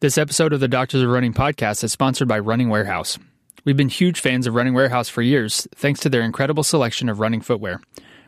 This 0.00 0.16
episode 0.16 0.54
of 0.54 0.60
the 0.60 0.66
Doctors 0.66 1.02
of 1.02 1.10
Running 1.10 1.34
podcast 1.34 1.84
is 1.84 1.92
sponsored 1.92 2.26
by 2.26 2.38
Running 2.38 2.70
Warehouse. 2.70 3.18
We've 3.66 3.76
been 3.76 3.90
huge 3.90 4.18
fans 4.18 4.46
of 4.46 4.54
Running 4.54 4.72
Warehouse 4.72 5.10
for 5.10 5.20
years, 5.20 5.68
thanks 5.74 6.00
to 6.00 6.08
their 6.08 6.22
incredible 6.22 6.62
selection 6.62 7.10
of 7.10 7.20
running 7.20 7.42
footwear. 7.42 7.82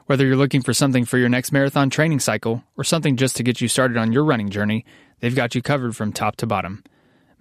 Whether 0.04 0.27
you're 0.27 0.37
looking 0.37 0.61
for 0.61 0.74
something 0.74 1.06
for 1.06 1.16
your 1.16 1.30
next 1.30 1.50
marathon 1.50 1.88
training 1.88 2.21
cycle 2.21 2.62
or 2.77 2.85
something 2.85 3.16
just 3.16 3.37
to 3.37 3.43
get 3.43 3.62
you 3.62 3.69
started 3.69 3.96
on 3.96 4.12
your 4.12 4.22
running 4.22 4.50
journey, 4.50 4.85
they've 5.21 5.35
got 5.35 5.54
you 5.54 5.62
covered 5.62 5.96
from 5.96 6.12
top 6.12 6.37
to 6.37 6.46
bottom. 6.46 6.85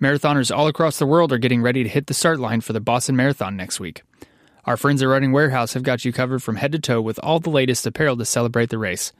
Marathoners 0.01 0.49
all 0.49 0.67
across 0.67 0.97
the 0.97 1.05
world 1.05 1.33
are 1.33 1.37
getting 1.37 1.61
ready 1.61 1.83
to 1.83 1.89
hit 1.89 2.07
the 2.07 2.13
start 2.13 2.39
line 2.39 2.61
for 2.61 2.71
the 2.71 2.79
Boston 2.79 3.17
Marathon 3.17 3.57
next 3.57 3.81
week. 3.81 4.01
Our 4.63 4.77
friends 4.77 5.03
at 5.03 5.09
Running 5.09 5.33
Warehouse 5.33 5.73
have 5.73 5.83
got 5.83 6.05
you 6.05 6.13
covered 6.13 6.41
from 6.41 6.55
head 6.55 6.71
to 6.71 6.79
toe 6.79 7.01
with 7.01 7.19
all 7.21 7.41
the 7.41 7.49
latest 7.49 7.85
apparel 7.85 8.15
to 8.15 8.23
celebrate 8.23 8.69
the 8.69 8.77
race. 8.77 9.11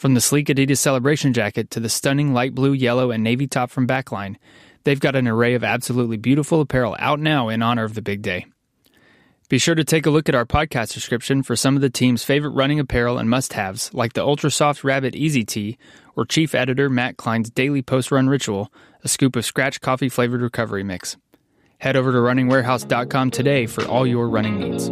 From 0.00 0.14
the 0.14 0.22
sleek 0.22 0.46
Adidas 0.46 0.78
celebration 0.78 1.34
jacket 1.34 1.70
to 1.72 1.78
the 1.78 1.90
stunning 1.90 2.32
light 2.32 2.54
blue, 2.54 2.72
yellow, 2.72 3.10
and 3.10 3.22
navy 3.22 3.46
top 3.46 3.70
from 3.70 3.86
Backline, 3.86 4.36
they've 4.84 4.98
got 4.98 5.14
an 5.14 5.28
array 5.28 5.52
of 5.52 5.62
absolutely 5.62 6.16
beautiful 6.16 6.62
apparel 6.62 6.96
out 6.98 7.20
now 7.20 7.50
in 7.50 7.60
honor 7.60 7.84
of 7.84 7.92
the 7.92 8.00
big 8.00 8.22
day. 8.22 8.46
Be 9.50 9.58
sure 9.58 9.74
to 9.74 9.84
take 9.84 10.06
a 10.06 10.10
look 10.10 10.26
at 10.26 10.34
our 10.34 10.46
podcast 10.46 10.94
description 10.94 11.42
for 11.42 11.54
some 11.54 11.76
of 11.76 11.82
the 11.82 11.90
team's 11.90 12.24
favorite 12.24 12.52
running 12.52 12.80
apparel 12.80 13.18
and 13.18 13.28
must 13.28 13.52
haves, 13.52 13.92
like 13.92 14.14
the 14.14 14.24
Ultra 14.24 14.50
Soft 14.50 14.84
Rabbit 14.84 15.14
Easy 15.14 15.44
Tee 15.44 15.76
or 16.16 16.24
Chief 16.24 16.54
Editor 16.54 16.88
Matt 16.88 17.18
Klein's 17.18 17.50
daily 17.50 17.82
post 17.82 18.10
run 18.10 18.26
ritual, 18.26 18.72
a 19.04 19.08
scoop 19.08 19.36
of 19.36 19.44
Skratch 19.44 19.82
coffee 19.82 20.08
flavored 20.08 20.40
recovery 20.40 20.82
mix. 20.82 21.18
Head 21.76 21.96
over 21.96 22.10
to 22.10 22.16
runningwarehouse.com 22.16 23.32
today 23.32 23.66
for 23.66 23.84
all 23.84 24.06
your 24.06 24.30
running 24.30 24.60
needs. 24.60 24.88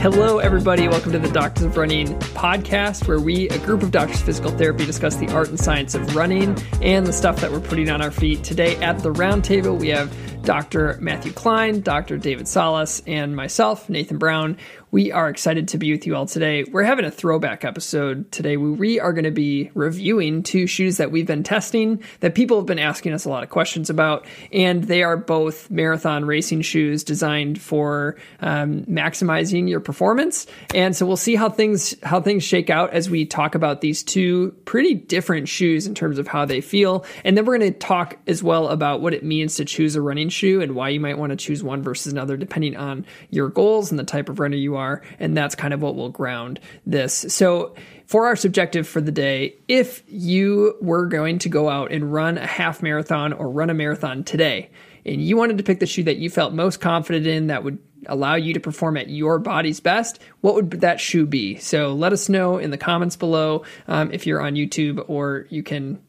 Hello, 0.00 0.38
everybody. 0.38 0.88
Welcome 0.88 1.12
to 1.12 1.18
the 1.18 1.28
Doctors 1.28 1.64
of 1.64 1.76
Running 1.76 2.18
podcast, 2.18 3.06
where 3.06 3.20
we, 3.20 3.50
a 3.50 3.58
group 3.58 3.82
of 3.82 3.90
doctors 3.90 4.20
of 4.20 4.24
physical 4.24 4.50
therapy, 4.50 4.86
discuss 4.86 5.16
the 5.16 5.28
art 5.28 5.50
and 5.50 5.60
science 5.60 5.94
of 5.94 6.16
running 6.16 6.56
and 6.80 7.06
the 7.06 7.12
stuff 7.12 7.38
that 7.42 7.52
we're 7.52 7.60
putting 7.60 7.90
on 7.90 8.00
our 8.00 8.10
feet. 8.10 8.42
Today 8.42 8.76
at 8.76 9.00
the 9.00 9.12
roundtable, 9.12 9.78
we 9.78 9.88
have 9.88 10.10
Dr. 10.42 10.96
Matthew 11.02 11.32
Klein, 11.32 11.82
Dr. 11.82 12.16
David 12.16 12.48
Salas, 12.48 13.02
and 13.06 13.36
myself, 13.36 13.90
Nathan 13.90 14.16
Brown. 14.16 14.56
We 14.92 15.12
are 15.12 15.28
excited 15.28 15.68
to 15.68 15.78
be 15.78 15.92
with 15.92 16.04
you 16.04 16.16
all 16.16 16.26
today. 16.26 16.64
We're 16.64 16.82
having 16.82 17.04
a 17.04 17.12
throwback 17.12 17.64
episode 17.64 18.32
today. 18.32 18.56
We 18.56 18.98
are 18.98 19.12
going 19.12 19.24
to 19.24 19.30
be 19.30 19.70
reviewing 19.74 20.42
two 20.42 20.66
shoes 20.66 20.96
that 20.96 21.12
we've 21.12 21.28
been 21.28 21.44
testing 21.44 22.02
that 22.18 22.34
people 22.34 22.56
have 22.56 22.66
been 22.66 22.80
asking 22.80 23.12
us 23.12 23.24
a 23.24 23.28
lot 23.28 23.44
of 23.44 23.50
questions 23.50 23.88
about, 23.88 24.26
and 24.52 24.82
they 24.82 25.04
are 25.04 25.16
both 25.16 25.70
marathon 25.70 26.24
racing 26.24 26.62
shoes 26.62 27.04
designed 27.04 27.60
for 27.60 28.16
um, 28.40 28.82
maximizing 28.86 29.68
your 29.68 29.78
performance. 29.78 30.48
And 30.74 30.96
so 30.96 31.06
we'll 31.06 31.16
see 31.16 31.36
how 31.36 31.50
things 31.50 31.94
how 32.02 32.20
things 32.20 32.42
shake 32.42 32.68
out 32.68 32.92
as 32.92 33.08
we 33.08 33.26
talk 33.26 33.54
about 33.54 33.82
these 33.82 34.02
two 34.02 34.56
pretty 34.64 34.94
different 34.94 35.48
shoes 35.48 35.86
in 35.86 35.94
terms 35.94 36.18
of 36.18 36.26
how 36.26 36.46
they 36.46 36.60
feel, 36.60 37.04
and 37.24 37.36
then 37.36 37.44
we're 37.44 37.58
going 37.58 37.72
to 37.72 37.78
talk 37.78 38.16
as 38.26 38.42
well 38.42 38.66
about 38.66 39.00
what 39.00 39.14
it 39.14 39.22
means 39.22 39.54
to 39.54 39.64
choose 39.64 39.94
a 39.94 40.02
running 40.02 40.30
shoe 40.30 40.60
and 40.60 40.74
why 40.74 40.88
you 40.88 40.98
might 40.98 41.16
want 41.16 41.30
to 41.30 41.36
choose 41.36 41.62
one 41.62 41.80
versus 41.80 42.12
another 42.12 42.36
depending 42.36 42.76
on 42.76 43.06
your 43.30 43.48
goals 43.48 43.92
and 43.92 43.98
the 44.00 44.04
type 44.04 44.28
of 44.28 44.40
runner 44.40 44.56
you 44.56 44.74
are 44.74 44.79
are, 44.80 45.02
and 45.18 45.36
that's 45.36 45.54
kind 45.54 45.72
of 45.74 45.82
what 45.82 45.94
will 45.94 46.08
ground 46.08 46.60
this. 46.86 47.14
So, 47.28 47.74
for 48.06 48.26
our 48.26 48.34
subjective 48.34 48.88
for 48.88 49.00
the 49.00 49.12
day, 49.12 49.56
if 49.68 50.02
you 50.08 50.76
were 50.80 51.06
going 51.06 51.38
to 51.40 51.48
go 51.48 51.68
out 51.68 51.92
and 51.92 52.12
run 52.12 52.38
a 52.38 52.46
half 52.46 52.82
marathon 52.82 53.32
or 53.32 53.48
run 53.48 53.70
a 53.70 53.74
marathon 53.74 54.24
today, 54.24 54.70
and 55.06 55.22
you 55.22 55.36
wanted 55.36 55.58
to 55.58 55.64
pick 55.64 55.80
the 55.80 55.86
shoe 55.86 56.02
that 56.04 56.16
you 56.16 56.28
felt 56.28 56.52
most 56.52 56.80
confident 56.80 57.26
in 57.26 57.46
that 57.46 57.62
would 57.62 57.78
allow 58.06 58.34
you 58.34 58.54
to 58.54 58.60
perform 58.60 58.96
at 58.96 59.08
your 59.08 59.38
body's 59.38 59.80
best, 59.80 60.20
what 60.40 60.54
would 60.54 60.70
that 60.70 61.00
shoe 61.00 61.26
be? 61.26 61.56
So 61.56 61.92
let 61.92 62.12
us 62.12 62.28
know 62.28 62.58
in 62.58 62.70
the 62.70 62.78
comments 62.78 63.16
below 63.16 63.64
um, 63.88 64.10
if 64.12 64.26
you're 64.26 64.40
on 64.40 64.54
YouTube, 64.54 65.04
or 65.08 65.46
you 65.50 65.62
can 65.62 66.02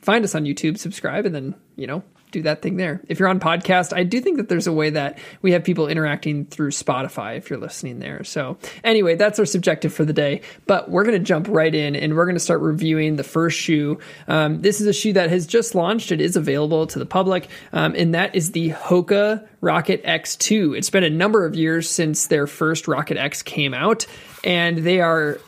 find 0.00 0.24
us 0.24 0.34
on 0.34 0.44
YouTube, 0.44 0.78
subscribe, 0.78 1.26
and 1.26 1.34
then, 1.34 1.54
you 1.76 1.86
know, 1.86 2.02
do 2.30 2.42
that 2.42 2.62
thing 2.62 2.76
there. 2.76 3.00
If 3.08 3.18
you're 3.18 3.28
on 3.28 3.40
podcast, 3.40 3.96
I 3.96 4.04
do 4.04 4.20
think 4.20 4.36
that 4.36 4.48
there's 4.48 4.66
a 4.66 4.72
way 4.72 4.90
that 4.90 5.18
we 5.42 5.52
have 5.52 5.64
people 5.64 5.88
interacting 5.88 6.46
through 6.46 6.70
Spotify 6.70 7.36
if 7.36 7.50
you're 7.50 7.58
listening 7.58 7.98
there. 7.98 8.24
So 8.24 8.58
anyway, 8.84 9.16
that's 9.16 9.38
our 9.38 9.44
subjective 9.44 9.92
for 9.92 10.04
the 10.04 10.12
day. 10.12 10.42
But 10.66 10.90
we're 10.90 11.04
going 11.04 11.18
to 11.18 11.24
jump 11.24 11.48
right 11.48 11.74
in 11.74 11.96
and 11.96 12.16
we're 12.16 12.26
going 12.26 12.36
to 12.36 12.40
start 12.40 12.60
reviewing 12.60 13.16
the 13.16 13.24
first 13.24 13.58
shoe. 13.58 13.98
Um, 14.26 14.60
this 14.62 14.80
is 14.80 14.86
a 14.86 14.92
shoe 14.92 15.12
that 15.14 15.30
has 15.30 15.46
just 15.46 15.74
launched. 15.74 16.12
It 16.12 16.20
is 16.20 16.36
available 16.36 16.86
to 16.88 16.98
the 16.98 17.06
public, 17.06 17.48
um, 17.72 17.94
and 17.96 18.14
that 18.14 18.34
is 18.34 18.52
the 18.52 18.70
Hoka 18.70 19.46
Rocket 19.60 20.04
X2. 20.04 20.76
It's 20.76 20.90
been 20.90 21.04
a 21.04 21.10
number 21.10 21.44
of 21.44 21.56
years 21.56 21.88
since 21.90 22.26
their 22.26 22.46
first 22.46 22.88
Rocket 22.88 23.16
X 23.16 23.42
came 23.42 23.74
out, 23.74 24.06
and 24.44 24.78
they 24.78 25.00
are 25.00 25.40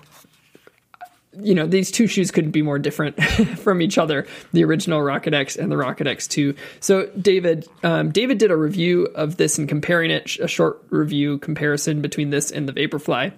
you 1.42 1.54
know 1.54 1.66
these 1.66 1.90
two 1.90 2.06
shoes 2.06 2.30
couldn't 2.30 2.50
be 2.50 2.62
more 2.62 2.78
different 2.78 3.22
from 3.58 3.82
each 3.82 3.98
other 3.98 4.26
the 4.52 4.64
original 4.64 5.00
rocket 5.00 5.34
x 5.34 5.56
and 5.56 5.70
the 5.70 5.76
rocket 5.76 6.06
x2 6.06 6.56
so 6.80 7.06
david 7.20 7.66
um, 7.82 8.10
david 8.10 8.38
did 8.38 8.50
a 8.50 8.56
review 8.56 9.06
of 9.14 9.36
this 9.36 9.58
and 9.58 9.68
comparing 9.68 10.10
it 10.10 10.38
a 10.38 10.48
short 10.48 10.82
review 10.90 11.38
comparison 11.38 12.00
between 12.00 12.30
this 12.30 12.50
and 12.50 12.68
the 12.68 12.72
vaporfly. 12.72 13.32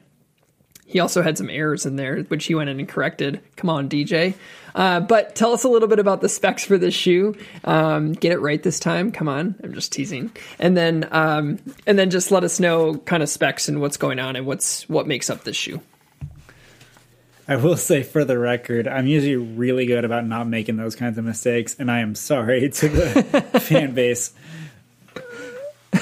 He 0.87 1.01
also 1.01 1.23
had 1.23 1.39
some 1.39 1.49
errors 1.49 1.87
in 1.87 1.97
there 1.97 2.23
which 2.25 2.47
he 2.47 2.55
went 2.55 2.69
in 2.69 2.79
and 2.79 2.89
corrected. 2.89 3.41
Come 3.57 3.71
on 3.71 3.89
dj 3.89 4.35
uh, 4.75 5.01
but 5.01 5.35
tell 5.35 5.53
us 5.53 5.65
a 5.65 5.69
little 5.69 5.89
bit 5.89 5.99
about 5.99 6.21
the 6.21 6.29
specs 6.29 6.65
for 6.65 6.79
this 6.79 6.95
shoe. 6.95 7.37
Um, 7.65 8.13
get 8.13 8.33
it 8.33 8.41
right 8.41 8.63
this 8.63 8.81
time. 8.81 9.13
Come 9.13 9.29
on. 9.29 9.55
I'm 9.63 9.75
just 9.75 9.93
teasing. 9.93 10.33
And 10.59 10.77
then 10.77 11.09
um, 11.13 11.59
and 11.87 11.99
then 11.99 12.11
just 12.11 12.31
let 12.31 12.45
us 12.45 12.59
know 12.59 12.95
kind 12.97 13.23
of 13.23 13.29
specs 13.29 13.69
and 13.69 13.81
what's 13.81 13.97
going 13.97 14.19
on 14.19 14.37
and 14.37 14.47
what's 14.47 14.89
what 14.89 15.07
makes 15.07 15.31
up 15.31 15.45
this 15.45 15.57
shoe 15.57 15.81
I 17.53 17.57
will 17.57 17.77
say 17.77 18.03
for 18.03 18.25
the 18.25 18.39
record, 18.39 18.89
I'm 18.89 19.07
usually 19.07 19.37
really 19.37 19.85
good 19.85 20.07
about 20.07 20.27
not 20.27 20.49
making 20.49 20.79
those 20.79 20.97
kinds 20.97 21.19
of 21.19 21.27
mistakes, 21.27 21.77
and 21.79 21.91
I 21.91 22.01
am 22.01 22.15
sorry 22.15 22.71
to 22.71 22.89
the 22.89 23.61
fan 23.61 23.93
base. 23.93 24.33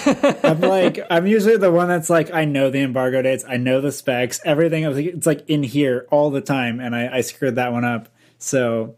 I'm 0.07 0.61
like, 0.61 1.01
I'm 1.11 1.27
usually 1.27 1.57
the 1.57 1.73
one 1.73 1.89
that's 1.89 2.09
like, 2.09 2.33
I 2.33 2.45
know 2.45 2.71
the 2.71 2.83
embargo 2.83 3.21
dates, 3.23 3.45
I 3.49 3.57
know 3.57 3.81
the 3.81 3.91
specs, 3.91 4.39
everything. 4.45 4.85
I 4.85 4.89
was 4.91 4.97
like, 4.97 5.07
it's 5.07 5.27
like 5.27 5.51
in 5.51 5.65
here 5.65 6.07
all 6.13 6.31
the 6.31 6.41
time, 6.41 6.79
and 6.79 6.95
I, 6.95 7.17
I 7.17 7.21
screwed 7.23 7.57
that 7.57 7.73
one 7.73 7.85
up. 7.85 8.09
So, 8.39 8.95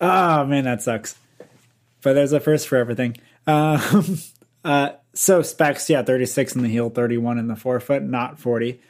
oh 0.00 0.44
man, 0.46 0.64
that 0.64 0.82
sucks. 0.82 1.14
But 2.02 2.14
there's 2.14 2.32
a 2.32 2.40
first 2.40 2.66
for 2.66 2.78
everything. 2.78 3.16
Um, 3.46 4.18
uh, 4.64 4.90
so 5.14 5.40
specs, 5.42 5.88
yeah, 5.88 6.02
36 6.02 6.56
in 6.56 6.62
the 6.62 6.68
heel, 6.68 6.90
31 6.90 7.38
in 7.38 7.46
the 7.46 7.54
forefoot, 7.54 8.02
not 8.02 8.40
40. 8.40 8.80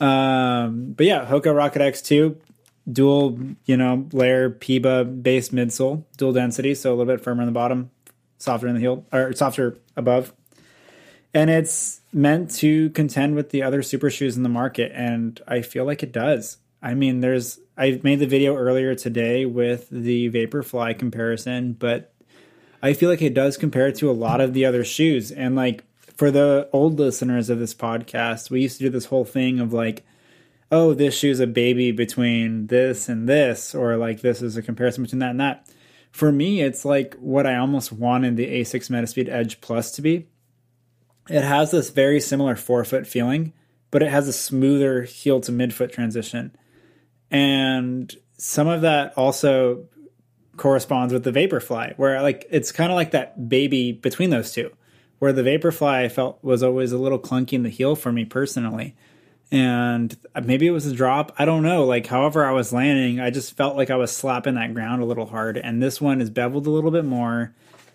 Um, 0.00 0.92
but 0.92 1.06
yeah, 1.06 1.26
Hoka 1.26 1.54
Rocket 1.54 1.80
X2, 1.80 2.36
dual, 2.90 3.38
you 3.64 3.76
know, 3.76 4.06
layer 4.12 4.50
PEBA 4.50 5.22
base 5.22 5.50
midsole, 5.50 6.04
dual 6.16 6.32
density, 6.32 6.74
so 6.74 6.90
a 6.90 6.94
little 6.94 7.12
bit 7.12 7.22
firmer 7.22 7.42
in 7.42 7.46
the 7.46 7.52
bottom, 7.52 7.90
softer 8.38 8.68
in 8.68 8.74
the 8.74 8.80
heel, 8.80 9.06
or 9.12 9.32
softer 9.32 9.78
above. 9.96 10.32
And 11.32 11.50
it's 11.50 12.00
meant 12.12 12.50
to 12.56 12.90
contend 12.90 13.34
with 13.34 13.50
the 13.50 13.62
other 13.62 13.82
super 13.82 14.10
shoes 14.10 14.36
in 14.36 14.42
the 14.42 14.48
market, 14.48 14.92
and 14.94 15.40
I 15.46 15.62
feel 15.62 15.84
like 15.84 16.02
it 16.02 16.12
does. 16.12 16.58
I 16.82 16.94
mean, 16.94 17.20
there's 17.20 17.58
I 17.76 18.00
made 18.02 18.20
the 18.20 18.26
video 18.26 18.56
earlier 18.56 18.94
today 18.94 19.44
with 19.44 19.88
the 19.90 20.30
Vaporfly 20.30 20.98
comparison, 20.98 21.74
but 21.74 22.12
I 22.82 22.94
feel 22.94 23.10
like 23.10 23.20
it 23.20 23.34
does 23.34 23.56
compare 23.56 23.92
to 23.92 24.10
a 24.10 24.12
lot 24.12 24.40
of 24.40 24.54
the 24.54 24.64
other 24.64 24.84
shoes. 24.84 25.30
And 25.30 25.56
like 25.56 25.84
for 26.16 26.30
the 26.30 26.68
old 26.72 26.98
listeners 26.98 27.50
of 27.50 27.58
this 27.58 27.74
podcast, 27.74 28.50
we 28.50 28.62
used 28.62 28.78
to 28.78 28.84
do 28.84 28.90
this 28.90 29.04
whole 29.06 29.24
thing 29.24 29.60
of 29.60 29.72
like, 29.72 30.04
oh, 30.72 30.94
this 30.94 31.16
shoe's 31.16 31.40
a 31.40 31.46
baby 31.46 31.92
between 31.92 32.66
this 32.68 33.08
and 33.08 33.28
this, 33.28 33.74
or 33.74 33.96
like 33.96 34.22
this 34.22 34.42
is 34.42 34.56
a 34.56 34.62
comparison 34.62 35.04
between 35.04 35.20
that 35.20 35.30
and 35.30 35.40
that. 35.40 35.68
For 36.10 36.32
me, 36.32 36.62
it's 36.62 36.84
like 36.84 37.14
what 37.16 37.46
I 37.46 37.56
almost 37.56 37.92
wanted 37.92 38.36
the 38.36 38.46
Asics 38.46 38.90
Metaspeed 38.90 39.28
Edge 39.28 39.60
Plus 39.60 39.92
to 39.92 40.02
be. 40.02 40.26
It 41.28 41.42
has 41.42 41.70
this 41.70 41.90
very 41.90 42.20
similar 42.20 42.56
forefoot 42.56 43.06
feeling, 43.06 43.52
but 43.90 44.02
it 44.02 44.10
has 44.10 44.26
a 44.26 44.32
smoother 44.32 45.02
heel 45.02 45.40
to 45.42 45.52
midfoot 45.52 45.92
transition. 45.92 46.56
And 47.30 48.14
some 48.38 48.68
of 48.68 48.80
that 48.80 49.12
also 49.18 49.88
corresponds 50.56 51.12
with 51.12 51.24
the 51.24 51.32
Vaporfly, 51.32 51.98
where 51.98 52.22
like 52.22 52.46
it's 52.50 52.72
kind 52.72 52.90
of 52.90 52.96
like 52.96 53.10
that 53.10 53.50
baby 53.50 53.92
between 53.92 54.30
those 54.30 54.52
two 54.52 54.70
where 55.18 55.32
the 55.32 55.42
Vaporfly 55.42 56.04
I 56.04 56.08
felt 56.08 56.42
was 56.42 56.62
always 56.62 56.92
a 56.92 56.98
little 56.98 57.18
clunky 57.18 57.54
in 57.54 57.62
the 57.62 57.70
heel 57.70 57.96
for 57.96 58.12
me 58.12 58.24
personally. 58.24 58.94
And 59.50 60.16
maybe 60.42 60.66
it 60.66 60.72
was 60.72 60.86
a 60.86 60.94
drop. 60.94 61.32
I 61.38 61.44
don't 61.44 61.62
know. 61.62 61.84
Like, 61.84 62.06
however 62.06 62.44
I 62.44 62.50
was 62.50 62.72
landing, 62.72 63.20
I 63.20 63.30
just 63.30 63.56
felt 63.56 63.76
like 63.76 63.90
I 63.90 63.96
was 63.96 64.10
slapping 64.10 64.54
that 64.56 64.74
ground 64.74 65.02
a 65.02 65.06
little 65.06 65.26
hard. 65.26 65.56
And 65.56 65.82
this 65.82 66.00
one 66.00 66.20
is 66.20 66.30
beveled 66.30 66.66
a 66.66 66.70
little 66.70 66.90
bit 66.90 67.04
more. 67.04 67.54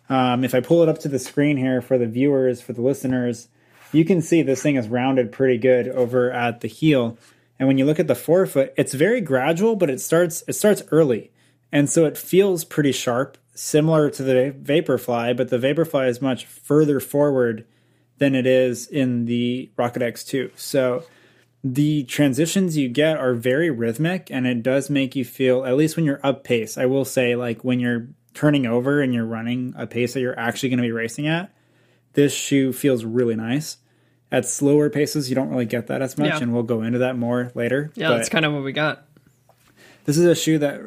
Um, 0.09 0.43
if 0.43 0.55
I 0.55 0.61
pull 0.61 0.81
it 0.81 0.89
up 0.89 0.99
to 0.99 1.09
the 1.09 1.19
screen 1.19 1.57
here 1.57 1.81
for 1.81 1.97
the 1.97 2.07
viewers, 2.07 2.61
for 2.61 2.73
the 2.73 2.81
listeners, 2.81 3.49
you 3.91 4.05
can 4.05 4.21
see 4.21 4.41
this 4.41 4.61
thing 4.61 4.75
is 4.75 4.87
rounded 4.87 5.31
pretty 5.31 5.57
good 5.57 5.89
over 5.89 6.31
at 6.31 6.61
the 6.61 6.67
heel. 6.67 7.17
And 7.59 7.67
when 7.67 7.77
you 7.77 7.85
look 7.85 7.99
at 7.99 8.07
the 8.07 8.15
forefoot, 8.15 8.73
it's 8.77 8.93
very 8.93 9.21
gradual, 9.21 9.75
but 9.75 9.89
it 9.89 10.01
starts 10.01 10.43
it 10.47 10.53
starts 10.53 10.83
early. 10.91 11.31
And 11.71 11.89
so 11.89 12.05
it 12.05 12.17
feels 12.17 12.65
pretty 12.65 12.91
sharp 12.91 13.37
similar 13.53 14.09
to 14.09 14.23
the 14.23 14.55
Vaporfly, 14.61 15.35
but 15.35 15.49
the 15.49 15.57
Vaporfly 15.57 16.07
is 16.07 16.21
much 16.21 16.45
further 16.45 16.99
forward 16.99 17.65
than 18.17 18.35
it 18.35 18.45
is 18.45 18.87
in 18.87 19.25
the 19.25 19.69
Rocket 19.77 20.01
X2. 20.01 20.51
So 20.57 21.03
the 21.63 22.03
transitions 22.03 22.75
you 22.77 22.89
get 22.89 23.17
are 23.17 23.33
very 23.33 23.69
rhythmic 23.69 24.29
and 24.31 24.47
it 24.47 24.63
does 24.63 24.89
make 24.89 25.15
you 25.15 25.23
feel 25.23 25.63
at 25.63 25.75
least 25.77 25.95
when 25.95 26.03
you're 26.05 26.19
up 26.25 26.43
pace 26.43 26.75
i 26.75 26.87
will 26.87 27.05
say 27.05 27.35
like 27.35 27.63
when 27.63 27.79
you're 27.79 28.07
turning 28.33 28.65
over 28.65 28.99
and 28.99 29.13
you're 29.13 29.23
running 29.27 29.71
a 29.77 29.85
pace 29.85 30.13
that 30.15 30.21
you're 30.21 30.39
actually 30.39 30.69
going 30.69 30.77
to 30.79 30.81
be 30.81 30.91
racing 30.91 31.27
at 31.27 31.53
this 32.13 32.33
shoe 32.33 32.73
feels 32.73 33.05
really 33.05 33.35
nice 33.35 33.77
at 34.31 34.43
slower 34.43 34.89
paces 34.89 35.29
you 35.29 35.35
don't 35.35 35.49
really 35.49 35.67
get 35.67 35.85
that 35.85 36.01
as 36.01 36.17
much 36.17 36.29
Yeah. 36.29 36.39
and 36.39 36.51
we'll 36.51 36.63
go 36.63 36.81
into 36.81 36.97
that 36.97 37.15
more 37.15 37.51
later 37.53 37.91
Yeah, 37.93 38.09
that's 38.09 38.27
kind 38.29 38.43
of 38.43 38.53
what 38.53 38.63
we 38.63 38.71
got. 38.71 39.05
this 40.05 40.17
is 40.17 40.25
a 40.25 40.33
shoe 40.33 40.57
that 40.57 40.81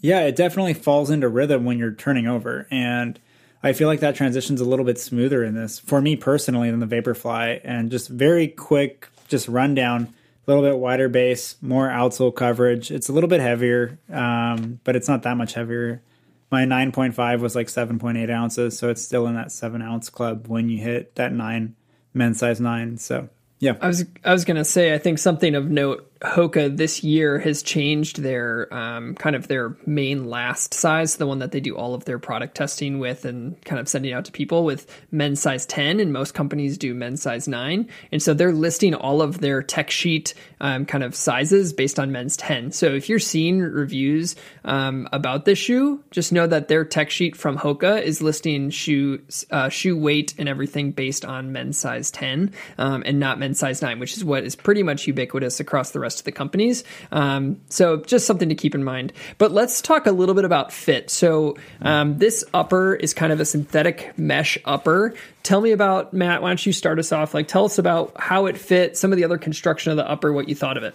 yeah 0.00 0.20
it 0.20 0.36
definitely 0.36 0.74
falls 0.74 1.10
into 1.10 1.28
rhythm 1.28 1.64
when 1.64 1.78
you're 1.78 1.92
turning 1.92 2.26
over 2.26 2.66
and 2.70 3.18
i 3.62 3.72
feel 3.72 3.88
like 3.88 4.00
that 4.00 4.14
transition's 4.14 4.60
a 4.60 4.64
little 4.64 4.84
bit 4.84 4.98
smoother 4.98 5.44
in 5.44 5.54
this 5.54 5.78
for 5.78 6.00
me 6.00 6.16
personally 6.16 6.70
than 6.70 6.80
the 6.80 6.86
vaporfly 6.86 7.60
and 7.64 7.90
just 7.90 8.08
very 8.08 8.48
quick 8.48 9.08
just 9.28 9.48
run 9.48 9.74
down 9.74 10.02
a 10.46 10.50
little 10.50 10.62
bit 10.62 10.78
wider 10.78 11.08
base 11.08 11.56
more 11.60 11.88
outsole 11.88 12.34
coverage 12.34 12.90
it's 12.90 13.08
a 13.08 13.12
little 13.12 13.28
bit 13.28 13.40
heavier 13.40 13.98
um, 14.12 14.80
but 14.84 14.96
it's 14.96 15.08
not 15.08 15.22
that 15.22 15.36
much 15.36 15.54
heavier 15.54 16.02
my 16.50 16.64
9.5 16.64 17.40
was 17.40 17.54
like 17.54 17.68
7.8 17.68 18.30
ounces 18.30 18.78
so 18.78 18.88
it's 18.88 19.02
still 19.02 19.26
in 19.26 19.34
that 19.34 19.52
7 19.52 19.80
ounce 19.82 20.10
club 20.10 20.48
when 20.48 20.68
you 20.68 20.78
hit 20.78 21.14
that 21.14 21.32
9 21.32 21.76
men's 22.14 22.38
size 22.38 22.60
9 22.60 22.98
so 22.98 23.28
yeah 23.60 23.76
I 23.80 23.86
was 23.86 24.04
I 24.24 24.32
was 24.32 24.44
gonna 24.44 24.64
say 24.64 24.92
I 24.94 24.98
think 24.98 25.18
something 25.18 25.54
of 25.54 25.70
note. 25.70 26.09
Hoka 26.22 26.76
this 26.76 27.02
year 27.02 27.38
has 27.38 27.62
changed 27.62 28.20
their 28.20 28.72
um, 28.74 29.14
kind 29.14 29.34
of 29.34 29.48
their 29.48 29.74
main 29.86 30.28
last 30.28 30.74
size, 30.74 31.16
the 31.16 31.26
one 31.26 31.38
that 31.38 31.50
they 31.50 31.60
do 31.60 31.74
all 31.74 31.94
of 31.94 32.04
their 32.04 32.18
product 32.18 32.54
testing 32.54 32.98
with 32.98 33.24
and 33.24 33.60
kind 33.64 33.80
of 33.80 33.88
sending 33.88 34.12
out 34.12 34.26
to 34.26 34.32
people 34.32 34.64
with 34.64 34.86
men's 35.10 35.40
size 35.40 35.64
10, 35.64 35.98
and 35.98 36.12
most 36.12 36.34
companies 36.34 36.76
do 36.76 36.92
men's 36.92 37.22
size 37.22 37.48
9. 37.48 37.88
And 38.12 38.22
so 38.22 38.34
they're 38.34 38.52
listing 38.52 38.94
all 38.94 39.22
of 39.22 39.40
their 39.40 39.62
tech 39.62 39.90
sheet 39.90 40.34
um, 40.60 40.84
kind 40.84 41.02
of 41.02 41.14
sizes 41.14 41.72
based 41.72 41.98
on 41.98 42.12
men's 42.12 42.36
10. 42.36 42.72
So 42.72 42.88
if 42.88 43.08
you're 43.08 43.18
seeing 43.18 43.60
reviews 43.60 44.36
um, 44.66 45.08
about 45.12 45.46
this 45.46 45.58
shoe, 45.58 46.04
just 46.10 46.32
know 46.32 46.46
that 46.46 46.68
their 46.68 46.84
tech 46.84 47.08
sheet 47.08 47.34
from 47.34 47.56
Hoka 47.56 48.02
is 48.02 48.20
listing 48.20 48.68
shoe 48.68 49.22
uh, 49.50 49.70
shoe 49.70 49.96
weight 49.96 50.34
and 50.36 50.50
everything 50.50 50.92
based 50.92 51.24
on 51.24 51.52
men's 51.52 51.78
size 51.78 52.10
10 52.10 52.52
um, 52.76 53.02
and 53.06 53.18
not 53.18 53.38
men's 53.38 53.58
size 53.58 53.80
9, 53.80 53.98
which 53.98 54.18
is 54.18 54.24
what 54.24 54.44
is 54.44 54.54
pretty 54.54 54.82
much 54.82 55.06
ubiquitous 55.06 55.60
across 55.60 55.92
the 55.92 55.98
rest 56.00 56.09
of 56.18 56.24
the 56.24 56.32
companies. 56.32 56.82
Um, 57.12 57.60
so 57.68 57.98
just 57.98 58.26
something 58.26 58.48
to 58.48 58.56
keep 58.56 58.74
in 58.74 58.82
mind. 58.82 59.12
But 59.38 59.52
let's 59.52 59.80
talk 59.80 60.06
a 60.06 60.12
little 60.12 60.34
bit 60.34 60.44
about 60.44 60.72
fit. 60.72 61.10
So 61.10 61.56
um, 61.80 62.18
this 62.18 62.44
upper 62.52 62.96
is 62.96 63.14
kind 63.14 63.32
of 63.32 63.38
a 63.38 63.44
synthetic 63.44 64.18
mesh 64.18 64.58
upper. 64.64 65.14
Tell 65.44 65.60
me 65.60 65.70
about 65.70 66.12
Matt. 66.12 66.42
Why 66.42 66.48
don't 66.48 66.66
you 66.66 66.72
start 66.72 66.98
us 66.98 67.12
off? 67.12 67.32
Like, 67.34 67.46
tell 67.46 67.64
us 67.64 67.78
about 67.78 68.12
how 68.18 68.46
it 68.46 68.58
fit, 68.58 68.96
some 68.96 69.12
of 69.12 69.16
the 69.16 69.24
other 69.24 69.38
construction 69.38 69.92
of 69.92 69.96
the 69.96 70.10
upper, 70.10 70.32
what 70.32 70.48
you 70.48 70.56
thought 70.56 70.76
of 70.76 70.82
it. 70.82 70.94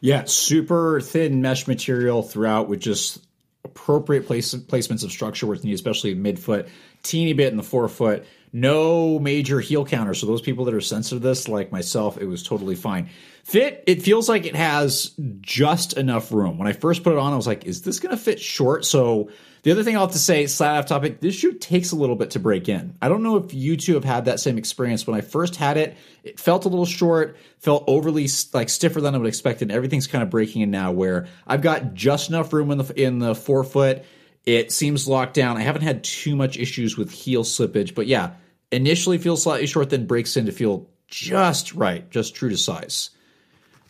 Yeah, 0.00 0.24
super 0.24 1.00
thin 1.00 1.42
mesh 1.42 1.68
material 1.68 2.22
throughout 2.22 2.68
with 2.68 2.80
just 2.80 3.24
appropriate 3.64 4.26
place, 4.26 4.54
placements 4.54 5.04
of 5.04 5.10
structure 5.10 5.46
where 5.46 5.54
it's 5.54 5.64
needed, 5.64 5.74
especially 5.74 6.14
midfoot, 6.14 6.68
teeny 7.02 7.34
bit 7.34 7.50
in 7.50 7.56
the 7.56 7.62
forefoot. 7.62 8.24
No 8.52 9.18
major 9.18 9.60
heel 9.60 9.84
counter. 9.84 10.14
So 10.14 10.26
those 10.26 10.40
people 10.40 10.64
that 10.64 10.74
are 10.74 10.80
sensitive 10.80 11.22
to 11.22 11.28
this, 11.28 11.48
like 11.48 11.70
myself, 11.70 12.18
it 12.18 12.24
was 12.24 12.42
totally 12.42 12.74
fine. 12.74 13.10
Fit, 13.44 13.84
it 13.86 14.02
feels 14.02 14.28
like 14.28 14.46
it 14.46 14.54
has 14.54 15.12
just 15.40 15.94
enough 15.94 16.32
room. 16.32 16.58
When 16.58 16.68
I 16.68 16.72
first 16.72 17.02
put 17.02 17.12
it 17.12 17.18
on, 17.18 17.32
I 17.32 17.36
was 17.36 17.46
like, 17.46 17.64
is 17.64 17.82
this 17.82 17.98
going 17.98 18.14
to 18.14 18.22
fit 18.22 18.40
short? 18.40 18.84
So 18.84 19.30
the 19.62 19.72
other 19.72 19.82
thing 19.82 19.96
I'll 19.96 20.06
have 20.06 20.12
to 20.12 20.18
say, 20.18 20.46
slight 20.46 20.78
off 20.78 20.86
topic, 20.86 21.20
this 21.20 21.34
shoe 21.34 21.52
takes 21.52 21.92
a 21.92 21.96
little 21.96 22.16
bit 22.16 22.30
to 22.30 22.38
break 22.38 22.68
in. 22.68 22.96
I 23.02 23.08
don't 23.08 23.22
know 23.22 23.36
if 23.36 23.52
you 23.52 23.76
two 23.76 23.94
have 23.94 24.04
had 24.04 24.24
that 24.24 24.40
same 24.40 24.56
experience. 24.56 25.06
When 25.06 25.16
I 25.16 25.20
first 25.20 25.56
had 25.56 25.76
it, 25.76 25.96
it 26.22 26.40
felt 26.40 26.64
a 26.64 26.68
little 26.68 26.86
short, 26.86 27.36
felt 27.58 27.84
overly 27.86 28.28
like 28.54 28.68
stiffer 28.68 29.00
than 29.00 29.14
I 29.14 29.18
would 29.18 29.26
expect, 29.26 29.62
and 29.62 29.70
everything's 29.70 30.06
kind 30.06 30.22
of 30.22 30.30
breaking 30.30 30.62
in 30.62 30.70
now. 30.70 30.92
Where 30.92 31.26
I've 31.46 31.62
got 31.62 31.94
just 31.94 32.30
enough 32.30 32.52
room 32.52 32.70
in 32.70 32.78
the 32.78 33.02
in 33.02 33.18
the 33.18 33.34
forefoot. 33.34 34.04
It 34.46 34.72
seems 34.72 35.06
locked 35.06 35.34
down. 35.34 35.58
I 35.58 35.60
haven't 35.60 35.82
had 35.82 36.04
too 36.04 36.34
much 36.34 36.56
issues 36.56 36.96
with 36.96 37.10
heel 37.10 37.44
slippage, 37.44 37.94
but 37.94 38.06
yeah, 38.06 38.32
initially 38.72 39.18
feels 39.18 39.42
slightly 39.42 39.66
short, 39.66 39.90
then 39.90 40.06
breaks 40.06 40.36
in 40.36 40.46
to 40.46 40.52
feel 40.52 40.88
just 41.06 41.74
right, 41.74 42.08
just 42.10 42.34
true 42.34 42.48
to 42.48 42.56
size. 42.56 43.10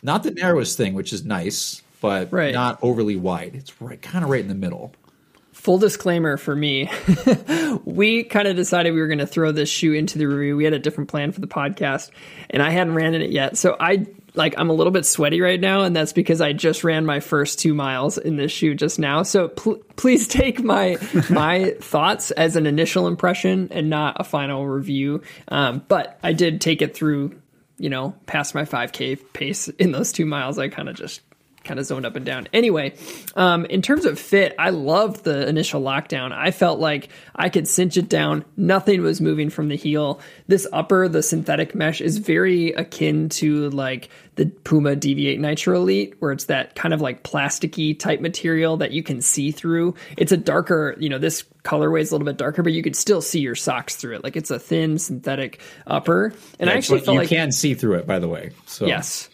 Not 0.03 0.23
the 0.23 0.31
narrowest 0.31 0.77
thing, 0.77 0.93
which 0.93 1.13
is 1.13 1.23
nice, 1.25 1.81
but 2.01 2.31
Right. 2.31 2.53
not 2.53 2.79
overly 2.81 3.15
wide. 3.15 3.51
It's 3.55 3.79
right, 3.81 4.01
kind 4.01 4.23
of 4.23 4.29
right 4.31 4.41
in 4.41 4.47
the 4.47 4.55
middle. 4.55 4.93
Full 5.53 5.77
disclaimer 5.77 6.37
for 6.37 6.55
me, 6.55 6.89
we 7.85 8.23
kind 8.23 8.47
of 8.47 8.55
decided 8.55 8.93
we 8.93 8.99
were 9.01 9.07
going 9.07 9.19
to 9.19 9.27
throw 9.27 9.51
this 9.51 9.69
shoe 9.69 9.93
into 9.93 10.17
the 10.17 10.25
review. 10.25 10.57
We 10.57 10.63
had 10.63 10.73
a 10.73 10.79
different 10.79 11.09
plan 11.09 11.31
for 11.31 11.41
the 11.41 11.47
podcast, 11.47 12.09
and 12.49 12.63
I 12.63 12.71
hadn't 12.71 12.95
ran 12.95 13.13
in 13.13 13.21
it 13.21 13.29
yet. 13.31 13.57
So 13.57 13.77
I 13.79 14.07
like 14.33 14.55
I'm 14.57 14.69
a 14.69 14.73
little 14.73 14.91
bit 14.91 15.05
sweaty 15.05 15.39
right 15.41 15.59
now, 15.59 15.81
and 15.83 15.95
that's 15.95 16.13
because 16.13 16.41
I 16.41 16.53
just 16.53 16.83
ran 16.83 17.05
my 17.05 17.19
first 17.19 17.59
two 17.59 17.73
miles 17.75 18.17
in 18.17 18.37
this 18.37 18.51
shoe 18.51 18.73
just 18.73 18.97
now. 18.97 19.21
So 19.21 19.49
pl- 19.49 19.81
please 19.97 20.27
take 20.29 20.63
my 20.63 20.97
my 21.29 21.75
thoughts 21.79 22.31
as 22.31 22.55
an 22.55 22.65
initial 22.65 23.05
impression 23.07 23.67
and 23.71 23.89
not 23.89 24.17
a 24.19 24.23
final 24.23 24.65
review. 24.65 25.21
Um, 25.49 25.83
but 25.87 26.17
I 26.23 26.33
did 26.33 26.59
take 26.61 26.81
it 26.81 26.95
through, 26.95 27.39
you 27.81 27.89
know, 27.89 28.13
past 28.27 28.53
my 28.53 28.63
5K 28.63 29.33
pace 29.33 29.67
in 29.67 29.91
those 29.91 30.11
two 30.11 30.25
miles. 30.25 30.59
I 30.59 30.69
kind 30.69 30.87
of 30.87 30.95
just 30.95 31.21
kind 31.63 31.79
of 31.79 31.85
zoned 31.85 32.05
up 32.05 32.15
and 32.15 32.25
down. 32.25 32.47
Anyway, 32.53 32.95
um, 33.35 33.65
in 33.65 33.81
terms 33.81 34.05
of 34.05 34.19
fit, 34.19 34.55
I 34.57 34.71
loved 34.71 35.23
the 35.23 35.47
initial 35.47 35.81
lockdown. 35.81 36.31
I 36.31 36.51
felt 36.51 36.79
like 36.79 37.09
I 37.35 37.49
could 37.49 37.67
cinch 37.67 37.97
it 37.97 38.09
down. 38.09 38.45
Nothing 38.57 39.01
was 39.01 39.21
moving 39.21 39.49
from 39.49 39.67
the 39.67 39.75
heel. 39.75 40.19
This 40.47 40.67
upper, 40.73 41.07
the 41.07 41.21
synthetic 41.21 41.75
mesh, 41.75 42.01
is 42.01 42.17
very 42.17 42.71
akin 42.73 43.29
to 43.29 43.69
like 43.69 44.09
the 44.35 44.45
Puma 44.47 44.95
Deviate 44.95 45.39
Nitro 45.39 45.75
Elite, 45.75 46.15
where 46.19 46.31
it's 46.31 46.45
that 46.45 46.75
kind 46.75 46.93
of 46.93 47.01
like 47.01 47.23
plasticky 47.23 47.97
type 47.97 48.21
material 48.21 48.77
that 48.77 48.91
you 48.91 49.03
can 49.03 49.21
see 49.21 49.51
through. 49.51 49.93
It's 50.17 50.31
a 50.31 50.37
darker, 50.37 50.95
you 50.99 51.09
know, 51.09 51.19
this 51.19 51.43
colorway 51.63 52.01
is 52.01 52.11
a 52.11 52.15
little 52.15 52.25
bit 52.25 52.37
darker, 52.37 52.63
but 52.63 52.73
you 52.73 52.81
could 52.81 52.95
still 52.95 53.21
see 53.21 53.39
your 53.39 53.55
socks 53.55 53.95
through 53.95 54.15
it. 54.15 54.23
Like 54.23 54.35
it's 54.35 54.49
a 54.49 54.57
thin 54.57 54.97
synthetic 54.97 55.61
upper. 55.85 56.33
And 56.59 56.69
I 56.69 56.73
actually 56.73 57.01
felt 57.01 57.15
you 57.15 57.19
like 57.21 57.29
can 57.29 57.51
see 57.51 57.73
through 57.73 57.95
it, 57.95 58.07
by 58.07 58.19
the 58.19 58.27
way. 58.27 58.51
So 58.65 58.85
yes. 58.85 59.29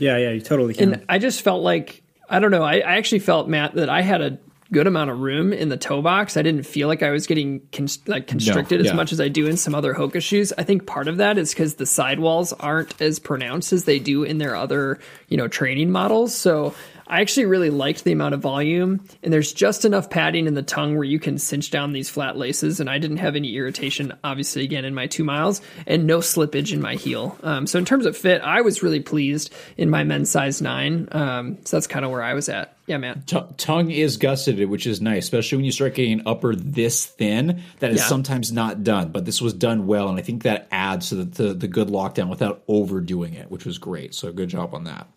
Yeah 0.00 0.16
yeah 0.16 0.30
you 0.30 0.40
totally 0.40 0.74
can 0.74 0.94
And 0.94 1.04
I 1.08 1.18
just 1.18 1.42
felt 1.42 1.62
like 1.62 2.02
I 2.28 2.38
don't 2.38 2.52
know. 2.52 2.62
I, 2.62 2.76
I 2.76 2.96
actually 2.96 3.18
felt 3.18 3.48
Matt 3.48 3.74
that 3.74 3.88
I 3.88 4.02
had 4.02 4.20
a 4.20 4.38
good 4.72 4.86
amount 4.86 5.10
of 5.10 5.18
room 5.18 5.52
in 5.52 5.68
the 5.68 5.76
toe 5.76 6.00
box. 6.00 6.36
I 6.36 6.42
didn't 6.42 6.64
feel 6.64 6.86
like 6.86 7.02
I 7.02 7.10
was 7.10 7.26
getting 7.26 7.60
const- 7.72 8.08
like 8.08 8.28
constricted 8.28 8.80
as 8.80 8.86
yeah. 8.86 8.92
much 8.92 9.12
as 9.12 9.20
I 9.20 9.28
do 9.28 9.46
in 9.46 9.56
some 9.56 9.74
other 9.74 9.94
Hoka 9.94 10.22
shoes. 10.22 10.52
I 10.56 10.62
think 10.62 10.86
part 10.86 11.08
of 11.08 11.16
that 11.16 11.38
is 11.38 11.50
because 11.50 11.74
the 11.74 11.86
sidewalls 11.86 12.52
aren't 12.52 13.00
as 13.02 13.18
pronounced 13.18 13.72
as 13.72 13.84
they 13.84 13.98
do 13.98 14.22
in 14.22 14.38
their 14.38 14.54
other 14.54 15.00
you 15.28 15.36
know 15.36 15.48
training 15.48 15.90
models. 15.90 16.34
So 16.34 16.74
I 17.10 17.20
actually 17.20 17.46
really 17.46 17.70
liked 17.70 18.04
the 18.04 18.12
amount 18.12 18.34
of 18.34 18.40
volume, 18.40 19.04
and 19.22 19.32
there's 19.32 19.52
just 19.52 19.84
enough 19.84 20.08
padding 20.08 20.46
in 20.46 20.54
the 20.54 20.62
tongue 20.62 20.94
where 20.94 21.04
you 21.04 21.18
can 21.18 21.38
cinch 21.38 21.70
down 21.70 21.92
these 21.92 22.08
flat 22.08 22.36
laces. 22.36 22.78
And 22.78 22.88
I 22.88 22.98
didn't 22.98 23.16
have 23.16 23.34
any 23.34 23.56
irritation, 23.56 24.12
obviously, 24.22 24.62
again 24.62 24.84
in 24.84 24.94
my 24.94 25.08
two 25.08 25.24
miles, 25.24 25.60
and 25.88 26.06
no 26.06 26.18
slippage 26.18 26.72
in 26.72 26.80
my 26.80 26.94
heel. 26.94 27.36
Um, 27.42 27.66
so 27.66 27.78
in 27.78 27.84
terms 27.84 28.06
of 28.06 28.16
fit, 28.16 28.40
I 28.42 28.60
was 28.60 28.82
really 28.82 29.00
pleased 29.00 29.52
in 29.76 29.90
my 29.90 30.04
men's 30.04 30.30
size 30.30 30.62
nine. 30.62 31.08
Um, 31.10 31.58
so 31.64 31.76
that's 31.76 31.88
kind 31.88 32.04
of 32.04 32.12
where 32.12 32.22
I 32.22 32.34
was 32.34 32.48
at. 32.48 32.76
Yeah, 32.86 32.98
man. 32.98 33.22
T- 33.26 33.40
tongue 33.56 33.90
is 33.90 34.16
gusseted, 34.16 34.68
which 34.70 34.86
is 34.86 35.00
nice, 35.00 35.24
especially 35.24 35.56
when 35.56 35.64
you 35.64 35.72
start 35.72 35.94
getting 35.94 36.22
upper 36.26 36.54
this 36.54 37.06
thin. 37.06 37.62
That 37.80 37.90
is 37.90 37.98
Yeah. 37.98 38.04
sometimes 38.04 38.52
not 38.52 38.84
done, 38.84 39.10
but 39.10 39.24
this 39.24 39.42
was 39.42 39.52
done 39.52 39.86
well, 39.86 40.08
and 40.08 40.18
I 40.18 40.22
think 40.22 40.44
that 40.44 40.68
adds 40.70 41.08
to 41.08 41.16
the, 41.16 41.24
the, 41.24 41.54
the 41.54 41.68
good 41.68 41.88
lockdown 41.88 42.28
without 42.28 42.62
overdoing 42.68 43.34
it, 43.34 43.50
which 43.50 43.64
was 43.64 43.78
great. 43.78 44.14
So 44.14 44.32
good 44.32 44.48
job 44.48 44.74
on 44.74 44.84
that. 44.84 45.08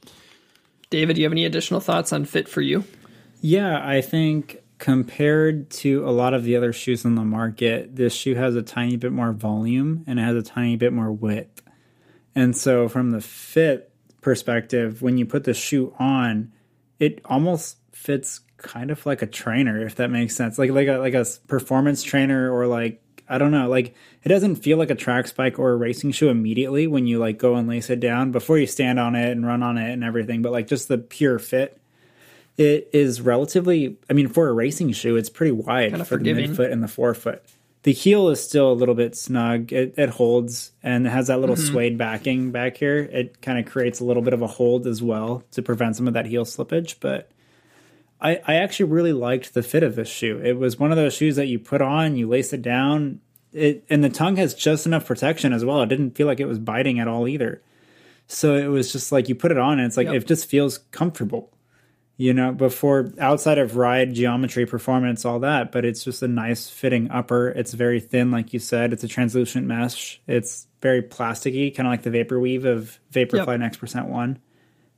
David, 0.94 1.16
do 1.16 1.22
you 1.22 1.26
have 1.26 1.32
any 1.32 1.46
additional 1.46 1.80
thoughts 1.80 2.14
on 2.14 2.24
fit 2.24 2.48
for 2.48 2.62
you? 2.62 2.84
Yeah, 3.42 3.82
I 3.84 4.02
think 4.02 4.62
compared 4.78 5.72
to 5.72 6.08
a 6.08 6.12
lot 6.12 6.36
of 6.36 6.44
the 6.44 6.56
other 6.56 6.72
shoes 6.72 7.04
on 7.04 7.16
the 7.16 7.24
market, 7.24 7.96
this 7.96 8.14
shoe 8.14 8.36
has 8.36 8.56
a 8.56 8.62
tiny 8.62 8.96
bit 8.96 9.12
more 9.12 9.34
volume 9.34 10.04
and 10.06 10.20
it 10.20 10.22
has 10.22 10.36
a 10.36 10.44
tiny 10.44 10.76
bit 10.76 10.94
more 10.94 11.12
width. 11.12 11.64
And 12.36 12.56
so, 12.56 12.88
from 12.88 13.10
the 13.10 13.22
fit 13.22 13.92
perspective, 14.22 15.02
when 15.02 15.18
you 15.18 15.26
put 15.26 15.46
the 15.46 15.56
shoe 15.56 15.96
on, 15.98 16.54
it 17.00 17.22
almost 17.26 17.78
fits 17.92 18.42
kind 18.58 18.92
of 18.92 19.04
like 19.04 19.24
a 19.24 19.28
trainer, 19.28 19.84
if 19.84 19.96
that 19.96 20.12
makes 20.12 20.36
sense. 20.36 20.60
Like 20.60 20.70
like 20.70 20.90
a 20.90 20.98
like 20.98 21.16
a 21.16 21.26
performance 21.48 22.04
trainer 22.04 22.54
or 22.54 22.68
like 22.68 23.02
I 23.28 23.40
don't 23.40 23.50
know, 23.50 23.68
like 23.68 23.96
it 24.24 24.30
doesn't 24.30 24.56
feel 24.58 24.78
like 24.78 24.90
a 24.90 24.96
track 24.96 25.28
spike 25.28 25.60
or 25.60 25.72
a 25.72 25.76
racing 25.76 26.12
shoe 26.12 26.30
immediately 26.30 26.88
when 26.88 27.08
you 27.08 27.20
like 27.20 27.38
go 27.38 27.56
and 27.56 27.68
lace 27.68 27.90
it 27.90 28.00
down 28.00 28.32
before 28.32 28.58
you 28.58 28.68
stand 28.68 29.00
on 29.00 29.16
it 29.16 29.32
and 29.32 29.46
run 29.46 29.64
on 29.64 29.78
it 29.78 29.92
and 29.92 30.04
everything, 30.04 30.42
but 30.42 30.52
like 30.52 30.68
just 30.68 30.88
the 30.88 30.98
pure 30.98 31.40
fit 31.40 31.80
it 32.58 32.90
is 32.94 33.22
relatively 33.22 33.98
i 34.10 34.14
mean 34.14 34.28
for 34.28 34.48
a 34.48 34.54
racing 34.54 34.92
shoe 34.92 35.16
it's 35.16 35.30
pretty 35.30 35.52
wide 35.52 35.92
Kinda 35.92 36.06
for 36.06 36.18
forgiving. 36.18 36.54
the 36.54 36.64
midfoot 36.64 36.72
and 36.72 36.84
the 36.84 36.88
forefoot. 36.88 37.44
The 37.84 37.92
heel 37.92 38.30
is 38.30 38.42
still 38.42 38.72
a 38.72 38.74
little 38.74 38.96
bit 38.96 39.14
snug. 39.14 39.74
It, 39.74 39.96
it 39.98 40.10
holds 40.10 40.72
and 40.82 41.06
it 41.06 41.10
has 41.10 41.28
that 41.28 41.42
little 41.42 41.58
mm-hmm. 41.58 41.74
suede 41.74 41.98
backing 41.98 42.52
back 42.52 42.78
here. 42.78 42.98
It 42.98 43.42
kind 43.42 43.60
of 43.60 43.70
creates 43.70 44.00
a 44.00 44.06
little 44.06 44.24
bit 44.24 44.32
of 44.32 44.42
a 44.42 44.48
hold 44.48 44.88
as 44.88 45.04
well 45.04 45.44
to 45.52 45.62
prevent 45.62 45.98
some 45.98 46.08
of 46.08 46.14
that 46.14 46.26
heel 46.26 46.46
slippage 46.46 46.96
but 47.00 47.30
I, 48.22 48.40
I 48.48 48.56
actually 48.56 48.90
really 48.90 49.12
liked 49.12 49.54
the 49.54 49.64
fit 49.64 49.84
of 49.84 49.98
this 49.98 50.08
shoe. 50.08 50.40
It 50.42 50.54
was 50.54 50.80
one 50.80 50.92
of 50.92 50.96
those 50.98 51.14
shoes 51.14 51.36
that 51.36 51.48
you 51.48 51.60
put 51.60 51.82
on 51.82 52.16
you 52.16 52.30
lace 52.30 52.54
it 52.54 52.62
down 52.62 53.20
it 53.54 53.84
and 53.90 54.04
the 54.04 54.10
tongue 54.10 54.36
has 54.36 54.54
just 54.54 54.86
enough 54.86 55.06
protection 55.06 55.54
as 55.54 55.64
well 55.64 55.82
it 55.82 55.88
didn't 55.88 56.12
feel 56.16 56.28
like 56.28 56.40
it 56.40 56.46
was 56.48 56.60
biting 56.60 57.00
at 57.00 57.08
all 57.08 57.28
either 57.28 57.62
So 58.28 58.56
it 58.56 58.68
was 58.68 58.92
just 58.92 59.12
like 59.12 59.30
you 59.30 59.36
put 59.36 59.52
it 59.52 59.58
on 59.58 59.80
and 59.80 59.86
it's 59.88 59.98
like 59.98 60.08
Yep. 60.08 60.16
it 60.16 60.28
just 60.28 60.50
feels 60.50 60.80
comfortable. 60.92 61.50
You 62.16 62.32
know, 62.32 62.52
before 62.52 63.12
outside 63.20 63.58
of 63.58 63.76
ride 63.76 64.14
geometry, 64.14 64.68
performance, 64.68 65.26
all 65.26 65.40
that, 65.40 65.72
but 65.72 65.84
it's 65.84 66.04
just 66.04 66.22
a 66.22 66.28
nice 66.28 66.70
fitting 66.70 67.10
upper. 67.10 67.50
It's 67.50 67.74
very 67.74 68.00
thin, 68.00 68.30
like 68.30 68.54
you 68.54 68.60
said. 68.60 68.94
It's 68.94 69.04
a 69.04 69.08
translucent 69.08 69.66
mesh. 69.66 70.22
It's 70.28 70.68
very 70.80 71.02
plasticky, 71.02 71.76
kind 71.76 71.88
of 71.88 71.92
like 71.92 72.04
the 72.04 72.12
Vapor 72.12 72.40
Weave 72.40 72.66
of 72.66 73.00
Vaporfly 73.12 73.48
Yep. 73.48 73.60
Next 73.60 73.78
Percent 73.78 74.08
One. 74.08 74.38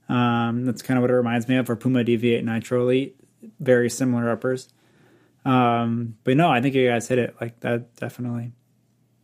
Um, 0.10 0.66
that's 0.66 0.82
kind 0.82 0.98
of 0.98 1.02
what 1.04 1.10
it 1.10 1.16
reminds 1.16 1.48
me 1.48 1.56
of. 1.56 1.70
Or 1.70 1.78
Puma 1.78 2.04
Deviate 2.04 2.44
Nitro 2.44 2.82
Elite, 2.82 3.16
very 3.62 3.90
similar 3.90 4.30
uppers. 4.30 4.68
Um, 5.46 6.18
but 6.24 6.36
no, 6.36 6.50
I 6.50 6.62
think 6.62 6.76
you 6.76 6.90
guys 6.90 7.08
hit 7.08 7.20
it 7.20 7.36
like 7.40 7.60
that. 7.62 7.96
Definitely 7.96 8.52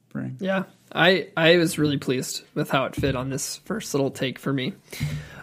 bring. 0.10 0.38
Yeah, 0.40 0.64
I 0.94 1.30
I 1.36 1.58
was 1.58 1.78
really 1.80 1.98
pleased 1.98 2.44
with 2.54 2.70
how 2.70 2.86
it 2.86 2.96
fit 2.96 3.16
on 3.16 3.30
this 3.30 3.58
first 3.58 3.94
little 3.94 4.12
take 4.12 4.38
for 4.38 4.54
me. 4.54 4.74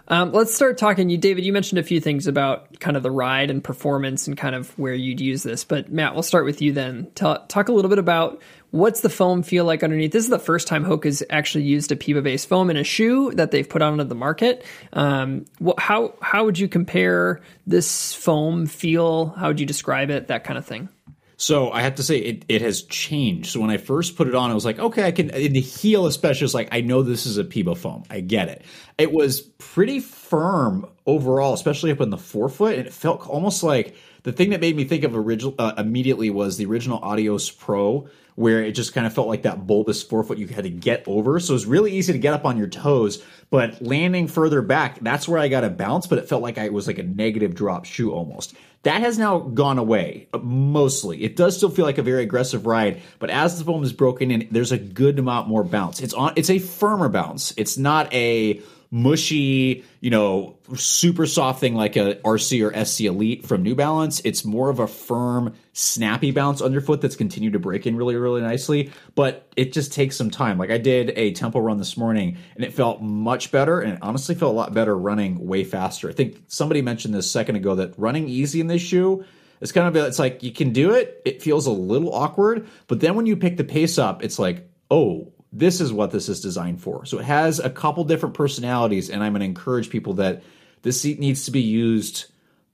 Um, 0.07 0.31
let's 0.31 0.55
start 0.55 0.77
talking. 0.79 1.09
You, 1.09 1.17
David, 1.17 1.45
you 1.45 1.53
mentioned 1.53 1.77
a 1.77 1.83
few 1.83 1.99
things 1.99 2.25
about 2.25 2.79
kind 2.79 2.97
of 2.97 3.03
the 3.03 3.11
ride 3.11 3.51
and 3.51 3.63
performance 3.63 4.27
and 4.27 4.35
kind 4.35 4.55
of 4.55 4.77
where 4.79 4.93
you'd 4.93 5.21
use 5.21 5.43
this. 5.43 5.63
But 5.63 5.91
Matt, 5.91 6.13
we'll 6.13 6.23
start 6.23 6.45
with 6.45 6.63
you 6.63 6.73
then. 6.73 7.11
Tell, 7.13 7.45
talk 7.45 7.69
a 7.69 7.71
little 7.71 7.89
bit 7.89 7.99
about 7.99 8.41
what's 8.71 9.01
the 9.01 9.09
foam 9.09 9.43
feel 9.43 9.65
like 9.65 9.83
underneath. 9.83 10.11
This 10.11 10.23
is 10.23 10.29
the 10.29 10.39
first 10.39 10.67
time 10.67 10.85
Hoka 10.85 11.05
has 11.05 11.23
actually 11.29 11.63
used 11.63 11.91
a 11.91 11.95
PEBA-based 11.95 12.47
foam 12.47 12.69
in 12.69 12.77
a 12.77 12.83
shoe 12.83 13.31
that 13.31 13.51
they've 13.51 13.67
put 13.67 13.81
onto 13.81 14.03
the 14.03 14.15
market. 14.15 14.65
Um, 14.93 15.45
how 15.77 16.13
how 16.21 16.45
would 16.45 16.59
you 16.59 16.67
compare 16.67 17.41
this 17.67 18.13
foam 18.13 18.65
feel? 18.65 19.27
How 19.29 19.47
would 19.47 19.59
you 19.59 19.65
describe 19.65 20.09
it? 20.09 20.27
That 20.27 20.43
kind 20.43 20.57
of 20.57 20.65
thing. 20.65 20.89
So 21.37 21.71
I 21.71 21.83
have 21.83 21.95
to 21.95 22.03
say 22.03 22.17
it, 22.17 22.43
it 22.49 22.61
has 22.61 22.83
changed. 22.83 23.51
So 23.51 23.61
when 23.61 23.69
I 23.69 23.77
first 23.77 24.17
put 24.17 24.27
it 24.27 24.35
on, 24.35 24.51
I 24.51 24.53
was 24.53 24.65
like, 24.65 24.77
okay, 24.77 25.05
I 25.05 25.11
can 25.11 25.29
in 25.29 25.53
the 25.53 25.61
heel 25.61 26.05
especially 26.05 26.43
it's 26.43 26.53
like 26.53 26.67
I 26.73 26.81
know 26.81 27.01
this 27.01 27.25
is 27.25 27.37
a 27.37 27.45
PEBA 27.45 27.77
foam. 27.77 28.03
I 28.09 28.19
get 28.19 28.49
it. 28.49 28.63
It 28.97 29.13
was 29.13 29.39
pretty 29.39 30.01
firm 30.01 30.85
overall, 31.05 31.53
especially 31.53 31.91
up 31.91 32.01
in 32.01 32.09
the 32.09 32.17
forefoot, 32.17 32.77
and 32.77 32.85
it 32.85 32.93
felt 32.93 33.25
almost 33.25 33.63
like 33.63 33.95
the 34.23 34.31
thing 34.31 34.49
that 34.51 34.61
made 34.61 34.75
me 34.75 34.83
think 34.83 35.03
of 35.03 35.15
original 35.15 35.55
uh, 35.57 35.73
immediately 35.77 36.29
was 36.29 36.57
the 36.57 36.65
original 36.65 36.99
Adios 36.99 37.49
Pro, 37.49 38.09
where 38.35 38.63
it 38.63 38.71
just 38.71 38.93
kind 38.93 39.05
of 39.05 39.13
felt 39.13 39.27
like 39.27 39.43
that 39.43 39.67
bulbous 39.67 40.01
forefoot 40.01 40.37
you 40.37 40.47
had 40.47 40.63
to 40.63 40.69
get 40.69 41.03
over. 41.07 41.39
So 41.39 41.51
it 41.51 41.55
was 41.55 41.65
really 41.65 41.91
easy 41.91 42.13
to 42.13 42.19
get 42.19 42.33
up 42.33 42.45
on 42.45 42.57
your 42.57 42.67
toes, 42.67 43.21
but 43.49 43.81
landing 43.81 44.27
further 44.27 44.61
back, 44.61 44.99
that's 45.01 45.27
where 45.27 45.39
I 45.39 45.49
got 45.49 45.63
a 45.63 45.69
bounce, 45.69 46.07
but 46.07 46.19
it 46.19 46.29
felt 46.29 46.41
like 46.41 46.57
I 46.57 46.69
was 46.69 46.87
like 46.87 46.99
a 46.99 47.03
negative 47.03 47.53
drop 47.53 47.85
shoe 47.85 48.13
almost. 48.13 48.55
That 48.83 49.01
has 49.01 49.17
now 49.17 49.39
gone 49.39 49.77
away 49.77 50.29
uh, 50.33 50.37
mostly. 50.37 51.21
It 51.23 51.35
does 51.35 51.57
still 51.57 51.69
feel 51.69 51.83
like 51.83 51.97
a 51.97 52.03
very 52.03 52.23
aggressive 52.23 52.65
ride, 52.65 53.01
but 53.19 53.29
as 53.29 53.59
the 53.59 53.65
foam 53.65 53.83
is 53.83 53.91
broken 53.91 54.31
in, 54.31 54.47
there's 54.51 54.71
a 54.71 54.77
good 54.77 55.19
amount 55.19 55.49
more 55.49 55.65
bounce. 55.65 55.99
It's 55.99 56.13
on. 56.13 56.31
It's 56.37 56.49
a 56.49 56.59
firmer 56.59 57.09
bounce. 57.09 57.53
It's 57.57 57.77
not 57.77 58.13
a 58.13 58.61
mushy, 58.91 59.83
you 59.99 60.09
know, 60.09 60.57
super 60.75 61.25
soft 61.25 61.59
thing 61.59 61.75
like 61.75 61.95
a 61.95 62.15
RC 62.15 62.65
or 62.65 62.85
SC 62.85 63.01
Elite 63.01 63.45
from 63.45 63.61
New 63.61 63.75
Balance. 63.75 64.19
It's 64.25 64.43
more 64.43 64.69
of 64.69 64.79
a 64.79 64.87
firm, 64.87 65.53
snappy 65.73 66.31
bounce 66.31 66.61
underfoot 66.61 67.01
that's 67.01 67.15
continued 67.15 67.53
to 67.53 67.59
break 67.59 67.85
in 67.85 67.95
really, 67.95 68.15
really 68.15 68.41
nicely. 68.41 68.91
But 69.15 69.47
it 69.55 69.73
just 69.73 69.93
takes 69.93 70.15
some 70.15 70.31
time. 70.31 70.57
Like 70.57 70.71
I 70.71 70.77
did 70.77 71.11
a 71.15 71.31
tempo 71.33 71.59
run 71.59 71.77
this 71.77 71.97
morning 71.97 72.37
and 72.55 72.65
it 72.65 72.73
felt 72.73 73.01
much 73.01 73.51
better 73.51 73.79
and 73.81 73.93
it 73.93 73.99
honestly 74.01 74.35
felt 74.35 74.53
a 74.53 74.57
lot 74.57 74.73
better 74.73 74.97
running 74.97 75.45
way 75.45 75.63
faster. 75.63 76.09
I 76.09 76.13
think 76.13 76.43
somebody 76.47 76.81
mentioned 76.81 77.13
this 77.13 77.29
second 77.29 77.57
ago 77.57 77.75
that 77.75 77.93
running 77.97 78.27
easy 78.27 78.59
in 78.59 78.67
this 78.67 78.81
shoe 78.81 79.23
it's 79.61 79.71
kind 79.71 79.87
of 79.87 79.95
it's 80.05 80.19
like 80.19 80.41
you 80.43 80.51
can 80.51 80.71
do 80.71 80.91
it. 80.91 81.21
It 81.25 81.41
feels 81.41 81.65
a 81.65 81.71
little 81.71 82.13
awkward, 82.13 82.67
but 82.87 82.99
then 82.99 83.15
when 83.15 83.25
you 83.25 83.35
pick 83.35 83.57
the 83.57 83.63
pace 83.63 83.97
up, 83.97 84.23
it's 84.23 84.39
like, 84.39 84.69
oh, 84.89 85.33
this 85.51 85.81
is 85.81 85.91
what 85.91 86.11
this 86.11 86.29
is 86.29 86.41
designed 86.41 86.81
for. 86.81 87.05
So 87.05 87.19
it 87.19 87.25
has 87.25 87.59
a 87.59 87.69
couple 87.69 88.03
different 88.03 88.35
personalities, 88.35 89.09
and 89.09 89.23
I'm 89.23 89.33
going 89.33 89.41
to 89.41 89.45
encourage 89.45 89.89
people 89.89 90.13
that 90.15 90.43
this 90.81 91.01
seat 91.01 91.19
needs 91.19 91.45
to 91.45 91.51
be 91.51 91.61
used 91.61 92.25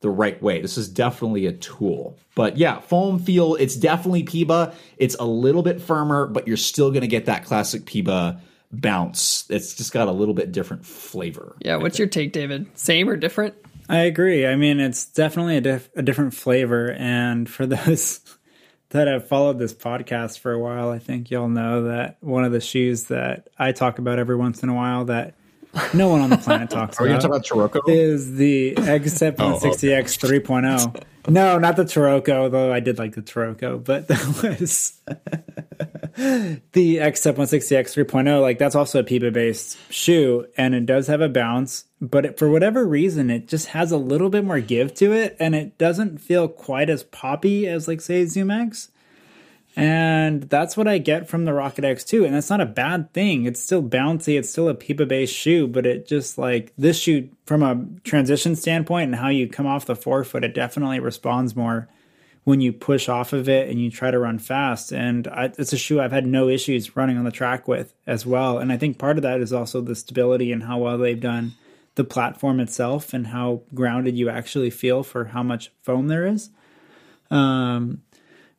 the 0.02 0.10
right 0.10 0.42
way. 0.42 0.62
This 0.62 0.78
is 0.78 0.90
definitely 0.90 1.46
a 1.48 1.54
tool. 1.54 2.18
But 2.36 2.58
yeah, 2.58 2.80
foam 2.80 3.20
feel, 3.20 3.56
it's 3.56 3.76
definitely 3.76 4.24
PEBA. 4.24 4.74
It's 4.98 5.16
a 5.16 5.26
little 5.26 5.64
bit 5.64 5.82
firmer, 5.82 6.28
but 6.28 6.48
you're 6.48 6.58
still 6.58 6.92
going 6.92 7.02
to 7.02 7.08
get 7.08 7.26
that 7.26 7.46
classic 7.46 7.86
PEBA 7.86 8.40
bounce. 8.72 9.46
It's 9.50 9.74
just 9.74 9.94
got 9.94 10.08
a 10.08 10.12
little 10.12 10.34
bit 10.34 10.52
different 10.52 10.86
flavor. 10.86 11.56
Yeah, 11.62 11.78
what's 11.78 11.98
your 11.98 12.10
take, 12.10 12.34
David? 12.34 12.68
Same 12.78 13.10
or 13.10 13.16
different? 13.16 13.56
I 13.88 14.00
agree. 14.00 14.46
I 14.46 14.56
mean, 14.56 14.80
it's 14.80 15.06
definitely 15.06 15.58
a, 15.58 15.62
diff- 15.62 15.90
a 15.96 16.02
different 16.02 16.34
flavor. 16.34 16.92
And 16.92 17.50
for 17.50 17.66
those 17.66 18.20
that 18.96 19.08
have 19.08 19.28
followed 19.28 19.60
this 19.60 19.74
podcast 19.74 20.40
for 20.40 20.52
a 20.54 20.60
while, 20.60 20.90
I 20.90 21.00
think 21.00 21.30
y'all 21.30 21.48
know 21.50 21.84
that 21.84 22.18
one 22.22 22.44
of 22.46 22.52
the 22.52 22.62
shoes 22.62 23.04
that 23.06 23.48
I 23.60 23.72
talk 23.74 24.00
about 24.00 24.20
every 24.20 24.36
once 24.36 24.64
in 24.64 24.70
a 24.70 24.74
while 24.74 25.06
that 25.06 25.34
no 25.94 26.08
one 26.08 26.22
on 26.22 26.30
the 26.30 26.38
planet 26.38 26.70
talks 26.72 27.00
Are 27.00 27.06
about, 27.06 27.22
to 27.22 27.28
talk 27.28 27.38
about 27.38 27.74
Taroko? 27.74 27.82
is 27.90 28.36
the 28.36 28.76
Xtep 28.76 29.36
160X 29.36 30.42
3.0. 30.42 31.04
No, 31.28 31.60
not 31.60 31.76
the 31.76 31.84
Taroko, 31.84 32.50
though 32.50 32.72
I 32.72 32.80
did 32.80 32.98
like 32.98 33.16
the 33.16 33.22
Taroko, 33.22 33.84
but 33.84 34.08
that 34.08 34.26
was 34.60 35.02
the 36.72 36.96
Xtep 36.98 37.34
160X 37.34 38.06
3.0. 38.06 38.42
Like 38.42 38.58
that's 38.58 38.76
also 38.76 39.00
a 39.00 39.04
PEBA 39.04 39.34
based 39.34 39.78
shoe, 39.92 40.48
and 40.56 40.74
it 40.74 40.86
does 40.86 41.08
have 41.08 41.20
a 41.20 41.28
bounce, 41.28 41.86
but 42.00 42.26
it, 42.26 42.40
for 42.40 42.50
whatever 42.50 42.86
reason, 42.86 43.30
it 43.30 43.50
just 43.50 43.68
has 43.68 43.92
a 43.92 43.98
little 43.98 44.30
bit 44.30 44.46
more 44.46 44.62
give 44.62 44.94
to 44.96 45.12
it, 45.12 45.36
and 45.40 45.54
it 45.54 45.78
doesn't 45.78 46.20
feel 46.20 46.48
quite 46.48 46.90
as 46.90 47.04
poppy 47.04 47.68
as 47.68 47.90
like 47.90 48.00
say 48.00 48.24
ZoomX. 48.24 48.90
And 49.76 50.44
that's 50.44 50.78
what 50.78 50.88
I 50.88 51.00
get 51.00 51.28
from 51.28 51.44
the 51.44 51.52
Rocket 51.52 51.84
X2. 51.84 52.26
And 52.26 52.34
that's 52.34 52.50
not 52.50 52.62
a 52.62 52.66
bad 52.66 53.12
thing. 53.12 53.44
It's 53.44 53.62
still 53.62 53.84
bouncy. 53.84 54.40
It's 54.40 54.50
still 54.50 54.70
a 54.70 54.74
PEBA 54.74 55.06
based 55.06 55.36
shoe, 55.36 55.68
but 55.68 55.86
it 55.86 56.08
just 56.08 56.38
like 56.38 56.72
this 56.78 56.98
shoe 56.98 57.30
from 57.46 57.62
a 57.62 57.86
transition 58.06 58.56
standpoint 58.56 59.08
and 59.12 59.16
how 59.16 59.28
you 59.28 59.50
come 59.50 59.68
off 59.68 59.86
the 59.86 59.96
forefoot, 59.96 60.46
it 60.46 60.54
definitely 60.54 61.02
responds 61.02 61.58
more 61.58 61.90
when 62.46 62.62
you 62.62 62.72
push 62.72 63.10
off 63.10 63.34
of 63.34 63.50
it 63.50 63.70
and 63.70 63.82
you 63.82 63.92
try 63.92 64.12
to 64.12 64.20
run 64.20 64.38
fast. 64.40 64.94
And 64.94 65.28
I, 65.28 65.52
it's 65.58 65.74
a 65.74 65.78
shoe 65.78 66.00
I've 66.00 66.12
had 66.12 66.28
no 66.28 66.48
issues 66.48 66.96
running 66.96 67.18
on 67.18 67.26
the 67.26 67.32
track 67.32 67.68
with 67.68 67.94
as 68.08 68.26
well. 68.26 68.60
And 68.60 68.72
I 68.72 68.78
think 68.78 69.00
part 69.00 69.18
of 69.18 69.24
that 69.24 69.42
is 69.42 69.52
also 69.52 69.82
the 69.82 69.96
stability 69.96 70.52
and 70.52 70.64
how 70.64 70.78
well 70.78 70.98
they've 70.98 71.20
done 71.20 71.54
the 71.96 72.04
platform 72.04 72.60
itself 72.60 73.14
and 73.14 73.28
how 73.28 73.64
grounded 73.74 74.16
you 74.16 74.30
actually 74.30 74.70
feel 74.70 75.02
for 75.02 75.26
how 75.26 75.42
much 75.42 75.72
foam 75.82 76.08
there 76.08 76.28
is. 76.28 76.52
Um, 77.32 78.04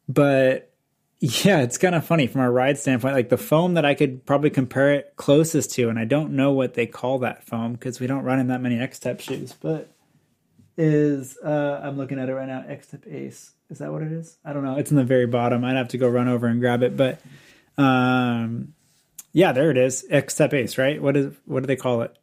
but 0.08 0.72
yeah, 1.20 1.60
it's 1.60 1.78
kind 1.78 1.94
of 1.94 2.04
funny 2.04 2.26
from 2.26 2.40
a 2.40 2.50
ride 2.50 2.78
standpoint. 2.78 3.14
Like 3.14 3.28
the 3.28 3.38
foam 3.38 3.74
that 3.74 3.84
I 3.84 3.94
could 3.94 4.26
probably 4.26 4.50
compare 4.50 4.94
it 4.94 5.12
closest 5.14 5.70
to, 5.74 5.88
and 5.88 5.98
I 5.98 6.04
don't 6.06 6.32
know 6.32 6.50
what 6.50 6.74
they 6.74 6.86
call 6.86 7.20
that 7.20 7.44
foam 7.44 7.74
because 7.74 8.00
we 8.00 8.08
don't 8.08 8.24
run 8.24 8.40
in 8.40 8.48
that 8.48 8.60
many 8.60 8.76
Xtep 8.76 9.20
shoes, 9.20 9.52
but 9.52 9.92
is 10.76 11.38
uh, 11.44 11.80
I'm 11.82 11.96
looking 11.96 12.18
at 12.18 12.28
it 12.28 12.34
right 12.34 12.48
now. 12.48 12.62
Xtep 12.62 13.06
Ace 13.10 13.52
is 13.70 13.78
that 13.78 13.92
what 13.92 14.02
it 14.02 14.12
is? 14.12 14.36
I 14.44 14.52
don't 14.52 14.64
know. 14.64 14.76
It's 14.76 14.90
in 14.90 14.96
the 14.96 15.04
very 15.04 15.26
bottom. 15.26 15.64
I'd 15.64 15.76
have 15.76 15.88
to 15.88 15.98
go 15.98 16.08
run 16.08 16.28
over 16.28 16.46
and 16.46 16.60
grab 16.60 16.82
it, 16.82 16.96
but 16.96 17.20
um, 17.76 18.74
yeah, 19.32 19.52
there 19.52 19.70
it 19.70 19.76
is. 19.76 20.04
Xtep 20.10 20.52
Ace, 20.54 20.78
right? 20.78 21.00
What 21.00 21.16
is 21.16 21.34
what 21.44 21.60
do 21.60 21.66
they 21.66 21.76
call 21.76 22.02
it? 22.02 22.16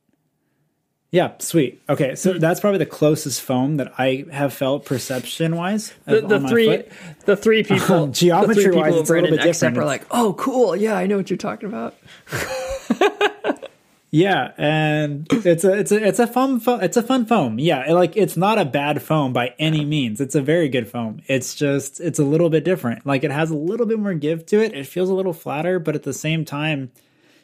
Yeah, 1.11 1.33
sweet. 1.37 1.79
Okay, 1.87 2.15
so 2.15 2.33
that's 2.39 2.59
probably 2.59 2.79
the 2.79 2.87
closest 2.87 3.39
foam 3.41 3.77
that 3.77 3.93
I 3.99 4.25
have 4.31 4.51
felt 4.51 4.83
perception 4.83 5.55
wise. 5.55 5.93
The, 6.05 6.21
the 6.21 6.39
three, 6.39 6.85
the 7.25 7.37
three 7.37 7.61
people, 7.63 8.07
the 8.07 8.13
Geometry-wise, 8.13 8.63
three 8.63 8.73
people 8.73 8.99
it's 8.99 9.09
a 9.11 9.13
little 9.13 9.29
bit 9.29 9.41
different. 9.43 9.77
are 9.77 9.85
like, 9.85 10.07
oh, 10.09 10.33
cool. 10.33 10.75
Yeah, 10.75 10.95
I 10.95 11.05
know 11.05 11.17
what 11.17 11.29
you're 11.29 11.37
talking 11.37 11.69
about. 11.69 11.95
Yeah, 14.13 14.51
and 14.59 15.25
it's 15.31 15.63
a 15.63 15.73
it's 15.73 15.91
a 15.91 16.07
it's 16.07 16.19
a 16.19 16.27
fun 16.27 16.59
fo- 16.59 16.77
it's 16.77 16.97
a 16.97 17.01
fun 17.01 17.25
foam. 17.25 17.57
Yeah, 17.57 17.91
like 17.93 18.15
it's 18.15 18.37
not 18.37 18.59
a 18.59 18.63
bad 18.63 19.01
foam 19.01 19.33
by 19.33 19.55
any 19.57 19.85
means. 19.85 20.21
It's 20.21 20.35
a 20.35 20.41
very 20.41 20.69
good 20.69 20.87
foam. 20.87 21.23
It's 21.25 21.55
just 21.55 21.99
it's 21.99 22.19
a 22.19 22.23
little 22.23 22.51
bit 22.51 22.63
different. 22.63 23.07
Like 23.07 23.23
it 23.23 23.31
has 23.31 23.49
a 23.49 23.55
little 23.57 23.87
bit 23.87 23.97
more 23.97 24.13
give 24.13 24.45
to 24.45 24.63
it. 24.63 24.75
It 24.75 24.85
feels 24.85 25.09
a 25.09 25.15
little 25.15 25.33
flatter, 25.33 25.79
but 25.79 25.95
at 25.95 26.03
the 26.03 26.13
same 26.13 26.45
time, 26.45 26.91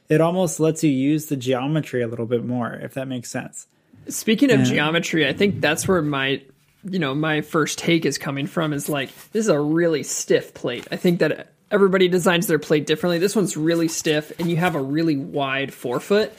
it 0.09 0.21
almost 0.21 0.59
lets 0.59 0.83
you 0.83 0.91
use 0.91 1.25
the 1.25 1.35
geometry 1.35 2.03
a 2.03 2.07
little 2.07 2.27
bit 2.27 2.45
more, 2.45 2.71
if 2.75 2.93
that 2.93 3.07
makes 3.07 3.31
sense. 3.31 3.65
Speaking 4.07 4.51
of 4.51 4.61
geometry, 4.61 5.27
I 5.27 5.33
think 5.33 5.61
that's 5.61 5.87
where 5.87 6.03
my 6.03 6.43
you 6.83 6.99
know 6.99 7.15
my 7.15 7.41
first 7.41 7.79
take 7.79 8.05
is 8.05 8.19
coming 8.19 8.45
from 8.45 8.73
is 8.73 8.87
like 8.87 9.09
this 9.31 9.45
is 9.45 9.49
a 9.49 9.59
really 9.59 10.03
stiff 10.03 10.53
plate. 10.53 10.87
I 10.91 10.97
think 10.97 11.17
that 11.17 11.51
everybody 11.71 12.07
designs 12.07 12.45
their 12.45 12.59
plate 12.59 12.85
differently. 12.85 13.17
This 13.17 13.35
one's 13.35 13.57
really 13.57 13.87
stiff, 13.87 14.39
and 14.39 14.51
you 14.51 14.57
have 14.57 14.75
a 14.75 14.81
really 14.83 15.17
wide 15.17 15.73
forefoot. 15.73 16.31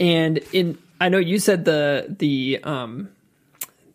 And 0.00 0.38
in 0.52 0.78
I 1.00 1.08
know 1.08 1.18
you 1.18 1.38
said 1.38 1.64
the 1.64 2.06
the 2.18 2.60
um 2.64 3.10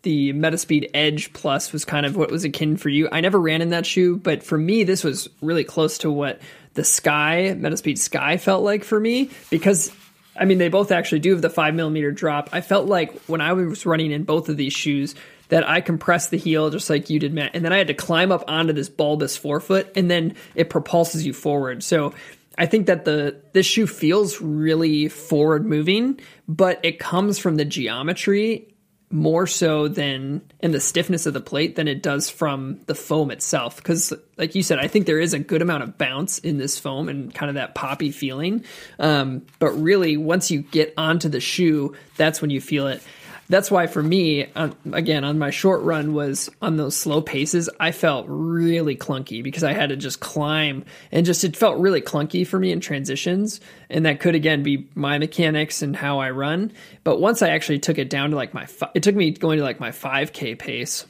the 0.02 0.32
Metaspeed 0.32 0.90
Edge 0.94 1.32
Plus 1.32 1.72
was 1.72 1.84
kind 1.84 2.06
of 2.06 2.16
what 2.16 2.30
was 2.30 2.44
akin 2.44 2.76
for 2.76 2.88
you. 2.88 3.08
I 3.10 3.20
never 3.20 3.40
ran 3.40 3.60
in 3.60 3.70
that 3.70 3.84
shoe, 3.84 4.16
but 4.16 4.44
for 4.44 4.56
me, 4.56 4.84
this 4.84 5.02
was 5.02 5.28
really 5.42 5.64
close 5.64 5.98
to 5.98 6.10
what 6.10 6.40
the 6.74 6.84
Sky 6.84 7.56
Metaspeed 7.58 7.98
Sky 7.98 8.36
felt 8.36 8.62
like 8.62 8.84
for 8.84 9.00
me 9.00 9.30
because 9.50 9.92
I 10.38 10.44
mean 10.44 10.58
they 10.58 10.68
both 10.68 10.92
actually 10.92 11.18
do 11.20 11.32
have 11.32 11.42
the 11.42 11.50
five 11.50 11.74
millimeter 11.74 12.12
drop. 12.12 12.50
I 12.52 12.60
felt 12.60 12.86
like 12.86 13.18
when 13.22 13.40
I 13.40 13.52
was 13.52 13.84
running 13.84 14.12
in 14.12 14.22
both 14.22 14.48
of 14.48 14.56
these 14.56 14.72
shoes 14.72 15.16
that 15.48 15.68
I 15.68 15.80
compressed 15.80 16.30
the 16.30 16.38
heel 16.38 16.70
just 16.70 16.90
like 16.90 17.08
you 17.10 17.18
did, 17.18 17.32
Matt, 17.32 17.52
and 17.54 17.64
then 17.64 17.72
I 17.72 17.78
had 17.78 17.86
to 17.86 17.94
climb 17.94 18.32
up 18.32 18.44
onto 18.48 18.72
this 18.72 18.88
bulbous 18.88 19.36
forefoot, 19.36 19.88
and 19.96 20.10
then 20.10 20.34
it 20.54 20.70
propulses 20.70 21.24
you 21.24 21.32
forward. 21.32 21.82
So 21.82 22.14
I 22.58 22.66
think 22.66 22.86
that 22.86 23.04
the 23.04 23.40
this 23.52 23.66
shoe 23.66 23.86
feels 23.86 24.40
really 24.40 25.08
forward 25.08 25.66
moving, 25.66 26.20
but 26.48 26.80
it 26.82 26.98
comes 26.98 27.38
from 27.38 27.56
the 27.56 27.64
geometry 27.64 28.72
more 29.10 29.46
so 29.46 29.86
than 29.86 30.42
in 30.60 30.72
the 30.72 30.80
stiffness 30.80 31.26
of 31.26 31.34
the 31.34 31.40
plate 31.40 31.76
than 31.76 31.86
it 31.86 32.02
does 32.02 32.28
from 32.28 32.80
the 32.86 32.94
foam 32.94 33.30
itself. 33.30 33.76
Because, 33.76 34.12
like 34.36 34.54
you 34.54 34.62
said, 34.62 34.78
I 34.78 34.88
think 34.88 35.06
there 35.06 35.20
is 35.20 35.32
a 35.32 35.38
good 35.38 35.62
amount 35.62 35.84
of 35.84 35.96
bounce 35.96 36.38
in 36.40 36.58
this 36.58 36.78
foam 36.78 37.08
and 37.08 37.32
kind 37.32 37.48
of 37.48 37.54
that 37.54 37.74
poppy 37.74 38.10
feeling. 38.10 38.64
Um, 38.98 39.46
but 39.60 39.70
really, 39.70 40.16
once 40.16 40.50
you 40.50 40.62
get 40.62 40.92
onto 40.96 41.28
the 41.28 41.40
shoe, 41.40 41.94
that's 42.16 42.40
when 42.40 42.50
you 42.50 42.60
feel 42.60 42.88
it 42.88 43.02
that's 43.48 43.70
why 43.70 43.86
for 43.86 44.02
me, 44.02 44.46
again, 44.92 45.24
on 45.24 45.38
my 45.38 45.50
short 45.50 45.82
run 45.82 46.14
was 46.14 46.50
on 46.60 46.76
those 46.76 46.96
slow 46.96 47.20
paces, 47.20 47.70
I 47.78 47.92
felt 47.92 48.26
really 48.28 48.96
clunky 48.96 49.42
because 49.42 49.62
I 49.62 49.72
had 49.72 49.90
to 49.90 49.96
just 49.96 50.20
climb 50.20 50.84
and 51.12 51.24
just 51.24 51.44
it 51.44 51.56
felt 51.56 51.78
really 51.78 52.00
clunky 52.00 52.46
for 52.46 52.58
me 52.58 52.72
in 52.72 52.80
transitions. 52.80 53.60
And 53.88 54.04
that 54.06 54.20
could 54.20 54.34
again 54.34 54.62
be 54.62 54.88
my 54.94 55.18
mechanics 55.18 55.82
and 55.82 55.94
how 55.94 56.18
I 56.18 56.30
run. 56.30 56.72
But 57.04 57.20
once 57.20 57.40
I 57.42 57.50
actually 57.50 57.78
took 57.78 57.98
it 57.98 58.10
down 58.10 58.30
to 58.30 58.36
like 58.36 58.52
my, 58.52 58.66
it 58.94 59.02
took 59.02 59.14
me 59.14 59.30
going 59.30 59.58
to 59.58 59.64
like 59.64 59.78
my 59.78 59.90
5K 59.90 60.58
pace, 60.58 61.06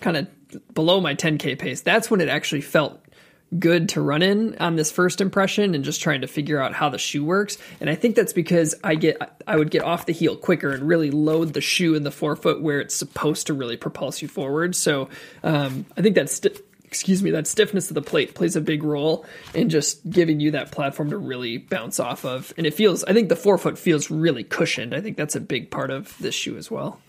kind 0.00 0.16
of 0.16 0.28
below 0.74 1.00
my 1.00 1.14
10K 1.14 1.58
pace. 1.58 1.80
That's 1.80 2.10
when 2.10 2.20
it 2.20 2.28
actually 2.28 2.60
felt 2.60 3.00
good 3.56 3.88
to 3.90 4.00
run 4.00 4.22
in 4.22 4.56
on 4.58 4.76
this 4.76 4.90
first 4.90 5.20
impression 5.20 5.74
and 5.74 5.84
just 5.84 6.02
trying 6.02 6.20
to 6.20 6.26
figure 6.26 6.60
out 6.60 6.74
how 6.74 6.88
the 6.88 6.98
shoe 6.98 7.24
works. 7.24 7.56
And 7.80 7.88
I 7.88 7.94
think 7.94 8.14
that's 8.14 8.32
because 8.32 8.74
I 8.84 8.94
get 8.94 9.16
I 9.46 9.56
would 9.56 9.70
get 9.70 9.82
off 9.82 10.06
the 10.06 10.12
heel 10.12 10.36
quicker 10.36 10.70
and 10.70 10.86
really 10.86 11.10
load 11.10 11.54
the 11.54 11.60
shoe 11.60 11.94
in 11.94 12.02
the 12.02 12.10
forefoot 12.10 12.60
where 12.60 12.80
it's 12.80 12.94
supposed 12.94 13.46
to 13.46 13.54
really 13.54 13.76
propulse 13.76 14.20
you 14.20 14.28
forward. 14.28 14.76
So 14.76 15.08
um, 15.42 15.86
I 15.96 16.02
think 16.02 16.14
that's 16.14 16.40
excuse 16.84 17.22
me 17.22 17.30
that 17.30 17.46
stiffness 17.46 17.90
of 17.90 17.94
the 17.94 18.02
plate 18.02 18.34
plays 18.34 18.56
a 18.56 18.60
big 18.60 18.82
role 18.82 19.24
in 19.54 19.68
just 19.68 20.08
giving 20.08 20.40
you 20.40 20.50
that 20.50 20.70
platform 20.70 21.10
to 21.10 21.18
really 21.18 21.58
bounce 21.58 22.00
off 22.00 22.24
of. 22.24 22.52
And 22.58 22.66
it 22.66 22.74
feels 22.74 23.02
I 23.04 23.14
think 23.14 23.30
the 23.30 23.36
forefoot 23.36 23.78
feels 23.78 24.10
really 24.10 24.44
cushioned. 24.44 24.94
I 24.94 25.00
think 25.00 25.16
that's 25.16 25.36
a 25.36 25.40
big 25.40 25.70
part 25.70 25.90
of 25.90 26.16
this 26.18 26.34
shoe 26.34 26.56
as 26.58 26.70
well. 26.70 27.00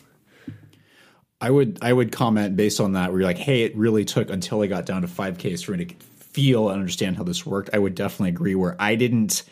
I 1.41 1.51
would 1.51 1.79
I 1.81 1.91
would 1.91 2.12
comment 2.12 2.55
based 2.55 2.79
on 2.79 2.93
that 2.93 3.12
where 3.12 3.22
you're 3.22 3.27
like, 3.27 3.38
hey, 3.38 3.63
it 3.63 3.75
really 3.75 4.05
took 4.05 4.29
until 4.29 4.62
I 4.62 4.67
got 4.67 4.86
down 4.86 5.01
to 5.01 5.08
5Ks 5.08 5.63
for 5.63 5.72
me 5.72 5.86
to 5.86 5.96
feel 6.39 6.69
and 6.69 6.79
understand 6.79 7.17
how 7.17 7.24
this 7.24 7.46
worked, 7.46 7.69
I 7.74 7.79
would 7.79 7.96
definitely 7.96 8.29
agree. 8.29 8.55
Where 8.55 8.75
I 8.79 8.96
didn't 8.96 9.43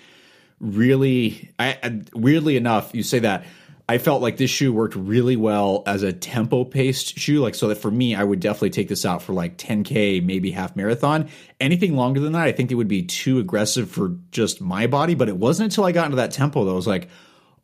really, 0.59 1.51
I, 1.59 2.01
weirdly 2.13 2.55
enough, 2.55 2.95
you 2.95 3.03
say 3.03 3.19
that 3.19 3.45
I 3.89 3.97
felt 3.97 4.21
like 4.21 4.37
this 4.37 4.49
shoe 4.49 4.73
worked 4.73 4.95
really 4.95 5.35
well 5.35 5.83
as 5.85 6.03
a 6.03 6.13
tempo 6.13 6.63
paced 6.63 7.17
shoe. 7.17 7.41
Like, 7.41 7.55
so 7.55 7.67
that 7.67 7.77
for 7.77 7.91
me, 7.91 8.15
I 8.15 8.23
would 8.23 8.39
definitely 8.39 8.69
take 8.69 8.87
this 8.87 9.05
out 9.05 9.21
for 9.21 9.33
like 9.33 9.57
10K, 9.57 10.23
maybe 10.23 10.51
half 10.51 10.75
marathon. 10.75 11.29
Anything 11.59 11.95
longer 11.95 12.19
than 12.19 12.33
that, 12.33 12.47
I 12.47 12.51
think 12.53 12.71
it 12.71 12.75
would 12.75 12.87
be 12.87 13.03
too 13.03 13.39
aggressive 13.39 13.89
for 13.89 14.15
just 14.31 14.61
my 14.61 14.87
body. 14.87 15.13
But 15.15 15.29
it 15.29 15.37
wasn't 15.37 15.71
until 15.71 15.85
I 15.85 15.91
got 15.91 16.05
into 16.05 16.17
that 16.17 16.31
tempo 16.31 16.63
that 16.65 16.71
I 16.71 16.75
was 16.75 16.87
like, 16.87 17.09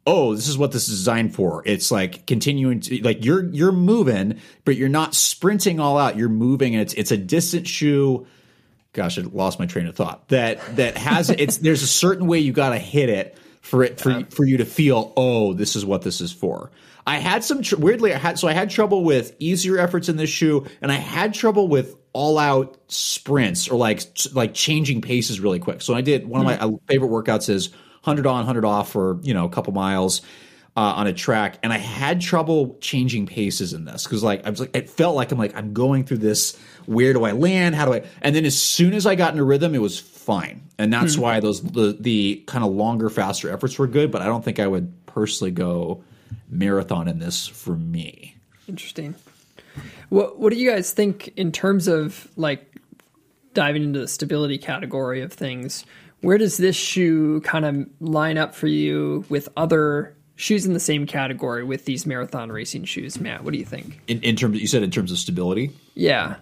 oh, 0.05 0.35
this 0.35 0.49
is 0.49 0.57
what 0.57 0.73
this 0.73 0.89
is 0.89 0.97
designed 0.97 1.33
for. 1.33 1.63
It's 1.65 1.91
like 1.91 2.25
continuing 2.25 2.81
to 2.81 3.03
like 3.03 3.23
you're 3.23 3.45
you're 3.53 3.71
moving, 3.71 4.39
but 4.65 4.75
you're 4.75 4.89
not 4.89 5.15
sprinting 5.15 5.79
all 5.79 5.97
out. 5.97 6.17
You're 6.17 6.29
moving, 6.29 6.75
and 6.75 6.81
it's 6.81 6.93
it's 6.93 7.11
a 7.11 7.17
distant 7.17 7.67
shoe 7.67 8.27
gosh, 8.93 9.17
I 9.17 9.21
lost 9.23 9.59
my 9.59 9.65
train 9.65 9.87
of 9.87 9.95
thought. 9.95 10.27
That 10.29 10.75
that 10.77 10.97
has 10.97 11.29
it's 11.37 11.57
there's 11.57 11.83
a 11.83 11.87
certain 11.87 12.27
way 12.27 12.39
you 12.39 12.53
got 12.53 12.69
to 12.69 12.79
hit 12.79 13.09
it 13.09 13.37
for 13.61 13.83
it 13.83 13.99
for 13.99 14.23
for 14.29 14.45
you 14.45 14.57
to 14.57 14.65
feel 14.65 15.13
oh 15.17 15.53
this 15.53 15.75
is 15.75 15.85
what 15.85 16.03
this 16.03 16.21
is 16.21 16.31
for. 16.31 16.71
I 17.05 17.17
had 17.17 17.43
some 17.43 17.61
tr- 17.61 17.75
weirdly 17.75 18.13
I 18.13 18.17
had 18.17 18.39
so 18.39 18.47
I 18.47 18.53
had 18.53 18.69
trouble 18.69 19.03
with 19.03 19.35
easier 19.39 19.77
efforts 19.77 20.07
in 20.07 20.15
this 20.15 20.29
shoe, 20.29 20.65
and 20.81 20.91
I 20.91 20.95
had 20.95 21.33
trouble 21.33 21.67
with 21.67 21.95
all 22.13 22.37
out 22.37 22.77
sprints 22.87 23.67
or 23.67 23.75
like 23.75 24.01
like 24.33 24.53
changing 24.53 25.01
paces 25.01 25.39
really 25.39 25.59
quick. 25.59 25.81
So 25.81 25.93
I 25.93 26.01
did 26.01 26.27
one 26.27 26.39
of 26.39 26.45
my 26.45 26.55
hmm. 26.55 26.75
favorite 26.87 27.09
workouts 27.09 27.49
is 27.49 27.71
hundred 28.03 28.27
on, 28.27 28.45
hundred 28.45 28.65
off 28.65 28.91
for 28.91 29.19
you 29.23 29.33
know 29.33 29.45
a 29.45 29.49
couple 29.49 29.73
miles. 29.73 30.21
Uh, 30.75 30.93
on 30.95 31.05
a 31.05 31.13
track, 31.13 31.59
and 31.61 31.71
I 31.71 31.77
had 31.77 32.19
trouble 32.19 32.79
changing 32.81 33.27
paces 33.27 33.73
in 33.73 33.85
this 33.85 34.05
because, 34.05 34.23
like, 34.23 34.43
I 34.43 34.49
was 34.49 34.59
like, 34.59 34.75
it 34.75 34.89
felt 34.89 35.15
like 35.15 35.31
I'm 35.31 35.37
like 35.37 35.55
I'm 35.55 35.71
going 35.71 36.03
through 36.03 36.17
this 36.17 36.57
where 36.85 37.13
do 37.13 37.23
I 37.23 37.31
land? 37.31 37.75
How 37.75 37.85
do 37.85 37.93
I? 37.93 38.03
And 38.21 38.35
then 38.35 38.45
as 38.45 38.59
soon 38.59 38.93
as 38.93 39.05
I 39.05 39.15
got 39.15 39.31
into 39.31 39.43
rhythm, 39.43 39.75
it 39.75 39.81
was 39.81 39.99
fine, 39.99 40.63
and 40.77 40.91
that's 40.91 41.15
hmm. 41.15 41.21
why 41.21 41.39
those 41.39 41.61
the 41.61 41.95
the 41.99 42.43
kind 42.47 42.63
of 42.63 42.71
longer, 42.71 43.09
faster 43.09 43.51
efforts 43.51 43.77
were 43.77 43.87
good. 43.87 44.11
But 44.11 44.21
I 44.21 44.25
don't 44.25 44.43
think 44.43 44.59
I 44.59 44.67
would 44.67 45.05
personally 45.05 45.51
go 45.51 46.03
marathon 46.49 47.07
in 47.07 47.19
this 47.19 47.47
for 47.47 47.75
me. 47.75 48.35
Interesting. 48.67 49.15
What 50.09 50.39
What 50.39 50.51
do 50.51 50.59
you 50.59 50.69
guys 50.69 50.91
think 50.91 51.33
in 51.35 51.51
terms 51.51 51.87
of 51.87 52.27
like 52.35 52.75
diving 53.53 53.83
into 53.83 53.99
the 53.99 54.07
stability 54.07 54.57
category 54.57 55.21
of 55.21 55.33
things? 55.33 55.85
Where 56.21 56.37
does 56.37 56.57
this 56.57 56.75
shoe 56.75 57.41
kind 57.41 57.65
of 57.65 57.87
line 57.99 58.37
up 58.37 58.55
for 58.55 58.67
you 58.67 59.25
with 59.27 59.49
other 59.57 60.15
shoes 60.35 60.65
in 60.65 60.73
the 60.73 60.79
same 60.79 61.05
category 61.05 61.63
with 61.63 61.85
these 61.85 62.05
marathon 62.05 62.51
racing 62.51 62.85
shoes, 62.85 63.19
Matt? 63.19 63.43
What 63.43 63.53
do 63.53 63.59
you 63.59 63.65
think? 63.65 64.01
In, 64.07 64.21
in 64.21 64.35
terms, 64.35 64.59
you 64.59 64.67
said 64.67 64.83
in 64.83 64.91
terms 64.91 65.11
of 65.11 65.17
stability. 65.17 65.71
Yeah. 65.93 66.37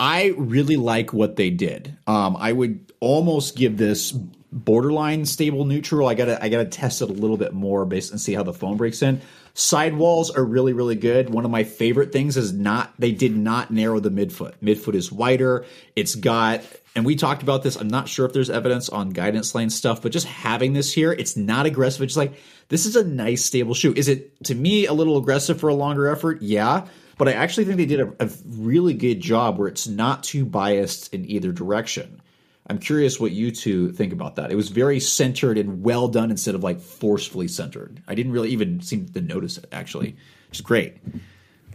I 0.00 0.34
really 0.36 0.76
like 0.76 1.12
what 1.12 1.36
they 1.36 1.50
did. 1.50 1.96
Um, 2.06 2.36
I 2.38 2.52
would 2.52 2.92
almost 3.00 3.56
give 3.56 3.76
this 3.76 4.12
borderline 4.54 5.26
stable 5.26 5.64
neutral. 5.64 6.08
I 6.08 6.14
gotta 6.14 6.42
I 6.42 6.48
gotta 6.48 6.64
test 6.64 7.02
it 7.02 7.10
a 7.10 7.12
little 7.12 7.36
bit 7.36 7.52
more 7.52 7.84
based 7.84 8.12
and 8.12 8.20
see 8.20 8.34
how 8.34 8.42
the 8.42 8.52
foam 8.52 8.76
breaks 8.76 9.02
in. 9.02 9.20
Sidewalls 9.54 10.30
are 10.30 10.44
really 10.44 10.72
really 10.72 10.94
good. 10.94 11.30
One 11.30 11.44
of 11.44 11.50
my 11.50 11.64
favorite 11.64 12.12
things 12.12 12.36
is 12.36 12.52
not 12.52 12.92
they 12.98 13.12
did 13.12 13.36
not 13.36 13.70
narrow 13.70 14.00
the 14.00 14.10
midfoot. 14.10 14.54
Midfoot 14.62 14.94
is 14.94 15.10
wider. 15.10 15.64
It's 15.96 16.14
got 16.14 16.62
and 16.94 17.04
we 17.04 17.16
talked 17.16 17.42
about 17.42 17.62
this. 17.62 17.76
I'm 17.76 17.88
not 17.88 18.08
sure 18.08 18.24
if 18.24 18.32
there's 18.32 18.50
evidence 18.50 18.88
on 18.88 19.10
guidance 19.10 19.54
lane 19.54 19.70
stuff, 19.70 20.00
but 20.00 20.12
just 20.12 20.26
having 20.26 20.72
this 20.72 20.92
here, 20.92 21.12
it's 21.12 21.36
not 21.36 21.66
aggressive. 21.66 22.02
It's 22.02 22.16
like 22.16 22.34
this 22.68 22.86
is 22.86 22.96
a 22.96 23.04
nice 23.04 23.44
stable 23.44 23.74
shoe. 23.74 23.92
Is 23.96 24.08
it 24.08 24.42
to 24.44 24.54
me 24.54 24.86
a 24.86 24.92
little 24.92 25.16
aggressive 25.16 25.58
for 25.58 25.68
a 25.68 25.74
longer 25.74 26.06
effort? 26.06 26.40
Yeah. 26.42 26.86
But 27.16 27.28
I 27.28 27.32
actually 27.32 27.64
think 27.64 27.76
they 27.76 27.86
did 27.86 28.00
a, 28.00 28.12
a 28.20 28.30
really 28.46 28.94
good 28.94 29.20
job 29.20 29.58
where 29.58 29.68
it's 29.68 29.86
not 29.86 30.24
too 30.24 30.44
biased 30.44 31.12
in 31.14 31.28
either 31.30 31.52
direction. 31.52 32.20
I'm 32.66 32.78
curious 32.78 33.20
what 33.20 33.30
you 33.30 33.50
two 33.50 33.92
think 33.92 34.12
about 34.12 34.36
that. 34.36 34.50
It 34.50 34.56
was 34.56 34.70
very 34.70 34.98
centered 34.98 35.58
and 35.58 35.82
well 35.82 36.08
done 36.08 36.30
instead 36.30 36.54
of 36.54 36.62
like 36.62 36.80
forcefully 36.80 37.46
centered. 37.46 38.02
I 38.08 38.14
didn't 38.14 38.32
really 38.32 38.50
even 38.50 38.80
seem 38.80 39.06
to 39.06 39.20
notice 39.20 39.58
it 39.58 39.66
actually. 39.70 40.16
It's 40.48 40.60
great. 40.60 40.96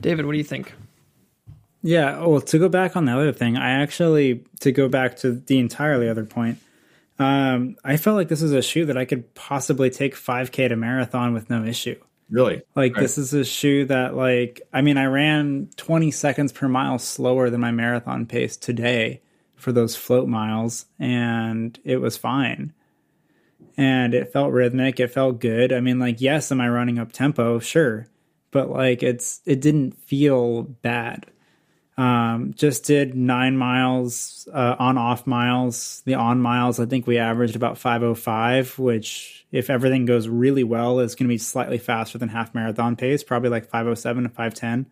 David, 0.01 0.25
what 0.25 0.32
do 0.32 0.38
you 0.38 0.43
think? 0.43 0.73
Yeah, 1.81 2.25
well, 2.25 2.41
to 2.41 2.59
go 2.59 2.67
back 2.67 2.97
on 2.97 3.05
the 3.05 3.13
other 3.13 3.31
thing, 3.31 3.55
I 3.55 3.81
actually 3.81 4.43
to 4.59 4.71
go 4.71 4.89
back 4.89 5.17
to 5.17 5.31
the 5.31 5.59
entirely 5.59 6.09
other 6.09 6.25
point. 6.25 6.59
Um, 7.17 7.75
I 7.83 7.97
felt 7.97 8.15
like 8.15 8.29
this 8.29 8.41
is 8.41 8.53
a 8.53 8.61
shoe 8.61 8.85
that 8.85 8.97
I 8.97 9.05
could 9.05 9.33
possibly 9.35 9.89
take 9.89 10.15
5K 10.15 10.69
to 10.69 10.75
marathon 10.75 11.33
with 11.33 11.49
no 11.49 11.65
issue. 11.65 11.99
Really? 12.29 12.61
Like 12.75 12.95
right. 12.95 13.01
this 13.01 13.17
is 13.17 13.33
a 13.33 13.43
shoe 13.43 13.85
that 13.85 14.15
like 14.15 14.61
I 14.71 14.81
mean 14.81 14.97
I 14.97 15.05
ran 15.05 15.69
20 15.77 16.11
seconds 16.11 16.51
per 16.51 16.67
mile 16.67 16.99
slower 16.99 17.49
than 17.49 17.59
my 17.59 17.71
marathon 17.71 18.25
pace 18.25 18.55
today 18.55 19.21
for 19.55 19.71
those 19.71 19.95
float 19.95 20.27
miles 20.27 20.85
and 20.99 21.77
it 21.83 21.97
was 21.97 22.17
fine. 22.17 22.73
And 23.77 24.13
it 24.13 24.31
felt 24.31 24.51
rhythmic, 24.51 24.99
it 24.99 25.07
felt 25.07 25.39
good. 25.39 25.73
I 25.73 25.79
mean 25.79 25.97
like 25.97 26.21
yes, 26.21 26.51
am 26.51 26.61
I 26.61 26.69
running 26.69 26.99
up 26.99 27.11
tempo? 27.11 27.57
Sure. 27.59 28.07
But 28.51 28.69
like 28.69 29.01
it's 29.01 29.41
it 29.45 29.59
didn't 29.59 29.97
feel 29.97 30.63
bad. 30.63 31.25
Um, 31.99 32.53
just 32.55 32.85
did 32.85 33.13
nine 33.13 33.57
miles 33.57 34.47
uh, 34.53 34.77
on 34.79 34.97
off 34.97 35.27
miles. 35.27 36.01
The 36.05 36.13
on 36.13 36.39
miles, 36.39 36.79
I 36.79 36.85
think 36.85 37.05
we 37.05 37.17
averaged 37.17 37.57
about 37.57 37.77
505, 37.77 38.79
which, 38.79 39.45
if 39.51 39.69
everything 39.69 40.05
goes 40.05 40.29
really 40.29 40.63
well, 40.63 40.99
is 40.99 41.15
going 41.15 41.25
to 41.25 41.33
be 41.33 41.38
slightly 41.38 41.77
faster 41.77 42.17
than 42.17 42.29
half 42.29 42.55
marathon 42.55 42.95
pace, 42.95 43.21
probably 43.21 43.49
like 43.49 43.65
507 43.65 44.23
to 44.23 44.29
510 44.29 44.85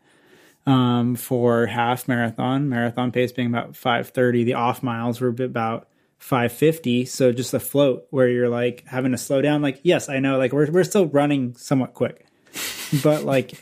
um, 0.65 1.15
for 1.15 1.67
half 1.67 2.10
marathon. 2.10 2.67
Marathon 2.67 3.13
pace 3.13 3.32
being 3.32 3.48
about 3.48 3.78
530. 3.78 4.43
The 4.43 4.56
off 4.56 4.84
miles 4.84 5.22
were 5.22 5.30
about 5.30 5.88
550. 6.17 7.06
So 7.06 7.32
just 7.32 7.54
a 7.54 7.60
float 7.62 8.06
where 8.10 8.28
you're 8.28 8.50
like 8.50 8.84
having 8.86 9.13
to 9.13 9.17
slow 9.17 9.41
down. 9.41 9.62
Like, 9.62 9.80
yes, 9.82 10.10
I 10.10 10.20
know, 10.20 10.38
like 10.38 10.52
we're, 10.52 10.70
we're 10.70 10.84
still 10.84 11.06
running 11.06 11.56
somewhat 11.56 11.93
quick, 11.93 12.26
but 13.02 13.24
like, 13.24 13.54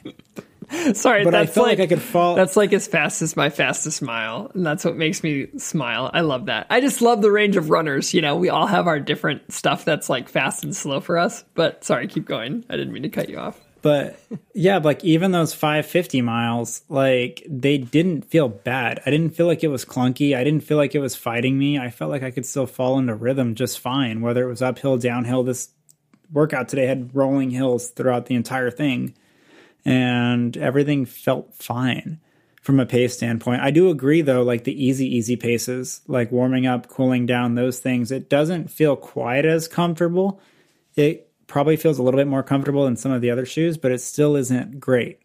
Sorry, 0.93 1.23
but 1.23 1.32
that's 1.32 1.51
I 1.51 1.54
felt 1.54 1.67
like, 1.67 1.80
like 1.80 1.86
I 1.86 1.88
could 1.88 2.01
fall. 2.01 2.36
That's 2.36 2.56
like 2.56 2.73
as 2.73 2.88
fast 2.88 3.21
as 3.21 3.36
my 3.36 3.49
fastest 3.49 4.01
mile, 4.01 4.51
and 4.54 4.65
that's 4.65 4.86
what 4.86 4.95
makes 4.95 5.23
me 5.23 5.47
smile. 5.58 6.10
I 6.13 6.21
love 6.21 6.47
that. 6.47 6.67
I 6.69 6.82
just 6.82 7.01
love 7.01 7.21
the 7.21 7.32
range 7.32 7.56
of 7.58 7.69
runners. 7.69 8.13
You 8.13 8.21
know, 8.21 8.36
we 8.36 8.49
all 8.49 8.67
have 8.67 8.88
our 8.88 8.99
different 8.99 9.51
stuff 9.51 9.86
that's 9.86 10.10
like 10.10 10.30
fast 10.30 10.63
and 10.63 10.75
slow 10.75 10.99
for 10.99 11.17
us. 11.17 11.43
But 11.54 11.84
sorry, 11.84 12.08
keep 12.08 12.25
going. 12.25 12.65
I 12.69 12.78
didn't 12.78 12.93
mean 12.93 13.04
to 13.04 13.10
cut 13.10 13.30
you 13.30 13.38
off. 13.38 13.60
But 13.82 14.19
yeah, 14.56 14.80
like 14.80 15.04
even 15.04 15.32
those 15.32 15.54
550 15.54 16.21
miles, 16.21 16.82
like 16.89 17.45
they 17.47 17.78
didn't 17.78 18.23
feel 18.23 18.49
bad. 18.49 18.99
I 19.06 19.12
didn't 19.12 19.36
feel 19.36 19.45
like 19.45 19.63
it 19.63 19.67
was 19.67 19.86
clunky. 19.86 20.36
I 20.36 20.43
didn't 20.43 20.63
feel 20.63 20.78
like 20.78 20.95
it 20.95 20.99
was 20.99 21.15
fighting 21.15 21.60
me. 21.60 21.78
I 21.78 21.91
felt 21.91 22.10
like 22.10 22.23
I 22.23 22.32
could 22.32 22.47
still 22.47 22.65
fall 22.65 22.97
into 22.97 23.13
rhythm 23.13 23.54
just 23.54 23.80
fine, 23.80 24.21
whether 24.21 24.43
it 24.43 24.49
was 24.49 24.63
uphill, 24.63 24.97
downhill. 24.97 25.43
This 25.43 25.69
workout 26.32 26.67
today 26.67 26.88
had 26.88 27.15
rolling 27.15 27.51
hills 27.51 27.89
throughout 27.89 28.25
the 28.25 28.34
entire 28.34 28.71
thing 28.71 29.13
and 29.86 30.58
everything 30.58 31.06
felt 31.06 31.54
fine 31.54 32.19
from 32.62 32.80
a 32.80 32.86
pace 32.86 33.13
standpoint. 33.13 33.62
I 33.62 33.69
do 33.69 33.89
agree 33.89 34.21
though, 34.21 34.41
like 34.41 34.63
the 34.63 34.84
easy, 34.84 35.06
easy 35.15 35.36
paces, 35.36 36.02
like 36.08 36.32
warming 36.32 36.65
up, 36.65 36.88
cooling 36.88 37.28
down, 37.28 37.54
those 37.54 37.80
things, 37.80 38.12
it 38.12 38.28
doesn't 38.28 38.71
feel 38.71 38.95
quite 38.95 39.45
as 39.45 39.67
comfortable. 39.67 40.41
It 40.95 41.30
probably 41.45 41.78
feels 41.78 42.00
a 42.00 42.04
little 42.04 42.19
bit 42.19 42.28
more 42.28 42.41
comfortable 42.41 42.86
than 42.86 42.95
some 42.95 43.12
of 43.12 43.21
the 43.21 43.30
other 43.30 43.45
shoes, 43.45 43.78
but 43.78 43.91
it 43.91 44.02
still 44.02 44.36
isn't 44.36 44.80
great. 44.80 45.21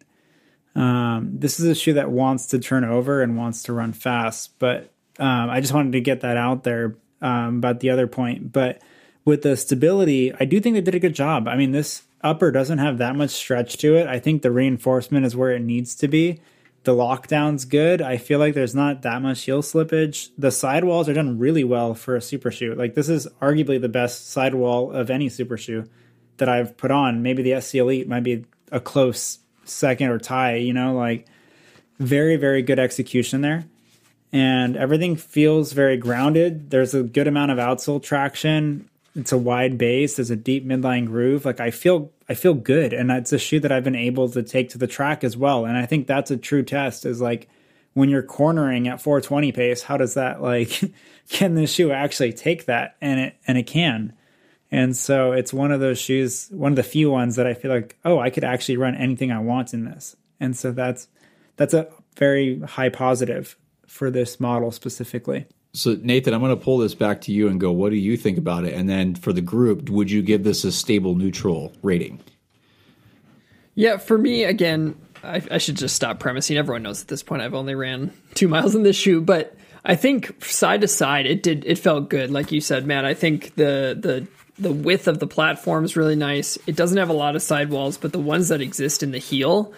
Um, 0.75 1.31
this 1.39 1.59
is 1.59 1.65
a 1.65 1.75
shoe 1.75 1.93
that 1.93 2.11
wants 2.11 2.47
to 2.47 2.59
turn 2.59 2.83
over 2.83 3.23
and 3.23 3.35
wants 3.35 3.63
to 3.63 3.73
run 3.73 3.91
fast, 3.91 4.59
but 4.59 4.91
um, 5.19 5.49
I 5.49 5.59
just 5.61 5.73
wanted 5.73 5.93
to 5.93 6.01
get 6.01 6.21
that 6.21 6.37
out 6.37 6.63
there 6.63 6.95
um, 7.21 7.57
about 7.57 7.79
the 7.79 7.89
other 7.89 8.07
point. 8.07 8.53
But 8.53 8.81
with 9.25 9.41
the 9.41 9.57
stability, 9.57 10.33
I 10.39 10.45
do 10.45 10.59
think 10.59 10.75
they 10.75 10.81
did 10.81 10.95
a 10.95 10.99
good 10.99 11.15
job. 11.15 11.47
I 11.47 11.55
mean, 11.57 11.71
this 11.71 12.03
upper 12.23 12.51
doesn't 12.51 12.77
have 12.77 12.97
that 12.99 13.15
much 13.15 13.31
stretch 13.31 13.77
to 13.77 13.95
it. 13.95 14.07
I 14.07 14.19
think 14.19 14.41
the 14.41 14.51
reinforcement 14.51 15.25
is 15.25 15.35
where 15.35 15.51
it 15.51 15.61
needs 15.61 15.95
to 15.95 16.07
be. 16.07 16.39
The 16.83 16.95
lockdown's 16.95 17.65
good. 17.65 18.01
I 18.01 18.17
feel 18.17 18.39
like 18.39 18.55
there's 18.55 18.73
not 18.73 19.03
that 19.03 19.21
much 19.21 19.43
heel 19.43 19.61
slippage. 19.61 20.29
The 20.37 20.51
sidewalls 20.51 21.07
are 21.07 21.13
done 21.13 21.37
really 21.37 21.63
well 21.63 21.93
for 21.93 22.15
a 22.15 22.21
super 22.21 22.49
shoe. 22.49 22.73
Like 22.73 22.95
this 22.95 23.07
is 23.07 23.27
arguably 23.39 23.79
the 23.79 23.89
best 23.89 24.31
sidewall 24.31 24.91
of 24.91 25.11
any 25.11 25.29
super 25.29 25.57
shoe 25.57 25.85
that 26.37 26.49
I've 26.49 26.75
put 26.77 26.89
on. 26.89 27.21
Maybe 27.21 27.43
the 27.43 27.61
SC 27.61 27.75
Elite 27.75 28.07
might 28.07 28.23
be 28.23 28.45
a 28.71 28.79
close 28.79 29.39
second 29.63 30.09
or 30.09 30.17
tie, 30.17 30.55
you 30.55 30.73
know, 30.73 30.95
like 30.95 31.27
very, 31.99 32.35
very 32.35 32.63
good 32.63 32.79
execution 32.79 33.41
there. 33.41 33.65
And 34.33 34.75
everything 34.75 35.17
feels 35.17 35.73
very 35.73 35.97
grounded. 35.97 36.71
There's 36.71 36.95
a 36.95 37.03
good 37.03 37.27
amount 37.27 37.51
of 37.51 37.57
outsole 37.57 38.01
traction. 38.01 38.89
It's 39.15 39.31
a 39.31 39.37
wide 39.37 39.77
base. 39.77 40.15
There's 40.15 40.31
a 40.31 40.35
deep 40.35 40.65
midline 40.65 41.05
groove. 41.05 41.45
Like 41.45 41.59
I 41.59 41.71
feel 41.71 42.11
I 42.29 42.33
feel 42.33 42.53
good, 42.53 42.93
and 42.93 43.11
it's 43.11 43.33
a 43.33 43.37
shoe 43.37 43.59
that 43.59 43.71
I've 43.71 43.83
been 43.83 43.95
able 43.95 44.29
to 44.29 44.41
take 44.41 44.69
to 44.69 44.77
the 44.77 44.87
track 44.87 45.23
as 45.23 45.35
well. 45.35 45.65
And 45.65 45.77
I 45.77 45.85
think 45.85 46.07
that's 46.07 46.31
a 46.31 46.37
true 46.37 46.63
test. 46.63 47.05
Is 47.05 47.19
like 47.19 47.49
when 47.93 48.09
you're 48.09 48.23
cornering 48.23 48.87
at 48.87 49.01
420 49.01 49.51
pace, 49.51 49.83
how 49.83 49.97
does 49.97 50.13
that 50.13 50.41
like 50.41 50.81
can 51.29 51.55
this 51.55 51.73
shoe 51.73 51.91
actually 51.91 52.33
take 52.33 52.65
that? 52.65 52.95
And 53.01 53.19
it 53.19 53.35
and 53.47 53.57
it 53.57 53.67
can. 53.67 54.13
And 54.71 54.95
so 54.95 55.33
it's 55.33 55.51
one 55.51 55.73
of 55.73 55.81
those 55.81 55.99
shoes, 55.99 56.47
one 56.49 56.71
of 56.71 56.77
the 56.77 56.83
few 56.83 57.11
ones 57.11 57.35
that 57.35 57.45
I 57.45 57.53
feel 57.53 57.71
like, 57.71 57.97
oh, 58.05 58.19
I 58.19 58.29
could 58.29 58.45
actually 58.45 58.77
run 58.77 58.95
anything 58.95 59.29
I 59.29 59.39
want 59.39 59.73
in 59.73 59.83
this. 59.83 60.15
And 60.39 60.55
so 60.55 60.71
that's 60.71 61.09
that's 61.57 61.73
a 61.73 61.89
very 62.17 62.59
high 62.61 62.89
positive 62.89 63.57
for 63.85 64.09
this 64.09 64.39
model 64.39 64.71
specifically. 64.71 65.47
So 65.73 65.97
Nathan, 66.01 66.33
I'm 66.33 66.41
going 66.41 66.57
to 66.57 66.61
pull 66.61 66.79
this 66.79 66.93
back 66.93 67.21
to 67.21 67.31
you 67.31 67.47
and 67.47 67.59
go, 67.59 67.71
what 67.71 67.91
do 67.91 67.95
you 67.95 68.17
think 68.17 68.37
about 68.37 68.65
it? 68.65 68.73
And 68.73 68.89
then 68.89 69.15
for 69.15 69.31
the 69.31 69.41
group, 69.41 69.89
would 69.89 70.11
you 70.11 70.21
give 70.21 70.43
this 70.43 70.63
a 70.63 70.71
stable 70.71 71.15
neutral 71.15 71.71
rating? 71.81 72.19
Yeah, 73.75 73.97
for 73.97 74.17
me, 74.17 74.43
again, 74.43 74.99
I, 75.23 75.41
I, 75.49 75.57
should 75.59 75.77
just 75.77 75.95
stop 75.95 76.19
premising. 76.19 76.57
Everyone 76.57 76.83
knows 76.83 77.01
at 77.01 77.07
this 77.07 77.23
point 77.23 77.41
I've 77.41 77.53
only 77.53 77.75
ran 77.75 78.11
two 78.33 78.49
miles 78.49 78.75
in 78.75 78.83
this 78.83 78.97
shoe, 78.97 79.21
but 79.21 79.55
I 79.85 79.95
think 79.95 80.43
side 80.43 80.81
to 80.81 80.87
side 80.87 81.25
it 81.25 81.41
did 81.41 81.63
it 81.65 81.77
felt 81.77 82.09
good, 82.09 82.31
like 82.31 82.51
you 82.51 82.59
said, 82.59 82.85
Matt. 82.85 83.05
I 83.05 83.13
think 83.13 83.55
the 83.55 83.97
the 83.99 84.27
the 84.59 84.73
width 84.73 85.07
of 85.07 85.19
the 85.19 85.27
platform 85.27 85.85
is 85.85 85.95
really 85.95 86.15
nice. 86.15 86.57
It 86.67 86.75
doesn't 86.75 86.97
have 86.97 87.09
a 87.09 87.13
lot 87.13 87.35
of 87.35 87.41
sidewalls, 87.41 87.97
but 87.97 88.11
the 88.11 88.19
ones 88.19 88.49
that 88.49 88.61
exist 88.61 89.01
in 89.03 89.11
the 89.11 89.17
heel 89.17 89.73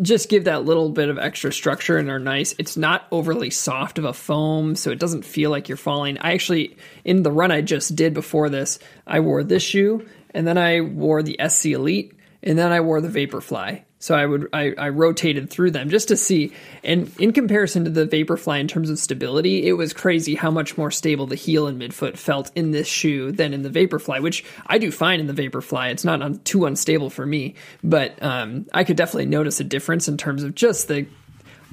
just 0.00 0.28
give 0.28 0.44
that 0.44 0.64
little 0.64 0.90
bit 0.90 1.08
of 1.08 1.18
extra 1.18 1.52
structure 1.52 1.98
and 1.98 2.10
are 2.10 2.18
nice. 2.18 2.54
It's 2.58 2.76
not 2.76 3.06
overly 3.10 3.50
soft 3.50 3.98
of 3.98 4.04
a 4.04 4.12
foam, 4.12 4.74
so 4.74 4.90
it 4.90 4.98
doesn't 4.98 5.24
feel 5.24 5.50
like 5.50 5.68
you're 5.68 5.76
falling. 5.76 6.18
I 6.18 6.32
actually, 6.32 6.76
in 7.04 7.22
the 7.22 7.32
run 7.32 7.50
I 7.50 7.60
just 7.60 7.96
did 7.96 8.14
before 8.14 8.48
this, 8.48 8.78
I 9.06 9.20
wore 9.20 9.42
this 9.44 9.62
shoe 9.62 10.06
and 10.34 10.46
then 10.46 10.58
I 10.58 10.80
wore 10.80 11.22
the 11.22 11.38
SC 11.48 11.66
Elite 11.66 12.12
and 12.42 12.58
then 12.58 12.72
I 12.72 12.80
wore 12.80 13.00
the 13.00 13.08
Vaporfly. 13.08 13.82
So 14.00 14.14
I 14.14 14.26
would 14.26 14.48
I, 14.52 14.74
I 14.78 14.88
rotated 14.90 15.50
through 15.50 15.72
them 15.72 15.90
just 15.90 16.08
to 16.08 16.16
see. 16.16 16.52
And 16.84 17.10
in 17.18 17.32
comparison 17.32 17.84
to 17.84 17.90
the 17.90 18.06
Vaporfly 18.06 18.60
in 18.60 18.68
terms 18.68 18.90
of 18.90 18.98
stability, 18.98 19.66
it 19.66 19.72
was 19.72 19.92
crazy 19.92 20.36
how 20.36 20.50
much 20.50 20.78
more 20.78 20.90
stable 20.90 21.26
the 21.26 21.34
heel 21.34 21.66
and 21.66 21.80
midfoot 21.80 22.16
felt 22.16 22.52
in 22.54 22.70
this 22.70 22.86
shoe 22.86 23.32
than 23.32 23.52
in 23.52 23.62
the 23.62 23.70
Vaporfly, 23.70 24.22
which 24.22 24.44
I 24.66 24.78
do 24.78 24.92
fine 24.92 25.18
in 25.18 25.26
the 25.26 25.34
Vaporfly. 25.34 25.90
It's 25.90 26.04
not 26.04 26.22
un- 26.22 26.40
too 26.44 26.64
unstable 26.64 27.10
for 27.10 27.26
me, 27.26 27.54
but 27.82 28.22
um, 28.22 28.66
I 28.72 28.84
could 28.84 28.96
definitely 28.96 29.26
notice 29.26 29.58
a 29.58 29.64
difference 29.64 30.06
in 30.06 30.16
terms 30.16 30.44
of 30.44 30.54
just 30.54 30.88
the 30.88 31.06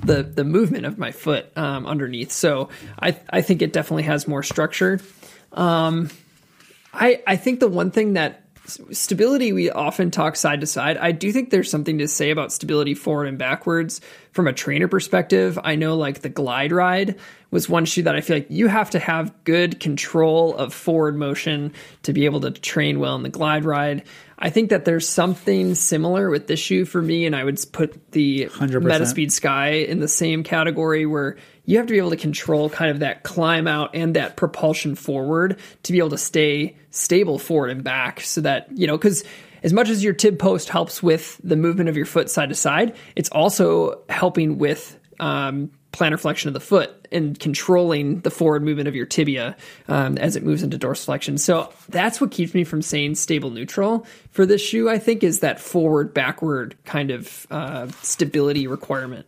the 0.04 0.24
the 0.24 0.44
movement 0.44 0.86
of 0.86 0.98
my 0.98 1.12
foot 1.12 1.56
um, 1.56 1.86
underneath. 1.86 2.32
So 2.32 2.70
I 3.00 3.18
I 3.30 3.42
think 3.42 3.62
it 3.62 3.72
definitely 3.72 4.04
has 4.04 4.28
more 4.28 4.42
structure. 4.42 5.00
Um, 5.52 6.10
I 6.92 7.22
I 7.28 7.36
think 7.36 7.60
the 7.60 7.68
one 7.68 7.92
thing 7.92 8.14
that 8.14 8.45
stability 8.66 9.54
we 9.54 9.70
often 9.70 10.12
talk 10.12 10.36
side 10.36 10.62
to 10.62 10.68
side. 10.68 10.98
I 10.98 11.12
do 11.12 11.32
think 11.32 11.50
there's 11.50 11.70
something 11.70 12.00
to 12.00 12.08
say 12.08 12.32
about 12.32 12.52
stability 12.52 12.94
forward 12.94 13.28
and 13.28 13.38
backwards 13.38 14.02
from 14.32 14.48
a 14.48 14.54
trainer 14.54 14.88
perspective. 14.88 15.60
I 15.64 15.76
know 15.76 15.96
like 15.96 16.22
the 16.22 16.30
GlideRide 16.30 17.18
was 17.52 17.70
one 17.70 17.86
shoe 17.86 18.04
that 18.04 18.16
i 18.16 18.22
feel 18.22 18.36
like 18.36 18.48
you 18.50 18.68
have 18.68 18.90
to 18.90 19.00
have 19.00 19.34
good 19.46 19.80
control 19.80 20.54
of 20.58 20.74
forward 20.74 21.16
motion 21.16 21.72
to 22.04 22.12
be 22.12 22.26
able 22.26 22.42
to 22.42 22.52
train 22.52 23.00
well 23.00 23.16
in 23.16 23.24
the 23.24 23.30
GlideRide 23.30 24.04
i 24.40 24.50
think 24.50 24.70
that 24.70 24.86
there's 24.86 25.08
something 25.08 25.76
similar 25.76 26.30
with 26.30 26.48
this 26.48 26.60
shoe 26.60 26.86
for 26.86 27.02
me 27.02 27.26
and 27.26 27.36
i 27.36 27.44
would 27.44 27.60
put 27.72 28.12
the 28.12 28.46
100%. 28.46 28.82
metaspeed 28.84 29.32
sky 29.32 29.70
in 29.70 30.00
the 30.00 30.08
same 30.08 30.44
category 30.44 31.06
where 31.06 31.38
you 31.66 31.78
have 31.78 31.88
to 31.88 31.94
be 31.94 31.98
able 31.98 32.12
to 32.12 32.18
control 32.18 32.70
kind 32.70 32.92
of 32.92 33.00
that 33.00 33.24
climb 33.24 33.68
out 33.68 33.92
and 33.94 34.16
that 34.16 34.36
propulsion 34.36 34.96
forward 34.96 35.60
to 35.84 35.92
be 35.92 35.98
able 35.98 36.10
to 36.10 36.18
stay 36.18 36.76
stable 36.92 37.40
forward 37.40 37.72
and 37.72 37.84
back 37.84 38.22
so 38.22 38.42
that, 38.42 38.68
you 38.72 38.88
know, 38.88 38.98
because 38.98 39.24
as 39.64 39.74
much 39.74 39.90
as 39.90 40.04
your 40.04 40.14
tib 40.14 40.38
post 40.38 40.70
helps 40.70 41.02
with 41.02 41.40
the 41.44 41.56
movement 41.56 41.90
of 41.90 41.98
your 41.98 42.06
foot 42.06 42.30
side 42.30 42.50
to 42.50 42.56
side, 42.56 42.96
it's 43.16 43.30
also 43.30 44.02
helping 44.10 44.58
with 44.58 45.00
um, 45.20 45.72
plantar 45.96 46.20
flexion 46.20 46.50
of 46.50 46.54
the 46.54 46.60
foot 46.60 47.08
and 47.12 47.40
controlling 47.40 48.20
the 48.22 48.32
forward 48.32 48.64
movement 48.64 48.88
of 48.88 48.96
your 48.96 49.06
tibia 49.06 49.56
um, 49.88 50.18
as 50.18 50.36
it 50.36 50.44
moves 50.44 50.64
into 50.64 50.78
dorsiflexion. 50.78 51.40
So 51.40 51.72
that's 51.90 52.20
what 52.20 52.32
keeps 52.32 52.54
me 52.54 52.64
from 52.64 52.82
saying 52.82 53.16
stable 53.16 53.50
neutral 53.50 54.06
for 54.32 54.46
this 54.46 54.62
shoe. 54.62 54.90
I 54.90 55.00
think 55.00 55.24
is 55.24 55.40
that 55.40 55.60
forward 55.60 56.14
backward 56.14 56.76
kind 56.86 57.12
of 57.12 57.48
uh, 57.50 57.88
stability 58.02 58.68
requirement 58.68 59.26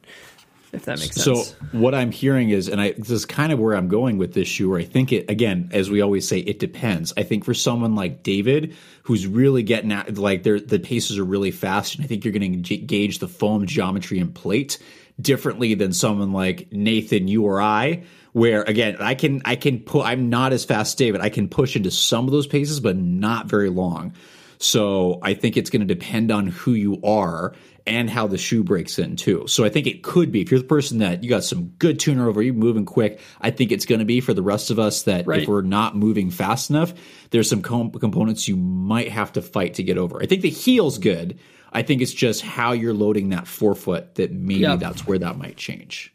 if 0.74 0.86
that 0.86 1.00
makes 1.00 1.16
sense. 1.16 1.48
So 1.48 1.56
what 1.72 1.96
I'm 1.96 2.12
hearing 2.12 2.50
is, 2.50 2.68
and 2.68 2.82
I 2.82 2.92
this 2.92 3.10
is 3.10 3.26
kind 3.26 3.52
of 3.52 3.60
where 3.60 3.76
I'm 3.76 3.88
going 3.88 4.18
with 4.18 4.34
this 4.34 4.48
shoe. 4.48 4.70
Where 4.70 4.80
I 4.80 4.84
think 4.84 5.12
it 5.12 5.30
again, 5.30 5.70
as 5.72 5.90
we 5.90 6.02
always 6.02 6.28
say, 6.28 6.40
it 6.40 6.60
depends. 6.60 7.14
I 7.18 7.24
think 7.24 7.46
for 7.46 7.54
someone 7.54 7.96
like 7.96 8.24
David, 8.24 8.76
who's 9.04 9.28
really 9.28 9.64
getting 9.64 9.92
at 9.92 10.18
like 10.18 10.44
the 10.44 10.82
paces 10.84 11.18
are 11.18 11.24
really 11.24 11.52
fast, 11.52 11.96
and 11.96 12.04
I 12.04 12.08
think 12.08 12.26
you're 12.26 12.34
going 12.34 12.64
to 12.64 12.78
gauge 12.78 13.20
the 13.20 13.28
foam 13.28 13.66
geometry 13.66 14.20
and 14.20 14.34
plate 14.34 14.78
differently 15.20 15.74
than 15.74 15.94
someone 15.94 16.32
like 16.32 16.72
Nathan, 16.72 17.28
you 17.28 17.44
or 17.46 17.62
I. 17.62 18.04
Where 18.34 18.62
again, 18.62 18.98
I 19.00 19.16
can 19.16 19.42
I 19.46 19.56
can 19.56 19.80
put 19.80 20.06
I'm 20.06 20.30
not 20.30 20.54
as 20.54 20.64
fast, 20.64 20.98
David. 20.98 21.22
I 21.22 21.30
can 21.30 21.50
push 21.50 21.76
into 21.76 21.90
some 21.90 22.26
of 22.26 22.32
those 22.32 22.48
paces, 22.48 22.80
but 22.80 22.96
not 22.96 23.48
very 23.48 23.70
long. 23.70 24.14
So 24.60 25.20
I 25.22 25.34
think 25.34 25.58
it's 25.58 25.70
going 25.70 25.88
to 25.88 25.94
depend 25.94 26.32
on 26.32 26.48
who 26.48 26.74
you 26.74 27.00
are 27.04 27.54
and 27.86 28.10
how 28.10 28.28
the 28.28 28.38
shoe 28.38 28.64
breaks 28.64 29.00
in 29.00 29.16
too. 29.16 29.46
So 29.48 29.64
I 29.64 29.70
think 29.70 29.88
it 29.88 30.04
could 30.04 30.32
be 30.32 30.42
if 30.42 30.52
you're 30.52 30.60
the 30.60 30.66
person 30.66 30.98
that 31.00 31.24
you 31.24 31.30
got 31.30 31.44
some 31.44 31.68
good 31.80 32.00
tuner 32.00 32.28
over, 32.28 32.42
you 32.42 32.54
moving 32.54 32.86
quick. 32.86 33.22
I 33.40 33.50
think 33.50 33.72
it's 33.72 33.86
going 33.86 34.00
to 34.00 34.06
be 34.06 34.20
for 34.20 34.34
the 34.34 34.42
rest 34.42 34.72
of 34.72 34.78
us 34.78 35.04
that 35.04 35.26
right. 35.26 35.44
if 35.44 35.48
we're 35.48 35.62
not 35.62 35.96
moving 35.96 36.30
fast 36.30 36.70
enough, 36.70 36.94
there's 37.30 37.50
some 37.50 37.62
components 37.62 38.48
you 38.48 38.58
might 38.58 39.10
have 39.10 39.32
to 39.34 39.42
fight 39.42 39.76
to 39.76 39.84
get 39.84 39.98
over. 39.98 40.22
I 40.22 40.26
think 40.26 40.42
the 40.42 40.50
heel's 40.50 40.98
good. 40.98 41.40
I 41.72 41.82
think 41.82 42.02
it's 42.02 42.14
just 42.14 42.42
how 42.42 42.72
you're 42.72 42.94
loading 42.94 43.30
that 43.30 43.48
forefoot 43.48 44.16
that 44.16 44.32
maybe 44.32 44.62
yep. 44.62 44.80
that's 44.80 45.06
where 45.06 45.20
that 45.20 45.38
might 45.38 45.58
change. 45.58 46.14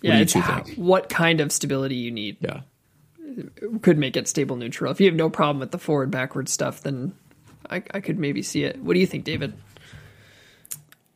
What 0.00 0.10
yeah, 0.10 0.18
it's 0.20 0.32
how, 0.34 0.62
what 0.76 1.08
kind 1.08 1.40
of 1.40 1.50
stability 1.50 1.96
you 1.96 2.10
need. 2.10 2.36
Yeah, 2.40 2.60
could 3.82 3.98
make 3.98 4.16
it 4.16 4.28
stable 4.28 4.56
neutral. 4.56 4.92
If 4.92 5.00
you 5.00 5.06
have 5.06 5.16
no 5.16 5.30
problem 5.30 5.58
with 5.58 5.70
the 5.70 5.78
forward 5.78 6.10
backward 6.10 6.48
stuff, 6.48 6.82
then 6.82 7.14
I, 7.68 7.82
I 7.92 8.00
could 8.00 8.18
maybe 8.18 8.42
see 8.42 8.64
it. 8.64 8.80
What 8.82 8.94
do 8.94 9.00
you 9.00 9.06
think, 9.06 9.24
David? 9.24 9.54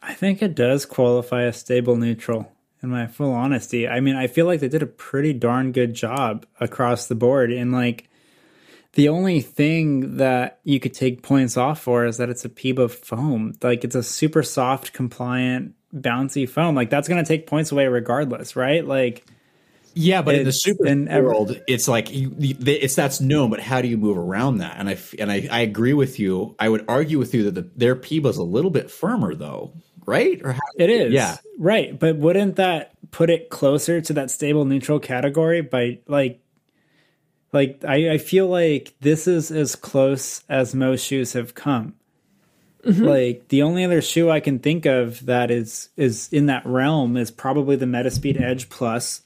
I 0.02 0.14
think 0.14 0.42
it 0.42 0.54
does 0.54 0.84
qualify 0.84 1.44
as 1.44 1.58
stable 1.58 1.96
neutral. 1.96 2.50
In 2.82 2.90
my 2.90 3.06
full 3.06 3.30
honesty, 3.30 3.86
I 3.86 4.00
mean, 4.00 4.16
I 4.16 4.26
feel 4.26 4.44
like 4.44 4.58
they 4.58 4.68
did 4.68 4.82
a 4.82 4.88
pretty 4.88 5.32
darn 5.32 5.70
good 5.70 5.94
job 5.94 6.46
across 6.58 7.06
the 7.06 7.14
board. 7.14 7.52
And 7.52 7.70
like, 7.70 8.08
the 8.94 9.08
only 9.08 9.40
thing 9.40 10.18
that 10.18 10.60
you 10.64 10.78
could 10.80 10.94
take 10.94 11.22
points 11.22 11.56
off 11.56 11.80
for 11.80 12.04
is 12.04 12.18
that 12.18 12.28
it's 12.28 12.44
a 12.44 12.48
PEBA 12.48 12.90
foam. 12.90 13.54
Like, 13.62 13.84
it's 13.84 13.94
a 13.94 14.02
super 14.02 14.42
soft, 14.42 14.92
compliant, 14.92 15.74
bouncy 15.94 16.48
foam. 16.48 16.74
Like, 16.74 16.90
that's 16.90 17.08
going 17.08 17.22
to 17.22 17.26
take 17.26 17.46
points 17.46 17.72
away 17.72 17.86
regardless, 17.86 18.54
right? 18.54 18.86
Like, 18.86 19.24
yeah, 19.94 20.22
but 20.22 20.36
in 20.36 20.44
the 20.44 20.52
super 20.52 20.86
in 20.86 21.06
world, 21.06 21.60
it's 21.68 21.86
like 21.86 22.08
it's 22.10 22.94
that's 22.94 23.20
known. 23.20 23.50
But 23.50 23.60
how 23.60 23.82
do 23.82 23.88
you 23.88 23.98
move 23.98 24.16
around 24.16 24.58
that? 24.58 24.76
And 24.78 24.88
I 24.88 24.96
and 25.18 25.30
I, 25.30 25.46
I 25.50 25.60
agree 25.60 25.92
with 25.92 26.18
you. 26.18 26.56
I 26.58 26.70
would 26.70 26.86
argue 26.88 27.18
with 27.18 27.34
you 27.34 27.44
that 27.44 27.54
the, 27.54 27.70
their 27.76 27.94
PEBA 27.94 28.26
is 28.30 28.38
a 28.38 28.42
little 28.42 28.70
bit 28.70 28.90
firmer, 28.90 29.34
though 29.34 29.74
right? 30.06 30.40
Or 30.42 30.52
how, 30.52 30.60
it 30.78 30.90
is. 30.90 31.12
Yeah. 31.12 31.36
Right. 31.58 31.98
But 31.98 32.16
wouldn't 32.16 32.56
that 32.56 32.92
put 33.10 33.30
it 33.30 33.50
closer 33.50 34.00
to 34.00 34.12
that 34.14 34.30
stable 34.30 34.64
neutral 34.64 35.00
category 35.00 35.60
by 35.60 36.00
like 36.06 36.40
like 37.52 37.84
I, 37.86 38.12
I 38.12 38.18
feel 38.18 38.46
like 38.46 38.94
this 39.00 39.26
is 39.26 39.50
as 39.50 39.76
close 39.76 40.42
as 40.48 40.74
most 40.74 41.04
shoes 41.04 41.34
have 41.34 41.54
come. 41.54 41.94
Mm-hmm. 42.84 43.04
Like 43.04 43.48
the 43.48 43.62
only 43.62 43.84
other 43.84 44.02
shoe 44.02 44.30
I 44.30 44.40
can 44.40 44.58
think 44.58 44.86
of 44.86 45.24
that 45.26 45.50
is 45.50 45.90
is 45.96 46.28
in 46.32 46.46
that 46.46 46.66
realm 46.66 47.16
is 47.16 47.30
probably 47.30 47.76
the 47.76 47.86
Metaspeed 47.86 48.40
Edge 48.40 48.68
Plus. 48.68 49.22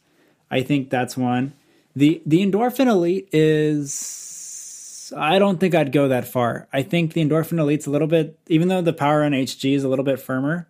I 0.50 0.62
think 0.62 0.90
that's 0.90 1.16
one. 1.16 1.54
The 1.94 2.20
the 2.26 2.44
Endorphin 2.44 2.86
Elite 2.86 3.28
is 3.32 5.12
I 5.16 5.38
don't 5.38 5.58
think 5.58 5.74
I'd 5.74 5.92
go 5.92 6.08
that 6.08 6.28
far. 6.28 6.68
I 6.72 6.82
think 6.82 7.14
the 7.14 7.24
Endorphin 7.24 7.58
Elite's 7.58 7.86
a 7.86 7.90
little 7.90 8.08
bit 8.08 8.38
even 8.48 8.68
though 8.68 8.82
the 8.82 8.92
PWRRUN 8.92 9.34
HG 9.42 9.74
is 9.74 9.84
a 9.84 9.88
little 9.88 10.04
bit 10.04 10.20
firmer, 10.20 10.68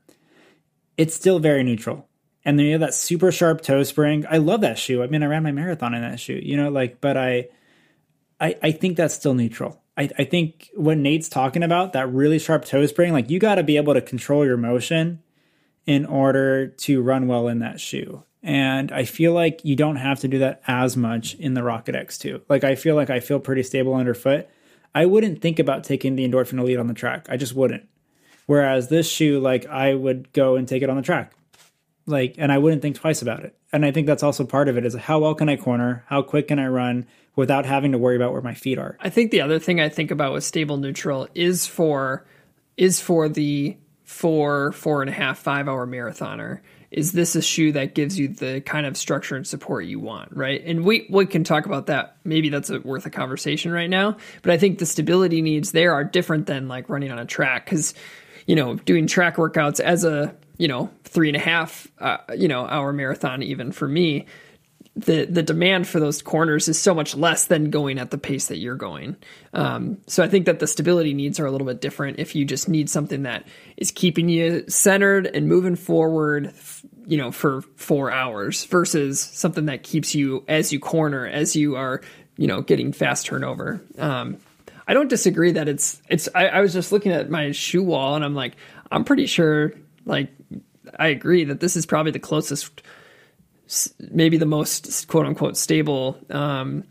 it's 0.96 1.14
still 1.14 1.40
very 1.40 1.64
neutral. 1.64 2.06
And 2.46 2.56
then 2.56 2.66
you 2.66 2.72
have 2.72 2.80
that 2.80 2.94
super 2.94 3.32
sharp 3.32 3.60
toe 3.60 3.82
spring. 3.82 4.24
I 4.30 4.38
love 4.38 4.60
that 4.60 4.78
shoe. 4.78 5.02
I 5.02 5.08
mean, 5.08 5.24
I 5.24 5.26
ran 5.26 5.42
my 5.42 5.50
marathon 5.50 5.94
in 5.94 6.02
that 6.02 6.20
shoe, 6.20 6.40
you 6.40 6.56
know, 6.56 6.70
like, 6.70 7.00
but 7.00 7.16
I, 7.16 7.48
I, 8.40 8.56
I 8.62 8.70
think 8.70 8.96
that's 8.96 9.14
still 9.14 9.34
neutral. 9.34 9.82
I, 9.96 10.08
I 10.16 10.22
think 10.24 10.70
what 10.76 10.96
Nate's 10.96 11.28
talking 11.28 11.64
about, 11.64 11.92
that 11.94 12.08
really 12.12 12.38
sharp 12.38 12.64
toe 12.64 12.86
spring, 12.86 13.12
like 13.12 13.30
you 13.30 13.40
got 13.40 13.56
to 13.56 13.64
be 13.64 13.76
able 13.76 13.94
to 13.94 14.00
control 14.00 14.46
your 14.46 14.56
motion 14.56 15.24
in 15.86 16.06
order 16.06 16.68
to 16.68 17.02
run 17.02 17.26
well 17.26 17.48
in 17.48 17.58
that 17.58 17.80
shoe. 17.80 18.22
And 18.44 18.92
I 18.92 19.06
feel 19.06 19.32
like 19.32 19.64
you 19.64 19.74
don't 19.74 19.96
have 19.96 20.20
to 20.20 20.28
do 20.28 20.38
that 20.38 20.62
as 20.68 20.96
much 20.96 21.34
in 21.34 21.54
the 21.54 21.64
Rocket 21.64 21.96
X2. 21.96 22.42
Like 22.48 22.62
I 22.62 22.76
feel 22.76 22.94
like 22.94 23.10
I 23.10 23.18
feel 23.18 23.40
pretty 23.40 23.64
stable 23.64 23.96
underfoot. 23.96 24.46
I 24.94 25.06
wouldn't 25.06 25.42
think 25.42 25.58
about 25.58 25.82
taking 25.82 26.14
the 26.14 26.26
Endorphin 26.26 26.60
Elite 26.60 26.78
on 26.78 26.86
the 26.86 26.94
track. 26.94 27.26
I 27.28 27.38
just 27.38 27.56
wouldn't. 27.56 27.88
Whereas 28.46 28.86
this 28.88 29.10
shoe, 29.10 29.40
like 29.40 29.66
I 29.66 29.94
would 29.94 30.32
go 30.32 30.54
and 30.54 30.68
take 30.68 30.84
it 30.84 30.90
on 30.90 30.96
the 30.96 31.02
track 31.02 31.32
like 32.06 32.36
and 32.38 32.52
i 32.52 32.58
wouldn't 32.58 32.82
think 32.82 32.96
twice 32.96 33.22
about 33.22 33.44
it. 33.44 33.56
And 33.72 33.84
i 33.84 33.90
think 33.90 34.06
that's 34.06 34.22
also 34.22 34.44
part 34.44 34.68
of 34.68 34.78
it 34.78 34.86
is 34.86 34.94
how 34.94 35.18
well 35.18 35.34
can 35.34 35.48
i 35.48 35.56
corner? 35.56 36.04
How 36.08 36.22
quick 36.22 36.48
can 36.48 36.58
i 36.58 36.66
run 36.66 37.06
without 37.34 37.66
having 37.66 37.92
to 37.92 37.98
worry 37.98 38.16
about 38.16 38.32
where 38.32 38.42
my 38.42 38.54
feet 38.54 38.78
are? 38.78 38.96
I 39.00 39.10
think 39.10 39.30
the 39.30 39.40
other 39.40 39.58
thing 39.58 39.80
i 39.80 39.88
think 39.88 40.10
about 40.10 40.32
with 40.32 40.44
stable 40.44 40.76
neutral 40.76 41.28
is 41.34 41.66
for 41.66 42.26
is 42.76 43.00
for 43.00 43.28
the 43.28 43.76
four 44.04 44.72
four 44.72 45.02
and 45.02 45.10
a 45.10 45.12
half 45.12 45.38
five 45.38 45.68
hour 45.68 45.86
marathoner 45.86 46.60
is 46.92 47.10
this 47.10 47.34
a 47.34 47.42
shoe 47.42 47.72
that 47.72 47.96
gives 47.96 48.16
you 48.16 48.28
the 48.28 48.60
kind 48.60 48.86
of 48.86 48.96
structure 48.96 49.34
and 49.34 49.46
support 49.46 49.84
you 49.84 49.98
want 49.98 50.34
right? 50.34 50.62
And 50.64 50.84
we 50.84 51.06
we 51.10 51.26
can 51.26 51.42
talk 51.42 51.66
about 51.66 51.86
that. 51.86 52.16
Maybe 52.22 52.48
that's 52.48 52.70
a, 52.70 52.78
worth 52.80 53.04
a 53.04 53.10
conversation 53.10 53.72
right 53.72 53.90
now 53.90 54.16
but 54.42 54.52
i 54.52 54.58
think 54.58 54.78
the 54.78 54.86
stability 54.86 55.42
needs 55.42 55.72
there 55.72 55.92
are 55.92 56.04
different 56.04 56.46
than 56.46 56.68
like 56.68 56.88
running 56.88 57.10
on 57.10 57.18
a 57.18 57.26
track 57.26 57.64
because 57.64 57.94
you 58.46 58.54
know 58.54 58.76
doing 58.76 59.08
track 59.08 59.36
workouts 59.36 59.80
as 59.80 60.04
a 60.04 60.34
you 60.58 60.68
know 60.68 60.90
three 61.04 61.28
and 61.28 61.36
a 61.36 61.40
half 61.40 61.86
uh, 61.98 62.18
you 62.36 62.48
know 62.48 62.66
hour 62.66 62.92
marathon 62.92 63.42
even 63.42 63.72
for 63.72 63.88
me 63.88 64.26
the 64.96 65.26
the 65.26 65.42
demand 65.42 65.86
for 65.86 66.00
those 66.00 66.22
corners 66.22 66.68
is 66.68 66.80
so 66.80 66.94
much 66.94 67.14
less 67.14 67.46
than 67.46 67.70
going 67.70 67.98
at 67.98 68.10
the 68.10 68.18
pace 68.18 68.48
that 68.48 68.58
you're 68.58 68.76
going 68.76 69.16
um, 69.52 69.98
so 70.06 70.22
i 70.22 70.28
think 70.28 70.46
that 70.46 70.58
the 70.58 70.66
stability 70.66 71.14
needs 71.14 71.38
are 71.38 71.46
a 71.46 71.50
little 71.50 71.66
bit 71.66 71.80
different 71.80 72.18
if 72.18 72.34
you 72.34 72.44
just 72.44 72.68
need 72.68 72.88
something 72.88 73.22
that 73.24 73.46
is 73.76 73.90
keeping 73.90 74.28
you 74.28 74.64
centered 74.68 75.26
and 75.26 75.48
moving 75.48 75.76
forward 75.76 76.52
you 77.06 77.16
know 77.16 77.30
for 77.30 77.62
four 77.76 78.10
hours 78.10 78.64
versus 78.64 79.20
something 79.20 79.66
that 79.66 79.82
keeps 79.82 80.14
you 80.14 80.44
as 80.48 80.72
you 80.72 80.80
corner 80.80 81.26
as 81.26 81.54
you 81.54 81.76
are 81.76 82.00
you 82.36 82.46
know 82.46 82.62
getting 82.62 82.92
fast 82.92 83.26
turnover 83.26 83.82
um, 83.98 84.38
I 84.88 84.94
don't 84.94 85.08
disagree 85.08 85.52
that 85.52 85.68
it's 85.68 86.00
it's. 86.08 86.28
I, 86.32 86.46
I 86.46 86.60
was 86.60 86.72
just 86.72 86.92
looking 86.92 87.10
at 87.10 87.28
my 87.28 87.50
shoe 87.50 87.82
wall 87.82 88.14
and 88.14 88.24
I'm 88.24 88.36
like, 88.36 88.54
I'm 88.92 89.04
pretty 89.04 89.26
sure 89.26 89.72
like 90.06 90.30
I 90.98 91.08
agree 91.08 91.44
that 91.44 91.60
this 91.60 91.76
is 91.76 91.84
probably 91.84 92.12
the 92.12 92.18
closest, 92.18 92.82
maybe 94.10 94.38
the 94.38 94.46
most 94.46 95.08
quote 95.08 95.26
unquote 95.26 95.56
stable 95.56 96.18
um, 96.30 96.84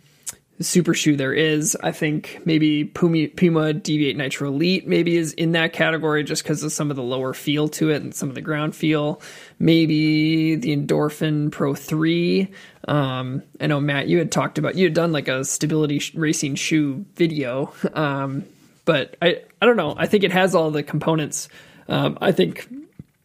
super 0.60 0.93
shoe 0.93 1.15
there 1.15 1.34
is. 1.34 1.75
I 1.82 1.91
think 1.91 2.41
maybe 2.45 2.86
Puma, 2.86 3.28
Puma 3.30 3.73
Deviate 3.73 4.15
Nitro 4.15 4.49
Elite 4.49 4.88
maybe 4.88 5.17
is 5.17 5.34
in 5.34 5.51
that 5.54 5.73
category 5.73 6.23
just 6.23 6.43
because 6.43 6.63
of 6.63 6.71
some 6.71 6.89
of 6.89 6.95
the 6.95 7.04
lower 7.04 7.34
feel 7.34 7.67
to 7.69 7.89
it 7.89 8.01
and 8.01 8.13
some 8.13 8.30
of 8.30 8.36
the 8.36 8.41
ground 8.41 8.75
feel. 8.75 9.21
Maybe 9.60 10.56
the 10.56 10.75
Endorphin 10.75 11.51
Pro 11.51 11.75
3. 11.75 12.49
Um, 12.88 13.43
I 13.60 13.67
know, 13.67 13.82
Matt, 13.82 14.08
you 14.08 14.19
had 14.19 14.32
talked 14.32 14.58
about, 14.58 14.75
you 14.75 14.86
had 14.86 14.93
done 14.93 15.12
like 15.12 15.28
a 15.28 15.43
stability 15.43 16.01
racing 16.13 16.56
shoe 16.56 17.06
video. 17.15 17.73
Um, 17.93 18.45
but 18.86 19.17
I, 19.21 19.41
I 19.62 19.65
don't 19.65 19.78
know. 19.78 19.95
I 19.97 20.06
think 20.06 20.23
it 20.23 20.32
has 20.32 20.56
all 20.56 20.71
the 20.71 20.84
components. 20.84 21.49
Um, 21.88 22.17
I 22.21 22.32
think 22.32 22.67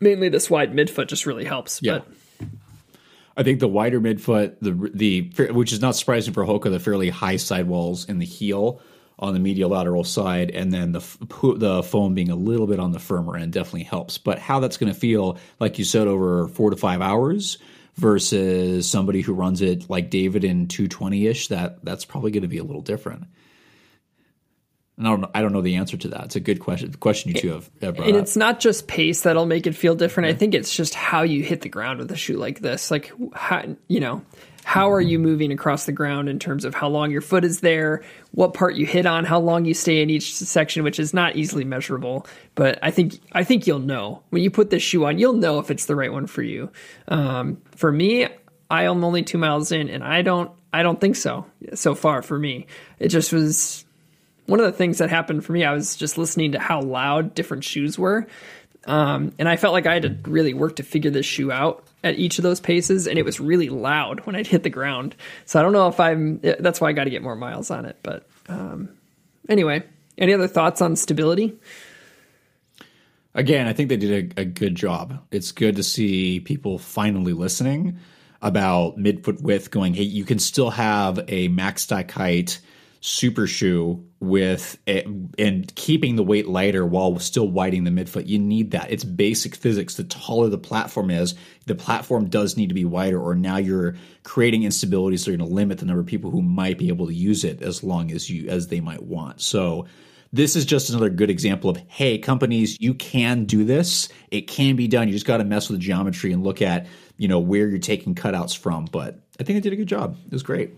mainly 0.01 0.29
this 0.29 0.51
wide 0.51 0.73
midfoot 0.73 1.09
just 1.09 1.27
really 1.27 1.45
helps. 1.45 1.81
Yeah. 1.83 1.99
But 1.99 2.49
I 3.37 3.43
think 3.43 3.61
the 3.61 3.69
wider 3.69 4.01
midfoot, 4.01 4.57
the 4.61 4.91
the 4.93 5.53
which 5.53 5.73
is 5.73 5.81
not 5.81 5.97
surprising 5.97 6.35
for 6.35 6.45
Hoka, 6.45 6.71
the 6.71 6.81
fairly 6.81 7.11
high 7.11 7.37
sidewalls 7.37 8.09
in 8.09 8.19
the 8.19 8.27
heel 8.27 8.81
on 9.19 9.35
the 9.35 9.41
medial 9.41 9.71
lateral 9.71 10.03
side, 10.03 10.51
and 10.51 10.73
then 10.73 10.93
the 10.93 11.01
the 11.57 11.83
foam 11.83 12.15
being 12.15 12.31
a 12.31 12.37
little 12.37 12.67
bit 12.67 12.81
on 12.81 12.93
the 12.93 12.99
firmer 12.99 13.37
end 13.37 13.53
definitely 13.53 13.85
helps. 13.85 14.19
But 14.19 14.39
how 14.39 14.61
that's 14.61 14.79
going 14.79 14.93
to 14.93 14.99
feel, 14.99 15.39
like 15.61 15.79
you 15.79 15.85
said, 15.85 16.09
over 16.09 16.49
four 16.49 16.71
to 16.71 16.77
five 16.77 17.01
hours 17.01 17.59
versus 17.97 18.91
somebody 18.91 19.21
who 19.21 19.35
runs 19.35 19.61
it 19.61 19.91
like 19.91 20.11
David 20.11 20.43
in 20.43 20.69
220 20.69 21.27
ish, 21.27 21.49
that 21.49 21.85
that's 21.85 22.05
probably 22.05 22.31
going 22.31 22.43
to 22.43 22.49
be 22.49 22.59
a 22.59 22.65
little 22.65 22.83
different. 22.83 23.25
And 25.01 25.09
I 25.09 25.17
don't, 25.17 25.31
I 25.37 25.41
don't 25.41 25.55
know 25.55 25.63
the 25.63 25.77
answer 25.77 25.97
to 25.97 26.09
that. 26.09 26.25
It's 26.27 26.37
a 26.37 26.41
good 26.41 26.61
question. 26.61 26.91
The 26.91 26.99
question 26.99 27.33
you 27.33 27.41
two 27.41 27.53
have, 27.53 27.71
have 27.81 27.99
And 28.01 28.17
it's 28.17 28.37
not 28.37 28.61
just 28.61 28.87
pace 28.87 29.23
that'll 29.23 29.47
make 29.47 29.67
it 29.67 29.75
feel 29.75 29.95
different. 29.95 30.29
Yeah. 30.29 30.35
I 30.35 30.37
think 30.37 30.53
it's 30.53 30.77
just 30.77 30.93
how 30.93 31.23
you 31.23 31.43
hit 31.43 31.63
the 31.63 31.71
ground 31.71 32.01
with 32.01 32.13
a 32.13 32.17
shoe 32.17 32.37
like 32.37 32.61
this. 32.61 32.91
Like, 32.91 33.11
how, 33.33 33.65
you 33.89 33.99
know, 33.99 34.23
how 34.63 34.93
are 34.93 35.01
you 35.01 35.19
moving 35.19 35.53
across 35.53 35.87
the 35.87 35.93
ground 35.93 36.29
in 36.29 36.39
terms 36.39 36.67
of 36.67 36.75
how 36.75 36.89
long 36.89 37.11
your 37.11 37.23
foot 37.23 37.47
is 37.47 37.61
there, 37.61 38.03
what 38.33 38.53
part 38.53 38.75
you 38.75 38.85
hit 38.85 39.07
on, 39.07 39.25
how 39.25 39.41
long 39.41 39.65
you 39.65 39.73
stay 39.73 40.03
in 40.03 40.11
each 40.11 40.35
section, 40.35 40.83
which 40.83 41.01
is 41.01 41.15
not 41.15 41.35
easily 41.35 41.65
measurable. 41.65 42.27
But 42.55 42.79
I 42.83 42.91
think 42.91 43.19
I 43.33 43.43
think 43.43 43.67
you'll 43.67 43.79
know 43.79 44.23
when 44.29 44.43
you 44.43 44.51
put 44.51 44.69
this 44.69 44.83
shoe 44.83 45.07
on. 45.07 45.19
You'll 45.19 45.33
know 45.33 45.61
if 45.61 45.71
it's 45.71 45.87
the 45.87 45.97
right 45.97 46.13
one 46.13 46.27
for 46.27 46.43
you. 46.43 46.71
Um, 47.09 47.63
for 47.75 47.91
me, 47.91 48.29
I 48.71 48.83
am 48.83 49.03
only 49.03 49.23
two 49.23 49.39
miles 49.39 49.73
in, 49.73 49.89
and 49.89 50.05
I 50.05 50.21
don't 50.21 50.51
I 50.75 50.83
don't 50.83 51.01
think 51.01 51.17
so 51.17 51.47
so 51.73 51.95
far. 51.95 52.21
For 52.21 52.39
me, 52.39 52.67
it 52.99 53.09
just 53.09 53.33
was 53.33 53.87
one 54.51 54.59
of 54.59 54.67
the 54.67 54.73
things 54.73 54.99
that 54.99 55.11
happened 55.11 55.45
for 55.45 55.53
me, 55.53 55.65
I 55.65 55.73
was 55.73 55.95
just 55.95 56.19
listening 56.19 56.53
to 56.53 56.59
how 56.59 56.81
loud 56.83 57.35
different 57.35 57.63
shoes 57.63 57.97
were. 57.97 58.27
Um, 58.85 59.33
and 59.39 59.49
I 59.49 59.57
felt 59.57 59.73
like 59.73 59.87
I 59.87 59.95
had 59.95 60.03
to 60.03 60.31
really 60.31 60.55
work 60.55 60.77
to 60.77 60.83
figure 60.83 61.11
this 61.11 61.25
shoe 61.25 61.53
out 61.53 61.85
at 62.03 62.19
each 62.19 62.39
of 62.39 62.43
those 62.43 62.59
paces, 62.61 63.07
and 63.07 63.19
it 63.19 63.25
was 63.25 63.39
really 63.39 63.69
loud 63.69 64.27
when 64.27 64.35
I'd 64.35 64.47
hit 64.47 64.65
the 64.65 64.71
ground. 64.71 65.15
So 65.45 65.61
I 65.61 65.63
don't 65.63 65.73
know 65.73 65.87
if 65.87 66.01
I'm. 66.01 66.41
That's 66.41 66.81
why 66.81 66.89
I 66.89 66.93
got 66.93 67.05
to 67.05 67.11
get 67.11 67.23
more 67.23 67.37
miles 67.37 67.71
on 67.71 67.85
it. 67.85 67.99
But 68.03 68.27
um, 68.49 68.89
anyway, 69.49 69.85
any 70.19 70.33
other 70.33 70.49
thoughts 70.49 70.83
on 70.83 70.97
stability? 70.97 71.57
Again, 73.35 73.69
I 73.69 73.73
think 73.73 73.89
they 73.89 73.97
did 73.97 74.35
a, 74.37 74.41
a 74.41 74.45
good 74.45 74.75
job. 74.75 75.23
It's 75.31 75.53
good 75.53 75.77
to 75.77 75.85
see 75.85 76.41
people 76.41 76.79
finally 76.79 77.35
listening 77.35 77.99
about 78.43 78.99
midfoot 78.99 79.43
width. 79.43 79.71
Going, 79.71 79.95
hey, 79.95 80.03
you 80.03 80.25
can 80.25 80.41
still 80.41 80.71
have 80.71 81.21
a 81.29 81.49
max 81.49 81.83
stack 81.83 82.11
height 82.11 82.59
super 83.01 83.47
shoe 83.47 84.05
with 84.21 84.79
and 84.87 85.75
keeping 85.75 86.17
the 86.17 86.23
weight 86.23 86.47
lighter 86.47 86.85
while 86.85 87.19
still 87.19 87.49
widening 87.49 87.85
the 87.85 87.91
midfoot. 87.91 88.27
You 88.27 88.39
need 88.39 88.73
that. 88.73 88.91
It's 88.91 89.05
basic 89.05 89.57
physics. 89.57 89.95
The 89.95 90.05
taller 90.05 90.49
the 90.49 90.59
platform 90.59 91.11
is, 91.11 91.35
the 91.67 91.75
platform 91.75 92.29
does 92.29 92.57
need 92.57 92.69
to 92.69 92.75
be 92.75 92.85
wider, 92.85 93.21
or 93.21 93.35
now 93.35 93.57
you're 93.57 93.97
creating 94.23 94.65
instability, 94.65 95.17
so 95.17 95.31
you're 95.31 95.39
going 95.39 95.49
to 95.49 95.55
limit 95.55 95.79
the 95.79 95.87
number 95.87 96.01
of 96.01 96.07
people 96.07 96.31
who 96.31 96.43
might 96.43 96.79
be 96.79 96.89
able 96.89 97.07
to 97.07 97.15
use 97.15 97.43
it 97.43 97.63
as 97.63 97.83
long 97.83 98.11
as 98.11 98.29
you 98.29 98.49
as 98.49 98.69
they 98.69 98.81
might 98.81 99.03
want. 99.03 99.41
So 99.41 99.87
this 100.33 100.55
is 100.55 100.65
just 100.65 100.91
another 100.91 101.11
good 101.11 101.31
example 101.31 101.71
of 101.71 101.77
hey 101.89 102.17
companies 102.17 102.77
you 102.81 102.95
can 102.95 103.47
do 103.47 103.65
this 103.65 104.09
it 104.31 104.43
can 104.43 104.77
be 104.77 104.87
done 104.87 105.09
you 105.09 105.15
just 105.15 105.27
got 105.27 105.39
to 105.39 105.45
mess 105.45 105.69
with 105.69 105.81
the 105.81 105.85
geometry 105.85 106.33
and 106.33 106.45
look 106.45 106.63
at 106.63 106.87
you 107.17 107.27
know 107.27 107.41
where 107.41 107.69
you're 107.69 107.81
taking 107.81 108.15
cutouts 108.15 108.57
from 108.57 108.85
but 108.93 109.19
i 109.41 109.43
think 109.43 109.57
they 109.57 109.61
did 109.61 109.73
a 109.73 109.77
good 109.77 109.89
job 109.89 110.17
it 110.27 110.33
was 110.33 110.45
great 110.45 110.71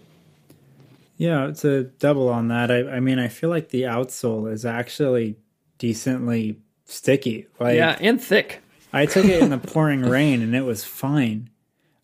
yeah, 1.17 1.51
to 1.59 1.85
double 1.99 2.29
on 2.29 2.49
that, 2.49 2.71
I, 2.71 2.97
I 2.97 3.01
mean, 3.01 3.19
I 3.19 3.29
feel 3.29 3.51
like 3.51 3.69
the 3.69 3.83
outsole 3.83 4.51
is 4.51 4.65
actually 4.65 5.37
decently 5.79 6.59
sticky. 6.85 7.47
Like, 7.59 7.77
yeah, 7.77 7.97
and 8.01 8.21
thick. 8.21 8.63
I 8.93 9.07
took 9.07 9.25
it 9.25 9.43
in 9.43 9.51
the 9.51 9.59
pouring 9.73 10.03
rain 10.03 10.43
and 10.43 10.55
it 10.55 10.63
was 10.65 10.85
fine. 10.85 11.49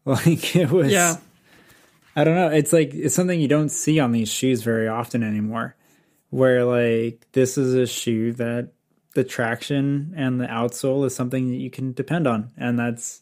Like 0.05 0.57
it 0.57 0.71
was. 0.71 0.91
Yeah. 0.91 1.17
I 2.17 2.25
don't 2.25 2.35
know. 2.35 2.49
It's 2.49 2.73
like 2.73 2.95
it's 2.95 3.15
something 3.15 3.39
you 3.39 3.47
don't 3.47 3.69
see 3.69 4.01
on 4.01 4.11
these 4.11 4.31
shoes 4.33 4.63
very 4.63 4.89
often 4.89 5.23
anymore. 5.23 5.77
Where 6.31 6.65
like 6.65 7.27
this 7.33 7.59
is 7.59 7.75
a 7.75 7.87
shoe 7.87 8.33
that 8.35 8.73
the 9.15 9.23
traction 9.23 10.15
and 10.17 10.41
the 10.41 10.47
outsole 10.47 11.05
is 11.05 11.15
something 11.15 11.51
that 11.51 11.59
you 11.59 11.71
can 11.71 11.93
depend 11.93 12.27
on, 12.27 12.53
and 12.57 12.79
that's. 12.79 13.21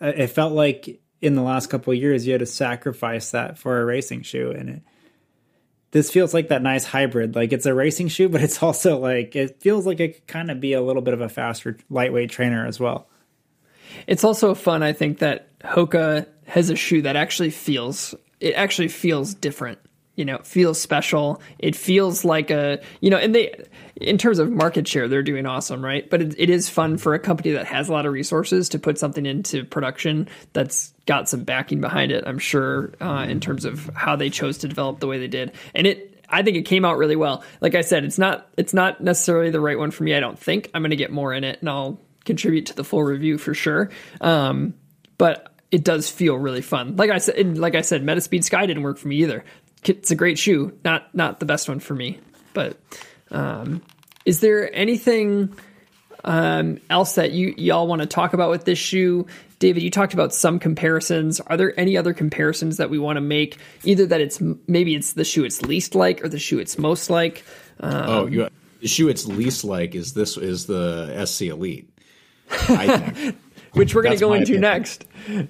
It 0.00 0.28
felt 0.28 0.54
like 0.54 1.02
in 1.20 1.34
the 1.34 1.42
last 1.42 1.68
couple 1.68 1.92
of 1.92 1.98
years 1.98 2.26
you 2.26 2.32
had 2.32 2.40
to 2.40 2.46
sacrifice 2.46 3.32
that 3.32 3.58
for 3.58 3.78
a 3.78 3.84
racing 3.84 4.22
shoe, 4.22 4.52
and 4.52 4.70
it 4.70 4.82
this 5.90 6.10
feels 6.10 6.34
like 6.34 6.48
that 6.48 6.62
nice 6.62 6.84
hybrid. 6.84 7.34
Like 7.34 7.52
it's 7.52 7.66
a 7.66 7.74
racing 7.74 8.08
shoe, 8.08 8.28
but 8.28 8.42
it's 8.42 8.62
also 8.62 8.98
like 8.98 9.36
it 9.36 9.60
feels 9.60 9.86
like 9.86 10.00
it 10.00 10.14
could 10.14 10.26
kind 10.26 10.50
of 10.50 10.60
be 10.60 10.72
a 10.72 10.82
little 10.82 11.02
bit 11.02 11.14
of 11.14 11.20
a 11.20 11.28
faster, 11.28 11.76
lightweight 11.90 12.30
trainer 12.30 12.66
as 12.66 12.80
well. 12.80 13.08
It's 14.06 14.24
also 14.24 14.54
fun, 14.54 14.82
I 14.82 14.92
think, 14.92 15.18
that 15.18 15.58
Hoka 15.60 16.26
has 16.46 16.70
a 16.70 16.76
shoe 16.76 17.02
that 17.02 17.16
actually 17.16 17.50
feels 17.50 18.14
it 18.40 18.54
actually 18.54 18.88
feels 18.88 19.34
different 19.34 19.78
You 20.16 20.24
know, 20.24 20.38
feels 20.38 20.80
special. 20.80 21.40
It 21.58 21.76
feels 21.76 22.24
like 22.24 22.50
a, 22.50 22.80
you 23.00 23.10
know, 23.10 23.18
and 23.18 23.34
they, 23.34 23.54
in 23.96 24.18
terms 24.18 24.38
of 24.38 24.50
market 24.50 24.88
share, 24.88 25.08
they're 25.08 25.22
doing 25.22 25.46
awesome, 25.46 25.84
right? 25.84 26.08
But 26.08 26.22
it, 26.22 26.34
it 26.38 26.50
is 26.50 26.68
fun 26.68 26.96
for 26.98 27.14
a 27.14 27.18
company 27.18 27.52
that 27.52 27.66
has 27.66 27.88
a 27.88 27.92
lot 27.92 28.06
of 28.06 28.12
resources 28.12 28.68
to 28.70 28.78
put 28.78 28.98
something 28.98 29.26
into 29.26 29.64
production 29.64 30.28
that's 30.52 30.92
got 31.06 31.28
some 31.28 31.44
backing 31.44 31.80
behind 31.80 32.12
it. 32.12 32.24
I'm 32.26 32.38
sure 32.38 32.94
uh, 33.00 33.26
in 33.28 33.40
terms 33.40 33.64
of 33.64 33.90
how 33.94 34.16
they 34.16 34.30
chose 34.30 34.58
to 34.58 34.68
develop 34.68 35.00
the 35.00 35.06
way 35.06 35.18
they 35.18 35.28
did, 35.28 35.52
and 35.74 35.86
it. 35.86 36.12
I 36.28 36.42
think 36.42 36.56
it 36.56 36.62
came 36.62 36.84
out 36.84 36.98
really 36.98 37.14
well. 37.14 37.44
Like 37.60 37.76
I 37.76 37.82
said, 37.82 38.02
it's 38.02 38.18
not 38.18 38.48
it's 38.56 38.74
not 38.74 39.00
necessarily 39.00 39.50
the 39.50 39.60
right 39.60 39.78
one 39.78 39.92
for 39.92 40.02
me. 40.02 40.12
I 40.12 40.18
don't 40.18 40.36
think 40.36 40.68
I'm 40.74 40.82
going 40.82 40.90
to 40.90 40.96
get 40.96 41.12
more 41.12 41.32
in 41.32 41.44
it, 41.44 41.60
and 41.60 41.68
I'll 41.68 42.00
contribute 42.24 42.66
to 42.66 42.74
the 42.74 42.82
full 42.82 43.04
review 43.04 43.38
for 43.38 43.54
sure. 43.54 43.90
Um, 44.20 44.74
but 45.18 45.54
it 45.70 45.84
does 45.84 46.10
feel 46.10 46.36
really 46.36 46.62
fun. 46.62 46.96
Like 46.96 47.10
I 47.10 47.18
said, 47.18 47.58
like 47.58 47.74
I 47.74 47.82
said, 47.82 48.02
Metaspeed 48.02 48.44
Sky 48.44 48.66
didn't 48.66 48.82
work 48.82 48.98
for 48.98 49.08
me 49.08 49.16
either. 49.22 49.44
It's 49.88 50.10
a 50.10 50.14
great 50.14 50.38
shoe, 50.38 50.76
not 50.84 51.14
not 51.14 51.40
the 51.40 51.46
best 51.46 51.68
one 51.68 51.80
for 51.80 51.94
me. 51.94 52.18
But 52.52 52.78
um, 53.30 53.82
is 54.24 54.40
there 54.40 54.74
anything 54.74 55.56
um, 56.24 56.80
else 56.90 57.14
that 57.14 57.32
you 57.32 57.54
y'all 57.56 57.86
want 57.86 58.02
to 58.02 58.06
talk 58.06 58.32
about 58.32 58.50
with 58.50 58.64
this 58.64 58.78
shoe? 58.78 59.26
David, 59.58 59.82
you 59.82 59.90
talked 59.90 60.12
about 60.12 60.34
some 60.34 60.58
comparisons. 60.58 61.40
Are 61.40 61.56
there 61.56 61.78
any 61.80 61.96
other 61.96 62.12
comparisons 62.12 62.76
that 62.76 62.90
we 62.90 62.98
want 62.98 63.16
to 63.16 63.22
make? 63.22 63.58
Either 63.84 64.06
that 64.06 64.20
it's 64.20 64.40
maybe 64.66 64.94
it's 64.94 65.14
the 65.14 65.24
shoe 65.24 65.44
it's 65.44 65.62
least 65.62 65.94
like, 65.94 66.22
or 66.22 66.28
the 66.28 66.38
shoe 66.38 66.58
it's 66.58 66.78
most 66.78 67.08
like. 67.08 67.44
Um, 67.80 68.04
oh, 68.06 68.26
you, 68.26 68.48
the 68.80 68.88
shoe 68.88 69.08
it's 69.08 69.26
least 69.26 69.64
like 69.64 69.94
is 69.94 70.12
this 70.12 70.36
is 70.36 70.66
the 70.66 71.24
SC 71.24 71.42
Elite. 71.42 71.88
I 72.50 72.98
think. 72.98 73.36
Which 73.76 73.94
we're 73.94 74.02
going 74.02 74.16
to 74.16 74.20
go 74.20 74.32
into 74.32 74.54
opinion. 74.54 74.60
next. 74.62 75.04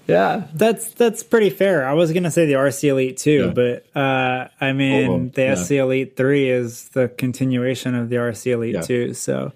Yeah, 0.07 0.49
that's 0.55 0.89
that's 0.95 1.23
pretty 1.23 1.51
fair. 1.51 1.87
I 1.87 1.93
was 1.93 2.13
going 2.13 2.25
to 2.25 2.31
say 2.31 2.47
the 2.47 2.55
RC 2.55 2.89
Elite 2.89 3.17
too, 3.17 3.47
yeah. 3.47 3.53
but 3.53 3.99
uh, 3.99 4.49
I 4.61 4.73
mean 4.73 5.11
oh, 5.11 5.31
the 5.33 5.43
yeah. 5.43 5.55
SC 5.55 5.73
Elite 5.73 6.17
three 6.17 6.51
is 6.51 6.89
the 6.91 7.09
continuation 7.09 7.95
of 7.95 8.09
the 8.09 8.17
RC 8.17 8.53
Elite 8.53 8.75
yeah. 8.75 8.81
two. 8.81 9.15
So, 9.15 9.53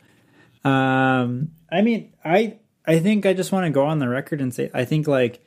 um, 0.65 1.51
I 1.71 1.83
mean, 1.83 2.13
I 2.25 2.59
I 2.87 2.99
think 2.99 3.27
I 3.27 3.33
just 3.33 3.53
want 3.53 3.67
to 3.67 3.71
go 3.71 3.87
on 3.87 3.99
the 3.99 4.09
record 4.09 4.41
and 4.41 4.55
say 4.55 4.71
I 4.73 4.85
think 4.85 5.09
like 5.09 5.43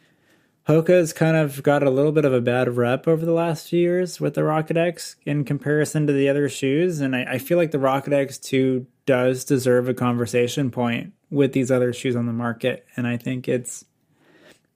Hoka's 0.68 1.12
kind 1.12 1.36
of 1.36 1.62
got 1.62 1.84
a 1.84 1.90
little 1.90 2.14
bit 2.14 2.26
of 2.26 2.34
a 2.34 2.42
bad 2.42 2.78
rep 2.78 3.08
over 3.08 3.26
the 3.26 3.34
last 3.34 3.70
few 3.70 3.80
years 3.80 4.22
with 4.22 4.34
the 4.34 4.44
Rocket 4.44 4.78
X 4.78 5.18
in 5.26 5.44
comparison 5.44 6.08
to 6.08 6.14
the 6.14 6.30
other 6.30 6.48
shoes, 6.48 7.02
and 7.02 7.16
I, 7.16 7.24
I 7.34 7.38
feel 7.38 7.58
like 7.58 7.72
the 7.72 7.80
Rocket 7.80 8.14
X 8.14 8.38
two 8.38 8.88
does 9.06 9.44
deserve 9.44 9.90
a 9.90 9.94
conversation 9.94 10.72
point 10.72 11.14
with 11.34 11.54
these 11.54 11.72
other 11.72 11.92
shoes 11.92 12.16
on 12.16 12.28
the 12.28 12.34
market, 12.34 12.86
and 12.96 13.08
I 13.08 13.18
think 13.18 13.48
it's 13.48 13.84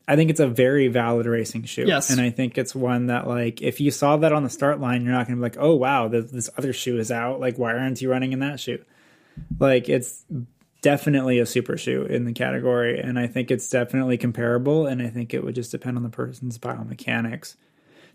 I 0.07 0.15
think 0.15 0.29
it's 0.29 0.39
a 0.39 0.47
very 0.47 0.87
valid 0.87 1.25
racing 1.25 1.63
shoe. 1.65 1.83
Yes. 1.85 2.09
And 2.09 2.21
I 2.21 2.29
think 2.29 2.57
it's 2.57 2.73
one 2.73 3.07
that, 3.07 3.27
like, 3.27 3.61
if 3.61 3.81
you 3.81 3.91
saw 3.91 4.15
that 4.17 4.31
on 4.31 4.43
the 4.43 4.49
start 4.49 4.79
line, 4.79 5.03
you're 5.03 5.11
not 5.11 5.27
going 5.27 5.37
to 5.37 5.41
be 5.41 5.41
like, 5.41 5.57
oh, 5.59 5.75
wow, 5.75 6.07
this, 6.07 6.31
this, 6.31 6.49
other 6.57 6.71
shoe 6.71 6.97
is 6.97 7.11
out. 7.11 7.41
Like, 7.41 7.57
why 7.57 7.73
aren't 7.73 8.01
you 8.01 8.09
running 8.09 8.31
in 8.31 8.39
that 8.39 8.61
shoe? 8.61 8.81
Like, 9.59 9.89
it's 9.89 10.23
definitely 10.81 11.39
a 11.39 11.45
super 11.45 11.75
shoe 11.75 12.03
in 12.03 12.23
the 12.23 12.31
category. 12.31 13.01
And 13.01 13.19
I 13.19 13.27
think 13.27 13.51
it's 13.51 13.69
definitely 13.69 14.17
comparable. 14.17 14.87
And 14.87 15.01
I 15.01 15.09
think 15.09 15.33
it 15.33 15.43
would 15.43 15.55
just 15.55 15.71
depend 15.71 15.97
on 15.97 16.03
the 16.03 16.09
person's 16.09 16.57
biomechanics. 16.57 17.57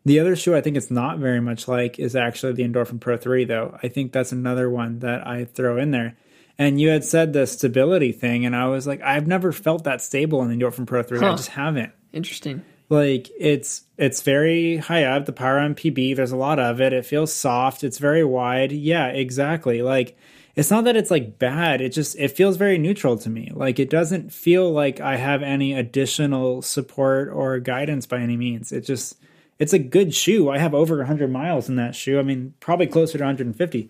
The 0.07 0.19
other 0.19 0.35
shoe 0.35 0.57
I 0.57 0.63
think 0.63 0.79
it's 0.79 0.91
not 0.91 1.19
very 1.19 1.41
much 1.41 1.69
like 1.69 1.99
is 1.99 2.17
actually 2.17 2.55
the 2.55 2.67
Endorphin 2.67 3.01
Pro 3.01 3.19
3, 3.19 3.45
though. 3.45 3.79
I 3.83 3.89
think 3.89 4.13
that's 4.13 4.33
another 4.33 4.71
one 4.71 5.01
that 5.01 5.27
I 5.27 5.45
throw 5.45 5.77
in 5.77 5.91
there 5.91 6.17
and 6.59 6.81
you 6.81 6.89
had 6.89 7.05
said 7.05 7.33
the 7.33 7.47
stability 7.47 8.13
thing, 8.13 8.45
and 8.45 8.55
I 8.55 8.69
was 8.69 8.87
like, 8.87 9.01
I've 9.03 9.27
never 9.27 9.53
felt 9.53 9.85
that 9.85 10.01
stable 10.01 10.43
in 10.43 10.51
the 10.51 10.57
Endorphin 10.57 10.87
Pro 10.87 11.03
3. 11.03 11.19
Huh. 11.19 11.33
I 11.33 11.37
just 11.37 11.51
haven't. 11.51 11.93
Interesting. 12.13 12.63
Like 12.89 13.31
it's 13.39 13.85
it's 13.97 14.21
very 14.21 14.77
high 14.77 15.05
up. 15.05 15.25
The 15.25 15.33
PWRRUN 15.33 15.77
PB, 15.77 16.15
there's 16.15 16.33
a 16.33 16.37
lot 16.37 16.59
of 16.59 16.79
it. 16.81 16.93
It 16.93 17.07
feels 17.07 17.33
soft. 17.33 17.85
It's 17.85 17.97
very 17.97 18.23
wide. 18.23 18.71
Yeah, 18.71 19.07
exactly. 19.07 19.81
Like 19.81 20.15
it's 20.55 20.71
not 20.71 20.85
that 20.85 20.97
it's 20.97 21.11
like 21.11 21.39
bad. 21.39 21.81
It 21.81 21.91
just 21.91 22.17
it 22.19 22.33
feels 22.33 22.59
very 22.59 22.77
neutral 22.77 23.17
to 23.17 23.31
me. 23.31 23.51
Like 23.55 23.79
it 23.79 23.89
doesn't 23.89 24.31
feel 24.31 24.71
like 24.71 25.01
I 25.01 25.17
have 25.17 25.43
any 25.43 25.73
additional 25.73 26.61
support 26.61 27.31
or 27.31 27.59
guidance 27.61 28.05
by 28.05 28.19
any 28.19 28.37
means. 28.37 28.73
It 28.73 28.83
just 28.83 29.17
it's 29.59 29.73
a 29.73 29.79
good 29.79 30.15
shoe. 30.15 30.51
I 30.51 30.59
have 30.59 30.75
over 30.75 30.99
100 30.99 31.31
miles 31.31 31.71
in 31.71 31.77
that 31.77 31.95
shoe. 31.95 32.19
I 32.19 32.23
mean, 32.23 32.53
probably 32.61 32.89
closer 32.89 33.17
to 33.17 33.25
150. 33.25 33.89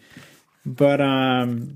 But 0.64 1.00
um 1.00 1.74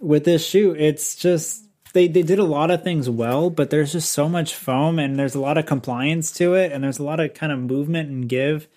with 0.00 0.24
this 0.24 0.46
shoe, 0.46 0.74
it's 0.76 1.14
just 1.14 1.64
they 1.92 2.08
they 2.08 2.22
did 2.22 2.38
a 2.38 2.44
lot 2.44 2.70
of 2.70 2.82
things 2.82 3.08
well, 3.08 3.50
but 3.50 3.70
there's 3.70 3.92
just 3.92 4.12
so 4.12 4.28
much 4.28 4.54
foam 4.54 4.98
and 4.98 5.18
there's 5.18 5.34
a 5.34 5.40
lot 5.40 5.58
of 5.58 5.66
compliance 5.66 6.32
to 6.32 6.54
it, 6.54 6.72
and 6.72 6.82
there's 6.82 6.98
a 6.98 7.04
lot 7.04 7.20
of 7.20 7.34
kind 7.34 7.52
of 7.52 7.58
movement 7.58 8.08
and 8.10 8.28
give. 8.28 8.68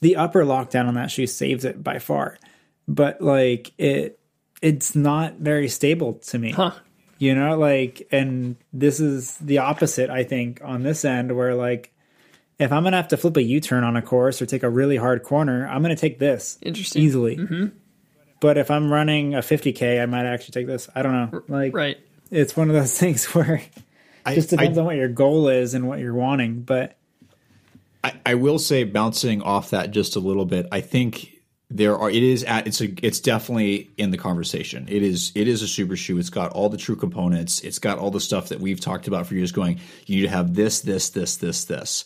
The 0.00 0.16
upper 0.16 0.44
lockdown 0.44 0.88
on 0.88 0.94
that 0.94 1.10
shoe 1.10 1.26
saves 1.26 1.64
it 1.64 1.82
by 1.82 1.98
far, 1.98 2.38
but 2.86 3.20
like 3.22 3.72
it, 3.78 4.20
it's 4.60 4.94
not 4.94 5.34
very 5.36 5.68
stable 5.68 6.14
to 6.14 6.38
me. 6.38 6.52
Huh. 6.52 6.72
You 7.18 7.34
know, 7.34 7.56
like, 7.56 8.06
and 8.12 8.56
this 8.74 9.00
is 9.00 9.36
the 9.38 9.58
opposite. 9.58 10.10
I 10.10 10.24
think 10.24 10.60
on 10.62 10.82
this 10.82 11.04
end, 11.04 11.34
where 11.34 11.54
like 11.54 11.94
if 12.58 12.72
I'm 12.72 12.84
gonna 12.84 12.96
have 12.96 13.08
to 13.08 13.16
flip 13.16 13.36
a 13.36 13.42
U-turn 13.42 13.84
on 13.84 13.96
a 13.96 14.02
course 14.02 14.40
or 14.40 14.46
take 14.46 14.62
a 14.62 14.70
really 14.70 14.96
hard 14.96 15.22
corner, 15.22 15.66
I'm 15.66 15.82
gonna 15.82 15.96
take 15.96 16.18
this 16.18 16.58
interesting 16.62 17.02
easily. 17.02 17.36
Mm-hmm. 17.36 17.66
But 18.46 18.58
if 18.58 18.70
I'm 18.70 18.92
running 18.92 19.34
a 19.34 19.40
50k, 19.40 20.00
I 20.00 20.06
might 20.06 20.24
actually 20.24 20.52
take 20.52 20.68
this. 20.68 20.88
I 20.94 21.02
don't 21.02 21.12
know. 21.12 21.42
Like, 21.48 21.74
right? 21.74 21.98
It's 22.30 22.56
one 22.56 22.68
of 22.68 22.76
those 22.76 22.96
things 22.98 23.24
where 23.34 23.56
it 23.56 24.34
just 24.36 24.50
depends 24.50 24.78
I, 24.78 24.82
on 24.82 24.86
what 24.86 24.94
your 24.94 25.08
goal 25.08 25.48
is 25.48 25.74
and 25.74 25.88
what 25.88 25.98
you're 25.98 26.14
wanting. 26.14 26.60
But 26.60 26.96
I, 28.04 28.14
I 28.24 28.34
will 28.36 28.60
say, 28.60 28.84
bouncing 28.84 29.42
off 29.42 29.70
that 29.70 29.90
just 29.90 30.14
a 30.14 30.20
little 30.20 30.44
bit, 30.44 30.68
I 30.70 30.80
think 30.80 31.42
there 31.70 31.98
are 31.98 32.08
it 32.08 32.22
is 32.22 32.44
at 32.44 32.68
it's 32.68 32.80
a 32.80 33.04
it's 33.04 33.18
definitely 33.18 33.90
in 33.96 34.12
the 34.12 34.16
conversation 34.16 34.86
it 34.88 35.02
is 35.02 35.32
it 35.34 35.48
is 35.48 35.62
a 35.62 35.66
super 35.66 35.96
shoe 35.96 36.16
it's 36.16 36.30
got 36.30 36.52
all 36.52 36.68
the 36.68 36.76
true 36.76 36.94
components 36.94 37.58
it's 37.62 37.80
got 37.80 37.98
all 37.98 38.12
the 38.12 38.20
stuff 38.20 38.50
that 38.50 38.60
we've 38.60 38.78
talked 38.78 39.08
about 39.08 39.26
for 39.26 39.34
years 39.34 39.50
going 39.50 39.80
you 40.04 40.14
need 40.14 40.22
to 40.22 40.28
have 40.28 40.54
this 40.54 40.82
this 40.82 41.10
this 41.10 41.38
this 41.38 41.64
this 41.64 42.04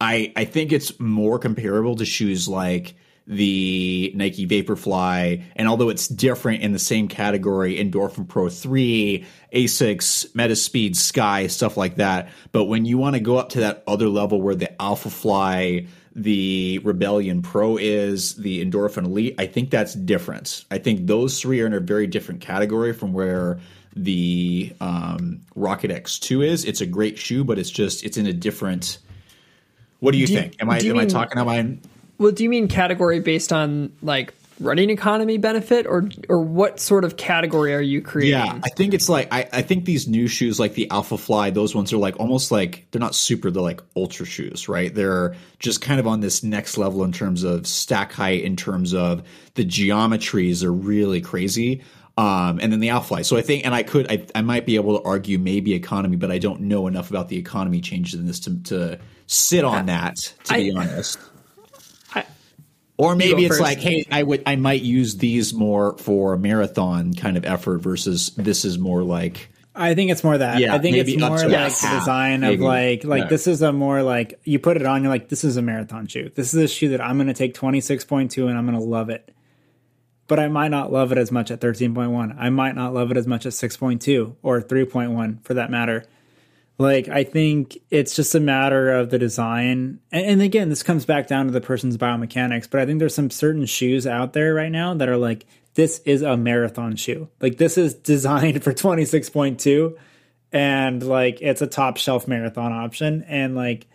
i 0.00 0.32
i 0.36 0.46
think 0.46 0.72
it's 0.72 0.98
more 0.98 1.38
comparable 1.38 1.94
to 1.96 2.06
shoes 2.06 2.48
like 2.48 2.96
the 3.26 4.12
Nike 4.14 4.46
Vaporfly, 4.46 5.42
and 5.56 5.68
although 5.68 5.88
it's 5.88 6.08
different 6.08 6.62
in 6.62 6.72
the 6.72 6.78
same 6.78 7.08
category, 7.08 7.76
Endorphin 7.76 8.28
Pro 8.28 8.48
3, 8.48 9.24
Asics, 9.52 10.30
Metaspeed, 10.32 10.94
Sky, 10.94 11.46
stuff 11.46 11.76
like 11.76 11.96
that. 11.96 12.28
But 12.52 12.64
when 12.64 12.84
you 12.84 12.98
want 12.98 13.14
to 13.14 13.20
go 13.20 13.38
up 13.38 13.50
to 13.50 13.60
that 13.60 13.82
other 13.86 14.08
level 14.08 14.42
where 14.42 14.54
the 14.54 14.70
Alphafly, 14.78 15.88
the 16.14 16.80
Rebellion 16.84 17.40
Pro 17.40 17.78
is, 17.78 18.34
the 18.34 18.64
Endorphin 18.64 19.04
Elite, 19.04 19.34
I 19.38 19.46
think 19.46 19.70
that's 19.70 19.94
different. 19.94 20.64
I 20.70 20.78
think 20.78 21.06
those 21.06 21.40
three 21.40 21.62
are 21.62 21.66
in 21.66 21.72
a 21.72 21.80
very 21.80 22.06
different 22.06 22.42
category 22.42 22.92
from 22.92 23.14
where 23.14 23.58
the 23.96 24.74
um, 24.80 25.40
Rocket 25.54 25.90
X2 25.90 26.44
is. 26.44 26.64
It's 26.64 26.82
a 26.82 26.86
great 26.86 27.16
shoe, 27.16 27.42
but 27.42 27.58
it's 27.58 27.70
just 27.70 28.04
it's 28.04 28.16
in 28.16 28.26
a 28.26 28.32
different. 28.32 28.98
What 30.00 30.12
do 30.12 30.18
you 30.18 30.26
do 30.26 30.34
think? 30.34 30.56
Am 30.60 30.68
I 30.68 30.78
am 30.78 30.88
mean, 30.88 30.98
I 30.98 31.06
talking? 31.06 31.38
Am 31.38 31.48
I 31.48 31.78
well, 32.18 32.32
do 32.32 32.42
you 32.42 32.50
mean 32.50 32.68
category 32.68 33.20
based 33.20 33.52
on 33.52 33.92
like 34.02 34.34
running 34.60 34.88
economy 34.88 35.36
benefit 35.36 35.84
or 35.86 36.08
or 36.28 36.40
what 36.40 36.78
sort 36.78 37.04
of 37.04 37.16
category 37.16 37.74
are 37.74 37.80
you 37.80 38.00
creating? 38.00 38.38
Yeah, 38.38 38.60
I 38.62 38.68
think 38.68 38.94
it's 38.94 39.08
like 39.08 39.32
I, 39.32 39.48
I 39.52 39.62
think 39.62 39.84
these 39.84 40.06
new 40.06 40.28
shoes 40.28 40.60
like 40.60 40.74
the 40.74 40.86
Alphafly, 40.90 41.52
those 41.52 41.74
ones 41.74 41.92
are 41.92 41.96
like 41.98 42.18
almost 42.20 42.52
like 42.52 42.86
they're 42.90 43.00
not 43.00 43.14
super, 43.14 43.50
they're 43.50 43.62
like 43.62 43.80
ultra 43.96 44.26
shoes, 44.26 44.68
right? 44.68 44.94
They're 44.94 45.34
just 45.58 45.80
kind 45.80 45.98
of 45.98 46.06
on 46.06 46.20
this 46.20 46.42
next 46.42 46.78
level 46.78 47.04
in 47.04 47.12
terms 47.12 47.42
of 47.42 47.66
stack 47.66 48.12
height, 48.12 48.42
in 48.42 48.56
terms 48.56 48.94
of 48.94 49.22
the 49.54 49.64
geometries 49.64 50.62
are 50.62 50.72
really 50.72 51.20
crazy. 51.20 51.82
Um, 52.16 52.60
and 52.62 52.72
then 52.72 52.78
the 52.78 52.88
Alphafly. 52.88 53.24
So 53.24 53.36
I 53.36 53.42
think, 53.42 53.66
and 53.66 53.74
I 53.74 53.82
could, 53.82 54.08
I, 54.08 54.24
I 54.36 54.42
might 54.42 54.66
be 54.66 54.76
able 54.76 55.00
to 55.00 55.04
argue 55.04 55.36
maybe 55.36 55.74
economy, 55.74 56.14
but 56.16 56.30
I 56.30 56.38
don't 56.38 56.60
know 56.60 56.86
enough 56.86 57.10
about 57.10 57.28
the 57.28 57.36
economy 57.36 57.80
changes 57.80 58.14
in 58.14 58.24
this 58.24 58.38
to, 58.40 58.62
to 58.64 59.00
sit 59.26 59.64
on 59.64 59.86
that, 59.86 60.14
to 60.44 60.54
I, 60.54 60.58
be 60.58 60.72
honest. 60.76 61.18
Or 62.96 63.16
maybe 63.16 63.44
it's 63.44 63.56
first. 63.56 63.60
like, 63.60 63.78
hey, 63.78 64.04
I 64.10 64.22
would, 64.22 64.42
I 64.46 64.56
might 64.56 64.82
use 64.82 65.16
these 65.16 65.52
more 65.52 65.98
for 65.98 66.34
a 66.34 66.38
marathon 66.38 67.12
kind 67.14 67.36
of 67.36 67.44
effort 67.44 67.78
versus 67.78 68.30
this 68.36 68.64
is 68.64 68.78
more 68.78 69.02
like. 69.02 69.48
I 69.74 69.94
think 69.94 70.12
it's 70.12 70.22
more 70.22 70.38
that. 70.38 70.60
Yeah, 70.60 70.74
I 70.74 70.78
think 70.78 70.96
it's 70.96 71.16
more 71.16 71.36
like 71.36 71.50
yes. 71.50 71.82
the 71.82 71.88
design 71.88 72.42
maybe. 72.42 72.54
of 72.54 72.60
like, 72.60 73.02
like 73.02 73.22
yeah. 73.24 73.28
this 73.28 73.48
is 73.48 73.62
a 73.62 73.72
more 73.72 74.04
like 74.04 74.38
you 74.44 74.60
put 74.60 74.76
it 74.76 74.86
on, 74.86 75.02
you're 75.02 75.10
like, 75.10 75.28
this 75.28 75.42
is 75.42 75.56
a 75.56 75.62
marathon 75.62 76.06
shoe. 76.06 76.30
This 76.32 76.54
is 76.54 76.62
a 76.62 76.68
shoe 76.68 76.90
that 76.90 77.00
I'm 77.00 77.16
going 77.16 77.26
to 77.26 77.34
take 77.34 77.54
26.2 77.54 78.48
and 78.48 78.56
I'm 78.56 78.66
going 78.66 78.78
to 78.78 78.84
love 78.84 79.10
it. 79.10 79.34
But 80.28 80.38
I 80.38 80.46
might 80.46 80.68
not 80.68 80.92
love 80.92 81.10
it 81.10 81.18
as 81.18 81.32
much 81.32 81.50
at 81.50 81.60
13.1. 81.60 82.36
I 82.38 82.48
might 82.50 82.76
not 82.76 82.94
love 82.94 83.10
it 83.10 83.16
as 83.16 83.26
much 83.26 83.44
at 83.44 83.52
6.2 83.52 84.36
or 84.42 84.62
3.1 84.62 85.44
for 85.44 85.54
that 85.54 85.70
matter. 85.70 86.04
Like, 86.76 87.08
I 87.08 87.22
think 87.24 87.78
it's 87.90 88.16
just 88.16 88.34
a 88.34 88.40
matter 88.40 88.92
of 88.92 89.10
the 89.10 89.18
design. 89.18 90.00
And, 90.10 90.26
and, 90.26 90.42
again, 90.42 90.70
this 90.70 90.82
comes 90.82 91.04
back 91.04 91.28
down 91.28 91.46
to 91.46 91.52
the 91.52 91.60
person's 91.60 91.96
biomechanics, 91.96 92.68
but 92.68 92.80
I 92.80 92.86
think 92.86 92.98
there's 92.98 93.14
some 93.14 93.30
certain 93.30 93.64
shoes 93.66 94.06
out 94.06 94.32
there 94.32 94.52
right 94.54 94.72
now 94.72 94.92
that 94.94 95.08
are 95.08 95.16
like, 95.16 95.46
this 95.74 96.00
is 96.00 96.22
a 96.22 96.36
marathon 96.36 96.96
shoe. 96.96 97.28
Like, 97.40 97.58
this 97.58 97.78
is 97.78 97.94
designed 97.94 98.62
for 98.64 98.72
26.2 98.72 99.96
and 100.52 101.02
like 101.02 101.42
it's 101.42 101.60
a 101.62 101.66
top 101.66 101.96
shelf 101.96 102.28
marathon 102.28 102.72
option. 102.72 103.24
And 103.28 103.54
like, 103.56 103.86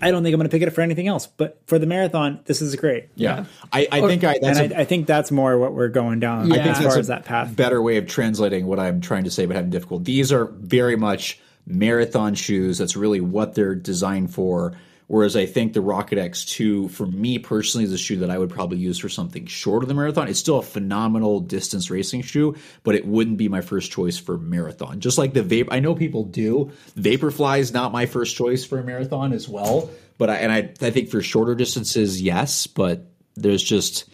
I 0.00 0.10
don't 0.10 0.22
think 0.22 0.32
I'm 0.34 0.38
going 0.38 0.48
to 0.48 0.54
pick 0.54 0.62
it 0.62 0.68
up 0.68 0.74
for 0.74 0.80
anything 0.82 1.08
else. 1.08 1.26
But 1.26 1.60
for 1.66 1.78
the 1.78 1.86
marathon, 1.86 2.40
this 2.44 2.62
is 2.62 2.76
great. 2.76 3.08
Yeah, 3.14 3.44
I, 3.72 3.88
I 3.90 4.00
think 4.02 4.24
I 4.24 4.38
that's 4.40 4.58
and 4.58 4.72
a- 4.72 4.78
I, 4.78 4.80
I 4.82 4.84
think 4.84 5.06
that's 5.06 5.30
more 5.30 5.58
what 5.58 5.74
we're 5.74 5.88
going 5.88 6.20
down. 6.20 6.48
Yeah. 6.48 6.56
I 6.56 6.60
I 6.60 6.62
think 6.62 6.64
think 6.64 6.76
as 6.76 6.82
far 6.82 6.84
that's 6.84 6.96
as 6.98 7.06
that 7.08 7.24
path. 7.24 7.56
better 7.56 7.80
way 7.82 7.96
of 7.96 8.06
translating 8.06 8.66
what 8.66 8.78
I'm 8.78 9.00
trying 9.00 9.24
to 9.24 9.30
say 9.30 9.46
but 9.46 9.56
having 9.56 9.70
difficult. 9.70 10.04
These 10.04 10.32
are 10.32 10.46
very 10.46 10.96
much 10.96 11.40
marathon 11.66 12.34
shoes. 12.34 12.78
That's 12.78 12.96
really 12.96 13.20
what 13.20 13.54
they're 13.54 13.74
designed 13.74 14.32
for. 14.32 14.74
Whereas 15.08 15.36
I 15.36 15.44
think 15.44 15.74
the 15.74 15.82
Rocket 15.82 16.16
X2, 16.16 16.90
for 16.90 17.06
me 17.06 17.38
personally, 17.38 17.84
is 17.84 17.92
a 17.92 17.98
shoe 17.98 18.16
that 18.18 18.30
I 18.30 18.38
would 18.38 18.48
probably 18.48 18.78
use 18.78 18.98
for 18.98 19.10
something 19.10 19.44
short 19.44 19.82
of 19.82 19.88
the 19.88 19.94
marathon. 19.94 20.28
It's 20.28 20.38
still 20.38 20.58
a 20.58 20.62
phenomenal 20.62 21.40
distance 21.40 21.90
racing 21.90 22.22
shoe, 22.22 22.56
but 22.82 22.94
it 22.94 23.06
wouldn't 23.06 23.36
be 23.36 23.48
my 23.48 23.60
first 23.60 23.90
choice 23.90 24.16
for 24.16 24.38
marathon. 24.38 25.00
Just 25.00 25.18
like 25.18 25.34
the 25.34 25.42
Vape, 25.42 25.68
I 25.70 25.80
know 25.80 25.94
people 25.94 26.24
do. 26.24 26.70
Vaporfly 26.96 27.58
is 27.58 27.74
not 27.74 27.92
my 27.92 28.06
first 28.06 28.36
choice 28.36 28.64
for 28.64 28.78
a 28.78 28.84
marathon 28.84 29.34
as 29.34 29.46
well. 29.46 29.90
But 30.16 30.30
I, 30.30 30.36
and 30.36 30.50
I, 30.52 30.58
I 30.80 30.90
think 30.90 31.10
for 31.10 31.20
shorter 31.20 31.54
distances, 31.54 32.22
yes. 32.22 32.66
But 32.66 33.04
there's 33.36 33.62
just 33.62 34.08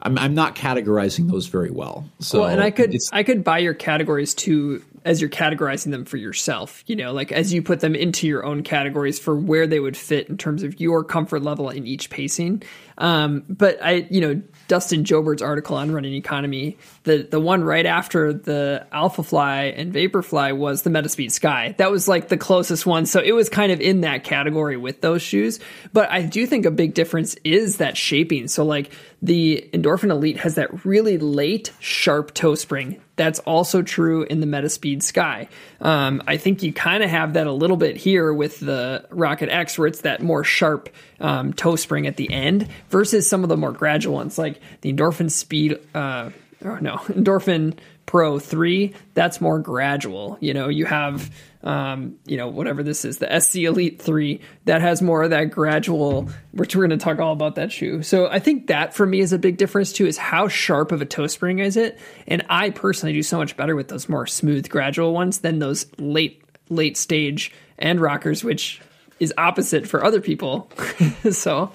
I'm, 0.00 0.18
I'm 0.18 0.34
not 0.34 0.54
categorizing 0.54 1.30
those 1.30 1.46
very 1.46 1.70
well. 1.70 2.08
So 2.20 2.40
well, 2.40 2.48
and 2.48 2.60
I 2.60 2.70
could 2.70 2.96
I 3.12 3.22
could 3.22 3.42
buy 3.42 3.58
your 3.58 3.74
categories 3.74 4.34
too 4.34 4.82
as 5.08 5.22
you're 5.22 5.30
categorizing 5.30 5.90
them 5.90 6.04
for 6.04 6.18
yourself. 6.18 6.84
You 6.86 6.94
know, 6.94 7.14
like 7.14 7.32
as 7.32 7.50
you 7.50 7.62
put 7.62 7.80
them 7.80 7.94
into 7.94 8.26
your 8.26 8.44
own 8.44 8.62
categories 8.62 9.18
for 9.18 9.34
where 9.34 9.66
they 9.66 9.80
would 9.80 9.96
fit 9.96 10.28
in 10.28 10.36
terms 10.36 10.62
of 10.62 10.78
your 10.78 11.02
comfort 11.02 11.42
level 11.42 11.70
in 11.70 11.86
each 11.86 12.10
pacing. 12.10 12.62
Um, 12.98 13.44
but 13.48 13.82
I, 13.82 14.06
you 14.10 14.20
know, 14.20 14.42
Dustin 14.66 15.04
Joubert's 15.04 15.40
article 15.40 15.76
on 15.76 15.92
running 15.92 16.14
economy, 16.14 16.76
the 17.04 17.18
the 17.22 17.40
one 17.40 17.64
right 17.64 17.86
after 17.86 18.32
the 18.32 18.86
Alphafly 18.92 19.72
and 19.76 19.94
Vaporfly 19.94 20.56
was 20.56 20.82
the 20.82 20.90
Metaspeed 20.90 21.30
Sky. 21.30 21.74
That 21.78 21.90
was 21.90 22.06
like 22.06 22.28
the 22.28 22.36
closest 22.36 22.84
one, 22.84 23.06
so 23.06 23.20
it 23.20 23.32
was 23.32 23.48
kind 23.48 23.72
of 23.72 23.80
in 23.80 24.02
that 24.02 24.24
category 24.24 24.76
with 24.76 25.00
those 25.00 25.22
shoes. 25.22 25.60
But 25.92 26.10
I 26.10 26.22
do 26.22 26.46
think 26.46 26.66
a 26.66 26.70
big 26.70 26.92
difference 26.92 27.36
is 27.44 27.78
that 27.78 27.96
shaping. 27.96 28.48
So 28.48 28.64
like 28.64 28.92
the 29.22 29.68
Endorphin 29.72 30.10
Elite 30.10 30.38
has 30.38 30.56
that 30.56 30.84
really 30.84 31.18
late 31.18 31.72
sharp 31.80 32.34
toe 32.34 32.54
spring. 32.54 33.00
That's 33.16 33.40
also 33.40 33.82
true 33.82 34.22
in 34.22 34.38
the 34.38 34.46
Metaspeed 34.46 35.02
Sky. 35.02 35.48
Um, 35.80 36.22
I 36.28 36.36
think 36.36 36.62
you 36.62 36.72
kind 36.72 37.02
of 37.02 37.10
have 37.10 37.32
that 37.32 37.48
a 37.48 37.52
little 37.52 37.76
bit 37.76 37.96
here 37.96 38.32
with 38.32 38.60
the 38.60 39.06
Rocket 39.10 39.48
X, 39.48 39.76
where 39.76 39.88
it's 39.88 40.02
that 40.02 40.22
more 40.22 40.44
sharp 40.44 40.88
um, 41.18 41.52
toe 41.52 41.74
spring 41.74 42.06
at 42.06 42.16
the 42.16 42.32
end 42.32 42.68
versus 42.90 43.28
some 43.28 43.42
of 43.42 43.48
the 43.48 43.56
more 43.56 43.72
gradual 43.72 44.14
ones, 44.14 44.38
like 44.38 44.60
the 44.80 44.92
Endorphin 44.92 45.30
Speed. 45.30 45.78
Uh, 45.94 46.30
no, 46.60 46.96
Endorphin 47.08 47.78
Pro 48.08 48.38
3, 48.38 48.94
that's 49.12 49.38
more 49.38 49.58
gradual. 49.58 50.38
You 50.40 50.54
know, 50.54 50.70
you 50.70 50.86
have, 50.86 51.30
um, 51.62 52.16
you 52.24 52.38
know, 52.38 52.48
whatever 52.48 52.82
this 52.82 53.04
is, 53.04 53.18
the 53.18 53.38
SC 53.38 53.56
Elite 53.56 54.00
3, 54.00 54.40
that 54.64 54.80
has 54.80 55.02
more 55.02 55.24
of 55.24 55.30
that 55.30 55.50
gradual, 55.50 56.30
which 56.52 56.74
we're 56.74 56.88
going 56.88 56.98
to 56.98 57.04
talk 57.04 57.18
all 57.18 57.34
about 57.34 57.56
that 57.56 57.70
shoe. 57.70 58.02
So 58.02 58.26
I 58.26 58.38
think 58.38 58.68
that 58.68 58.94
for 58.94 59.04
me 59.04 59.20
is 59.20 59.34
a 59.34 59.38
big 59.38 59.58
difference 59.58 59.92
too, 59.92 60.06
is 60.06 60.16
how 60.16 60.48
sharp 60.48 60.90
of 60.90 61.02
a 61.02 61.04
toe 61.04 61.26
spring 61.26 61.58
is 61.58 61.76
it? 61.76 61.98
And 62.26 62.46
I 62.48 62.70
personally 62.70 63.12
do 63.12 63.22
so 63.22 63.36
much 63.36 63.58
better 63.58 63.76
with 63.76 63.88
those 63.88 64.08
more 64.08 64.26
smooth, 64.26 64.70
gradual 64.70 65.12
ones 65.12 65.40
than 65.40 65.58
those 65.58 65.84
late, 65.98 66.42
late 66.70 66.96
stage 66.96 67.52
end 67.78 68.00
rockers, 68.00 68.42
which 68.42 68.80
is 69.20 69.34
opposite 69.36 69.86
for 69.86 70.02
other 70.02 70.22
people. 70.22 70.70
so 71.30 71.70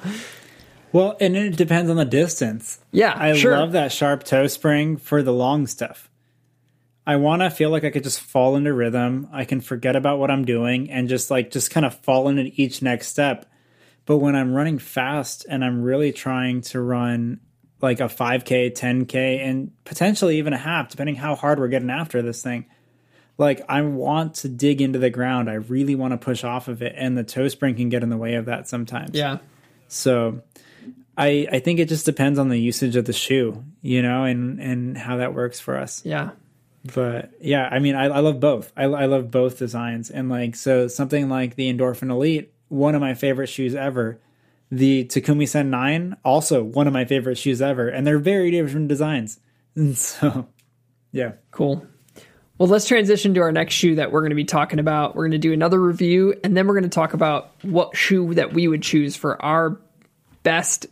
Well, 0.94 1.18
and 1.20 1.36
it 1.36 1.58
depends 1.58 1.90
on 1.90 1.98
the 1.98 2.06
distance. 2.06 2.80
Yeah, 2.92 3.14
I 3.18 3.34
sure. 3.34 3.58
love 3.58 3.74
that 3.74 3.92
sharp 3.92 4.24
toe 4.24 4.48
spring 4.48 4.96
for 4.96 5.22
the 5.22 5.34
long 5.34 5.68
stuff. 5.68 6.10
I 7.06 7.18
want 7.18 7.42
to 7.42 7.50
feel 7.50 7.70
like 7.70 7.84
I 7.84 7.90
could 7.90 8.04
just 8.04 8.22
fall 8.22 8.56
into 8.56 8.72
rhythm. 8.72 9.28
I 9.34 9.44
can 9.44 9.60
forget 9.60 9.96
about 9.96 10.20
what 10.20 10.32
I'm 10.32 10.46
doing 10.46 10.90
and 10.90 11.10
just 11.10 11.30
like 11.30 11.52
just 11.52 11.72
kind 11.72 11.86
of 11.86 11.94
fall 11.96 12.30
into 12.30 12.52
each 12.56 12.82
next 12.82 13.08
step. 13.08 13.46
But 14.06 14.18
when 14.18 14.36
I'm 14.36 14.54
running 14.54 14.80
fast 14.80 15.46
and 15.50 15.66
I'm 15.66 15.82
really 15.82 16.14
trying 16.14 16.62
to 16.62 16.80
run 16.80 17.42
like 17.82 18.00
a 18.00 18.04
5K, 18.04 18.72
10K, 18.72 19.40
and 19.46 19.72
potentially 19.84 20.38
even 20.38 20.54
a 20.54 20.58
half, 20.58 20.90
depending 20.90 21.16
how 21.16 21.36
hard 21.36 21.60
we're 21.60 21.68
getting 21.68 21.90
after 21.90 22.22
this 22.22 22.42
thing, 22.42 22.66
like 23.38 23.62
I 23.68 23.82
want 23.82 24.36
to 24.36 24.48
dig 24.48 24.82
into 24.82 25.00
the 25.00 25.10
ground. 25.10 25.50
I 25.50 25.56
really 25.56 25.96
want 25.96 26.12
to 26.12 26.18
push 26.18 26.44
off 26.46 26.70
of 26.70 26.82
it. 26.82 26.94
And 26.96 27.18
the 27.18 27.24
toe 27.26 27.50
spring 27.50 27.76
can 27.76 27.90
get 27.90 28.04
in 28.04 28.10
the 28.10 28.18
way 28.18 28.36
of 28.36 28.46
that 28.46 28.70
sometimes. 28.70 29.12
yeah, 29.14 29.40
So 29.90 30.42
I 31.18 31.48
I 31.52 31.60
think 31.60 31.80
it 31.80 31.90
just 31.90 32.06
depends 32.06 32.40
on 32.40 32.50
the 32.50 32.58
usage 32.58 32.96
of 32.96 33.06
the 33.06 33.14
shoe, 33.14 33.64
you 33.82 34.02
know, 34.02 34.24
and 34.24 34.60
and 34.60 34.98
how 34.98 35.18
that 35.18 35.34
works 35.34 35.60
for 35.60 35.78
us. 35.78 36.04
yeah. 36.06 36.32
But 36.94 37.32
yeah, 37.40 37.68
I 37.72 37.80
mean, 37.80 37.96
I, 37.96 38.06
I 38.06 38.20
love 38.20 38.42
both. 38.42 38.74
I, 38.76 38.84
I 38.84 39.06
love 39.06 39.32
both 39.32 39.58
designs, 39.58 40.10
and 40.10 40.28
like 40.30 40.56
so 40.56 40.88
something 40.88 41.30
like 41.30 41.56
the 41.56 41.74
Endorphin 41.74 42.10
Elite, 42.10 42.54
one 42.68 42.94
of 42.94 43.02
my 43.02 43.14
favorite 43.14 43.48
shoes 43.48 43.74
ever. 43.74 44.20
The 44.70 45.06
Takumi 45.06 45.48
Sen 45.48 45.70
Nine, 45.70 46.18
also 46.26 46.64
one 46.64 46.88
of 46.88 46.94
my 46.94 47.06
favorite 47.06 47.38
shoes 47.38 47.62
ever, 47.62 47.88
and 47.88 48.06
they're 48.06 48.20
very 48.20 48.52
different 48.52 48.88
designs. 48.88 49.40
And 49.76 49.96
so, 49.98 50.48
yeah, 51.12 51.34
Cool. 51.52 51.86
Well, 52.58 52.70
let's 52.70 52.88
transition 52.88 53.34
to 53.34 53.42
our 53.42 53.52
next 53.52 53.74
shoe 53.74 53.96
that 53.96 54.12
we're 54.12 54.22
going 54.22 54.30
to 54.30 54.36
be 54.36 54.46
talking 54.46 54.80
about. 54.80 55.16
We're 55.16 55.24
going 55.24 55.32
to 55.32 55.38
do 55.38 55.54
another 55.54 55.80
review, 55.80 56.36
and 56.44 56.56
then 56.56 56.68
we're 56.68 56.76
going 56.76 56.84
to 56.84 56.90
talk 56.90 57.14
about 57.14 57.52
what 57.64 57.98
shoe 57.98 58.34
that 58.36 58.54
we 58.54 58.68
would 58.68 58.84
choose 58.84 59.16
for 59.16 59.42
our 59.42 59.80
best 60.44 60.86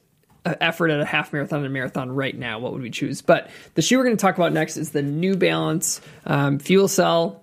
effort 0.45 0.89
at 0.89 0.99
a 0.99 1.05
half 1.05 1.33
marathon 1.33 1.59
and 1.59 1.67
a 1.67 1.69
marathon 1.69 2.11
right 2.11 2.37
now. 2.37 2.59
What 2.59 2.73
would 2.73 2.81
we 2.81 2.89
choose? 2.89 3.21
But 3.21 3.49
the 3.75 3.81
shoe 3.81 3.97
we're 3.97 4.03
going 4.03 4.17
to 4.17 4.21
talk 4.21 4.35
about 4.35 4.53
next 4.53 4.77
is 4.77 4.91
the 4.91 5.01
New 5.01 5.35
Balance 5.35 6.01
um, 6.25 6.57
FuelCell 6.57 7.39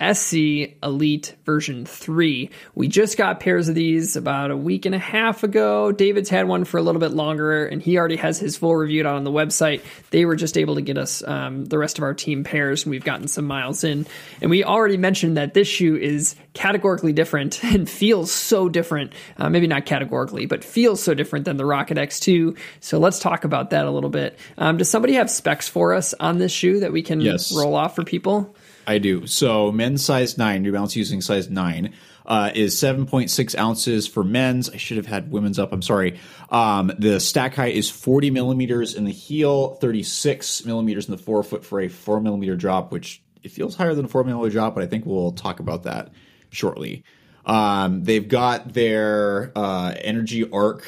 SC 0.00 0.74
Elite 0.82 1.34
version 1.44 1.84
3. 1.84 2.50
We 2.74 2.88
just 2.88 3.18
got 3.18 3.40
pairs 3.40 3.68
of 3.68 3.74
these 3.74 4.16
about 4.16 4.50
a 4.50 4.56
week 4.56 4.86
and 4.86 4.94
a 4.94 4.98
half 4.98 5.42
ago. 5.44 5.92
David's 5.92 6.28
had 6.30 6.48
one 6.48 6.64
for 6.64 6.78
a 6.78 6.82
little 6.82 7.00
bit 7.00 7.12
longer, 7.12 7.66
and 7.66 7.82
he 7.82 7.98
already 7.98 8.16
has 8.16 8.38
his 8.38 8.56
full 8.56 8.74
review 8.74 9.06
out 9.06 9.16
on 9.16 9.24
the 9.24 9.30
website. 9.30 9.82
They 10.10 10.24
were 10.24 10.36
just 10.36 10.56
able 10.56 10.76
to 10.76 10.80
get 10.80 10.96
us 10.96 11.22
um, 11.26 11.64
the 11.66 11.78
rest 11.78 11.98
of 11.98 12.04
our 12.04 12.14
team 12.14 12.44
pairs, 12.44 12.84
and 12.84 12.90
we've 12.90 13.04
gotten 13.04 13.28
some 13.28 13.44
miles 13.44 13.84
in. 13.84 14.06
And 14.40 14.50
we 14.50 14.64
already 14.64 14.96
mentioned 14.96 15.36
that 15.36 15.54
this 15.54 15.68
shoe 15.68 15.96
is 15.96 16.34
categorically 16.54 17.12
different 17.12 17.62
and 17.64 17.88
feels 17.88 18.32
so 18.32 18.68
different. 18.68 19.12
Uh, 19.36 19.50
maybe 19.50 19.66
not 19.66 19.86
categorically, 19.86 20.46
but 20.46 20.64
feels 20.64 21.02
so 21.02 21.14
different 21.14 21.44
than 21.44 21.56
the 21.56 21.66
Rocket 21.66 21.96
X2. 21.98 22.56
So 22.80 22.98
let's 22.98 23.18
talk 23.18 23.44
about 23.44 23.70
that 23.70 23.86
a 23.86 23.90
little 23.90 24.10
bit. 24.10 24.38
Um, 24.58 24.76
does 24.78 24.88
somebody 24.90 25.14
have 25.14 25.30
specs 25.30 25.68
for 25.68 25.92
us 25.92 26.14
on 26.20 26.38
this 26.38 26.52
shoe 26.52 26.80
that 26.80 26.92
we 26.92 27.02
can 27.02 27.20
Yes. 27.20 27.52
roll 27.54 27.74
off 27.74 27.94
for 27.96 28.04
people? 28.04 28.54
I 28.86 28.98
do. 28.98 29.26
So 29.26 29.70
men's 29.72 30.04
size 30.04 30.38
nine, 30.38 30.62
New 30.62 30.72
Balance 30.72 30.96
using 30.96 31.20
size 31.20 31.48
nine, 31.48 31.94
uh, 32.26 32.50
is 32.54 32.76
7.6 32.76 33.58
ounces 33.58 34.06
for 34.06 34.22
men's. 34.22 34.70
I 34.70 34.76
should 34.76 34.96
have 34.96 35.06
had 35.06 35.30
women's 35.30 35.58
up. 35.58 35.72
I'm 35.72 35.82
sorry. 35.82 36.18
Um, 36.50 36.92
the 36.98 37.18
stack 37.18 37.54
height 37.54 37.74
is 37.74 37.90
40 37.90 38.30
millimeters 38.30 38.94
in 38.94 39.04
the 39.04 39.12
heel, 39.12 39.74
36 39.76 40.64
millimeters 40.64 41.08
in 41.08 41.12
the 41.12 41.22
forefoot 41.22 41.64
for 41.64 41.80
a 41.80 41.88
four 41.88 42.20
millimeter 42.20 42.56
drop, 42.56 42.92
which 42.92 43.22
it 43.42 43.50
feels 43.50 43.74
higher 43.74 43.94
than 43.94 44.04
a 44.04 44.08
four 44.08 44.24
millimeter 44.24 44.52
drop, 44.52 44.74
but 44.74 44.84
I 44.84 44.86
think 44.86 45.06
we'll 45.06 45.32
talk 45.32 45.60
about 45.60 45.84
that 45.84 46.12
shortly. 46.50 47.04
Um, 47.46 48.04
they've 48.04 48.28
got 48.28 48.72
their 48.72 49.52
uh, 49.56 49.92
EnergyArc 49.94 50.82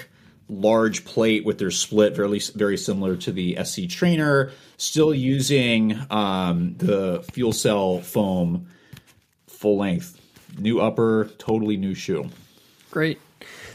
large 0.49 1.05
plate 1.05 1.45
with 1.45 1.59
their 1.59 1.71
split, 1.71 2.15
very 2.15 2.41
very 2.55 2.77
similar 2.77 3.17
to 3.17 3.33
the 3.33 3.59
SC 3.65 3.89
Trainer. 3.89 4.53
Still 4.77 5.15
using 5.15 5.99
um, 6.11 6.75
the 6.77 7.21
FuelCell 7.33 8.03
foam, 8.03 8.67
full 9.47 9.79
length, 9.79 10.21
new 10.59 10.81
upper, 10.81 11.31
totally 11.39 11.77
new 11.77 11.95
shoe. 11.95 12.29
Great. 12.91 13.21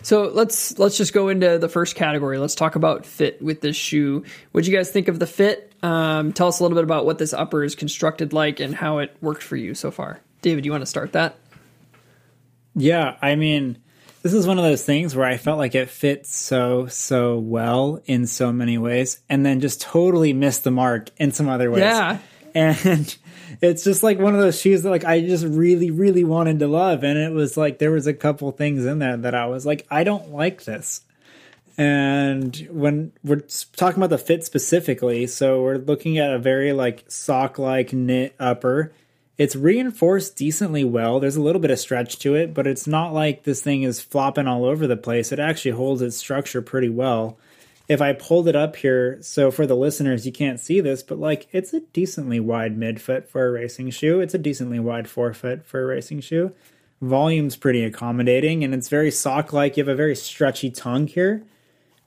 So 0.01 0.29
let's 0.29 0.77
let's 0.79 0.97
just 0.97 1.13
go 1.13 1.29
into 1.29 1.57
the 1.57 1.69
first 1.69 1.95
category. 1.95 2.37
Let's 2.37 2.55
talk 2.55 2.75
about 2.75 3.05
fit 3.05 3.41
with 3.41 3.61
this 3.61 3.75
shoe. 3.75 4.23
What 4.51 4.63
do 4.63 4.71
you 4.71 4.77
guys 4.77 4.89
think 4.89 5.07
of 5.07 5.19
the 5.19 5.27
fit? 5.27 5.73
Um, 5.83 6.33
tell 6.33 6.47
us 6.47 6.59
a 6.59 6.63
little 6.63 6.75
bit 6.75 6.83
about 6.83 7.05
what 7.05 7.17
this 7.17 7.33
upper 7.33 7.63
is 7.63 7.75
constructed 7.75 8.33
like 8.33 8.59
and 8.59 8.73
how 8.73 8.99
it 8.99 9.15
worked 9.21 9.43
for 9.43 9.55
you 9.55 9.75
so 9.75 9.91
far. 9.91 10.21
David, 10.41 10.65
you 10.65 10.71
want 10.71 10.81
to 10.81 10.87
start 10.87 11.13
that? 11.13 11.35
Yeah, 12.75 13.17
I 13.21 13.35
mean, 13.35 13.79
this 14.27 14.33
is 14.41 14.45
one 14.45 14.57
of 14.57 14.65
those 14.65 14.83
things 14.83 15.15
where 15.15 15.25
I 15.25 15.37
felt 15.37 15.57
like 15.57 15.73
it 15.73 15.89
fits 15.89 16.35
so 16.35 16.87
so 16.87 17.37
well 17.37 18.01
in 18.05 18.27
so 18.27 18.51
many 18.51 18.77
ways, 18.77 19.19
and 19.29 19.45
then 19.45 19.61
just 19.61 19.79
totally 19.79 20.33
missed 20.33 20.65
the 20.65 20.71
mark 20.71 21.11
in 21.17 21.31
some 21.31 21.47
other 21.47 21.71
ways. 21.71 21.83
Yeah. 21.83 22.19
and 22.53 23.17
it's 23.61 23.85
just 23.85 24.03
like 24.03 24.19
one 24.19 24.35
of 24.35 24.41
those 24.41 24.59
shoes 24.59 24.83
that 24.83 24.89
like 24.89 25.05
I 25.05 25.21
just 25.21 25.45
really 25.45 25.91
really 25.91 26.25
wanted 26.25 26.59
to 26.59 26.67
love, 26.67 27.05
and 27.05 27.17
it 27.17 27.31
was 27.31 27.55
like 27.55 27.79
there 27.79 27.91
was 27.91 28.05
a 28.05 28.13
couple 28.13 28.51
things 28.51 28.85
in 28.85 28.99
there 28.99 29.15
that 29.15 29.33
I 29.33 29.45
was 29.45 29.65
like, 29.65 29.87
I 29.89 30.03
don't 30.03 30.31
like 30.31 30.65
this. 30.65 31.01
And 31.77 32.53
when 32.69 33.13
we're 33.23 33.43
talking 33.77 33.99
about 33.99 34.09
the 34.09 34.17
fit 34.17 34.43
specifically, 34.43 35.25
so 35.27 35.61
we're 35.61 35.77
looking 35.77 36.17
at 36.17 36.33
a 36.33 36.39
very 36.39 36.73
like 36.73 37.05
sock 37.07 37.57
like 37.57 37.93
knit 37.93 38.35
upper. 38.41 38.91
It's 39.37 39.55
reinforced 39.55 40.35
decently 40.35 40.83
well. 40.83 41.19
There's 41.19 41.35
a 41.35 41.41
little 41.41 41.61
bit 41.61 41.69
of 41.69 41.77
stretch 41.77 42.17
to 42.19 42.33
it, 42.33 42.55
but 42.55 42.65
it's 42.65 42.87
not 42.87 43.13
like 43.13 43.43
this 43.43 43.61
thing 43.61 43.83
is 43.83 44.01
flopping 44.01 44.47
all 44.47 44.65
over 44.65 44.87
the 44.87 44.97
place. 44.97 45.31
It 45.31 45.39
actually 45.39 45.71
holds 45.71 46.01
its 46.01 46.17
structure 46.17 46.61
pretty 46.61 46.89
well. 46.89 47.37
If 47.87 48.01
I 48.01 48.13
pulled 48.13 48.47
it 48.47 48.55
up 48.55 48.75
here, 48.75 49.19
so 49.21 49.51
for 49.51 49.67
the 49.67 49.75
listeners, 49.75 50.25
you 50.25 50.31
can't 50.31 50.59
see 50.59 50.81
this, 50.81 51.03
but 51.03 51.19
like 51.19 51.47
it's 51.51 51.71
a 51.73 51.81
decently 51.81 52.39
wide 52.39 52.77
midfoot 52.77 53.27
for 53.27 53.47
a 53.47 53.51
racing 53.51 53.91
shoe. 53.91 54.19
It's 54.19 54.33
a 54.33 54.39
decently 54.39 54.79
wide 54.79 55.07
forefoot 55.07 55.65
for 55.65 55.83
a 55.83 55.85
racing 55.85 56.21
shoe. 56.21 56.53
volume's 56.99 57.55
pretty 57.55 57.83
accommodating 57.83 58.63
and 58.63 58.73
it's 58.73 58.89
very 58.89 59.11
sock 59.11 59.53
like. 59.53 59.77
You 59.77 59.83
have 59.83 59.87
a 59.87 59.95
very 59.95 60.15
stretchy 60.15 60.71
tongue 60.71 61.05
here 61.05 61.43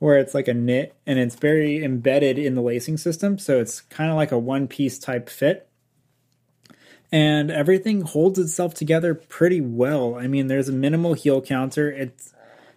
where 0.00 0.18
it's 0.18 0.34
like 0.34 0.48
a 0.48 0.54
knit 0.54 0.96
and 1.06 1.18
it's 1.18 1.36
very 1.36 1.84
embedded 1.84 2.38
in 2.38 2.56
the 2.56 2.62
lacing 2.62 2.96
system. 2.96 3.38
So 3.38 3.60
it's 3.60 3.82
kind 3.82 4.10
of 4.10 4.16
like 4.16 4.32
a 4.32 4.38
one 4.38 4.66
piece 4.66 4.98
type 4.98 5.30
fit. 5.30 5.69
And 7.12 7.50
everything 7.50 8.02
holds 8.02 8.38
itself 8.38 8.74
together 8.74 9.14
pretty 9.14 9.60
well. 9.60 10.14
I 10.14 10.26
mean, 10.28 10.46
there's 10.46 10.68
a 10.68 10.72
minimal 10.72 11.14
heel 11.14 11.42
counter. 11.42 11.90
It's 11.90 12.32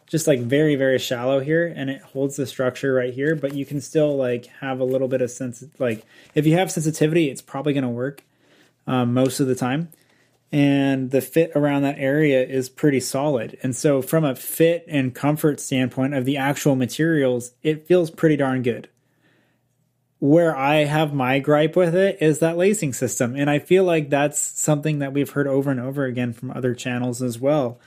just 0.08 0.28
like 0.28 0.40
very, 0.40 0.76
very 0.76 0.98
shallow 1.00 1.40
here 1.40 1.68
and 1.68 1.90
it 1.90 2.02
holds 2.02 2.36
the 2.36 2.48
structure 2.48 2.94
right 2.94 3.14
here, 3.14 3.36
but 3.36 3.54
you 3.54 3.66
can 3.66 3.80
still 3.80 4.16
like 4.16 4.48
have 4.60 4.80
a 4.80 4.84
little 4.84 5.08
bit 5.08 5.22
of 5.22 5.32
sense. 5.32 5.64
Like 5.78 6.06
if 6.34 6.48
you 6.48 6.54
have 6.58 6.72
sensitivity, 6.72 7.30
it's 7.30 7.42
probably 7.42 7.74
going 7.74 7.84
to 7.84 7.90
work 7.90 8.24
um, 8.88 9.14
most 9.14 9.40
of 9.40 9.48
the 9.48 9.56
time 9.56 9.90
and 10.54 11.10
the 11.10 11.20
fit 11.20 11.52
around 11.56 11.82
that 11.82 11.98
area 11.98 12.46
is 12.46 12.70
pretty 12.70 13.00
solid. 13.00 13.58
And 13.64 13.76
so, 13.76 14.04
from 14.04 14.24
a 14.24 14.36
fit 14.36 14.86
and 14.88 15.14
comfort 15.14 15.60
standpoint 15.60 16.14
of 16.14 16.26
the 16.26 16.38
actual 16.38 16.76
materials, 16.76 17.54
it 17.64 17.88
feels 17.88 18.12
pretty 18.12 18.38
darn 18.38 18.62
good. 18.62 18.88
Where 20.24 20.56
I 20.56 20.86
have 20.86 21.14
my 21.14 21.40
gripe 21.40 21.76
with 21.76 21.94
it 21.94 22.18
is 22.22 22.40
that 22.40 22.56
lacing 22.56 22.94
system. 22.94 23.36
And 23.36 23.50
I 23.50 23.60
feel 23.60 23.84
like 23.84 24.10
that's 24.10 24.40
something 24.40 25.00
that 25.00 25.12
we've 25.12 25.30
heard 25.30 25.48
over 25.48 25.70
and 25.70 25.82
over 25.82 26.06
again 26.06 26.32
from 26.32 26.52
other 26.52 26.74
channels 26.74 27.22
as 27.22 27.40
well. 27.40 27.78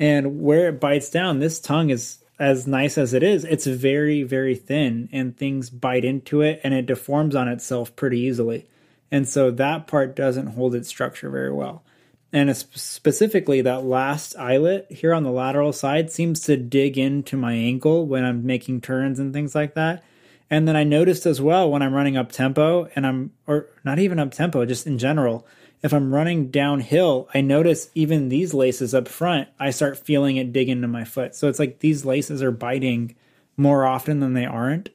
And 0.00 0.40
where 0.40 0.68
it 0.68 0.80
bites 0.80 1.10
down, 1.10 1.40
this 1.40 1.60
tongue 1.60 1.90
is 1.90 2.24
as 2.38 2.66
nice 2.66 2.96
as 2.96 3.12
it 3.12 3.22
is, 3.22 3.44
it's 3.44 3.66
very, 3.66 4.22
very 4.22 4.54
thin 4.54 5.10
and 5.12 5.36
things 5.36 5.68
bite 5.68 6.06
into 6.06 6.40
it 6.40 6.58
and 6.64 6.72
it 6.72 6.86
deforms 6.86 7.36
on 7.36 7.48
itself 7.48 7.94
pretty 7.96 8.18
easily. 8.18 8.66
And 9.12 9.28
so 9.28 9.50
that 9.50 9.86
part 9.86 10.16
doesn't 10.16 10.48
hold 10.48 10.74
its 10.74 10.88
structure 10.88 11.28
very 11.28 11.52
well 11.52 11.84
and 12.34 12.56
specifically 12.56 13.60
that 13.60 13.84
last 13.84 14.34
eyelet 14.36 14.90
here 14.90 15.14
on 15.14 15.22
the 15.22 15.30
lateral 15.30 15.72
side 15.72 16.10
seems 16.10 16.40
to 16.40 16.56
dig 16.56 16.98
into 16.98 17.36
my 17.36 17.52
ankle 17.52 18.06
when 18.06 18.24
I'm 18.24 18.44
making 18.44 18.80
turns 18.80 19.20
and 19.20 19.32
things 19.32 19.54
like 19.54 19.74
that. 19.74 20.02
And 20.50 20.68
then 20.68 20.76
I 20.76 20.84
noticed 20.84 21.26
as 21.26 21.40
well 21.40 21.70
when 21.70 21.82
I'm 21.82 21.94
running 21.94 22.16
up 22.16 22.30
tempo 22.30 22.88
and 22.94 23.06
I'm, 23.06 23.32
or 23.46 23.68
not 23.84 23.98
even 23.98 24.18
up 24.18 24.32
tempo, 24.32 24.64
just 24.66 24.86
in 24.86 24.98
general, 24.98 25.46
if 25.82 25.92
I'm 25.92 26.14
running 26.14 26.50
downhill, 26.50 27.28
I 27.34 27.40
notice 27.40 27.90
even 27.94 28.28
these 28.28 28.54
laces 28.54 28.94
up 28.94 29.08
front, 29.08 29.48
I 29.58 29.70
start 29.70 29.98
feeling 29.98 30.36
it 30.36 30.52
dig 30.52 30.68
into 30.68 30.88
my 30.88 31.04
foot. 31.04 31.34
So 31.34 31.48
it's 31.48 31.58
like 31.58 31.80
these 31.80 32.04
laces 32.04 32.42
are 32.42 32.50
biting 32.50 33.14
more 33.56 33.84
often 33.84 34.20
than 34.20 34.34
they 34.34 34.46
aren't. 34.46 34.90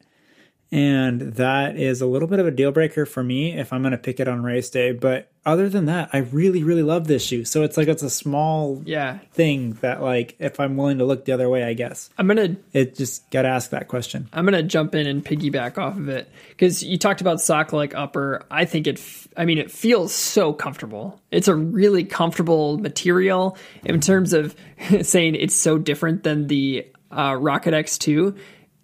And 0.72 1.22
that 1.34 1.78
is 1.78 2.02
a 2.02 2.06
little 2.06 2.28
bit 2.28 2.40
of 2.40 2.46
a 2.46 2.52
deal 2.52 2.72
breaker 2.72 3.06
for 3.08 3.24
me 3.24 3.58
if 3.58 3.74
I'm 3.74 3.82
going 3.82 3.92
to 3.92 3.98
pick 3.98 4.20
it 4.20 4.28
on 4.28 4.44
race 4.44 4.70
day. 4.70 4.92
But 4.92 5.32
other 5.46 5.68
than 5.68 5.86
that, 5.86 6.12
I 6.14 6.20
really, 6.20 6.64
really 6.64 6.84
love 6.84 7.08
this 7.08 7.24
shoe. 7.24 7.44
So 7.44 7.64
it's 7.64 7.76
like 7.76 7.88
it's 7.88 8.04
a 8.04 8.10
small 8.10 8.84
yeah 8.86 9.18
thing 9.32 9.74
that 9.82 10.02
like 10.02 10.36
if 10.38 10.60
I'm 10.60 10.78
willing 10.78 11.00
to 11.00 11.06
look 11.06 11.26
the 11.26 11.32
other 11.32 11.50
way, 11.50 11.64
I 11.64 11.74
guess 11.74 12.12
I'm 12.18 12.28
gonna 12.28 12.58
it 12.72 12.96
just 12.96 13.30
got 13.32 13.44
to 13.44 13.48
ask 13.48 13.72
that 13.72 13.88
question. 13.88 14.30
I'm 14.32 14.46
gonna 14.46 14.62
jump 14.62 14.94
in 14.94 15.08
and 15.08 15.26
piggyback 15.26 15.80
off 15.80 15.98
of 15.98 16.08
it 16.10 16.30
because 16.50 16.84
you 16.84 17.00
talked 17.00 17.22
about 17.22 17.42
sock 17.42 17.74
like 17.74 17.96
upper. 17.96 18.46
I 18.52 18.66
think 18.66 18.86
it. 18.86 19.02
I 19.36 19.46
mean, 19.46 19.58
it 19.58 19.72
feels 19.72 20.14
so 20.14 20.54
comfortable. 20.54 21.20
It's 21.32 21.48
a 21.48 21.56
really 21.56 22.04
comfortable 22.04 22.78
material 22.78 23.58
in 23.84 24.02
terms 24.02 24.34
of 24.34 24.56
saying 25.02 25.34
it's 25.36 25.56
so 25.56 25.80
different 25.80 26.24
than 26.24 26.46
the 26.48 26.86
uh, 27.12 27.36
Rocket 27.40 27.74
X2 27.74 28.38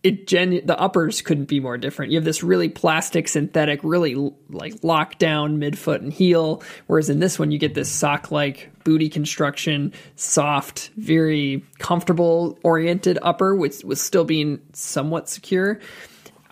it 0.06 0.28
gen 0.28 0.62
the 0.64 0.80
uppers 0.80 1.24
couldn't 1.24 1.46
be 1.46 1.60
more 1.60 1.80
different. 1.80 2.12
You 2.12 2.20
have 2.20 2.26
this 2.26 2.44
really 2.44 2.70
plastic, 2.70 3.28
synthetic, 3.28 3.80
really 3.82 4.14
like 4.50 4.76
locked 4.84 5.20
lockdown 5.20 5.58
midfoot 5.58 5.96
and 5.96 6.14
heel, 6.14 6.62
whereas 6.86 7.10
in 7.10 7.20
this 7.20 7.40
one 7.40 7.50
you 7.50 7.58
get 7.58 7.74
this 7.74 7.92
sock 7.92 8.30
like 8.30 8.70
booty 8.84 9.10
construction, 9.10 9.94
soft, 10.16 10.92
very 10.96 11.66
comfortable 11.80 12.60
oriented 12.62 13.18
upper, 13.24 13.56
which 13.56 13.84
was 13.84 14.00
still 14.00 14.26
being 14.26 14.62
somewhat 14.74 15.28
secure. 15.28 15.80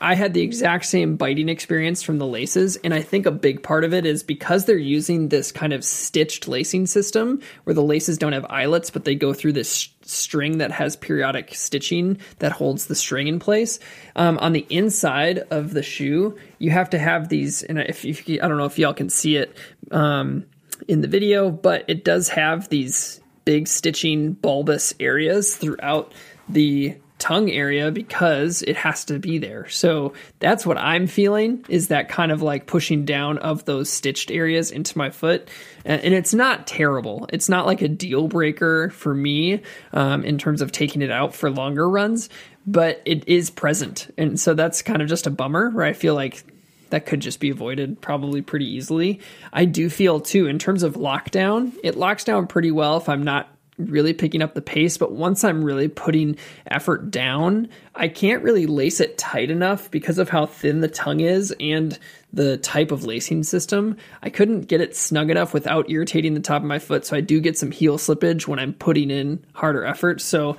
I 0.04 0.16
had 0.16 0.34
the 0.34 0.42
exact 0.42 0.86
same 0.86 1.16
biting 1.16 1.48
experience 1.48 2.04
from 2.04 2.18
the 2.18 2.28
laces, 2.28 2.76
and 2.76 2.94
I 2.94 3.02
think 3.02 3.26
a 3.26 3.32
big 3.32 3.64
part 3.64 3.86
of 3.86 3.94
it 3.94 4.06
is 4.06 4.22
because 4.22 4.66
they're 4.66 4.78
using 4.78 5.30
this 5.30 5.54
kind 5.54 5.72
of 5.72 5.82
stitched 5.82 6.46
lacing 6.46 6.88
system 6.88 7.40
where 7.64 7.74
the 7.74 7.82
laces 7.82 8.18
don't 8.18 8.34
have 8.34 8.46
eyelets, 8.50 8.90
but 8.90 9.06
they 9.06 9.16
go 9.16 9.34
through 9.34 9.54
this 9.54 9.88
string 10.02 10.58
that 10.58 10.72
has 10.72 10.98
periodic 10.98 11.56
stitching 11.56 12.18
that 12.40 12.52
holds 12.52 12.88
the 12.88 12.96
string 12.96 13.28
in 13.28 13.40
place. 13.40 13.80
Um, 14.18 14.38
on 14.40 14.52
the 14.52 14.68
inside 14.70 15.40
of 15.50 15.74
the 15.74 15.84
shoe, 15.84 16.38
you 16.60 16.70
have 16.72 16.90
to 16.90 17.00
have 17.00 17.30
these, 17.30 17.64
and 17.64 17.80
if, 17.80 18.04
if 18.04 18.30
I 18.30 18.46
don't 18.50 18.58
know 18.58 18.66
if 18.66 18.78
y'all 18.78 18.94
can 18.94 19.10
see 19.10 19.38
it 19.38 19.56
um, 19.90 20.46
in 20.86 21.00
the 21.00 21.08
video, 21.08 21.50
but 21.50 21.86
it 21.88 22.04
does 22.04 22.28
have 22.28 22.68
these 22.68 23.22
big 23.46 23.70
stitching 23.70 24.34
bulbous 24.34 24.94
areas 25.00 25.56
throughout 25.56 26.12
the 26.50 26.98
tongue 27.24 27.50
area 27.50 27.90
because 27.90 28.64
it 28.64 28.76
has 28.76 29.06
to 29.06 29.18
be 29.18 29.38
there. 29.38 29.66
So 29.70 30.12
that's 30.40 30.66
what 30.66 30.78
I'm 30.78 31.08
feeling 31.08 31.66
is 31.70 31.88
that 31.88 32.10
kind 32.10 32.34
of 32.34 32.42
like 32.42 32.68
pushing 32.68 33.06
down 33.06 33.38
of 33.38 33.64
those 33.64 33.90
stitched 33.90 34.30
areas 34.30 34.72
into 34.72 34.98
my 34.98 35.10
foot. 35.10 35.48
And 35.86 36.14
it's 36.14 36.34
not 36.34 36.68
terrible. 36.68 37.26
It's 37.32 37.48
not 37.48 37.66
like 37.66 37.82
a 37.82 37.88
deal 37.88 38.28
breaker 38.28 38.90
for 38.90 39.16
me 39.16 39.62
um, 39.94 40.26
in 40.26 40.38
terms 40.38 40.62
of 40.62 40.74
taking 40.74 41.02
it 41.02 41.12
out 41.12 41.34
for 41.34 41.50
longer 41.50 41.90
runs, 41.90 42.28
but 42.68 43.02
it 43.06 43.26
is 43.26 43.50
present. 43.50 44.14
And 44.18 44.38
so 44.38 44.54
that's 44.54 44.82
kind 44.82 45.02
of 45.02 45.08
just 45.08 45.26
a 45.26 45.32
bummer 45.32 45.70
where 45.70 45.86
I 45.86 45.94
feel 45.94 46.16
like 46.16 46.44
that 46.90 47.06
could 47.06 47.22
just 47.22 47.40
be 47.40 47.52
avoided 47.52 48.02
probably 48.02 48.42
pretty 48.42 48.66
easily. 48.66 49.22
I 49.54 49.64
do 49.64 49.90
feel 49.90 50.20
too, 50.20 50.48
in 50.48 50.60
terms 50.60 50.84
of 50.84 50.96
lockdown, 50.96 51.72
it 51.86 51.96
locks 51.96 52.26
down 52.26 52.48
pretty 52.48 52.72
well 52.72 52.98
if 52.98 53.08
I'm 53.08 53.24
not 53.24 53.48
really 53.78 54.14
picking 54.14 54.42
up 54.42 54.54
the 54.54 54.62
pace, 54.62 54.98
but 54.98 55.12
once 55.12 55.44
I'm 55.44 55.64
really 55.64 55.88
putting 55.88 56.38
effort 56.68 57.10
down, 57.10 57.70
I 57.96 58.08
can't 58.08 58.44
really 58.44 58.66
lace 58.66 59.00
it 59.00 59.18
tight 59.18 59.50
enough 59.50 59.90
because 59.90 60.18
of 60.18 60.30
how 60.30 60.46
thin 60.46 60.82
the 60.82 60.88
tongue 60.88 61.22
is 61.22 61.54
and 61.60 61.98
the 62.32 62.58
type 62.58 62.92
of 62.92 63.06
lacing 63.06 63.44
system. 63.44 63.98
I 64.22 64.30
couldn't 64.30 64.62
get 64.62 64.82
it 64.82 64.96
snug 64.96 65.30
enough 65.30 65.54
without 65.54 65.90
irritating 65.90 66.34
the 66.34 66.40
top 66.40 66.62
of 66.62 66.68
my 66.68 66.80
foot, 66.80 67.06
so 67.06 67.18
I 67.18 67.22
do 67.22 67.40
get 67.40 67.58
some 67.58 67.72
heel 67.72 67.98
slippage 67.98 68.48
when 68.48 68.60
I'm 68.60 68.74
putting 68.74 69.10
in 69.12 69.44
harder 69.54 69.86
effort. 69.86 70.22
So 70.22 70.58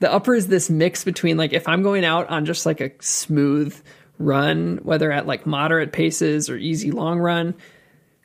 the 0.00 0.12
upper 0.12 0.34
is 0.34 0.48
this 0.48 0.70
mix 0.70 1.04
between 1.04 1.36
like 1.36 1.52
if 1.52 1.68
I'm 1.68 1.82
going 1.82 2.04
out 2.04 2.28
on 2.30 2.46
just 2.46 2.66
like 2.66 2.80
a 2.80 2.90
smooth 3.00 3.78
run, 4.18 4.78
whether 4.82 5.10
at 5.12 5.26
like 5.26 5.46
moderate 5.46 5.92
paces 5.92 6.50
or 6.50 6.56
easy 6.56 6.90
long 6.90 7.18
run, 7.18 7.54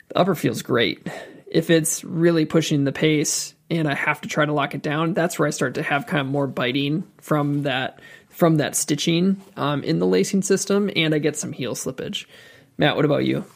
the 0.08 0.18
upper 0.18 0.34
feels 0.34 0.62
great. 0.62 1.06
If 1.46 1.70
it's 1.70 2.02
really 2.04 2.44
pushing 2.44 2.84
the 2.84 2.92
pace, 2.92 3.54
and 3.70 3.88
I 3.88 3.94
have 3.94 4.20
to 4.22 4.28
try 4.28 4.44
to 4.44 4.52
lock 4.52 4.74
it 4.74 4.82
down, 4.82 5.14
that's 5.14 5.38
where 5.38 5.48
I 5.48 5.50
start 5.50 5.74
to 5.74 5.82
have 5.82 6.06
kind 6.06 6.20
of 6.20 6.26
more 6.26 6.46
biting 6.46 7.04
from 7.20 7.62
that 7.62 8.00
from 8.28 8.56
that 8.56 8.76
stitching 8.76 9.40
um, 9.56 9.82
in 9.82 9.98
the 9.98 10.06
lacing 10.06 10.42
system, 10.42 10.90
and 10.94 11.14
I 11.14 11.18
get 11.18 11.36
some 11.36 11.52
heel 11.52 11.74
slippage. 11.74 12.26
Matt, 12.76 12.94
what 12.94 13.06
about 13.06 13.24
you? 13.24 13.46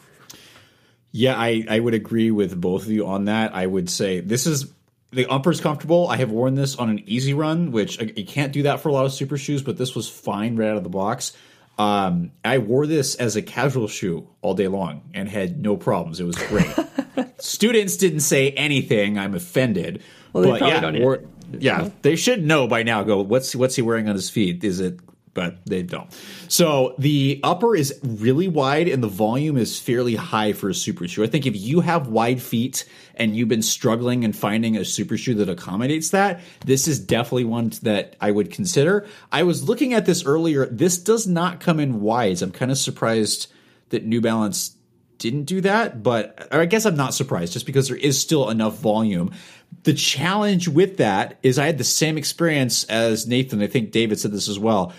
Yeah, 1.11 1.35
I, 1.37 1.63
I 1.69 1.79
would 1.79 1.93
agree 1.93 2.31
with 2.31 2.59
both 2.59 2.83
of 2.83 2.89
you 2.89 3.05
on 3.05 3.25
that. 3.25 3.53
I 3.53 3.67
would 3.67 3.89
say 3.89 4.21
this 4.21 4.47
is 4.47 4.71
the 5.11 5.27
upper's 5.27 5.61
comfortable. 5.61 6.07
I 6.07 6.17
have 6.17 6.31
worn 6.31 6.55
this 6.55 6.77
on 6.77 6.89
an 6.89 7.03
easy 7.05 7.33
run, 7.33 7.71
which 7.71 7.99
you 7.99 8.25
can't 8.25 8.53
do 8.53 8.63
that 8.63 8.79
for 8.79 8.89
a 8.89 8.93
lot 8.93 9.05
of 9.05 9.13
super 9.13 9.37
shoes, 9.37 9.61
but 9.61 9.77
this 9.77 9.93
was 9.93 10.09
fine 10.09 10.55
right 10.55 10.69
out 10.69 10.77
of 10.77 10.83
the 10.83 10.89
box. 10.89 11.33
Um, 11.77 12.31
I 12.45 12.59
wore 12.59 12.85
this 12.85 13.15
as 13.15 13.35
a 13.35 13.41
casual 13.41 13.87
shoe 13.87 14.27
all 14.41 14.53
day 14.53 14.67
long 14.67 15.01
and 15.13 15.27
had 15.27 15.61
no 15.61 15.77
problems. 15.77 16.19
It 16.19 16.25
was 16.25 16.35
great. 16.35 16.69
Students 17.39 17.97
didn't 17.97 18.19
say 18.19 18.51
anything. 18.51 19.17
I'm 19.17 19.33
offended. 19.33 20.03
Well, 20.33 20.43
but 20.43 20.61
yeah, 20.61 20.99
wore, 20.99 21.23
yeah, 21.51 21.89
they 22.01 22.15
should 22.15 22.43
know 22.43 22.67
by 22.67 22.83
now. 22.83 23.03
Go, 23.03 23.21
what's 23.21 23.55
what's 23.55 23.75
he 23.75 23.81
wearing 23.81 24.07
on 24.07 24.15
his 24.15 24.29
feet? 24.29 24.63
Is 24.63 24.79
it? 24.79 24.99
But 25.33 25.65
they 25.65 25.81
don't. 25.81 26.11
So 26.49 26.93
the 26.97 27.39
upper 27.41 27.73
is 27.73 27.97
really 28.03 28.49
wide 28.49 28.89
and 28.89 29.01
the 29.01 29.07
volume 29.07 29.55
is 29.55 29.79
fairly 29.79 30.15
high 30.15 30.51
for 30.51 30.67
a 30.67 30.73
super 30.73 31.07
shoe. 31.07 31.23
I 31.23 31.27
think 31.27 31.45
if 31.45 31.55
you 31.55 31.79
have 31.79 32.07
wide 32.07 32.41
feet 32.41 32.83
and 33.15 33.33
you've 33.35 33.47
been 33.47 33.61
struggling 33.61 34.25
and 34.25 34.35
finding 34.35 34.75
a 34.75 34.83
super 34.83 35.15
shoe 35.15 35.35
that 35.35 35.47
accommodates 35.47 36.09
that, 36.09 36.41
this 36.65 36.85
is 36.85 36.99
definitely 36.99 37.45
one 37.45 37.71
that 37.83 38.17
I 38.19 38.31
would 38.31 38.51
consider. 38.51 39.07
I 39.31 39.43
was 39.43 39.67
looking 39.67 39.93
at 39.93 40.05
this 40.05 40.25
earlier. 40.25 40.65
This 40.65 40.97
does 40.97 41.27
not 41.27 41.61
come 41.61 41.79
in 41.79 42.01
wides. 42.01 42.41
I'm 42.41 42.51
kind 42.51 42.71
of 42.71 42.77
surprised 42.77 43.53
that 43.89 44.05
New 44.05 44.19
Balance 44.19 44.75
didn't 45.17 45.43
do 45.43 45.61
that, 45.61 46.01
but 46.01 46.47
I 46.51 46.65
guess 46.65 46.85
I'm 46.85 46.95
not 46.97 47.13
surprised 47.13 47.53
just 47.53 47.67
because 47.67 47.87
there 47.87 47.97
is 47.97 48.19
still 48.19 48.49
enough 48.49 48.79
volume. 48.79 49.31
The 49.83 49.93
challenge 49.93 50.67
with 50.67 50.97
that 50.97 51.37
is 51.43 51.59
I 51.59 51.67
had 51.67 51.77
the 51.77 51.83
same 51.83 52.17
experience 52.17 52.83
as 52.85 53.27
Nathan. 53.27 53.61
I 53.61 53.67
think 53.67 53.91
David 53.91 54.19
said 54.19 54.31
this 54.31 54.49
as 54.49 54.59
well. 54.59 54.93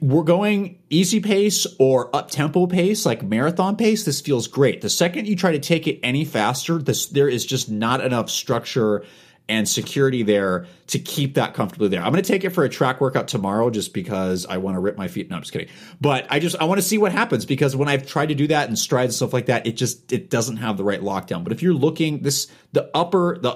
We're 0.00 0.22
going 0.22 0.78
easy 0.90 1.20
pace 1.20 1.66
or 1.78 2.14
up 2.14 2.30
tempo 2.30 2.66
pace, 2.66 3.06
like 3.06 3.22
marathon 3.22 3.76
pace. 3.76 4.04
This 4.04 4.20
feels 4.20 4.46
great. 4.46 4.82
The 4.82 4.90
second 4.90 5.26
you 5.26 5.36
try 5.36 5.52
to 5.52 5.58
take 5.58 5.86
it 5.86 6.00
any 6.02 6.24
faster, 6.24 6.78
this, 6.78 7.06
there 7.06 7.28
is 7.28 7.46
just 7.46 7.70
not 7.70 8.04
enough 8.04 8.28
structure 8.28 9.04
and 9.48 9.68
security 9.68 10.22
there 10.22 10.66
to 10.86 10.98
keep 10.98 11.34
that 11.34 11.52
comfortably 11.54 11.88
there. 11.88 12.00
I'm 12.00 12.12
going 12.12 12.22
to 12.22 12.28
take 12.28 12.44
it 12.44 12.50
for 12.50 12.64
a 12.64 12.68
track 12.68 13.00
workout 13.00 13.28
tomorrow 13.28 13.70
just 13.70 13.92
because 13.92 14.46
I 14.46 14.58
want 14.58 14.76
to 14.76 14.80
rip 14.80 14.96
my 14.96 15.08
feet. 15.08 15.28
No, 15.28 15.36
I'm 15.36 15.42
just 15.42 15.52
kidding. 15.52 15.68
But 16.00 16.26
I 16.30 16.38
just 16.38 16.56
I 16.56 16.64
want 16.64 16.78
to 16.78 16.86
see 16.86 16.98
what 16.98 17.12
happens 17.12 17.44
because 17.44 17.74
when 17.74 17.88
I've 17.88 18.06
tried 18.06 18.26
to 18.26 18.34
do 18.34 18.46
that 18.48 18.68
and 18.68 18.78
strides 18.78 19.10
and 19.10 19.14
stuff 19.14 19.32
like 19.32 19.46
that, 19.46 19.66
it 19.66 19.72
just 19.72 20.12
it 20.12 20.30
doesn't 20.30 20.58
have 20.58 20.76
the 20.76 20.84
right 20.84 21.00
lockdown. 21.00 21.44
But 21.44 21.52
if 21.52 21.62
you're 21.62 21.74
looking 21.74 22.22
this 22.22 22.48
the 22.72 22.90
upper 22.94 23.38
the 23.38 23.52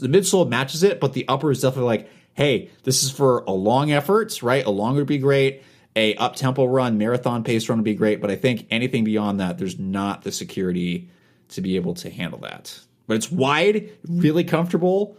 the 0.00 0.08
midsole 0.08 0.48
matches 0.48 0.82
it, 0.82 1.00
but 1.00 1.14
the 1.14 1.26
upper 1.26 1.50
is 1.50 1.62
definitely 1.62 1.88
like, 1.88 2.10
hey, 2.34 2.70
this 2.82 3.02
is 3.02 3.10
for 3.10 3.44
a 3.46 3.52
long 3.52 3.92
effort, 3.92 4.42
right? 4.42 4.64
A 4.64 4.70
long 4.70 4.96
would 4.96 5.06
be 5.06 5.18
great. 5.18 5.62
A 5.96 6.14
up 6.16 6.36
tempo 6.36 6.64
run, 6.64 6.98
marathon 6.98 7.44
pace 7.44 7.68
run 7.68 7.78
would 7.78 7.84
be 7.84 7.94
great, 7.94 8.20
but 8.20 8.30
I 8.30 8.36
think 8.36 8.66
anything 8.70 9.04
beyond 9.04 9.40
that, 9.40 9.58
there's 9.58 9.78
not 9.78 10.22
the 10.22 10.32
security 10.32 11.08
to 11.50 11.60
be 11.60 11.76
able 11.76 11.94
to 11.94 12.10
handle 12.10 12.40
that 12.40 12.80
but 13.06 13.16
it's 13.16 13.30
wide, 13.30 13.90
really 14.08 14.44
comfortable. 14.44 15.16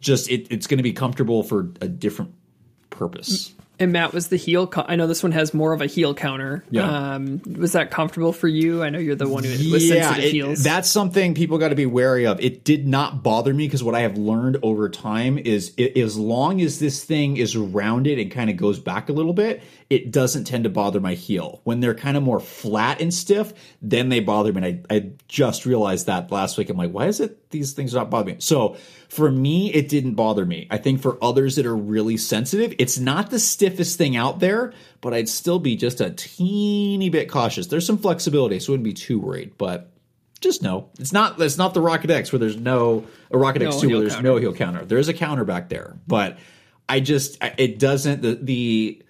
Just 0.00 0.30
it, 0.30 0.50
it's 0.50 0.66
going 0.66 0.78
to 0.78 0.82
be 0.82 0.92
comfortable 0.92 1.42
for 1.42 1.70
a 1.80 1.88
different 1.88 2.34
purpose. 2.90 3.52
And 3.80 3.92
Matt 3.92 4.12
was 4.12 4.28
the 4.28 4.36
heel. 4.36 4.66
Co- 4.66 4.84
I 4.86 4.94
know 4.96 5.06
this 5.06 5.22
one 5.22 5.32
has 5.32 5.54
more 5.54 5.72
of 5.72 5.80
a 5.80 5.86
heel 5.86 6.14
counter. 6.14 6.62
Yeah. 6.70 7.14
Um, 7.14 7.40
was 7.58 7.72
that 7.72 7.90
comfortable 7.90 8.34
for 8.34 8.46
you? 8.46 8.82
I 8.82 8.90
know 8.90 8.98
you're 8.98 9.14
the 9.16 9.26
one 9.26 9.42
who 9.42 9.50
with 9.50 9.80
yeah, 9.82 10.02
sensitive 10.02 10.24
it- 10.26 10.32
heels. 10.32 10.62
that's 10.62 10.88
something 10.88 11.34
people 11.34 11.56
got 11.56 11.70
to 11.70 11.74
be 11.74 11.86
wary 11.86 12.26
of. 12.26 12.38
It 12.40 12.62
did 12.62 12.86
not 12.86 13.22
bother 13.22 13.54
me 13.54 13.66
because 13.66 13.82
what 13.82 13.94
I 13.94 14.00
have 14.00 14.18
learned 14.18 14.58
over 14.62 14.90
time 14.90 15.38
is 15.38 15.72
it, 15.78 15.96
as 15.96 16.18
long 16.18 16.60
as 16.60 16.78
this 16.78 17.02
thing 17.02 17.38
is 17.38 17.56
rounded 17.56 18.18
and 18.18 18.30
kind 18.30 18.50
of 18.50 18.58
goes 18.58 18.78
back 18.78 19.08
a 19.08 19.12
little 19.14 19.32
bit, 19.32 19.62
it 19.88 20.10
doesn't 20.10 20.44
tend 20.44 20.64
to 20.64 20.70
bother 20.70 21.00
my 21.00 21.14
heel. 21.14 21.62
When 21.64 21.80
they're 21.80 21.94
kind 21.94 22.18
of 22.18 22.22
more 22.22 22.38
flat 22.38 23.00
and 23.00 23.12
stiff, 23.12 23.54
then 23.80 24.10
they 24.10 24.20
bother 24.20 24.52
me. 24.52 24.62
And 24.62 24.84
I, 24.90 24.94
I 24.94 25.10
just 25.26 25.64
realized 25.64 26.06
that 26.06 26.30
last 26.30 26.58
week. 26.58 26.68
I'm 26.68 26.76
like, 26.76 26.92
why 26.92 27.06
is 27.06 27.18
it 27.18 27.48
these 27.50 27.72
things 27.72 27.94
not 27.94 28.10
bothering 28.10 28.36
me? 28.36 28.40
So 28.42 28.76
for 29.10 29.28
me, 29.28 29.72
it 29.74 29.88
didn't 29.88 30.14
bother 30.14 30.46
me. 30.46 30.68
I 30.70 30.78
think 30.78 31.02
for 31.02 31.18
others 31.20 31.56
that 31.56 31.66
are 31.66 31.76
really 31.76 32.16
sensitive, 32.16 32.72
it's 32.78 32.96
not 32.96 33.28
the 33.30 33.40
stiffest 33.40 33.98
thing 33.98 34.16
out 34.16 34.38
there, 34.38 34.72
but 35.00 35.12
I'd 35.12 35.28
still 35.28 35.58
be 35.58 35.74
just 35.74 36.00
a 36.00 36.10
teeny 36.10 37.10
bit 37.10 37.28
cautious. 37.28 37.66
There's 37.66 37.84
some 37.84 37.98
flexibility, 37.98 38.60
so 38.60 38.70
I 38.70 38.74
wouldn't 38.74 38.84
be 38.84 38.92
too 38.92 39.18
worried, 39.18 39.58
but 39.58 39.90
just 40.40 40.62
know 40.62 40.88
it's 40.98 41.12
not 41.12 41.40
it's 41.40 41.58
not 41.58 41.74
the 41.74 41.80
Rocket 41.80 42.08
X 42.08 42.32
where 42.32 42.38
there's 42.38 42.56
no 42.56 43.04
a 43.32 43.36
Rocket 43.36 43.62
No 43.62 43.68
X 43.68 43.80
two 43.80 43.88
where 43.90 43.98
there's 43.98 44.14
counter. 44.14 44.28
no 44.28 44.36
heel 44.36 44.54
counter. 44.54 44.84
There 44.84 44.98
is 44.98 45.08
a 45.08 45.12
counter 45.12 45.44
back 45.44 45.68
there, 45.68 45.98
but 46.06 46.38
I 46.88 47.00
just 47.00 47.36
it 47.58 47.80
doesn't 47.80 48.22
the 48.22 48.36
the 48.40 49.02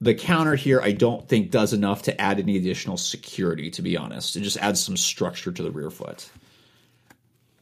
the 0.00 0.14
counter 0.14 0.54
here 0.54 0.80
I 0.80 0.92
don't 0.92 1.28
think 1.28 1.50
does 1.50 1.72
enough 1.72 2.02
to 2.02 2.18
add 2.20 2.38
any 2.38 2.56
additional 2.56 2.96
security. 2.96 3.72
To 3.72 3.82
be 3.82 3.96
honest, 3.96 4.36
it 4.36 4.40
just 4.42 4.58
adds 4.58 4.82
some 4.82 4.96
structure 4.96 5.50
to 5.50 5.62
the 5.62 5.72
rear 5.72 5.90
foot. 5.90 6.30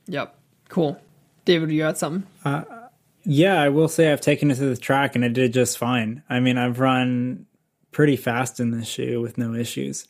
yep. 0.06 0.38
Cool. 0.68 1.00
David, 1.44 1.70
you 1.70 1.78
got 1.78 1.98
something? 1.98 2.28
Uh, 2.44 2.64
yeah, 3.24 3.60
I 3.60 3.68
will 3.68 3.88
say 3.88 4.12
I've 4.12 4.20
taken 4.20 4.50
it 4.50 4.56
to 4.56 4.66
the 4.66 4.76
track 4.76 5.14
and 5.14 5.24
it 5.24 5.32
did 5.32 5.52
just 5.52 5.78
fine. 5.78 6.22
I 6.28 6.40
mean, 6.40 6.58
I've 6.58 6.80
run 6.80 7.46
pretty 7.90 8.16
fast 8.16 8.58
in 8.60 8.70
this 8.70 8.88
shoe 8.88 9.20
with 9.20 9.38
no 9.38 9.54
issues. 9.54 10.08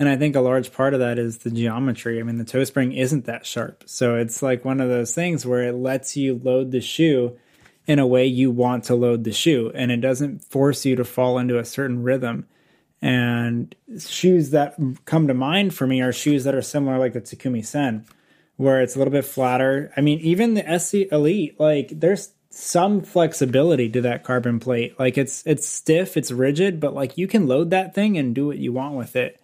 And 0.00 0.08
I 0.08 0.16
think 0.16 0.36
a 0.36 0.40
large 0.40 0.72
part 0.72 0.94
of 0.94 1.00
that 1.00 1.18
is 1.18 1.38
the 1.38 1.50
geometry. 1.50 2.20
I 2.20 2.22
mean, 2.22 2.38
the 2.38 2.44
toe 2.44 2.64
spring 2.64 2.92
isn't 2.92 3.26
that 3.26 3.44
sharp. 3.44 3.84
So 3.86 4.16
it's 4.16 4.42
like 4.42 4.64
one 4.64 4.80
of 4.80 4.88
those 4.88 5.14
things 5.14 5.44
where 5.44 5.62
it 5.62 5.74
lets 5.74 6.16
you 6.16 6.40
load 6.42 6.70
the 6.70 6.80
shoe 6.80 7.36
in 7.86 7.98
a 7.98 8.06
way 8.06 8.26
you 8.26 8.50
want 8.50 8.84
to 8.84 8.94
load 8.94 9.24
the 9.24 9.32
shoe 9.32 9.72
and 9.74 9.90
it 9.90 10.00
doesn't 10.00 10.44
force 10.44 10.84
you 10.84 10.94
to 10.94 11.04
fall 11.04 11.38
into 11.38 11.58
a 11.58 11.64
certain 11.64 12.02
rhythm. 12.02 12.46
And 13.00 13.74
shoes 13.98 14.50
that 14.50 14.76
come 15.04 15.26
to 15.28 15.34
mind 15.34 15.74
for 15.74 15.86
me 15.86 16.00
are 16.00 16.12
shoes 16.12 16.44
that 16.44 16.54
are 16.54 16.62
similar 16.62 16.98
like 16.98 17.12
the 17.12 17.20
Takumi 17.20 17.64
Sen 17.64 18.04
where 18.58 18.82
it's 18.82 18.96
a 18.96 18.98
little 18.98 19.12
bit 19.12 19.24
flatter. 19.24 19.90
I 19.96 20.02
mean, 20.02 20.18
even 20.18 20.54
the 20.54 20.78
SC 20.78 21.10
Elite, 21.12 21.58
like 21.58 21.88
there's 22.00 22.32
some 22.50 23.00
flexibility 23.02 23.88
to 23.88 24.00
that 24.02 24.24
carbon 24.24 24.58
plate. 24.58 24.98
Like 24.98 25.16
it's 25.16 25.46
it's 25.46 25.66
stiff, 25.66 26.16
it's 26.16 26.32
rigid, 26.32 26.80
but 26.80 26.92
like 26.92 27.16
you 27.16 27.26
can 27.26 27.46
load 27.46 27.70
that 27.70 27.94
thing 27.94 28.18
and 28.18 28.34
do 28.34 28.46
what 28.48 28.58
you 28.58 28.72
want 28.72 28.96
with 28.96 29.16
it. 29.16 29.40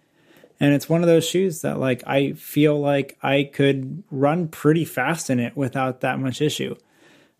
And 0.59 0.73
it's 0.73 0.89
one 0.89 1.01
of 1.01 1.07
those 1.07 1.27
shoes 1.27 1.61
that 1.61 1.79
like 1.79 2.03
I 2.05 2.33
feel 2.33 2.79
like 2.79 3.17
I 3.23 3.49
could 3.51 4.03
run 4.11 4.49
pretty 4.49 4.83
fast 4.83 5.29
in 5.29 5.39
it 5.39 5.55
without 5.55 6.01
that 6.01 6.19
much 6.19 6.41
issue. 6.41 6.75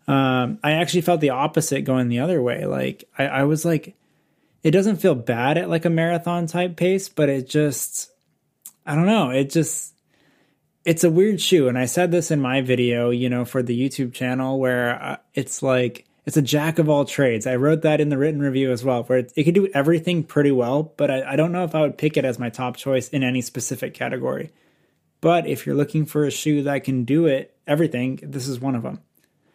Um, 0.08 0.58
I 0.64 0.72
actually 0.72 1.02
felt 1.02 1.20
the 1.20 1.30
opposite 1.30 1.82
going 1.82 2.08
the 2.08 2.20
other 2.20 2.40
way. 2.40 2.64
Like 2.64 3.04
I, 3.18 3.26
I 3.26 3.44
was 3.44 3.66
like, 3.66 3.94
it 4.62 4.70
doesn't 4.70 4.96
feel 4.96 5.14
bad 5.14 5.58
at 5.58 5.68
like 5.68 5.84
a 5.84 5.90
marathon 5.90 6.46
type 6.46 6.76
pace, 6.76 7.10
but 7.10 7.28
it 7.28 7.50
just, 7.50 8.10
I 8.86 8.94
don't 8.94 9.06
know, 9.06 9.28
it 9.28 9.50
just 9.50 9.92
it's 10.86 11.04
a 11.04 11.10
weird 11.10 11.40
shoe 11.40 11.68
and 11.68 11.76
i 11.76 11.84
said 11.84 12.10
this 12.10 12.30
in 12.30 12.40
my 12.40 12.62
video 12.62 13.10
you 13.10 13.28
know 13.28 13.44
for 13.44 13.62
the 13.62 13.78
youtube 13.78 14.14
channel 14.14 14.58
where 14.58 15.02
uh, 15.02 15.16
it's 15.34 15.62
like 15.62 16.06
it's 16.24 16.36
a 16.36 16.42
jack 16.42 16.80
of 16.80 16.88
all 16.88 17.04
trades. 17.04 17.46
I 17.46 17.54
wrote 17.54 17.82
that 17.82 18.00
in 18.00 18.08
the 18.08 18.18
written 18.18 18.40
review 18.40 18.72
as 18.72 18.82
well 18.82 19.04
where 19.04 19.20
it, 19.20 19.32
it 19.36 19.44
could 19.44 19.54
do 19.54 19.68
everything 19.74 20.24
pretty 20.24 20.52
well 20.52 20.94
but 20.96 21.10
I, 21.10 21.32
I 21.32 21.36
don't 21.36 21.52
know 21.52 21.64
if 21.64 21.74
i 21.74 21.82
would 21.82 21.98
pick 21.98 22.16
it 22.16 22.24
as 22.24 22.38
my 22.38 22.48
top 22.48 22.76
choice 22.76 23.08
in 23.08 23.22
any 23.22 23.42
specific 23.42 23.94
category. 23.94 24.50
But 25.20 25.46
if 25.46 25.66
you're 25.66 25.74
looking 25.74 26.06
for 26.06 26.24
a 26.24 26.30
shoe 26.30 26.62
that 26.64 26.84
can 26.84 27.04
do 27.04 27.26
it 27.26 27.54
everything 27.66 28.20
this 28.22 28.48
is 28.48 28.60
one 28.60 28.74
of 28.74 28.82
them 28.82 29.00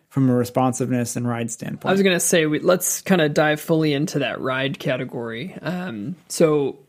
from 0.09 0.29
a 0.29 0.36
responsiveness 0.36 1.15
and 1.15 1.25
ride 1.25 1.49
standpoint. 1.49 1.89
I 1.89 1.93
was 1.93 2.03
gonna 2.03 2.19
say 2.19 2.45
we, 2.45 2.59
let's 2.59 3.01
kind 3.01 3.21
of 3.21 3.34
dive 3.34 3.61
fully 3.61 3.93
into 3.93 4.19
that 4.19 4.41
ride 4.41 4.77
category. 4.77 5.55
Um, 5.61 6.17
so 6.27 6.79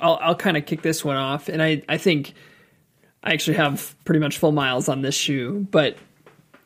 I'll, 0.00 0.18
I'll 0.22 0.34
kind 0.34 0.56
of 0.56 0.64
kick 0.64 0.80
this 0.80 1.04
one 1.04 1.16
off, 1.16 1.50
and 1.50 1.62
I 1.62 1.82
I 1.90 1.98
think 1.98 2.32
I 3.24 3.32
actually 3.32 3.56
have 3.56 3.96
pretty 4.04 4.20
much 4.20 4.38
full 4.38 4.52
miles 4.52 4.88
on 4.88 5.00
this 5.00 5.14
shoe, 5.14 5.66
but 5.70 5.96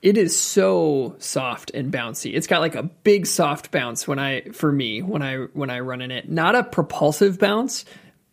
it 0.03 0.19
is 0.19 0.39
so 0.39 1.15
soft 1.19 1.71
and 1.71 1.93
bouncy. 1.93 2.35
It's 2.35 2.49
got 2.49 2.61
like 2.61 2.75
a 2.75 2.83
big 2.83 3.27
soft 3.27 3.71
bounce 3.71 4.07
when 4.07 4.19
I 4.19 4.43
for 4.53 4.71
me 4.71 5.01
when 5.01 5.23
I 5.23 5.37
when 5.37 5.71
I 5.71 5.81
run 5.81 6.01
in 6.01 6.11
it. 6.11 6.29
Not 6.29 6.57
a 6.57 6.65
propulsive 6.65 7.39
bounce, 7.39 7.85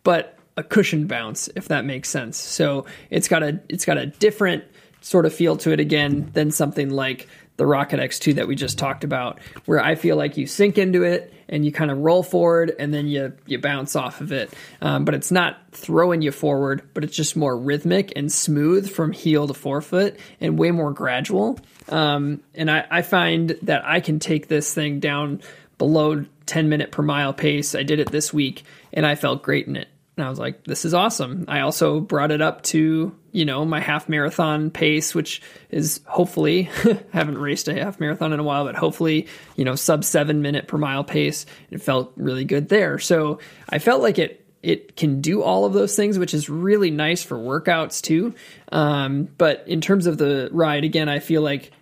but 0.02 0.36
a 0.56 0.64
cushioned 0.64 1.08
bounce 1.08 1.48
if 1.54 1.68
that 1.68 1.84
makes 1.84 2.08
sense. 2.08 2.36
So 2.36 2.86
it's 3.10 3.28
got 3.28 3.42
a 3.42 3.60
it's 3.68 3.84
got 3.84 3.96
a 3.96 4.06
different 4.06 4.64
sort 5.00 5.24
of 5.24 5.32
feel 5.32 5.56
to 5.58 5.70
it 5.70 5.78
again 5.78 6.30
than 6.32 6.50
something 6.50 6.90
like 6.90 7.28
the 7.56 7.66
Rocket 7.66 8.00
X2 8.00 8.34
that 8.36 8.48
we 8.48 8.54
just 8.54 8.78
talked 8.78 9.04
about, 9.04 9.38
where 9.64 9.82
I 9.82 9.94
feel 9.94 10.16
like 10.16 10.36
you 10.36 10.46
sink 10.46 10.78
into 10.78 11.02
it 11.02 11.32
and 11.48 11.64
you 11.64 11.72
kind 11.72 11.90
of 11.90 11.98
roll 11.98 12.22
forward 12.22 12.74
and 12.78 12.92
then 12.92 13.06
you 13.06 13.32
you 13.46 13.58
bounce 13.58 13.96
off 13.96 14.20
of 14.20 14.32
it. 14.32 14.52
Um, 14.80 15.04
but 15.04 15.14
it's 15.14 15.30
not 15.30 15.58
throwing 15.72 16.22
you 16.22 16.32
forward, 16.32 16.82
but 16.94 17.04
it's 17.04 17.16
just 17.16 17.36
more 17.36 17.56
rhythmic 17.56 18.12
and 18.16 18.30
smooth 18.30 18.90
from 18.90 19.12
heel 19.12 19.46
to 19.46 19.54
forefoot 19.54 20.18
and 20.40 20.58
way 20.58 20.70
more 20.70 20.90
gradual. 20.90 21.58
Um, 21.88 22.42
and 22.54 22.70
I, 22.70 22.86
I 22.90 23.02
find 23.02 23.56
that 23.62 23.84
I 23.84 24.00
can 24.00 24.18
take 24.18 24.48
this 24.48 24.74
thing 24.74 25.00
down 25.00 25.40
below 25.78 26.24
10 26.46 26.68
minute 26.68 26.90
per 26.90 27.02
mile 27.02 27.32
pace. 27.32 27.74
I 27.74 27.82
did 27.82 28.00
it 28.00 28.10
this 28.10 28.32
week 28.32 28.64
and 28.92 29.06
I 29.06 29.14
felt 29.14 29.42
great 29.42 29.66
in 29.66 29.76
it. 29.76 29.88
And 30.16 30.24
I 30.24 30.30
was 30.30 30.38
like, 30.38 30.64
this 30.64 30.86
is 30.86 30.94
awesome. 30.94 31.44
I 31.46 31.60
also 31.60 32.00
brought 32.00 32.30
it 32.30 32.40
up 32.40 32.62
to, 32.64 33.14
you 33.32 33.44
know, 33.44 33.66
my 33.66 33.80
half 33.80 34.08
marathon 34.08 34.70
pace, 34.70 35.14
which 35.14 35.42
is 35.70 36.00
hopefully, 36.06 36.70
I 36.84 36.98
haven't 37.12 37.36
raced 37.36 37.68
a 37.68 37.74
half 37.74 38.00
marathon 38.00 38.32
in 38.32 38.40
a 38.40 38.42
while, 38.42 38.64
but 38.64 38.76
hopefully, 38.76 39.26
you 39.56 39.64
know, 39.66 39.74
sub 39.74 40.04
seven 40.04 40.40
minute 40.40 40.68
per 40.68 40.78
mile 40.78 41.04
pace. 41.04 41.44
It 41.70 41.82
felt 41.82 42.12
really 42.16 42.46
good 42.46 42.70
there. 42.70 42.98
So 42.98 43.40
I 43.68 43.78
felt 43.78 44.00
like 44.00 44.18
it, 44.18 44.46
it 44.62 44.96
can 44.96 45.20
do 45.20 45.42
all 45.42 45.66
of 45.66 45.74
those 45.74 45.94
things, 45.94 46.18
which 46.18 46.32
is 46.32 46.48
really 46.48 46.90
nice 46.90 47.22
for 47.22 47.36
workouts 47.36 48.00
too. 48.00 48.34
Um, 48.72 49.28
but 49.36 49.64
in 49.66 49.82
terms 49.82 50.06
of 50.06 50.16
the 50.16 50.48
ride, 50.50 50.84
again, 50.84 51.10
I 51.10 51.18
feel 51.18 51.42
like 51.42 51.72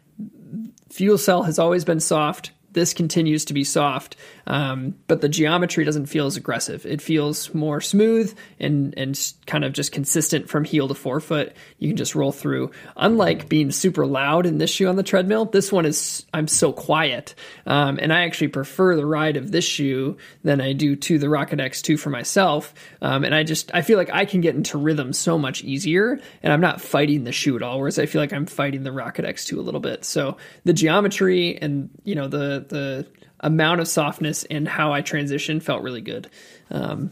FuelCell 0.90 1.44
has 1.46 1.60
always 1.60 1.84
been 1.84 2.00
soft. 2.00 2.50
This 2.74 2.92
continues 2.92 3.44
to 3.46 3.54
be 3.54 3.64
soft, 3.64 4.16
um, 4.46 4.96
but 5.06 5.20
the 5.20 5.28
geometry 5.28 5.84
doesn't 5.84 6.06
feel 6.06 6.26
as 6.26 6.36
aggressive. 6.36 6.84
It 6.84 7.00
feels 7.00 7.54
more 7.54 7.80
smooth 7.80 8.36
and 8.58 8.92
and 8.96 9.18
kind 9.46 9.64
of 9.64 9.72
just 9.72 9.92
consistent 9.92 10.48
from 10.48 10.64
heel 10.64 10.88
to 10.88 10.94
forefoot. 10.94 11.52
You 11.78 11.88
can 11.88 11.96
just 11.96 12.14
roll 12.14 12.32
through. 12.32 12.72
Unlike 12.96 13.48
being 13.48 13.70
super 13.70 14.06
loud 14.06 14.44
in 14.44 14.58
this 14.58 14.70
shoe 14.70 14.88
on 14.88 14.96
the 14.96 15.04
treadmill, 15.04 15.44
this 15.44 15.70
one 15.70 15.86
is 15.86 16.26
I'm 16.34 16.48
so 16.48 16.72
quiet, 16.72 17.36
um, 17.64 17.98
and 18.02 18.12
I 18.12 18.24
actually 18.24 18.48
prefer 18.48 18.96
the 18.96 19.06
ride 19.06 19.36
of 19.36 19.52
this 19.52 19.64
shoe 19.64 20.16
than 20.42 20.60
I 20.60 20.72
do 20.72 20.96
to 20.96 21.18
the 21.18 21.28
Rocket 21.28 21.60
X2 21.60 21.98
for 21.98 22.10
myself. 22.10 22.74
Um, 23.00 23.22
and 23.22 23.34
I 23.34 23.44
just 23.44 23.70
I 23.72 23.82
feel 23.82 23.98
like 23.98 24.10
I 24.12 24.24
can 24.24 24.40
get 24.40 24.56
into 24.56 24.78
rhythm 24.78 25.12
so 25.12 25.38
much 25.38 25.62
easier, 25.62 26.18
and 26.42 26.52
I'm 26.52 26.60
not 26.60 26.80
fighting 26.80 27.22
the 27.22 27.32
shoe 27.32 27.54
at 27.54 27.62
all. 27.62 27.78
Whereas 27.78 28.00
I 28.00 28.06
feel 28.06 28.20
like 28.20 28.32
I'm 28.32 28.46
fighting 28.46 28.82
the 28.82 28.92
Rocket 28.92 29.24
X2 29.24 29.58
a 29.58 29.60
little 29.60 29.80
bit. 29.80 30.04
So 30.04 30.36
the 30.64 30.72
geometry 30.72 31.56
and 31.62 31.88
you 32.02 32.16
know 32.16 32.26
the 32.26 32.63
the 32.68 33.06
amount 33.40 33.80
of 33.80 33.88
softness 33.88 34.44
and 34.44 34.66
how 34.66 34.92
I 34.92 35.02
transition 35.02 35.60
felt 35.60 35.82
really 35.82 36.00
good. 36.00 36.28
Um, 36.70 37.10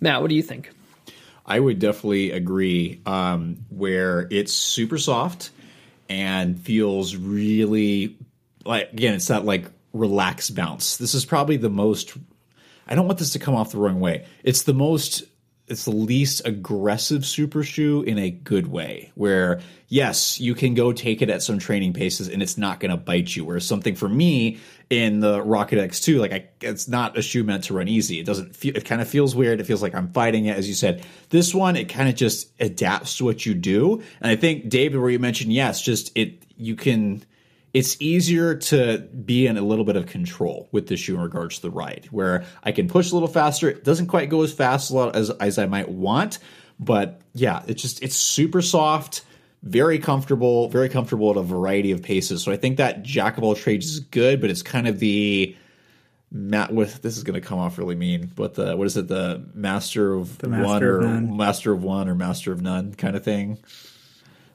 Matt, 0.00 0.22
what 0.22 0.28
do 0.28 0.34
you 0.34 0.42
think? 0.42 0.70
I 1.46 1.60
would 1.60 1.78
definitely 1.78 2.30
agree. 2.30 3.00
Um, 3.04 3.64
where 3.68 4.26
it's 4.30 4.52
super 4.52 4.98
soft 4.98 5.50
and 6.08 6.58
feels 6.58 7.16
really 7.16 8.16
like 8.64 8.92
again, 8.92 9.14
it's 9.14 9.28
that 9.28 9.44
like 9.44 9.66
relaxed 9.92 10.54
bounce. 10.54 10.96
This 10.96 11.14
is 11.14 11.24
probably 11.24 11.56
the 11.56 11.70
most. 11.70 12.16
I 12.86 12.94
don't 12.94 13.06
want 13.06 13.18
this 13.18 13.30
to 13.30 13.38
come 13.38 13.54
off 13.54 13.72
the 13.72 13.78
wrong 13.78 14.00
way. 14.00 14.26
It's 14.42 14.62
the 14.62 14.74
most 14.74 15.24
it's 15.66 15.86
the 15.86 15.90
least 15.90 16.42
aggressive 16.44 17.24
super 17.24 17.62
shoe 17.62 18.02
in 18.02 18.18
a 18.18 18.30
good 18.30 18.66
way 18.66 19.10
where 19.14 19.60
yes 19.88 20.38
you 20.38 20.54
can 20.54 20.74
go 20.74 20.92
take 20.92 21.22
it 21.22 21.30
at 21.30 21.42
some 21.42 21.58
training 21.58 21.94
paces 21.94 22.28
and 22.28 22.42
it's 22.42 22.58
not 22.58 22.80
going 22.80 22.90
to 22.90 22.96
bite 22.98 23.34
you. 23.34 23.44
Whereas 23.44 23.66
something 23.66 23.94
for 23.94 24.08
me 24.08 24.58
in 24.90 25.20
the 25.20 25.40
rocket 25.42 25.78
x2 25.78 26.20
like 26.20 26.32
I, 26.32 26.48
it's 26.60 26.86
not 26.86 27.16
a 27.16 27.22
shoe 27.22 27.44
meant 27.44 27.64
to 27.64 27.74
run 27.74 27.88
easy. 27.88 28.20
It 28.20 28.26
doesn't 28.26 28.54
feel 28.54 28.76
it 28.76 28.84
kind 28.84 29.00
of 29.00 29.08
feels 29.08 29.34
weird. 29.34 29.60
It 29.60 29.64
feels 29.64 29.82
like 29.82 29.94
i'm 29.94 30.12
fighting 30.12 30.46
it 30.46 30.56
as 30.56 30.68
you 30.68 30.74
said. 30.74 31.04
This 31.30 31.54
one 31.54 31.76
it 31.76 31.88
kind 31.88 32.08
of 32.08 32.14
just 32.14 32.50
adapts 32.60 33.16
to 33.18 33.24
what 33.24 33.46
you 33.46 33.54
do. 33.54 34.02
And 34.20 34.30
i 34.30 34.36
think 34.36 34.68
david 34.68 35.00
where 35.00 35.10
you 35.10 35.18
mentioned 35.18 35.52
yes 35.52 35.80
just 35.80 36.12
it 36.14 36.42
you 36.56 36.76
can 36.76 37.24
it's 37.74 38.00
easier 38.00 38.54
to 38.54 38.98
be 38.98 39.48
in 39.48 39.56
a 39.56 39.62
little 39.62 39.84
bit 39.84 39.96
of 39.96 40.06
control 40.06 40.68
with 40.70 40.86
the 40.86 40.96
shoe 40.96 41.16
in 41.16 41.20
regards 41.20 41.56
to 41.56 41.62
the 41.62 41.70
ride, 41.70 42.06
where 42.12 42.44
I 42.62 42.70
can 42.70 42.88
push 42.88 43.10
a 43.10 43.14
little 43.14 43.28
faster. 43.28 43.68
It 43.68 43.84
doesn't 43.84 44.06
quite 44.06 44.30
go 44.30 44.42
as 44.42 44.52
fast 44.52 44.92
as 44.92 45.30
as 45.30 45.58
I 45.58 45.66
might 45.66 45.88
want, 45.88 46.38
but 46.78 47.20
yeah, 47.34 47.62
it's 47.66 47.82
just 47.82 48.02
it's 48.02 48.16
super 48.16 48.62
soft, 48.62 49.22
very 49.64 49.98
comfortable, 49.98 50.68
very 50.68 50.88
comfortable 50.88 51.30
at 51.32 51.36
a 51.36 51.42
variety 51.42 51.90
of 51.90 52.00
paces. 52.00 52.42
So 52.42 52.52
I 52.52 52.56
think 52.56 52.76
that 52.76 53.02
jack 53.02 53.36
of 53.38 53.44
all 53.44 53.56
trades 53.56 53.86
is 53.90 54.00
good, 54.00 54.40
but 54.40 54.50
it's 54.50 54.62
kind 54.62 54.86
of 54.86 55.00
the 55.00 55.56
Matt 56.30 56.72
with 56.72 57.02
this 57.02 57.16
is 57.16 57.22
going 57.22 57.40
to 57.40 57.46
come 57.46 57.58
off 57.58 57.78
really 57.78 57.94
mean, 57.94 58.30
but 58.34 58.54
the 58.54 58.76
what 58.76 58.86
is 58.86 58.96
it 58.96 59.08
the 59.08 59.44
master 59.54 60.14
of 60.14 60.38
The 60.38 60.48
master 60.48 60.66
one 60.66 60.82
of 60.82 60.88
or 60.88 61.00
none. 61.02 61.36
master 61.36 61.72
of 61.72 61.82
one 61.82 62.08
or 62.08 62.14
master 62.14 62.52
of 62.52 62.62
none 62.62 62.94
kind 62.94 63.16
of 63.16 63.24
thing. 63.24 63.58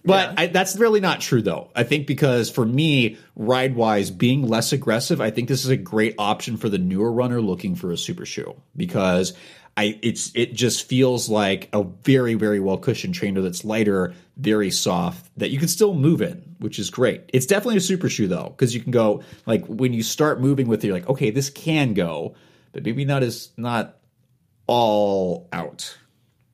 But 0.06 0.40
I, 0.40 0.48
that's 0.48 0.78
really 0.78 1.02
not 1.02 1.20
true, 1.20 1.42
though. 1.42 1.72
I 1.76 1.84
think 1.84 2.08
because 2.08 2.50
for 2.50 2.66
me, 2.66 3.18
ride 3.36 3.76
wise, 3.76 4.12
being 4.12 4.48
less 4.48 4.72
aggressive, 4.72 5.20
I 5.20 5.30
think 5.30 5.48
this 5.48 5.66
is 5.66 5.70
a 5.70 5.78
great 5.78 6.16
option 6.18 6.58
for 6.58 6.70
the 6.70 6.78
newer 6.78 7.12
runner 7.12 7.42
looking 7.42 7.76
for 7.76 7.92
a 7.92 7.98
super 7.98 8.26
shoe 8.26 8.56
because 8.76 9.34
I 9.76 10.00
it's 10.02 10.32
it 10.36 10.54
just 10.54 10.88
feels 10.88 11.30
like 11.30 11.70
a 11.74 11.84
very 11.84 12.34
very 12.34 12.60
well 12.60 12.78
cushioned 12.78 13.16
trainer 13.16 13.42
that's 13.42 13.64
lighter, 13.64 14.14
very 14.38 14.72
soft 14.72 15.30
that 15.38 15.52
you 15.52 15.60
can 15.60 15.68
still 15.68 15.94
move 15.94 16.22
in, 16.22 16.56
which 16.60 16.80
is 16.80 16.90
great. 16.90 17.30
It's 17.34 17.46
definitely 17.46 17.78
a 17.78 17.82
super 17.82 18.10
shoe 18.10 18.28
though 18.28 18.50
because 18.50 18.74
you 18.74 18.82
can 18.82 18.92
go 18.92 19.24
like 19.46 19.66
when 19.68 19.94
you 19.94 20.04
start 20.04 20.42
moving 20.42 20.68
with 20.68 20.84
it, 20.84 20.88
you're 20.88 20.98
like 20.98 21.10
okay, 21.10 21.30
this 21.30 21.50
can 21.50 21.94
go, 21.94 22.36
but 22.72 22.84
maybe 22.84 23.06
not 23.06 23.24
as 23.24 23.52
not 23.58 23.98
all 24.68 25.48
out, 25.52 25.98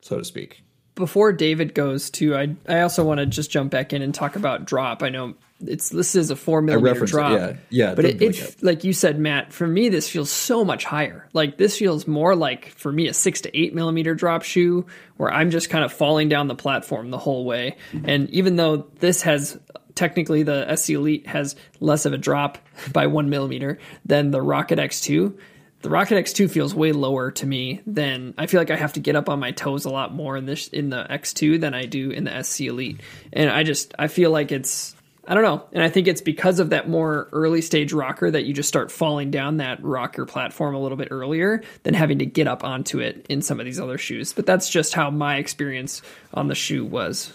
so 0.02 0.18
to 0.18 0.26
speak. 0.26 0.65
Before 0.96 1.34
David 1.34 1.74
goes 1.74 2.10
to, 2.12 2.36
I 2.36 2.56
I 2.68 2.82
also 2.82 3.04
want 3.04 3.20
to 3.20 3.26
just 3.26 3.52
jump 3.52 3.72
back 3.72 3.94
in 3.94 4.02
and 4.02 4.14
talk 4.14 4.36
about 4.36 4.66
drop. 4.66 5.04
I 5.04 5.10
know 5.10 5.36
it's 5.62 5.90
this 5.90 6.16
is 6.16 6.32
a 6.32 6.36
four 6.36 6.62
millimeter 6.62 6.94
referenced 6.94 7.14
it, 7.14 7.18
drop, 7.18 7.32
yeah. 7.32 7.54
Yeah, 7.70 7.96
But 7.96 8.06
it, 8.06 8.22
it 8.22 8.64
like 8.64 8.84
you 8.84 8.94
said, 8.94 9.20
Matt. 9.20 9.54
For 9.54 9.68
me, 9.68 9.90
this 9.90 10.10
feels 10.10 10.30
so 10.30 10.66
much 10.66 10.84
higher. 10.84 11.28
Like 11.34 11.58
this 11.58 11.78
feels 11.78 12.08
more 12.08 12.36
like 12.36 12.70
for 12.70 12.92
me 12.92 13.08
a 13.08 13.14
six 13.14 13.42
to 13.42 13.58
eight 13.58 13.74
millimeter 13.74 14.16
drop 14.16 14.44
shoe, 14.44 14.86
where 15.18 15.32
I'm 15.32 15.52
just 15.52 15.70
kind 15.70 15.84
of 15.84 15.94
falling 15.94 16.30
down 16.30 16.48
the 16.48 16.56
platform 16.56 17.12
the 17.12 17.18
whole 17.18 17.46
way. 17.46 17.78
Mm-hmm. 17.92 18.10
And 18.10 18.30
even 18.32 18.56
though 18.56 18.88
this 19.00 19.22
has 19.22 19.60
technically 19.96 20.44
the 20.44 20.76
SC 20.76 20.92
Elite 20.92 21.28
has 21.28 21.56
less 21.80 22.06
of 22.06 22.14
a 22.14 22.18
drop 22.18 22.58
by 22.92 23.08
one 23.08 23.30
millimeter 23.30 23.80
than 24.06 24.32
the 24.32 24.42
Rocket 24.42 24.78
X2 24.78 25.38
the 25.86 25.92
Rocket 25.92 26.16
X2 26.16 26.50
feels 26.50 26.74
way 26.74 26.94
lower 26.94 27.30
to 27.30 27.46
me 27.46 27.80
than 27.86 28.34
I 28.40 28.48
feel 28.48 28.60
like 28.60 28.72
I 28.72 28.76
have 28.76 28.94
to 28.94 29.00
get 29.00 29.16
up 29.16 29.30
on 29.30 29.40
my 29.40 29.52
toes 29.52 29.86
a 29.86 29.92
lot 29.92 30.12
more 30.12 30.36
in 30.36 30.48
this 30.48 30.68
in 30.70 30.90
the 30.90 31.06
X2 31.08 31.62
than 31.62 31.76
I 31.76 31.86
do 31.86 32.10
in 32.10 32.24
the 32.24 32.42
SC 32.42 32.62
Elite. 32.62 33.02
And 33.32 33.52
I 33.52 33.62
just 33.62 33.94
I 34.00 34.08
feel 34.08 34.32
like 34.32 34.52
it's 34.52 34.96
I 35.28 35.36
don't 35.36 35.44
know. 35.44 35.64
And 35.74 35.84
I 35.84 35.90
think 35.90 36.08
it's 36.08 36.22
because 36.22 36.60
of 36.60 36.72
that 36.72 36.90
more 36.90 37.30
early 37.32 37.62
stage 37.62 37.94
rocker 37.94 38.32
that 38.32 38.46
you 38.46 38.54
just 38.54 38.68
start 38.68 38.92
falling 38.92 39.30
down 39.30 39.58
that 39.58 39.84
rocker 39.84 40.26
platform 40.26 40.74
a 40.74 40.80
little 40.80 40.98
bit 40.98 41.10
earlier 41.12 41.62
than 41.84 41.94
having 41.94 42.18
to 42.18 42.26
get 42.26 42.48
up 42.48 42.64
onto 42.64 43.00
it 43.00 43.28
in 43.30 43.44
some 43.44 43.60
of 43.60 43.66
these 43.68 43.80
other 43.80 44.00
shoes. 44.00 44.34
But 44.34 44.48
that's 44.48 44.68
just 44.68 44.96
how 44.96 45.12
my 45.12 45.38
experience 45.38 46.02
on 46.34 46.48
the 46.48 46.56
shoe 46.56 46.84
was. 46.84 47.32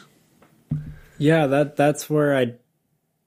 Yeah, 1.19 1.47
that 1.47 1.77
that's 1.77 2.11
where 2.11 2.37
I 2.37 2.55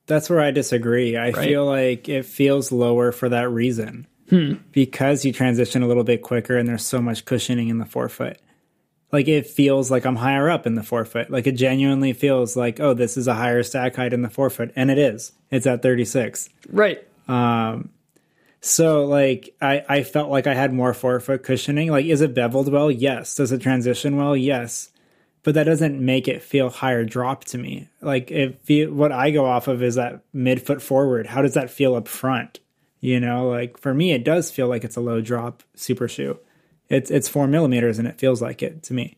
that's 0.06 0.30
where 0.30 0.42
I 0.42 0.52
disagree. 0.52 1.16
I 1.16 1.30
Right. 1.32 1.48
feel 1.48 1.66
like 1.66 2.10
it 2.10 2.26
feels 2.26 2.74
lower 2.74 3.14
for 3.14 3.30
that 3.30 3.50
reason. 3.50 4.06
Because 4.72 5.26
you 5.26 5.34
transition 5.34 5.84
a 5.84 5.88
little 5.88 6.04
bit 6.04 6.22
quicker 6.22 6.58
and 6.58 6.68
there's 6.68 6.86
so 6.86 7.02
much 7.02 7.26
cushioning 7.26 7.70
in 7.70 7.78
the 7.78 7.86
forefoot. 7.86 8.38
Like 9.12 9.28
it 9.28 9.46
feels 9.46 9.92
like 9.92 10.06
I'm 10.06 10.16
higher 10.16 10.50
up 10.50 10.66
in 10.66 10.74
the 10.76 10.82
forefoot. 10.84 11.30
Like 11.30 11.46
it 11.46 11.52
genuinely 11.52 12.14
feels 12.14 12.56
like, 12.56 12.80
oh, 12.80 12.94
this 12.96 13.16
is 13.16 13.28
a 13.28 13.36
higher 13.36 13.62
stack 13.62 13.96
height 13.96 14.12
in 14.14 14.24
the 14.24 14.30
forefoot. 14.30 14.72
And 14.76 14.90
it 14.90 14.98
is. 14.98 15.34
It's 15.52 15.68
at 15.68 15.84
36. 15.84 16.50
Right. 16.70 17.08
Um, 17.28 17.90
So 18.62 19.06
like 19.06 19.54
I, 19.62 19.84
I 19.88 20.04
felt 20.04 20.32
like 20.32 20.48
I 20.48 20.54
had 20.56 20.74
more 20.74 20.94
forefoot 20.94 21.44
cushioning. 21.44 21.92
Like 21.92 22.06
is 22.06 22.22
it 22.22 22.34
beveled 22.34 22.72
well? 22.72 22.90
Yes. 22.90 23.36
Does 23.36 23.52
it 23.52 23.62
transition 23.62 24.16
well? 24.16 24.36
Yes. 24.36 24.90
But 25.44 25.56
that 25.56 25.66
doesn't 25.66 26.04
make 26.04 26.28
it 26.30 26.42
feel 26.42 26.70
higher 26.70 27.04
drop 27.04 27.44
to 27.46 27.58
me. 27.58 27.90
Like 28.02 28.32
feel 28.64 28.92
what 28.92 29.12
I 29.12 29.30
go 29.30 29.46
off 29.46 29.68
of 29.68 29.84
is 29.84 29.96
that 29.96 30.22
midfoot 30.34 30.82
forward. 30.82 31.28
How 31.28 31.42
does 31.42 31.54
that 31.54 31.70
feel 31.70 31.94
up 31.96 32.08
front? 32.08 32.62
You 33.04 33.20
know, 33.20 33.50
like 33.50 33.78
for 33.78 33.94
me 33.94 34.14
it 34.14 34.24
does 34.24 34.50
feel 34.50 34.70
like 34.70 34.86
it's 34.86 34.96
a 34.96 35.02
low 35.02 35.20
drop 35.20 35.62
super 35.76 36.08
shoe. 36.08 36.40
It's 36.88 37.12
it's 37.12 37.28
four 37.28 37.48
millimeters 37.48 38.00
and 38.00 38.08
it 38.08 38.18
feels 38.18 38.42
like 38.42 38.64
it 38.64 38.82
to 38.84 38.94
me. 38.94 39.18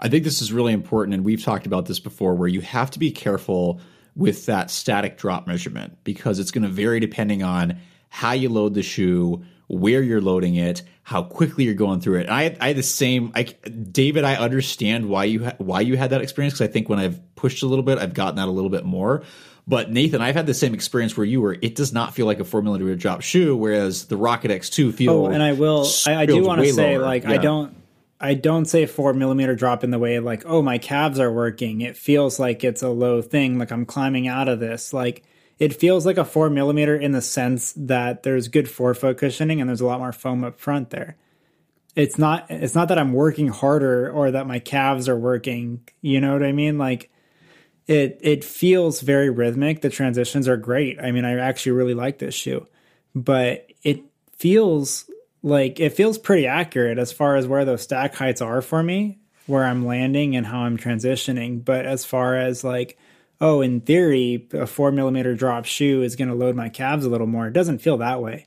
I 0.00 0.08
think 0.08 0.24
this 0.24 0.42
is 0.42 0.52
really 0.52 0.72
important, 0.72 1.14
and 1.14 1.24
we've 1.24 1.44
talked 1.44 1.66
about 1.66 1.86
this 1.86 2.00
before, 2.00 2.34
where 2.34 2.48
you 2.48 2.62
have 2.62 2.90
to 2.90 2.98
be 2.98 3.12
careful 3.12 3.80
with 4.16 4.46
that 4.46 4.72
static 4.72 5.18
drop 5.18 5.46
measurement 5.46 5.98
because 6.02 6.40
it's 6.40 6.50
going 6.50 6.64
to 6.64 6.68
vary 6.68 6.98
depending 6.98 7.44
on 7.44 7.78
how 8.08 8.32
you 8.32 8.48
load 8.48 8.74
the 8.74 8.82
shoe, 8.82 9.44
where 9.68 10.02
you're 10.02 10.20
loading 10.20 10.56
it, 10.56 10.82
how 11.04 11.22
quickly 11.22 11.62
you're 11.62 11.74
going 11.74 12.00
through 12.00 12.18
it. 12.18 12.22
And 12.22 12.34
I, 12.34 12.56
I 12.60 12.68
had 12.68 12.76
the 12.76 12.82
same. 12.82 13.30
I, 13.36 13.44
David, 13.44 14.24
I 14.24 14.34
understand 14.34 15.08
why 15.08 15.24
you 15.24 15.44
ha- 15.44 15.54
why 15.58 15.82
you 15.82 15.96
had 15.96 16.10
that 16.10 16.22
experience 16.22 16.54
because 16.54 16.68
I 16.68 16.72
think 16.72 16.88
when 16.88 16.98
I've 16.98 17.36
pushed 17.36 17.62
a 17.62 17.66
little 17.66 17.84
bit, 17.84 17.98
I've 17.98 18.14
gotten 18.14 18.34
that 18.34 18.48
a 18.48 18.50
little 18.50 18.68
bit 18.68 18.84
more. 18.84 19.22
But 19.70 19.88
Nathan, 19.88 20.20
I've 20.20 20.34
had 20.34 20.48
the 20.48 20.54
same 20.54 20.74
experience 20.74 21.16
where 21.16 21.24
you 21.24 21.40
were. 21.40 21.56
It 21.62 21.76
does 21.76 21.92
not 21.92 22.12
feel 22.12 22.26
like 22.26 22.40
a 22.40 22.44
four 22.44 22.60
millimeter 22.60 22.96
drop 22.96 23.20
shoe, 23.20 23.56
whereas 23.56 24.06
the 24.06 24.16
Rocket 24.16 24.50
X2 24.50 24.92
feels. 24.92 25.28
Oh, 25.28 25.30
and 25.30 25.40
I 25.40 25.52
will. 25.52 25.86
I, 26.08 26.22
I 26.22 26.26
do 26.26 26.42
want 26.42 26.60
to 26.60 26.72
say, 26.72 26.98
lower. 26.98 27.06
like, 27.06 27.24
I 27.24 27.36
don't. 27.36 27.76
I 28.20 28.34
don't 28.34 28.64
say 28.64 28.84
four 28.86 29.14
millimeter 29.14 29.54
drop 29.54 29.84
in 29.84 29.92
the 29.92 29.98
way 30.00 30.18
like, 30.18 30.42
oh, 30.44 30.60
my 30.60 30.78
calves 30.78 31.20
are 31.20 31.32
working. 31.32 31.82
It 31.82 31.96
feels 31.96 32.40
like 32.40 32.64
it's 32.64 32.82
a 32.82 32.88
low 32.88 33.22
thing. 33.22 33.60
Like 33.60 33.70
I'm 33.70 33.86
climbing 33.86 34.26
out 34.26 34.48
of 34.48 34.58
this. 34.58 34.92
Like 34.92 35.22
it 35.60 35.72
feels 35.72 36.04
like 36.04 36.18
a 36.18 36.24
four 36.24 36.50
millimeter 36.50 36.96
in 36.96 37.12
the 37.12 37.22
sense 37.22 37.72
that 37.76 38.24
there's 38.24 38.48
good 38.48 38.68
forefoot 38.68 39.18
cushioning 39.18 39.60
and 39.60 39.70
there's 39.70 39.80
a 39.80 39.86
lot 39.86 40.00
more 40.00 40.12
foam 40.12 40.42
up 40.42 40.58
front 40.58 40.90
there. 40.90 41.16
It's 41.94 42.18
not. 42.18 42.46
It's 42.50 42.74
not 42.74 42.88
that 42.88 42.98
I'm 42.98 43.12
working 43.12 43.48
harder 43.48 44.10
or 44.10 44.32
that 44.32 44.48
my 44.48 44.58
calves 44.58 45.08
are 45.08 45.16
working. 45.16 45.88
You 46.02 46.20
know 46.20 46.32
what 46.32 46.42
I 46.42 46.50
mean? 46.50 46.76
Like 46.76 47.08
it. 47.86 48.18
It 48.22 48.44
feels 48.44 49.00
very 49.00 49.30
rhythmic. 49.30 49.80
The 49.80 49.90
transitions 49.90 50.48
are 50.48 50.56
great. 50.56 51.00
I 51.00 51.10
mean, 51.10 51.24
I 51.24 51.38
actually 51.38 51.72
really 51.72 51.94
like 51.94 52.18
this 52.18 52.34
shoe, 52.34 52.66
but 53.14 53.66
it 53.82 54.02
feels 54.36 55.10
like 55.42 55.80
it 55.80 55.90
feels 55.90 56.18
pretty 56.18 56.46
accurate 56.46 56.98
as 56.98 57.12
far 57.12 57.36
as 57.36 57.46
where 57.46 57.64
those 57.64 57.82
stack 57.82 58.14
heights 58.14 58.40
are 58.40 58.62
for 58.62 58.82
me, 58.82 59.18
where 59.46 59.64
I'm 59.64 59.86
landing 59.86 60.36
and 60.36 60.46
how 60.46 60.60
I'm 60.60 60.76
transitioning. 60.76 61.64
But 61.64 61.86
as 61.86 62.04
far 62.04 62.36
as 62.36 62.62
like, 62.62 62.98
oh, 63.40 63.60
in 63.60 63.80
theory, 63.80 64.48
a 64.52 64.66
four 64.66 64.92
millimeter 64.92 65.34
drop 65.34 65.64
shoe 65.64 66.02
is 66.02 66.16
going 66.16 66.28
to 66.28 66.34
load 66.34 66.56
my 66.56 66.68
calves 66.68 67.04
a 67.04 67.10
little 67.10 67.26
more. 67.26 67.46
It 67.46 67.52
doesn't 67.52 67.78
feel 67.78 67.98
that 67.98 68.20
way, 68.20 68.46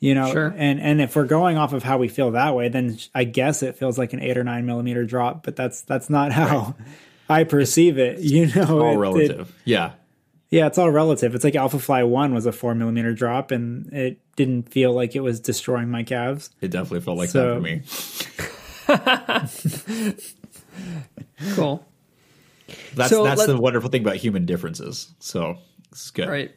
you 0.00 0.14
know. 0.14 0.32
Sure. 0.32 0.54
And 0.56 0.80
and 0.80 1.00
if 1.00 1.14
we're 1.16 1.24
going 1.24 1.56
off 1.56 1.72
of 1.72 1.82
how 1.82 1.98
we 1.98 2.08
feel 2.08 2.32
that 2.32 2.54
way, 2.54 2.68
then 2.68 2.98
I 3.14 3.24
guess 3.24 3.62
it 3.62 3.76
feels 3.76 3.98
like 3.98 4.12
an 4.12 4.20
eight 4.20 4.36
or 4.36 4.44
nine 4.44 4.66
millimeter 4.66 5.04
drop. 5.04 5.44
But 5.44 5.56
that's 5.56 5.82
that's 5.82 6.10
not 6.10 6.32
how. 6.32 6.74
I 7.32 7.44
perceive 7.44 7.98
it, 7.98 8.20
you 8.20 8.46
know. 8.54 8.80
all 8.80 8.90
it- 8.90 8.94
it- 8.94 8.98
relative. 8.98 9.54
yeah. 9.64 9.92
yeah, 10.50 10.66
it's 10.66 10.78
all 10.78 10.90
relative. 10.90 11.34
It's 11.34 11.44
like 11.44 11.54
Alphafly 11.54 12.06
One 12.08 12.34
was 12.34 12.46
a 12.46 12.52
four 12.52 12.74
millimeter 12.74 13.12
drop, 13.14 13.50
and 13.50 13.92
it 13.92 14.20
didn't 14.36 14.70
feel 14.70 14.92
like 14.92 15.16
it 15.16 15.20
was 15.20 15.40
destroying 15.40 15.88
my 15.90 16.02
calves. 16.02 16.50
It 16.60 16.70
definitely 16.70 17.00
felt 17.00 17.18
like 17.18 17.30
So- 17.30 17.60
that 17.60 17.88
for 18.88 19.00
me. 20.10 20.32
Cool. 21.54 21.84
That's 22.94 23.10
So 23.10 23.24
that's 23.24 23.46
the 23.46 23.56
wonderful 23.58 23.90
thing 23.90 24.02
about 24.02 24.16
human 24.16 24.46
differences. 24.46 25.12
So 25.18 25.58
this 25.90 26.04
is 26.04 26.10
good. 26.10 26.28
Right. 26.28 26.52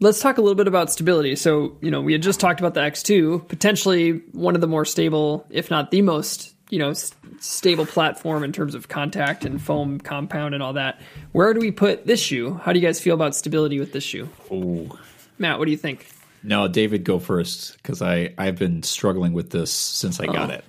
Let's 0.00 0.20
talk 0.20 0.38
a 0.38 0.40
little 0.40 0.56
bit 0.56 0.66
about 0.66 0.90
stability. 0.90 1.36
So, 1.36 1.76
you 1.80 1.90
know, 1.90 2.00
we 2.00 2.12
had 2.12 2.22
just 2.22 2.40
talked 2.40 2.58
about 2.60 2.74
the 2.74 2.80
X2, 2.80 3.48
potentially 3.48 4.22
one 4.32 4.54
of 4.56 4.60
the 4.60 4.66
more 4.66 4.84
stable, 4.84 5.46
if 5.50 5.70
not 5.70 5.90
the 5.92 6.02
most, 6.02 6.53
you 6.74 6.80
know, 6.80 6.90
s- 6.90 7.14
stable 7.38 7.86
platform 7.86 8.42
in 8.42 8.50
terms 8.50 8.74
of 8.74 8.88
contact 8.88 9.44
and 9.44 9.62
foam 9.62 10.00
compound 10.00 10.54
and 10.54 10.62
all 10.62 10.72
that. 10.72 11.00
Where 11.30 11.54
do 11.54 11.60
we 11.60 11.70
put 11.70 12.04
this 12.04 12.20
shoe? 12.20 12.54
How 12.64 12.72
do 12.72 12.80
you 12.80 12.84
guys 12.84 13.00
feel 13.00 13.14
about 13.14 13.36
stability 13.36 13.78
with 13.78 13.92
this 13.92 14.02
shoe? 14.02 14.28
Ooh. 14.50 14.90
Matt, 15.38 15.60
what 15.60 15.66
do 15.66 15.70
you 15.70 15.76
think? 15.76 16.08
No, 16.42 16.66
David, 16.66 17.04
go 17.04 17.20
first 17.20 17.76
because 17.76 18.02
I 18.02 18.34
I've 18.36 18.56
been 18.58 18.82
struggling 18.82 19.32
with 19.34 19.50
this 19.50 19.70
since 19.72 20.18
I 20.18 20.26
got 20.26 20.50
Oh. 20.50 20.54
it. 20.54 20.64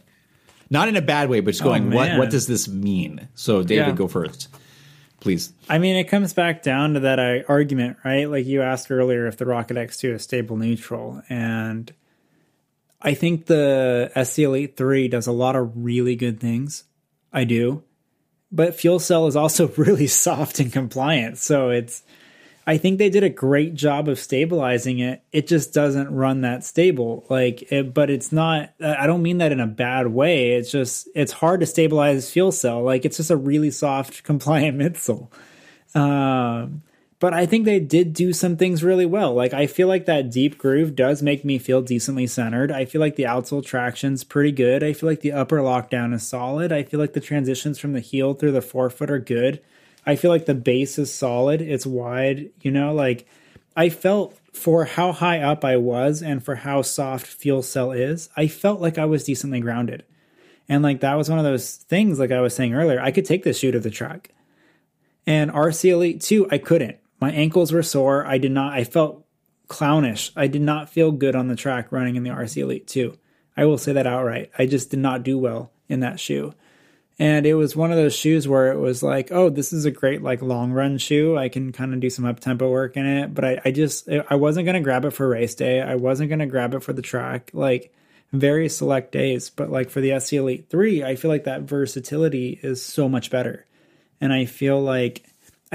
Not 0.70 0.88
in 0.90 0.96
a 0.96 1.02
bad 1.02 1.28
way, 1.30 1.40
but 1.40 1.52
just 1.52 1.64
going, 1.64 1.90
what 1.92 2.18
what 2.20 2.30
does 2.30 2.46
this 2.46 2.68
mean? 2.68 3.28
So, 3.34 3.64
David, 3.64 3.88
Yeah. 3.88 3.94
go 3.94 4.08
first, 4.08 4.48
please. 5.22 5.52
I 5.70 5.80
mean, 5.80 5.96
it 5.96 6.06
comes 6.06 6.34
back 6.34 6.62
down 6.62 6.94
to 6.94 7.00
that 7.02 7.18
uh, 7.20 7.44
argument, 7.50 7.98
right? 8.06 8.30
Like 8.30 8.46
you 8.46 8.62
asked 8.62 8.92
earlier 8.92 9.26
if 9.28 9.38
the 9.38 9.46
Rocket 9.46 9.76
X2 9.76 10.14
is 10.16 10.22
stable 10.24 10.56
neutral. 10.58 11.22
And 11.30 11.92
I 13.06 13.14
think 13.14 13.46
the 13.46 14.12
SC 14.24 14.40
Elite 14.40 14.76
3 14.76 15.08
does 15.10 15.28
a 15.28 15.32
lot 15.32 15.56
of 15.56 15.72
really 15.76 16.16
good 16.16 16.40
things. 16.40 16.86
I 17.32 17.44
do. 17.44 17.84
But 18.52 18.74
FuelCell 18.74 19.28
is 19.28 19.36
also 19.36 19.68
really 19.78 20.08
soft 20.08 20.60
and 20.60 20.74
compliant. 20.74 21.38
So 21.38 21.70
it's, 21.70 22.02
I 22.66 22.80
think 22.80 22.98
they 22.98 23.12
did 23.12 23.24
a 23.24 23.30
great 23.30 23.76
job 23.76 24.08
of 24.08 24.18
stabilizing 24.18 24.98
it. 24.98 25.22
It 25.32 25.46
just 25.46 25.72
doesn't 25.72 26.16
run 26.16 26.42
that 26.42 26.64
stable. 26.64 27.28
Like, 27.30 27.72
it, 27.72 27.94
but 27.94 28.10
it's 28.10 28.32
not, 28.32 28.74
I 28.84 29.06
don't 29.06 29.22
mean 29.22 29.38
that 29.38 29.52
in 29.52 29.60
a 29.60 29.68
bad 29.68 30.08
way. 30.08 30.54
It's 30.54 30.72
just, 30.72 31.08
it's 31.14 31.32
hard 31.32 31.60
to 31.60 31.68
stabilize 31.68 32.32
FuelCell. 32.32 32.84
Like, 32.84 33.06
it's 33.06 33.18
just 33.18 33.30
a 33.30 33.38
really 33.38 33.70
soft, 33.70 34.24
compliant 34.24 34.80
midsole. 34.80 35.30
Um, 35.94 36.82
but 37.26 37.34
I 37.34 37.48
think 37.48 37.66
they 37.66 37.80
did 37.80 38.14
do 38.14 38.34
some 38.34 38.56
things 38.56 38.84
really 38.84 39.08
well. 39.08 39.34
Like 39.34 39.52
I 39.52 39.66
feel 39.66 39.88
like 39.88 40.06
that 40.06 40.30
deep 40.30 40.60
groove 40.60 40.96
does 40.96 41.24
make 41.24 41.44
me 41.44 41.58
feel 41.58 41.82
decently 41.82 42.28
centered. 42.28 42.72
I 42.72 42.86
feel 42.86 43.02
like 43.02 43.16
the 43.16 43.24
outsole 43.24 43.66
traction's 43.66 44.24
pretty 44.24 44.52
good. 44.52 44.84
I 44.84 44.94
feel 44.94 45.10
like 45.10 45.22
the 45.22 45.32
upper 45.32 45.58
lockdown 45.58 46.14
is 46.14 46.22
solid. 46.22 46.72
I 46.72 46.84
feel 46.84 47.00
like 47.00 47.14
the 47.14 47.20
transitions 47.20 47.80
from 47.80 47.94
the 47.94 48.00
heel 48.00 48.36
through 48.36 48.52
the 48.52 48.62
forefoot 48.62 49.10
are 49.10 49.18
good. 49.18 49.60
I 50.06 50.16
feel 50.18 50.30
like 50.30 50.46
the 50.46 50.54
base 50.54 51.00
is 51.00 51.12
solid. 51.12 51.64
It's 51.64 51.88
wide, 51.88 52.52
you 52.62 52.70
know, 52.70 52.94
like 52.94 53.28
I 53.76 53.90
felt 53.90 54.38
for 54.54 54.86
how 54.86 55.12
high 55.12 55.40
up 55.40 55.66
I 55.66 55.78
was 55.78 56.22
and 56.22 56.46
for 56.46 56.54
how 56.54 56.84
soft 56.84 57.26
FuelCell 57.26 57.98
is, 57.98 58.30
I 58.38 58.48
felt 58.48 58.82
like 58.82 59.00
I 59.00 59.06
was 59.06 59.24
decently 59.24 59.62
grounded. 59.62 60.04
And 60.70 60.84
like 60.84 61.00
that 61.00 61.16
was 61.16 61.28
one 61.28 61.40
of 61.40 61.46
those 61.46 61.74
things 61.74 62.20
like 62.20 62.30
I 62.30 62.42
was 62.42 62.56
saying 62.56 62.76
earlier, 62.76 63.02
I 63.02 63.10
could 63.10 63.26
take 63.26 63.44
this 63.44 63.58
shoe 63.58 63.72
to 63.72 63.80
the 63.80 63.90
track. 63.90 64.30
And 65.26 65.50
RC 65.50 65.90
Elite 65.90 66.22
2, 66.22 66.50
I 66.52 66.60
couldn't. 66.60 67.00
My 67.20 67.32
ankles 67.32 67.72
were 67.72 67.84
sore. 67.84 68.26
I 68.26 68.38
did 68.38 68.52
not, 68.52 68.74
I 68.74 68.84
felt 68.84 69.26
clownish. 69.68 70.32
I 70.36 70.48
did 70.48 70.62
not 70.62 70.90
feel 70.90 71.12
good 71.12 71.36
on 71.36 71.48
the 71.48 71.56
track 71.56 71.92
running 71.92 72.16
in 72.16 72.24
the 72.24 72.30
RC 72.30 72.62
Elite 72.62 72.88
2. 72.88 73.18
I 73.58 73.66
will 73.66 73.78
say 73.78 73.94
that 73.94 74.08
outright. 74.08 74.52
I 74.58 74.66
just 74.66 74.90
did 74.90 75.00
not 75.00 75.24
do 75.24 75.38
well 75.38 75.72
in 75.88 76.02
that 76.02 76.20
shoe. 76.20 76.54
And 77.18 77.46
it 77.46 77.54
was 77.54 77.76
one 77.76 77.92
of 77.92 77.98
those 77.98 78.16
shoes 78.16 78.46
where 78.46 78.74
it 78.74 78.78
was 78.78 79.02
like, 79.02 79.32
oh, 79.32 79.50
this 79.50 79.72
is 79.72 79.86
a 79.86 79.92
great 79.92 80.22
like 80.22 80.42
long 80.42 80.74
run 80.74 80.98
shoe. 80.98 81.38
I 81.38 81.48
can 81.48 81.72
kind 81.72 81.94
of 81.94 82.02
do 82.02 82.10
some 82.10 82.26
up 82.26 82.42
tempo 82.42 82.70
work 82.70 82.98
in 82.98 83.06
it. 83.06 83.34
But 83.34 83.46
I, 83.46 83.62
I 83.64 83.72
just, 83.72 84.10
I 84.30 84.36
wasn't 84.36 84.66
going 84.66 84.76
to 84.76 84.82
grab 84.82 85.06
it 85.06 85.12
for 85.12 85.30
race 85.30 85.56
day. 85.56 85.82
I 85.82 85.96
wasn't 85.96 86.30
going 86.30 86.40
to 86.40 86.46
grab 86.46 86.74
it 86.74 86.84
for 86.84 86.92
the 86.92 87.02
track. 87.02 87.52
Like, 87.54 87.94
very 88.34 88.70
select 88.70 89.12
days. 89.12 89.50
But 89.50 89.70
like 89.70 89.90
for 89.90 90.02
the 90.02 90.20
SC 90.20 90.34
Elite 90.34 90.70
3, 90.70 91.04
I 91.04 91.16
feel 91.16 91.32
like 91.32 91.46
that 91.46 91.62
versatility 91.62 92.60
is 92.62 92.84
so 92.84 93.08
much 93.08 93.32
better. 93.32 93.66
And 94.20 94.34
I 94.34 94.46
feel 94.46 94.82
like 94.82 95.26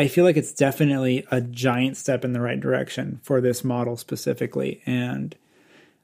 I 0.00 0.08
feel 0.08 0.24
like 0.24 0.38
it's 0.38 0.54
definitely 0.54 1.26
a 1.30 1.42
giant 1.42 1.98
step 1.98 2.24
in 2.24 2.32
the 2.32 2.40
right 2.40 2.58
direction 2.58 3.20
for 3.22 3.42
this 3.42 3.62
model 3.62 3.98
specifically. 3.98 4.80
And 4.86 5.36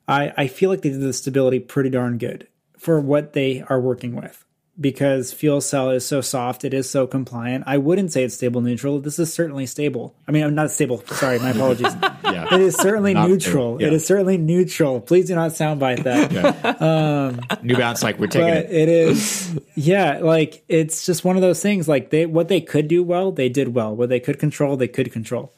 I, 0.07 0.35
I 0.37 0.47
feel 0.49 0.69
like 0.69 0.83
they 0.83 0.91
did 0.91 1.01
the 1.01 1.15
stability 1.15 1.61
pretty 1.61 1.89
darn 1.89 2.19
good 2.19 2.47
for 2.77 3.01
what 3.01 3.33
they 3.33 3.63
are 3.71 3.81
working 3.81 4.15
with 4.15 4.45
because 4.79 5.33
FuelCell 5.33 5.95
is 5.95 6.07
so 6.07 6.21
soft, 6.21 6.65
it 6.65 6.75
is 6.75 6.89
so 6.89 7.07
compliant. 7.07 7.65
I 7.67 7.79
wouldn't 7.79 8.13
say 8.13 8.25
it's 8.25 8.35
stable 8.35 8.61
neutral. 8.61 9.01
This 9.01 9.19
is 9.19 9.33
certainly 9.33 9.67
stable. 9.67 10.15
I 10.29 10.33
mean, 10.33 10.45
I'm 10.45 10.55
not 10.55 10.71
stable. 10.71 11.03
Sorry, 11.07 11.39
my 11.39 11.51
apologies. 11.51 11.95
yeah. 12.25 12.55
It 12.55 12.61
is 12.61 12.77
certainly 12.77 13.15
not 13.15 13.29
neutral. 13.29 13.81
Yeah. 13.81 13.89
It 13.89 13.95
is 13.95 14.07
certainly 14.07 14.37
neutral. 14.37 15.01
Please 15.01 15.29
do 15.29 15.35
not 15.35 15.53
soundbite 15.53 16.05
that. 16.05 16.27
Yeah. 16.37 16.51
Um, 16.81 17.41
New 17.63 17.77
Balance, 17.77 18.03
like 18.03 18.19
we're 18.19 18.27
taking 18.27 18.49
it. 18.49 18.71
It 18.71 18.89
is, 18.89 19.59
yeah, 19.75 20.19
like 20.19 20.65
it's 20.69 21.07
just 21.07 21.25
one 21.25 21.37
of 21.37 21.43
those 21.43 21.63
things. 21.63 21.89
Like 21.89 22.11
they, 22.11 22.27
what 22.27 22.49
they 22.49 22.61
could 22.61 22.89
do 22.89 23.03
well, 23.03 23.33
they 23.33 23.49
did 23.49 23.75
well. 23.75 23.95
What 23.95 24.09
they 24.09 24.21
could 24.21 24.39
control, 24.39 24.77
they 24.77 24.89
could 24.89 25.13
control. 25.13 25.55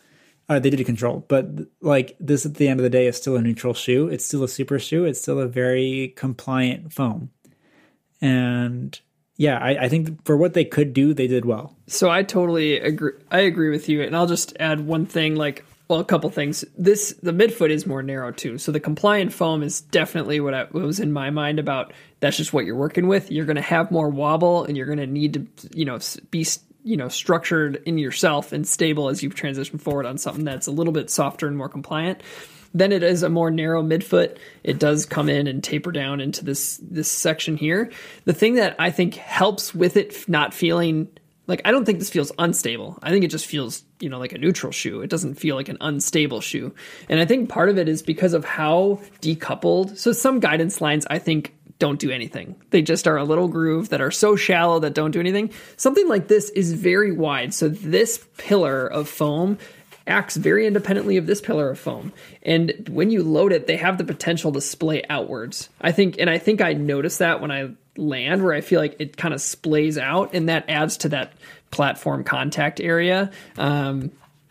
Uh, 0.49 0.59
they 0.59 0.71
did 0.71 0.85
control, 0.87 1.25
but 1.29 1.47
like 1.81 2.17
this 2.21 2.47
at 2.47 2.55
the 2.55 2.69
end 2.69 2.81
of 2.81 2.85
the 2.85 2.91
day 2.91 3.07
is 3.07 3.17
still 3.17 3.37
a 3.37 3.43
neutral 3.43 3.75
shoe. 3.75 4.09
It's 4.09 4.25
still 4.25 4.45
a 4.45 4.49
super 4.49 4.79
shoe. 4.79 5.05
It's 5.05 5.21
still 5.21 5.41
a 5.41 5.49
very 5.49 6.15
compliant 6.17 6.93
foam, 6.93 7.31
and 8.21 8.99
yeah, 9.39 9.57
I, 9.57 9.85
I, 9.85 9.89
think 9.89 10.25
for 10.25 10.37
what 10.37 10.55
they 10.55 10.65
could 10.65 10.93
do, 10.93 11.15
they 11.15 11.29
did 11.29 11.45
well. 11.45 11.77
So 11.87 12.11
I 12.11 12.25
totally 12.25 12.79
agree. 12.81 13.13
I 13.31 13.41
agree 13.41 13.71
with 13.71 13.89
you, 13.89 14.03
and 14.03 14.15
I'll 14.15 14.27
just 14.27 14.55
add 14.59 14.81
one 14.81 15.07
thing. 15.07 15.37
Like, 15.37 15.65
well, 15.87 16.01
a 16.01 16.05
couple 16.05 16.29
things. 16.29 16.65
This 16.77 17.15
the 17.23 17.31
midfoot 17.31 17.71
is 17.71 17.87
more 17.87 18.03
narrow 18.03 18.33
too, 18.33 18.59
so 18.59 18.73
the 18.73 18.81
compliant 18.81 19.33
foam 19.33 19.63
is 19.63 19.81
definitely 19.81 20.41
what, 20.41 20.55
I, 20.55 20.65
what 20.65 20.83
was 20.83 20.99
in 20.99 21.13
my 21.13 21.31
mind 21.31 21.61
about. 21.61 21.93
That's 22.19 22.37
just 22.37 22.53
what 22.53 22.65
you're 22.65 22.75
working 22.75 23.07
with. 23.07 23.31
You're 23.31 23.47
going 23.47 23.57
to 23.57 23.63
have 23.63 23.93
more 23.93 24.11
wobble, 24.11 24.65
and 24.65 24.77
you're 24.77 24.87
going 24.87 24.99
to 24.99 25.07
need 25.07 25.35
to, 25.35 25.47
you 25.73 25.85
know, 25.85 26.01
be 26.33 26.45
you 26.83 26.97
know 26.97 27.09
structured 27.09 27.81
in 27.87 27.97
yourself 27.97 28.51
and 28.51 28.67
stable 28.67 29.09
as 29.09 29.23
you 29.23 29.31
transition 29.31 29.79
forward 29.79 30.05
on 30.05 30.19
something 30.19 30.45
that's 30.45 30.67
a 30.67 30.73
little 30.73 30.93
bit 30.93 31.11
softer 31.11 31.47
and 31.47 31.57
more 31.57 31.69
compliant. 31.69 32.25
Then 32.75 32.93
it 32.93 33.03
is 33.03 33.23
a 33.23 33.29
more 33.29 33.51
narrow 33.51 33.83
midfoot. 33.83 34.37
It 34.63 34.79
does 34.79 35.07
come 35.07 35.29
in 35.29 35.47
and 35.47 35.63
taper 35.63 35.93
down 35.93 36.21
into 36.21 36.45
this 36.45 36.79
this 36.83 37.11
section 37.11 37.57
here. 37.57 37.91
The 38.25 38.33
thing 38.33 38.55
that 38.55 38.77
I 38.79 38.91
think 38.91 39.15
helps 39.15 39.75
with 39.75 39.97
it 39.97 40.29
not 40.29 40.55
feeling 40.55 41.09
like 41.49 41.63
I 41.65 41.71
don't 41.71 41.85
think 41.85 41.99
this 41.99 42.11
feels 42.11 42.31
unstable. 42.39 42.99
I 43.03 43.11
think 43.11 43.25
it 43.25 43.31
just 43.31 43.47
feels, 43.47 43.83
you 44.01 44.11
know, 44.11 44.19
like 44.19 44.33
a 44.33 44.39
neutral 44.39 44.71
shoe. 44.71 45.01
It 45.01 45.11
doesn't 45.11 45.37
feel 45.37 45.57
like 45.57 45.71
an 45.71 45.79
unstable 45.81 46.43
shoe. 46.43 46.75
And 47.09 47.19
I 47.19 47.25
think 47.25 47.49
part 47.49 47.71
of 47.71 47.79
it 47.79 47.89
is 47.89 48.03
because 48.03 48.35
of 48.35 48.45
how 48.45 49.01
decoupled. 49.23 49.97
So 49.97 50.13
some 50.13 50.41
guidance 50.41 50.81
lines 50.81 51.07
I 51.09 51.19
think 51.19 51.55
don't 51.79 52.01
do 52.01 52.11
anything. 52.11 52.57
They 52.71 52.83
just 52.83 53.07
are 53.07 53.17
a 53.17 53.25
little 53.25 53.49
groove 53.49 53.91
that 53.91 54.01
are 54.01 54.11
so 54.11 54.37
shallow 54.37 54.81
that 54.81 54.95
don't 54.95 55.13
do 55.13 55.21
anything. 55.21 55.51
Something 55.77 56.09
like 56.09 56.29
this 56.29 56.51
is 56.51 56.73
very 56.73 57.13
wide. 57.13 57.55
So 57.55 57.69
this 57.69 58.27
pillar 58.37 58.87
of 58.87 59.09
foam 59.09 59.59
acts 60.09 60.37
very 60.37 60.67
independently 60.67 61.17
of 61.17 61.27
this 61.27 61.41
pillar 61.41 61.71
of 61.71 61.79
foam. 61.79 62.13
And 62.43 62.89
when 62.89 63.11
you 63.11 63.23
load 63.23 63.53
it, 63.53 63.67
they 63.67 63.77
have 63.77 63.99
the 63.99 64.05
potential 64.05 64.53
to 64.53 64.61
splay 64.61 65.05
outwards. 65.09 65.69
I 65.81 65.93
think, 65.93 66.17
and 66.19 66.29
I 66.29 66.39
think 66.39 66.61
I 66.61 66.73
noticed 66.73 67.21
that 67.21 67.41
when 67.41 67.51
I 67.51 67.71
land, 67.97 68.43
where 68.43 68.55
I 68.55 68.61
feel 68.61 68.81
like 68.81 68.97
it 68.99 69.17
kind 69.17 69.35
of 69.35 69.41
splays 69.41 69.99
out, 69.99 70.35
and 70.35 70.49
that 70.49 70.65
adds 70.69 70.97
to 70.99 71.11
that 71.11 71.33
platform 71.71 72.25
contact 72.25 72.81
area. 72.81 73.31
Um, 73.57 74.11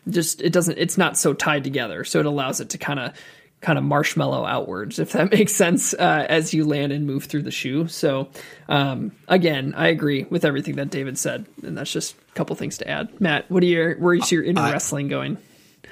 just 0.10 0.42
it 0.42 0.54
doesn't, 0.54 0.78
it's 0.78 0.98
not 0.98 1.18
so 1.18 1.34
tied 1.34 1.64
together, 1.64 2.04
so 2.04 2.20
it 2.20 2.26
allows 2.26 2.62
it 2.62 2.70
to 2.70 2.78
kind 2.78 3.00
of 3.00 3.14
kind 3.62 3.78
of 3.78 3.84
marshmallow 3.84 4.46
outwards, 4.46 5.00
if 5.00 5.14
that 5.14 5.32
makes 5.38 5.54
sense, 5.54 5.94
uh, 5.94 6.26
as 6.30 6.54
you 6.54 6.66
land 6.66 6.92
and 6.92 7.06
move 7.06 7.26
through 7.26 7.44
the 7.44 7.52
shoe. 7.52 7.88
So, 7.88 8.30
um, 8.70 9.12
again, 9.28 9.74
I 9.76 9.88
agree 9.88 10.26
with 10.30 10.46
everything 10.46 10.76
that 10.76 10.90
David 10.90 11.18
said, 11.18 11.46
and 11.64 11.78
that's 11.78 11.92
just 11.92 12.16
a 12.30 12.34
couple 12.34 12.56
things 12.56 12.78
to 12.80 12.90
add. 12.90 13.20
Matt, 13.20 13.50
what 13.50 13.64
are 13.64 13.68
your 13.68 13.96
where's 13.96 14.32
your 14.32 14.44
inner 14.44 14.62
uh, 14.62 14.72
wrestling 14.72 15.08
going? 15.08 15.38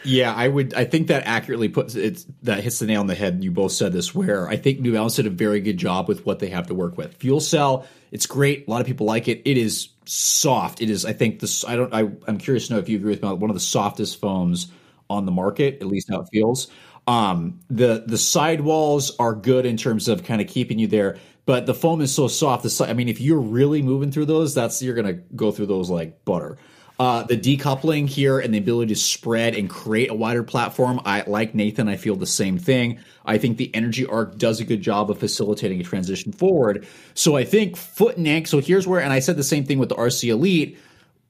Yeah, 0.03 0.33
I 0.33 0.47
would. 0.47 0.73
I 0.75 0.85
think 0.85 1.07
that 1.07 1.25
accurately 1.25 1.67
puts 1.67 1.95
it. 1.95 2.25
That 2.43 2.63
hits 2.63 2.79
the 2.79 2.85
nail 2.85 3.01
on 3.01 3.07
the 3.07 3.15
head. 3.15 3.43
You 3.43 3.51
both 3.51 3.71
said 3.71 3.91
this. 3.91 4.13
Where 4.13 4.47
I 4.47 4.55
think 4.55 4.79
New 4.79 4.93
Balance 4.93 5.15
did 5.15 5.25
a 5.25 5.31
very 5.31 5.61
good 5.61 5.77
job 5.77 6.07
with 6.07 6.25
what 6.25 6.39
they 6.39 6.49
have 6.49 6.67
to 6.67 6.75
work 6.75 6.97
with. 6.97 7.17
FuelCell, 7.17 7.85
it's 8.11 8.27
great. 8.27 8.67
A 8.67 8.71
lot 8.71 8.81
of 8.81 8.87
people 8.87 9.07
like 9.07 9.27
it. 9.27 9.41
It 9.45 9.57
is 9.57 9.89
soft. 10.05 10.81
It 10.81 10.89
is. 10.89 11.05
I 11.05 11.13
think 11.13 11.39
this. 11.39 11.65
I 11.65 11.75
don't. 11.75 11.93
I, 11.93 12.01
I'm 12.27 12.37
curious 12.37 12.67
to 12.67 12.73
know 12.73 12.79
if 12.79 12.87
you 12.87 12.97
agree 12.97 13.11
with 13.11 13.23
me. 13.23 13.33
One 13.33 13.49
of 13.49 13.55
the 13.55 13.59
softest 13.59 14.19
foams 14.19 14.71
on 15.09 15.25
the 15.25 15.31
market, 15.31 15.81
at 15.81 15.87
least 15.87 16.09
how 16.09 16.21
it 16.21 16.27
feels. 16.31 16.69
Um, 17.07 17.59
the 17.69 18.03
the 18.05 18.17
sidewalls 18.17 19.15
are 19.19 19.33
good 19.33 19.65
in 19.65 19.77
terms 19.77 20.07
of 20.07 20.23
kind 20.23 20.41
of 20.41 20.47
keeping 20.47 20.79
you 20.79 20.87
there, 20.87 21.17
but 21.45 21.65
the 21.65 21.73
foam 21.73 22.01
is 22.01 22.13
so 22.13 22.27
soft. 22.27 22.63
The 22.63 22.85
I 22.87 22.93
mean, 22.93 23.09
if 23.09 23.21
you're 23.21 23.39
really 23.39 23.81
moving 23.81 24.11
through 24.11 24.25
those, 24.25 24.55
that's 24.55 24.81
you're 24.81 24.95
gonna 24.95 25.13
go 25.13 25.51
through 25.51 25.67
those 25.67 25.89
like 25.89 26.25
butter. 26.25 26.57
Uh, 26.97 27.23
the 27.23 27.37
decoupling 27.37 28.07
here 28.07 28.39
and 28.39 28.53
the 28.53 28.57
ability 28.57 28.93
to 28.93 28.99
spread 28.99 29.53
and 29.53 29.69
create 29.69 30.09
a 30.09 30.13
wider 30.13 30.43
platform, 30.43 31.01
I 31.03 31.23
like 31.27 31.53
Nathan. 31.53 31.89
I 31.89 31.97
feel 31.97 32.15
the 32.15 32.25
same 32.25 32.57
thing. 32.57 32.99
I 33.25 33.37
think 33.37 33.57
the 33.57 33.69
EnergyArc 33.73 34.37
does 34.37 34.61
a 34.61 34.63
good 34.63 34.81
job 34.81 35.11
of 35.11 35.19
facilitating 35.19 35.81
a 35.81 35.83
transition 35.83 36.31
forward. 36.31 36.87
So 37.13 37.35
I 37.35 37.43
think 37.43 37.75
foot 37.75 38.15
and 38.15 38.25
ankle. 38.25 38.49
So 38.49 38.59
here's 38.65 38.87
where, 38.87 39.01
and 39.01 39.11
I 39.11 39.19
said 39.19 39.35
the 39.35 39.43
same 39.43 39.65
thing 39.65 39.77
with 39.77 39.89
the 39.89 39.95
RC 39.95 40.29
Elite, 40.29 40.79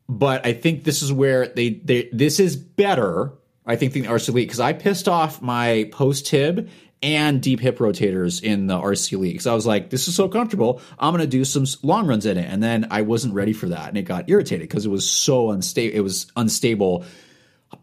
but 0.07 0.45
I 0.45 0.53
think 0.53 0.84
this 0.84 1.01
is 1.01 1.11
where 1.11 1.47
they, 1.47 1.71
they 1.71 2.09
this 2.13 2.39
is 2.39 2.55
better. 2.55 3.32
I 3.66 3.76
think 3.76 3.93
the 3.93 4.03
RC 4.03 4.30
Elite 4.30 4.47
because 4.47 4.59
I 4.59 4.74
pissed 4.74 5.07
off 5.07 5.41
my 5.41 5.89
post 5.91 6.28
tib 6.28 6.70
and 7.01 7.41
deep 7.41 7.59
hip 7.59 7.78
rotators 7.78 8.41
in 8.41 8.68
the 8.68 8.76
RC 8.76 9.13
Elite. 9.13 9.34
Because 9.34 9.47
I 9.47 9.53
was 9.53 9.66
like, 9.66 9.89
this 9.89 10.07
is 10.07 10.16
so 10.16 10.28
comfortable. 10.28 10.82
I'm 10.97 11.11
going 11.11 11.22
to 11.22 11.28
do 11.28 11.45
some 11.45 11.66
long 11.84 12.07
runs 12.07 12.26
in 12.26 12.38
it. 12.38 12.49
And 12.49 12.63
then 12.63 12.88
I 12.89 13.01
wasn't 13.03 13.34
ready 13.34 13.53
for 13.53 13.70
that. 13.70 13.89
And 13.89 13.97
it 13.97 14.03
got 14.03 14.30
irritated 14.30 14.68
because 14.68 14.86
it 14.86 14.89
was 14.89 15.09
so 15.09 15.51
unstable. 15.51 15.95
It 15.95 15.99
was 16.01 16.32
unstable, 16.36 17.05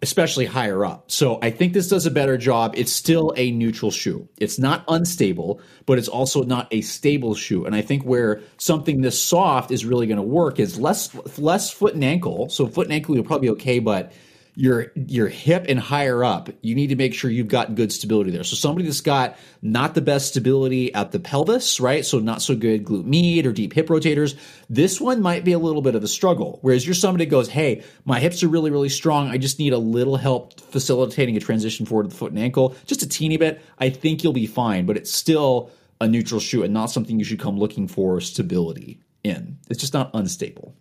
especially 0.01 0.47
higher 0.47 0.85
up. 0.85 1.11
So 1.11 1.39
I 1.41 1.51
think 1.51 1.72
this 1.72 1.89
does 1.89 2.07
a 2.07 2.11
better 2.11 2.37
job. 2.37 2.74
It's 2.76 2.91
still 2.91 3.33
a 3.37 3.53
neutral 3.53 3.91
shoe. 3.91 4.28
It's 4.39 4.59
not 4.59 4.85
unstable, 4.89 5.61
but 5.87 5.99
it's 5.99 6.09
also 6.09 6.43
not 6.43 6.66
a 6.72 6.80
stable 6.80 7.35
shoe. 7.35 7.64
And 7.64 7.76
I 7.76 7.83
think 7.83 8.03
where 8.03 8.41
something 8.57 9.03
this 9.03 9.22
soft 9.22 9.70
is 9.70 9.85
really 9.85 10.07
going 10.07 10.16
to 10.16 10.22
work 10.22 10.59
is 10.59 10.80
less, 10.80 11.14
less 11.39 11.70
foot 11.70 11.95
and 11.95 12.03
ankle. 12.03 12.49
So 12.49 12.66
foot 12.66 12.87
and 12.87 12.95
ankle, 12.95 13.14
you'll 13.14 13.24
probably 13.24 13.49
be 13.49 13.53
okay, 13.53 13.78
but 13.78 14.12
your 14.55 14.92
your 14.94 15.28
hip 15.28 15.64
and 15.68 15.80
higher 15.80 16.22
up, 16.22 16.50
you 16.61 16.74
need 16.74 16.88
to 16.88 16.96
make 16.96 17.14
sure 17.14 17.30
you've 17.30 17.48
got 17.48 17.74
good 17.74 17.90
stability 17.90 18.30
there. 18.30 18.44
So 18.44 18.55
somebody 18.55 18.84
that's 18.84 19.00
got 19.00 19.36
not 19.62 19.94
the 19.94 20.03
best 20.03 20.28
stability 20.28 20.92
at 20.94 21.11
the 21.11 21.20
pelvis, 21.20 21.80
right? 21.80 22.05
So 22.05 22.18
not 22.18 22.42
so 22.42 22.55
good 22.55 22.84
glute 22.84 23.07
med 23.07 23.46
or 23.46 23.53
deep 23.53 23.72
hip 23.72 23.88
rotators. 23.88 24.36
This 24.68 25.00
one 25.00 25.22
might 25.22 25.44
be 25.44 25.53
a 25.53 25.59
little 25.59 25.80
bit 25.80 25.94
of 25.94 26.05
a 26.05 26.09
struggle. 26.09 26.59
Whereas 26.61 26.86
you're 26.86 26.94
somebody 26.94 27.24
that 27.24 27.30
goes, 27.30 27.48
hey, 27.48 27.82
my 28.05 28.20
hips 28.20 28.42
are 28.42 28.48
really, 28.48 28.70
really 28.70 28.90
strong. 28.90 29.28
I 29.28 29.38
just 29.38 29.59
need 29.59 29.72
a 29.72 29.78
little 29.78 30.16
help 30.16 30.61
facilitating 30.61 31.36
a 31.36 31.40
transition 31.40 31.86
forward 31.86 32.05
to 32.05 32.09
the 32.11 32.16
foot 32.16 32.32
and 32.32 32.40
ankle, 32.40 32.76
just 32.86 33.03
a 33.03 33.09
teeny 33.09 33.38
bit. 33.38 33.62
I 33.78 33.88
think 33.88 34.22
you'll 34.22 34.34
be 34.34 34.46
fine, 34.46 34.84
but 34.84 34.98
it's 34.98 35.12
still 35.12 35.70
a 36.00 36.09
neutral 36.09 36.40
shoe 36.40 36.62
and 36.62 36.74
not 36.74 36.90
something 36.90 37.18
you 37.18 37.24
should 37.24 37.40
come 37.40 37.59
looking 37.59 37.88
for 37.88 38.20
stability. 38.20 39.00
in. 39.24 39.59
It's 39.70 39.80
just 39.80 39.94
not 39.94 40.11
unstable. 40.14 40.74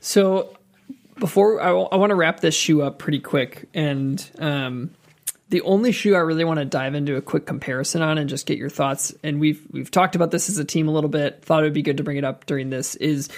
So 0.00 0.56
before 1.18 1.60
I, 1.60 1.72
want 1.72 2.10
to 2.10 2.16
wrap 2.16 2.40
this 2.40 2.54
shoe 2.54 2.82
up 2.82 2.98
pretty 2.98 3.20
quick, 3.20 3.68
and 3.74 4.30
um, 4.38 4.90
the 5.48 5.62
only 5.62 5.92
shoe 5.92 6.14
I 6.14 6.20
really 6.20 6.44
want 6.44 6.58
to 6.58 6.64
dive 6.64 6.94
into 6.94 7.16
a 7.16 7.22
quick 7.22 7.46
comparison 7.46 8.02
on 8.02 8.18
and 8.18 8.28
just 8.28 8.46
get 8.46 8.58
your 8.58 8.70
thoughts. 8.70 9.14
And 9.22 9.40
we've 9.40 9.62
we've 9.70 9.90
talked 9.90 10.14
about 10.14 10.30
this 10.30 10.48
as 10.48 10.58
a 10.58 10.64
team 10.64 10.88
a 10.88 10.92
little 10.92 11.10
bit. 11.10 11.42
Thought 11.42 11.62
it 11.62 11.66
would 11.66 11.72
be 11.72 11.82
good 11.82 11.96
to 11.98 12.02
bring 12.02 12.16
it 12.16 12.24
up 12.24 12.46
during 12.46 12.70
this. 12.70 12.94
Is 12.96 13.28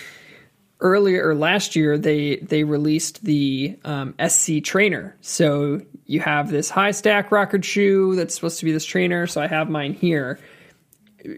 earlier 0.81 1.29
or 1.29 1.35
last 1.35 1.77
year 1.77 1.99
they 1.99 2.37
they 2.37 2.65
released 2.65 3.23
the 3.25 3.79
um, 3.85 4.15
SC 4.27 4.63
trainer. 4.63 5.17
So 5.21 5.83
you 6.07 6.21
have 6.21 6.51
this 6.51 6.71
high 6.71 6.91
stack 6.91 7.31
rocket 7.31 7.65
shoe 7.65 8.17
that's 8.17 8.35
supposed 8.35 8.59
to 8.61 8.65
be 8.65 8.73
this 8.73 8.85
trainer. 8.85 9.27
So 9.27 9.41
I 9.41 9.47
have 9.47 9.69
mine 9.69 9.95
here. 9.95 10.41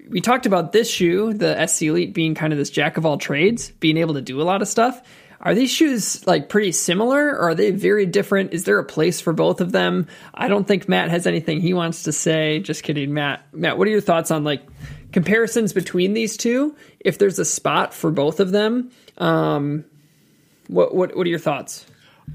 We 0.09 0.21
talked 0.21 0.47
about 0.47 0.71
this 0.71 0.89
shoe, 0.89 1.35
the 1.35 1.67
SC 1.67 1.83
Elite, 1.83 2.15
being 2.15 2.37
kind 2.37 2.53
of 2.53 2.59
this 2.59 2.71
jack 2.71 2.99
of 2.99 3.05
all 3.05 3.19
trades, 3.19 3.73
being 3.73 3.97
able 3.97 4.15
to 4.15 4.23
do 4.23 4.41
a 4.41 4.45
lot 4.45 4.63
of 4.63 4.69
stuff. 4.69 5.03
Are 5.43 5.55
these 5.55 5.73
shoes 5.73 6.25
like 6.27 6.49
pretty 6.49 6.71
similar 6.71 7.31
or 7.31 7.49
are 7.49 7.55
they 7.55 7.73
very 7.73 8.07
different? 8.07 8.53
Is 8.53 8.65
there 8.65 8.79
a 8.79 8.85
place 8.85 9.21
for 9.21 9.33
both 9.33 9.61
of 9.61 9.73
them? 9.73 10.07
I 10.33 10.47
don't 10.47 10.69
think 10.69 10.89
Matt 10.89 11.11
has 11.11 11.27
anything 11.27 11.61
he 11.61 11.75
wants 11.75 12.05
to 12.05 12.13
say. 12.13 12.61
Just 12.61 12.85
kidding, 12.85 13.13
Matt. 13.13 13.45
Matt, 13.53 13.77
what 13.77 13.89
are 13.89 13.91
your 13.91 14.01
thoughts 14.01 14.31
on 14.31 14.45
like 14.45 14.63
comparisons 15.11 15.73
between 15.73 16.13
these 16.13 16.37
two? 16.37 16.77
If 17.01 17.19
there's 17.19 17.41
a 17.41 17.45
spot 17.45 17.93
for 17.93 18.13
both 18.13 18.39
of 18.39 18.53
them, 18.53 18.93
um, 19.19 19.85
what 20.69 20.95
what 20.95 21.17
what 21.17 21.27
are 21.27 21.31
your 21.31 21.41
thoughts? 21.41 21.87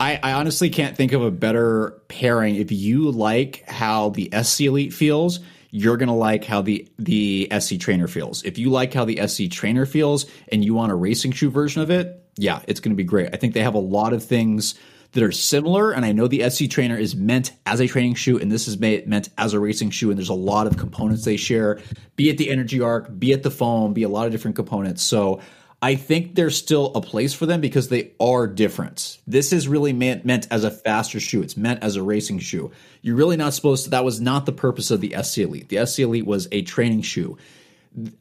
I, 0.01 0.19
I 0.21 0.33
honestly 0.33 0.69
can't 0.69 0.97
think 0.97 1.13
of 1.13 1.23
a 1.23 1.31
better 1.31 1.91
pairing. 2.09 2.55
If 2.55 2.73
you 2.73 3.09
like 3.09 3.63
how 3.67 4.09
the 4.09 4.29
SC 4.43 4.61
Elite 4.61 4.93
feels, 4.93 5.39
you're 5.71 5.95
gonna 5.95 6.15
like 6.15 6.43
how 6.43 6.61
the 6.61 6.85
the 6.99 7.49
SC 7.57 7.79
Trainer 7.79 8.09
feels. 8.09 8.43
If 8.43 8.57
you 8.57 8.69
like 8.69 8.93
how 8.93 9.05
the 9.05 9.25
SC 9.27 9.49
Trainer 9.49 9.85
feels 9.85 10.25
and 10.51 10.63
you 10.63 10.73
want 10.73 10.91
a 10.91 10.95
racing 10.95 11.31
shoe 11.31 11.49
version 11.49 11.81
of 11.81 11.89
it, 11.89 12.26
yeah, 12.37 12.61
it's 12.67 12.79
going 12.79 12.91
to 12.91 12.97
be 12.97 13.03
great. 13.03 13.29
I 13.33 13.37
think 13.37 13.53
they 13.53 13.61
have 13.61 13.75
a 13.75 13.79
lot 13.79 14.13
of 14.13 14.23
things 14.23 14.75
that 15.13 15.23
are 15.23 15.31
similar, 15.31 15.91
and 15.91 16.05
I 16.05 16.11
know 16.11 16.27
the 16.27 16.49
SC 16.49 16.69
Trainer 16.69 16.97
is 16.97 17.15
meant 17.15 17.51
as 17.65 17.79
a 17.79 17.87
training 17.87 18.15
shoe, 18.15 18.37
and 18.37 18.51
this 18.51 18.67
is 18.67 18.77
made, 18.77 19.07
meant 19.07 19.29
as 19.37 19.53
a 19.53 19.59
racing 19.59 19.89
shoe, 19.89 20.09
and 20.09 20.17
there's 20.17 20.29
a 20.29 20.33
lot 20.33 20.67
of 20.67 20.77
components 20.77 21.25
they 21.25 21.37
share, 21.37 21.79
be 22.15 22.29
it 22.29 22.37
the 22.37 22.49
EnergyArc, 22.49 23.17
be 23.17 23.31
it 23.31 23.43
the 23.43 23.51
foam, 23.51 23.93
be 23.93 24.03
a 24.03 24.09
lot 24.09 24.25
of 24.25 24.31
different 24.31 24.55
components. 24.55 25.01
So 25.03 25.41
I 25.81 25.95
think 25.95 26.35
there's 26.35 26.57
still 26.57 26.91
a 26.95 27.01
place 27.01 27.33
for 27.33 27.45
them 27.45 27.61
because 27.61 27.89
they 27.89 28.11
are 28.19 28.47
different. 28.47 29.19
This 29.27 29.53
is 29.53 29.67
really 29.67 29.93
meant, 29.93 30.25
meant 30.25 30.47
as 30.49 30.63
a 30.63 30.71
faster 30.71 31.19
shoe. 31.19 31.41
It's 31.41 31.55
meant 31.55 31.83
as 31.83 31.95
a 31.95 32.03
racing 32.03 32.39
shoe. 32.39 32.71
You're 33.01 33.15
really 33.15 33.37
not 33.37 33.53
supposed 33.53 33.85
to, 33.85 33.91
that 33.91 34.03
was 34.03 34.19
not 34.19 34.45
the 34.45 34.51
purpose 34.51 34.91
of 34.91 35.01
the 35.01 35.15
SC 35.21 35.39
Elite. 35.39 35.69
The 35.69 35.85
SC 35.85 35.99
Elite 35.99 36.25
was 36.25 36.47
a 36.51 36.63
training 36.63 37.03
shoe. 37.03 37.37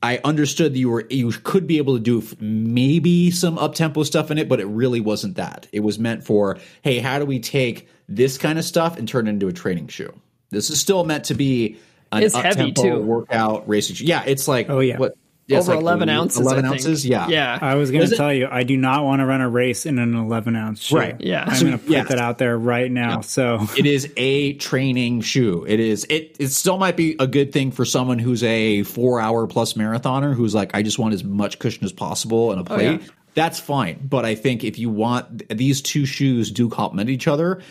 I 0.03 0.21
understood 0.25 0.73
that 0.73 0.79
you 0.79 0.89
were 0.89 1.07
you 1.11 1.31
could 1.31 1.67
be 1.67 1.79
able 1.79 1.95
to 1.95 2.01
do 2.01 2.23
maybe 2.41 3.31
some 3.31 3.59
up 3.59 3.75
tempo 3.75 4.03
stuff 4.05 4.31
in 4.31 4.39
it, 4.39 4.49
but 4.49 4.61
it 4.61 4.67
really 4.67 5.01
wasn't 5.01 5.37
that. 5.37 5.67
It 5.73 5.81
was 5.81 5.99
meant 5.99 6.25
for 6.25 6.59
hey, 6.83 6.99
how 6.99 7.19
do 7.19 7.27
we 7.27 7.41
take 7.41 7.89
this 8.09 8.39
kind 8.39 8.59
of 8.59 8.65
stuff 8.65 8.97
and 8.97 9.07
turn 9.07 9.27
it 9.27 9.31
into 9.31 9.49
a 9.49 9.53
training 9.53 9.89
shoe? 9.89 10.13
This 10.51 10.71
is 10.71 10.81
still 10.81 11.05
meant 11.05 11.25
to 11.25 11.35
be 11.35 11.79
an 12.13 12.23
it's 12.23 12.35
heavy 12.35 12.73
too. 12.73 13.01
workout 13.01 13.69
racing 13.69 13.97
shoe. 13.97 14.07
Yeah, 14.07 14.25
it's 14.27 14.49
like 14.49 14.71
oh 14.71 14.81
yeah, 14.81 14.99
what 14.99 15.17
yeah, 15.47 15.59
over 15.59 15.73
like 15.75 15.81
11 15.81 16.09
ounces. 16.09 16.41
11 16.41 16.65
ounces, 16.65 17.07
yeah. 17.07 17.29
Yeah. 17.29 17.59
I 17.61 17.77
was 17.77 17.91
going 17.91 18.09
to 18.09 18.17
tell 18.17 18.33
you, 18.33 18.49
I 18.51 18.65
do 18.65 18.77
not 18.77 19.05
want 19.05 19.21
to 19.21 19.27
run 19.27 19.41
a 19.41 19.49
race 19.49 19.87
in 19.87 19.99
an 19.99 20.15
11 20.15 20.57
ounce 20.57 20.83
shoe. 20.83 20.97
Right. 20.97 21.21
Yeah. 21.21 21.45
I'm 21.47 21.55
So, 21.55 21.67
going 21.67 21.79
to 21.79 21.85
put 21.85 21.93
yeah. 21.93 22.05
that 22.05 22.19
out 22.19 22.39
there 22.39 22.59
right 22.59 22.91
now. 22.91 23.17
Yeah. 23.17 23.21
So 23.21 23.67
it 23.77 23.87
is 23.87 24.13
a 24.17 24.55
training 24.55 25.21
shoe. 25.21 25.65
It 25.69 25.79
is 25.79 26.05
it 26.11 26.37
it 26.41 26.49
still 26.49 26.79
might 26.79 26.97
be 26.97 27.15
a 27.21 27.27
good 27.29 27.53
thing 27.53 27.71
for 27.71 27.85
someone 27.85 28.19
who's 28.19 28.43
a 28.43 28.81
4-hour 28.81 29.47
plus 29.47 29.75
marathoner 29.75 30.35
who's 30.35 30.55
like 30.55 30.75
I 30.75 30.83
just 30.83 30.99
want 30.99 31.15
as 31.15 31.23
much 31.23 31.59
cushion 31.61 31.85
as 31.85 31.93
possible 31.93 32.53
in 32.53 32.59
a 32.59 32.65
plate. 32.65 33.01
yeah. 33.03 33.07
That's 33.35 33.61
fine, 33.61 34.01
but 34.09 34.25
I 34.25 34.35
think 34.35 34.65
if 34.65 34.79
you 34.79 34.89
want 34.91 35.47
these 35.55 35.83
two 35.83 36.07
shoes 36.07 36.51
do 36.51 36.71
complement 36.71 37.11
each 37.11 37.29
other, 37.29 37.63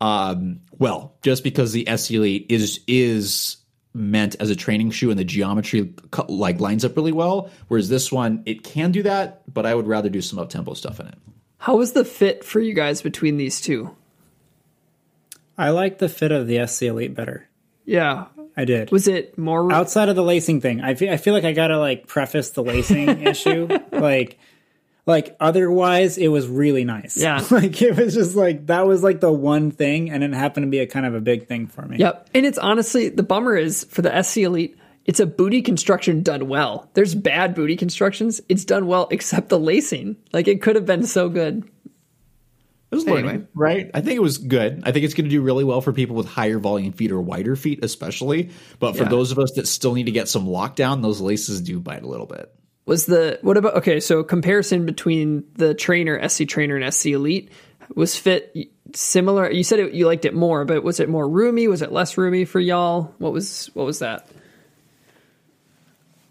um 0.00 0.60
well, 0.78 1.14
just 1.22 1.44
because 1.44 1.72
the 1.72 1.86
SC 1.96 2.10
Elite 2.12 2.46
is 2.48 2.80
is 2.88 3.56
meant 3.94 4.34
as 4.40 4.50
a 4.50 4.56
training 4.56 4.90
shoe 4.90 5.08
and 5.10 5.18
the 5.18 5.24
geometry 5.24 5.92
co- 6.10 6.26
like 6.28 6.58
lines 6.60 6.84
up 6.84 6.96
really 6.96 7.12
well 7.12 7.48
whereas 7.68 7.88
this 7.88 8.10
one 8.10 8.42
it 8.44 8.64
can 8.64 8.90
do 8.90 9.02
that 9.04 9.42
but 9.52 9.64
i 9.64 9.74
would 9.74 9.86
rather 9.86 10.08
do 10.08 10.20
some 10.20 10.38
up 10.38 10.48
tempo 10.50 10.74
stuff 10.74 10.98
in 10.98 11.06
it 11.06 11.14
How 11.58 11.76
was 11.76 11.92
the 11.92 12.04
fit 12.04 12.44
for 12.44 12.60
you 12.60 12.74
guys 12.74 13.00
between 13.02 13.36
these 13.36 13.60
two? 13.60 13.94
I 15.56 15.70
like 15.70 15.98
the 15.98 16.08
fit 16.08 16.32
of 16.32 16.46
the 16.48 16.66
SC 16.66 16.82
Elite 16.82 17.14
better. 17.14 17.48
Yeah. 17.84 18.26
I 18.56 18.64
did. 18.64 18.90
Was 18.90 19.06
it 19.08 19.38
more 19.38 19.72
outside 19.72 20.08
of 20.08 20.16
the 20.16 20.22
lacing 20.22 20.60
thing 20.60 20.80
i 20.80 20.94
feel, 20.94 21.12
I 21.12 21.16
feel 21.16 21.34
like 21.34 21.44
i 21.44 21.52
gotta 21.52 21.78
like 21.78 22.06
preface 22.06 22.50
the 22.50 22.62
lacing 22.62 23.22
issue 23.26 23.66
like 23.92 24.38
like 25.06 25.36
otherwise 25.40 26.16
it 26.18 26.28
was 26.28 26.46
really 26.46 26.84
nice 26.84 27.16
Yeah. 27.16 27.44
like 27.50 27.80
it 27.82 27.96
was 27.96 28.14
just 28.14 28.34
like 28.36 28.66
that 28.66 28.86
was 28.86 29.02
like 29.02 29.20
the 29.20 29.32
one 29.32 29.70
thing 29.70 30.10
and 30.10 30.24
it 30.24 30.32
happened 30.32 30.64
to 30.64 30.70
be 30.70 30.78
a 30.78 30.86
kind 30.86 31.04
of 31.06 31.14
a 31.14 31.20
big 31.20 31.46
thing 31.46 31.66
for 31.66 31.82
me 31.86 31.98
Yep. 31.98 32.30
And 32.34 32.46
it's 32.46 32.58
honestly 32.58 33.08
the 33.10 33.22
bummer 33.22 33.56
is 33.56 33.84
for 33.84 34.02
the 34.02 34.22
SC 34.22 34.38
Elite, 34.38 34.78
it's 35.04 35.20
a 35.20 35.26
booty 35.26 35.60
construction 35.60 36.22
done 36.22 36.48
well. 36.48 36.88
There's 36.94 37.14
bad 37.14 37.54
booty 37.54 37.76
constructions. 37.76 38.40
It's 38.48 38.64
done 38.64 38.86
well 38.86 39.06
except 39.10 39.50
the 39.50 39.58
lacing. 39.58 40.16
Like 40.32 40.48
it 40.48 40.62
could 40.62 40.76
have 40.76 40.86
been 40.86 41.04
so 41.06 41.28
good. 41.28 41.68
It 42.90 42.94
was 42.94 43.06
Anyway. 43.06 43.44
right? 43.54 43.90
I 43.92 44.00
think 44.00 44.16
it 44.16 44.22
was 44.22 44.38
good. 44.38 44.82
I 44.86 44.92
think 44.92 45.04
it's 45.04 45.14
going 45.14 45.24
to 45.24 45.30
do 45.30 45.42
really 45.42 45.64
well 45.64 45.80
for 45.80 45.92
people 45.92 46.14
with 46.16 46.26
higher 46.26 46.58
volume 46.60 46.92
feet 46.92 47.10
or 47.10 47.20
wider 47.20 47.56
feet, 47.56 47.84
especially. 47.84 48.50
But 48.78 48.96
for 48.96 49.02
Yeah. 49.02 49.08
those 49.08 49.32
of 49.32 49.38
us 49.40 49.50
that 49.56 49.66
still 49.66 49.94
need 49.94 50.04
to 50.06 50.12
get 50.12 50.28
some 50.28 50.46
lockdown, 50.46 51.02
those 51.02 51.20
laces 51.20 51.60
do 51.60 51.80
bite 51.80 52.04
a 52.04 52.06
little 52.06 52.26
bit. 52.26 52.54
Was 52.86 53.06
the 53.06 53.38
what 53.42 53.56
about 53.56 53.76
okay, 53.76 54.00
so 54.00 54.22
comparison 54.22 54.84
between 54.84 55.44
the 55.54 55.74
trainer, 55.74 56.28
SC 56.28 56.46
trainer 56.46 56.76
and 56.76 56.92
SC 56.92 57.06
Elite 57.06 57.50
was 57.94 58.16
fit 58.16 58.54
similar. 58.94 59.50
You 59.50 59.64
said 59.64 59.80
it, 59.80 59.92
you 59.92 60.06
liked 60.06 60.24
it 60.24 60.34
more, 60.34 60.64
but 60.64 60.84
was 60.84 61.00
it 61.00 61.08
more 61.08 61.28
roomy? 61.28 61.68
Was 61.68 61.82
it 61.82 61.92
less 61.92 62.18
roomy 62.18 62.44
for 62.44 62.60
y'all? 62.60 63.14
What 63.18 63.32
was 63.32 63.70
what 63.74 63.86
was 63.86 64.00
that? 64.00 64.28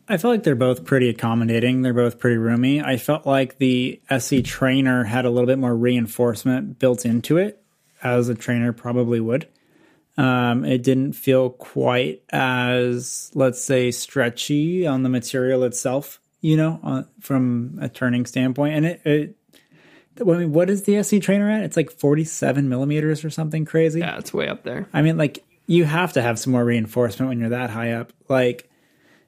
I 0.08 0.18
feel 0.18 0.32
like 0.32 0.43
they're 0.43 0.56
both 0.56 0.84
pretty 0.84 1.10
accommodating. 1.10 1.82
They're 1.82 1.93
both 1.93 2.20
pretty 2.20 2.38
roomy. 2.38 2.82
I 2.82 2.97
felt 2.97 3.26
like 3.26 3.58
the 3.58 4.01
SC 4.16 4.43
trainer 4.43 5.06
had 5.06 5.26
a 5.26 5.30
little 5.30 5.47
bit 5.47 5.58
more 5.58 5.76
reinforcement 5.76 6.78
built 6.78 7.06
into 7.06 7.38
it, 7.38 7.64
as 8.04 8.28
a 8.28 8.36
trainer 8.36 8.74
probably 8.74 9.22
would. 9.22 9.47
Um, 10.18 10.66
it 10.66 10.84
didn't 10.84 11.14
feel 11.14 11.49
quite 11.49 12.22
as, 12.30 13.32
let's 13.34 13.64
say, 13.64 13.91
stretchy 13.91 14.86
on 14.86 15.04
the 15.04 15.10
material 15.10 15.64
itself, 15.64 16.20
you 16.44 16.58
know, 16.58 16.78
uh, 16.84 17.04
from 17.22 17.80
a 17.82 17.88
turning 17.88 18.26
standpoint. 18.26 18.76
And 18.76 18.86
it, 18.86 19.02
it, 19.06 19.36
I 20.20 20.24
mean, 20.26 20.52
what 20.52 20.70
is 20.70 20.84
the 20.84 21.02
SC 21.02 21.22
trainer 21.22 21.50
at? 21.50 21.64
It's 21.64 21.78
like 21.78 21.89
47 21.89 22.68
millimeters 22.68 23.24
or 23.24 23.30
something 23.30 23.64
crazy. 23.64 24.02
Yeah, 24.02 24.18
it's 24.18 24.34
way 24.34 24.50
up 24.50 24.64
there. 24.64 24.86
I 24.94 25.02
mean, 25.02 25.18
like 25.18 25.46
you 25.68 25.86
have 25.86 26.12
to 26.14 26.22
have 26.22 26.38
some 26.38 26.52
more 26.52 26.66
reinforcement 26.66 27.30
when 27.30 27.39
you're 27.39 27.50
that 27.50 27.70
high 27.70 27.94
up. 27.94 28.12
Like 28.28 28.70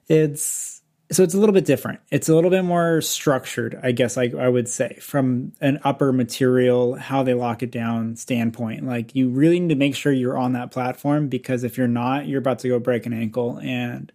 it's 0.08 0.82
so 1.10 1.22
it's 1.22 1.32
a 1.32 1.38
little 1.38 1.54
bit 1.54 1.64
different. 1.64 2.00
It's 2.10 2.28
a 2.28 2.34
little 2.34 2.50
bit 2.50 2.64
more 2.64 3.00
structured, 3.00 3.80
I 3.82 3.92
guess 3.92 4.18
I, 4.18 4.32
I 4.38 4.48
would 4.48 4.68
say, 4.68 4.98
from 5.00 5.52
an 5.62 5.78
upper 5.84 6.12
material, 6.12 6.96
how 6.96 7.22
they 7.22 7.32
lock 7.32 7.62
it 7.62 7.70
down 7.70 8.16
standpoint. 8.16 8.84
Like 8.84 9.14
you 9.14 9.30
really 9.30 9.58
need 9.58 9.70
to 9.70 9.76
make 9.76 9.94
sure 9.94 10.12
you're 10.12 10.36
on 10.36 10.52
that 10.52 10.70
platform 10.70 11.28
because 11.28 11.64
if 11.64 11.78
you're 11.78 11.88
not, 11.88 12.26
you're 12.26 12.40
about 12.40 12.58
to 12.58 12.68
go 12.68 12.78
break 12.78 13.06
an 13.06 13.14
ankle. 13.14 13.58
And 13.62 14.12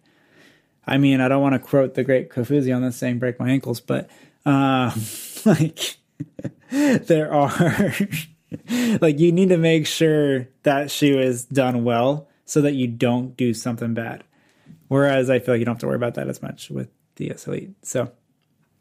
I 0.86 0.98
mean, 0.98 1.20
I 1.20 1.28
don't 1.28 1.42
want 1.42 1.54
to 1.54 1.58
quote 1.58 1.94
the 1.94 2.04
great 2.04 2.30
Kofuzi 2.30 2.74
on 2.74 2.82
this 2.82 2.96
saying 2.96 3.18
break 3.18 3.38
my 3.38 3.50
ankles, 3.50 3.80
but 3.80 4.10
uh, 4.44 4.90
like 5.44 5.96
there 6.70 7.32
are 7.32 7.94
like 9.00 9.18
you 9.18 9.32
need 9.32 9.50
to 9.50 9.58
make 9.58 9.86
sure 9.86 10.48
that 10.64 10.90
shoe 10.90 11.18
is 11.18 11.44
done 11.44 11.84
well 11.84 12.28
so 12.44 12.60
that 12.62 12.72
you 12.72 12.88
don't 12.88 13.36
do 13.36 13.54
something 13.54 13.94
bad. 13.94 14.24
Whereas 14.88 15.30
I 15.30 15.38
feel 15.38 15.54
like 15.54 15.60
you 15.60 15.64
don't 15.64 15.76
have 15.76 15.80
to 15.80 15.86
worry 15.86 15.96
about 15.96 16.14
that 16.14 16.28
as 16.28 16.42
much 16.42 16.68
with 16.68 16.88
the 17.16 17.30
S 17.30 17.46
Elite. 17.46 17.70
So 17.82 18.12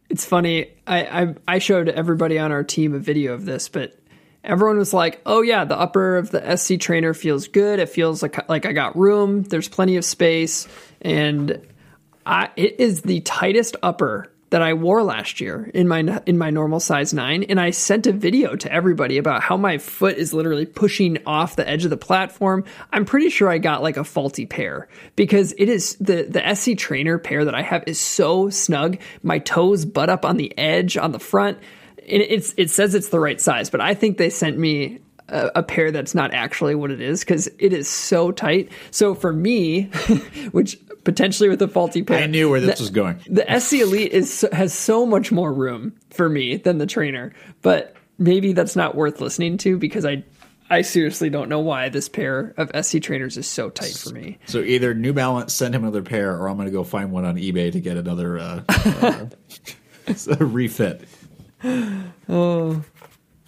It's 0.10 0.26
funny. 0.26 0.72
I, 0.88 1.22
I 1.22 1.36
I 1.48 1.60
showed 1.60 1.88
everybody 1.88 2.38
on 2.38 2.52
our 2.52 2.64
team 2.64 2.94
a 2.94 3.00
video 3.00 3.34
of 3.34 3.46
this, 3.46 3.70
but 3.70 3.98
everyone 4.44 4.78
was 4.78 4.94
like, 4.94 5.22
"Oh 5.26 5.42
yeah, 5.42 5.64
the 5.64 5.80
upper 5.80 6.18
of 6.18 6.32
the 6.32 6.58
SC 6.58 6.80
trainer 6.80 7.14
feels 7.14 7.48
good. 7.48 7.80
It 7.80 7.90
feels 7.90 8.22
like 8.22 8.50
like 8.50 8.66
I 8.66 8.74
got 8.74 8.98
room. 8.98 9.44
There's 9.44 9.70
plenty 9.70 9.96
of 9.96 10.04
space, 10.04 10.68
and 11.02 11.62
I 12.26 12.50
it 12.56 12.80
is 12.80 13.02
the 13.02 13.22
tightest 13.22 13.76
upper 13.82 14.32
that 14.52 14.62
I 14.62 14.74
wore 14.74 15.02
last 15.02 15.40
year 15.40 15.72
in 15.74 15.88
my 15.88 16.22
in 16.26 16.38
my 16.38 16.50
normal 16.50 16.80
size 16.80 17.14
9 17.14 17.44
and 17.44 17.60
I 17.60 17.72
sent 17.72 18.06
a 18.06 18.12
video 18.12 18.56
to 18.58 18.72
everybody 18.72 19.18
about 19.18 19.42
how 19.42 19.58
my 19.58 19.78
foot 19.78 20.18
is 20.18 20.34
literally 20.34 20.66
pushing 20.66 21.18
off 21.26 21.56
the 21.56 21.68
edge 21.68 21.86
of 21.86 21.90
the 21.90 21.98
platform. 21.98 22.66
I'm 22.92 23.06
pretty 23.06 23.30
sure 23.30 23.50
I 23.50 23.58
got 23.58 23.82
like 23.82 23.98
a 23.98 24.04
faulty 24.04 24.46
pair 24.46 24.90
because 25.16 25.54
it 25.58 25.70
is 25.70 25.96
the 25.96 26.24
the 26.24 26.54
SC 26.54 26.78
trainer 26.78 27.18
pair 27.18 27.46
that 27.46 27.56
I 27.56 27.62
have 27.62 27.84
is 27.88 28.00
so 28.00 28.50
snug. 28.50 29.00
My 29.24 29.40
toes 29.40 29.86
butt 29.86 30.10
up 30.10 30.26
on 30.26 30.38
the 30.38 30.56
edge 30.58 30.98
on 30.98 31.12
the 31.12 31.20
front. 31.20 31.58
And 31.98 32.22
it's 32.22 32.54
it 32.58 32.70
says 32.70 32.94
it's 32.94 33.10
the 33.10 33.20
right 33.20 33.40
size, 33.40 33.70
but 33.70 33.80
I 33.80 33.94
think 33.94 34.18
they 34.18 34.30
sent 34.30 34.58
me 34.58 35.00
a, 35.30 35.52
a 35.56 35.64
pair 35.64 35.92
that's 35.92 36.14
not 36.14 36.34
actually 36.34 36.76
what 36.76 36.92
it 36.92 37.00
is 37.00 37.22
because 37.22 37.48
it 37.58 37.74
is 37.74 37.88
so 37.88 38.32
tight. 38.32 38.70
So 38.92 39.16
for 39.16 39.32
me, 39.32 39.84
which 40.52 40.78
potentially 41.04 41.50
with 41.50 41.62
a 41.62 41.68
faulty 41.68 42.04
pair. 42.04 42.20
I 42.20 42.28
knew 42.28 42.50
where 42.50 42.60
this 42.60 42.80
was 42.80 42.90
going. 42.90 43.20
The 43.30 43.60
SC 43.60 43.74
Elite 43.74 44.12
is 44.12 44.46
has 44.52 44.74
so 44.74 45.06
much 45.06 45.32
more 45.32 45.54
room 45.54 45.94
for 46.10 46.30
me 46.30 46.58
than 46.58 46.78
the 46.78 46.86
trainer, 46.86 47.34
but 47.62 47.96
maybe 48.18 48.54
that's 48.54 48.76
not 48.76 48.96
worth 48.96 49.22
listening 49.22 49.58
to 49.60 49.78
because 49.78 50.06
I 50.06 50.24
I 50.72 50.84
seriously 50.84 51.30
don't 51.30 51.50
know 51.50 51.60
why 51.60 51.90
this 51.90 52.08
pair 52.08 52.54
of 52.56 52.72
SC 52.86 53.02
trainers 53.02 53.38
is 53.38 53.46
so 53.46 53.70
tight 53.70 53.92
for 53.94 54.12
me. 54.12 54.38
So 54.46 54.60
either 54.60 54.94
New 54.94 55.12
Balance 55.12 55.54
send 55.54 55.76
him 55.76 55.84
another 55.84 56.02
pair, 56.02 56.34
or 56.38 56.48
I'm 56.48 56.56
going 56.56 56.68
to 56.68 56.72
go 56.72 56.86
find 56.86 57.12
one 57.12 57.26
on 57.26 57.36
eBay 57.36 57.74
to 57.74 57.82
get 57.82 57.98
another 57.98 58.40
uh, 58.40 58.64
uh, 58.70 59.26
refit. 60.40 61.04
Oh, 62.30 62.82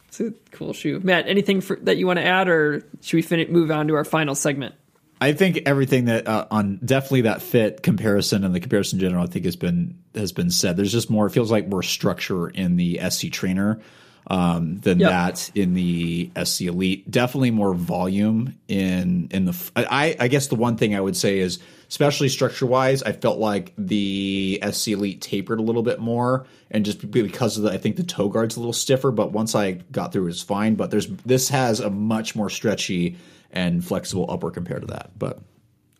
it's 0.10 0.20
a 0.20 0.32
cool 0.52 0.74
shoe. 0.74 1.00
Matt, 1.02 1.28
anything 1.28 1.62
for, 1.62 1.78
that 1.78 1.96
you 1.96 2.06
want 2.06 2.20
to 2.20 2.26
add, 2.26 2.50
or 2.50 2.86
should 3.02 3.16
we 3.16 3.22
fin- 3.22 3.52
move 3.52 3.72
on 3.72 3.88
to 3.88 3.96
our 3.96 4.04
final 4.04 4.36
segment? 4.36 4.76
I 5.24 5.32
think 5.32 5.62
everything 5.66 6.06
that 6.06 6.28
uh, 6.28 6.48
on 6.52 6.82
definitely 6.84 7.22
that 7.22 7.42
fit 7.42 7.82
comparison 7.82 8.44
and 8.44 8.54
the 8.54 8.60
comparison 8.60 9.00
in 9.00 9.06
general, 9.06 9.24
I 9.24 9.28
think 9.28 9.46
has 9.46 9.56
been 9.56 9.98
has 10.14 10.34
been 10.34 10.52
said. 10.52 10.76
There's 10.76 10.92
just 10.92 11.10
more. 11.10 11.28
It 11.28 11.30
feels 11.30 11.50
like 11.50 11.70
more 11.70 11.82
structure 11.82 12.50
in 12.50 12.76
the 12.76 13.00
SC 13.10 13.32
trainer 13.32 13.80
um, 14.28 14.80
than 14.80 15.00
Yep. 15.00 15.10
that 15.10 15.52
in 15.56 15.76
the 15.76 16.30
SC 16.44 16.64
Elite. 16.64 17.10
Definitely 17.10 17.52
more 17.52 17.74
volume 17.74 18.60
in 18.68 19.30
in 19.32 19.46
the. 19.46 19.72
I 19.78 20.18
I 20.20 20.28
guess 20.28 20.48
the 20.48 20.56
one 20.56 20.76
thing 20.76 20.94
I 20.94 21.00
would 21.00 21.16
say 21.16 21.40
is, 21.40 21.60
especially 21.88 22.28
structure 22.28 22.66
wise, 22.66 23.02
I 23.02 23.14
felt 23.14 23.40
like 23.40 23.72
the 23.78 24.62
SC 24.74 24.90
Elite 24.90 25.22
tapered 25.22 25.60
a 25.60 25.64
little 25.64 25.84
bit 25.84 26.02
more, 26.02 26.46
and 26.70 26.84
just 26.84 27.10
because 27.12 27.56
of 27.56 27.64
the, 27.64 27.72
I 27.72 27.78
think 27.78 27.96
the 27.96 28.04
toe 28.04 28.28
guard's 28.28 28.58
a 28.58 28.60
little 28.60 28.74
stiffer. 28.74 29.10
But 29.10 29.32
once 29.32 29.56
I 29.56 29.72
got 29.72 30.12
through, 30.12 30.24
it 30.24 30.26
was 30.26 30.42
fine. 30.42 30.76
But 30.76 30.92
there's 30.92 31.08
this 31.26 31.48
has 31.48 31.80
a 31.80 31.90
much 31.90 32.36
more 32.36 32.50
stretchy 32.50 33.16
and 33.54 33.84
flexible 33.84 34.26
upper 34.30 34.52
compared 34.52 34.82
to 34.82 34.88
that. 34.88 35.12
But 35.18 35.40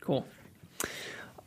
Cool. 0.02 0.26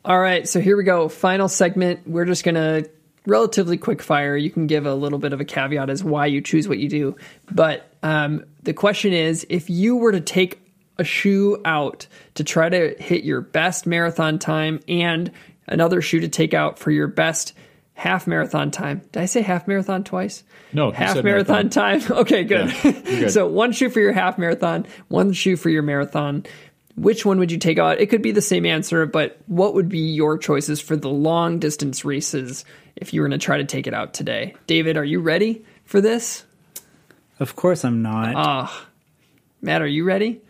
All 0.03 0.19
right, 0.19 0.47
so 0.47 0.59
here 0.59 0.75
we 0.75 0.83
go. 0.83 1.09
Final 1.09 1.47
segment. 1.47 2.07
We're 2.07 2.25
just 2.25 2.43
gonna 2.43 2.85
relatively 3.27 3.77
quick 3.77 4.01
fire. 4.01 4.35
You 4.35 4.49
can 4.49 4.65
give 4.65 4.85
a 4.85 4.95
little 4.95 5.19
bit 5.19 5.33
of 5.33 5.41
a 5.41 5.45
caveat 5.45 5.89
as 5.89 6.03
why 6.03 6.25
you 6.25 6.41
choose 6.41 6.67
what 6.67 6.79
you 6.79 6.89
do, 6.89 7.15
but 7.51 7.93
um, 8.01 8.45
the 8.63 8.73
question 8.73 9.13
is, 9.13 9.45
if 9.49 9.69
you 9.69 9.97
were 9.97 10.11
to 10.11 10.21
take 10.21 10.61
a 10.97 11.03
shoe 11.03 11.61
out 11.65 12.07
to 12.35 12.43
try 12.43 12.69
to 12.69 12.95
hit 12.99 13.23
your 13.23 13.41
best 13.41 13.85
marathon 13.85 14.39
time 14.39 14.79
and 14.87 15.31
another 15.67 16.01
shoe 16.01 16.21
to 16.21 16.27
take 16.27 16.53
out 16.53 16.79
for 16.79 16.89
your 16.89 17.07
best 17.07 17.53
half 17.97 18.27
marathon 18.27 18.69
time. 18.69 19.01
Did 19.11 19.23
I 19.23 19.25
say 19.25 19.41
half 19.41 19.67
marathon 19.67 20.03
twice? 20.03 20.43
No, 20.71 20.91
half 20.91 21.15
said 21.15 21.25
marathon, 21.25 21.69
marathon. 21.69 21.99
time. 21.99 22.17
Okay, 22.19 22.43
good. 22.43 22.71
Yeah, 22.83 22.91
good. 22.91 23.31
so 23.31 23.47
one 23.47 23.71
shoe 23.71 23.89
for 23.89 23.99
your 23.99 24.13
half 24.13 24.37
marathon, 24.37 24.85
one 25.07 25.33
shoe 25.33 25.57
for 25.57 25.69
your 25.69 25.81
marathon. 25.81 26.45
Which 26.95 27.25
one 27.25 27.39
would 27.39 27.51
you 27.51 27.57
take 27.57 27.79
out? 27.79 27.99
It 27.99 28.07
could 28.07 28.21
be 28.21 28.31
the 28.31 28.41
same 28.41 28.65
answer, 28.65 29.05
but 29.05 29.37
what 29.47 29.73
would 29.73 29.89
be 29.89 29.99
your 29.99 30.37
choices 30.37 30.79
for 30.79 30.95
the 30.95 31.09
long 31.09 31.59
distance 31.59 32.05
races 32.05 32.65
if 32.95 33.13
you 33.13 33.21
were 33.21 33.27
going 33.27 33.39
to 33.39 33.43
try 33.43 33.57
to 33.57 33.65
take 33.65 33.87
it 33.87 33.93
out 33.93 34.13
today? 34.13 34.55
David, 34.67 34.95
are 34.95 35.05
you 35.05 35.19
ready 35.19 35.65
for 35.85 35.99
this? 35.99 36.43
Of 37.39 37.55
course, 37.55 37.83
I'm 37.83 38.01
not. 38.01 38.71
Matt, 39.61 39.81
are 39.81 39.87
you 39.87 40.03
ready? 40.03 40.41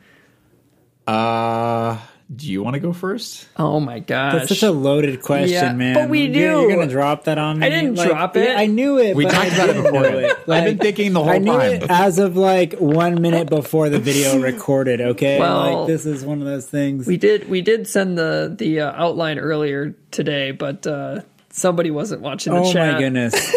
Uh, 1.06 1.98
do 2.36 2.52
you 2.52 2.62
want 2.62 2.74
to 2.74 2.82
go 2.82 2.92
first? 2.92 3.48
Oh 3.56 3.80
my 3.80 4.00
gosh. 4.00 4.34
That's 4.34 4.50
such 4.50 4.64
a 4.64 4.72
loaded 4.72 5.22
question, 5.22 5.54
Yeah, 5.54 5.72
man. 5.72 5.94
but 5.94 6.10
we 6.10 6.24
You're- 6.24 6.34
do. 6.34 6.40
You're, 6.40 6.76
gonna 6.76 6.88
drop 6.92 7.24
that 7.24 7.38
on 7.38 7.60
me. 7.60 7.66
I 7.66 7.70
didn't 7.70 7.96
Like, 7.96 8.10
drop 8.10 8.36
it. 8.36 8.58
I 8.58 8.66
knew 8.66 9.00
it. 9.00 9.16
We 9.16 9.24
but 9.24 9.32
talked 9.32 9.52
I 9.52 9.56
about 9.56 9.70
it 9.70 9.76
before. 9.84 9.92
know 10.02 10.18
it. 10.18 10.38
I've 10.50 10.66
been 10.66 10.78
thinking 10.78 11.14
the 11.14 11.24
whole 11.24 11.28
time. 11.32 11.36
I 11.36 11.38
knew 11.46 11.52
time. 11.58 11.72
it 11.84 11.90
as 11.90 12.20
of 12.20 12.36
like 12.36 12.74
one 12.80 13.22
minute 13.22 13.50
before 13.50 13.90
the 13.90 14.00
video 14.00 14.40
recorded. 14.42 15.00
Okay, 15.00 15.40
Well, 15.40 15.80
like 15.80 15.88
this 15.88 16.06
is 16.06 16.26
one 16.26 16.40
of 16.42 16.46
those 16.46 16.68
things. 16.68 17.08
we 17.08 17.16
did 17.16 17.50
we 17.50 17.62
did 17.62 17.88
send 17.88 18.18
the 18.18 18.54
the 18.58 18.82
uh, 18.82 18.92
outline 18.92 19.40
earlier 19.40 19.96
today, 20.12 20.52
but 20.52 20.86
uh, 20.86 21.22
somebody 21.50 21.92
wasn't 21.92 22.22
watching 22.22 22.52
the 22.54 22.60
oh 22.60 22.74
chat. 22.74 22.94
my 22.96 23.00
goodness! 23.00 23.34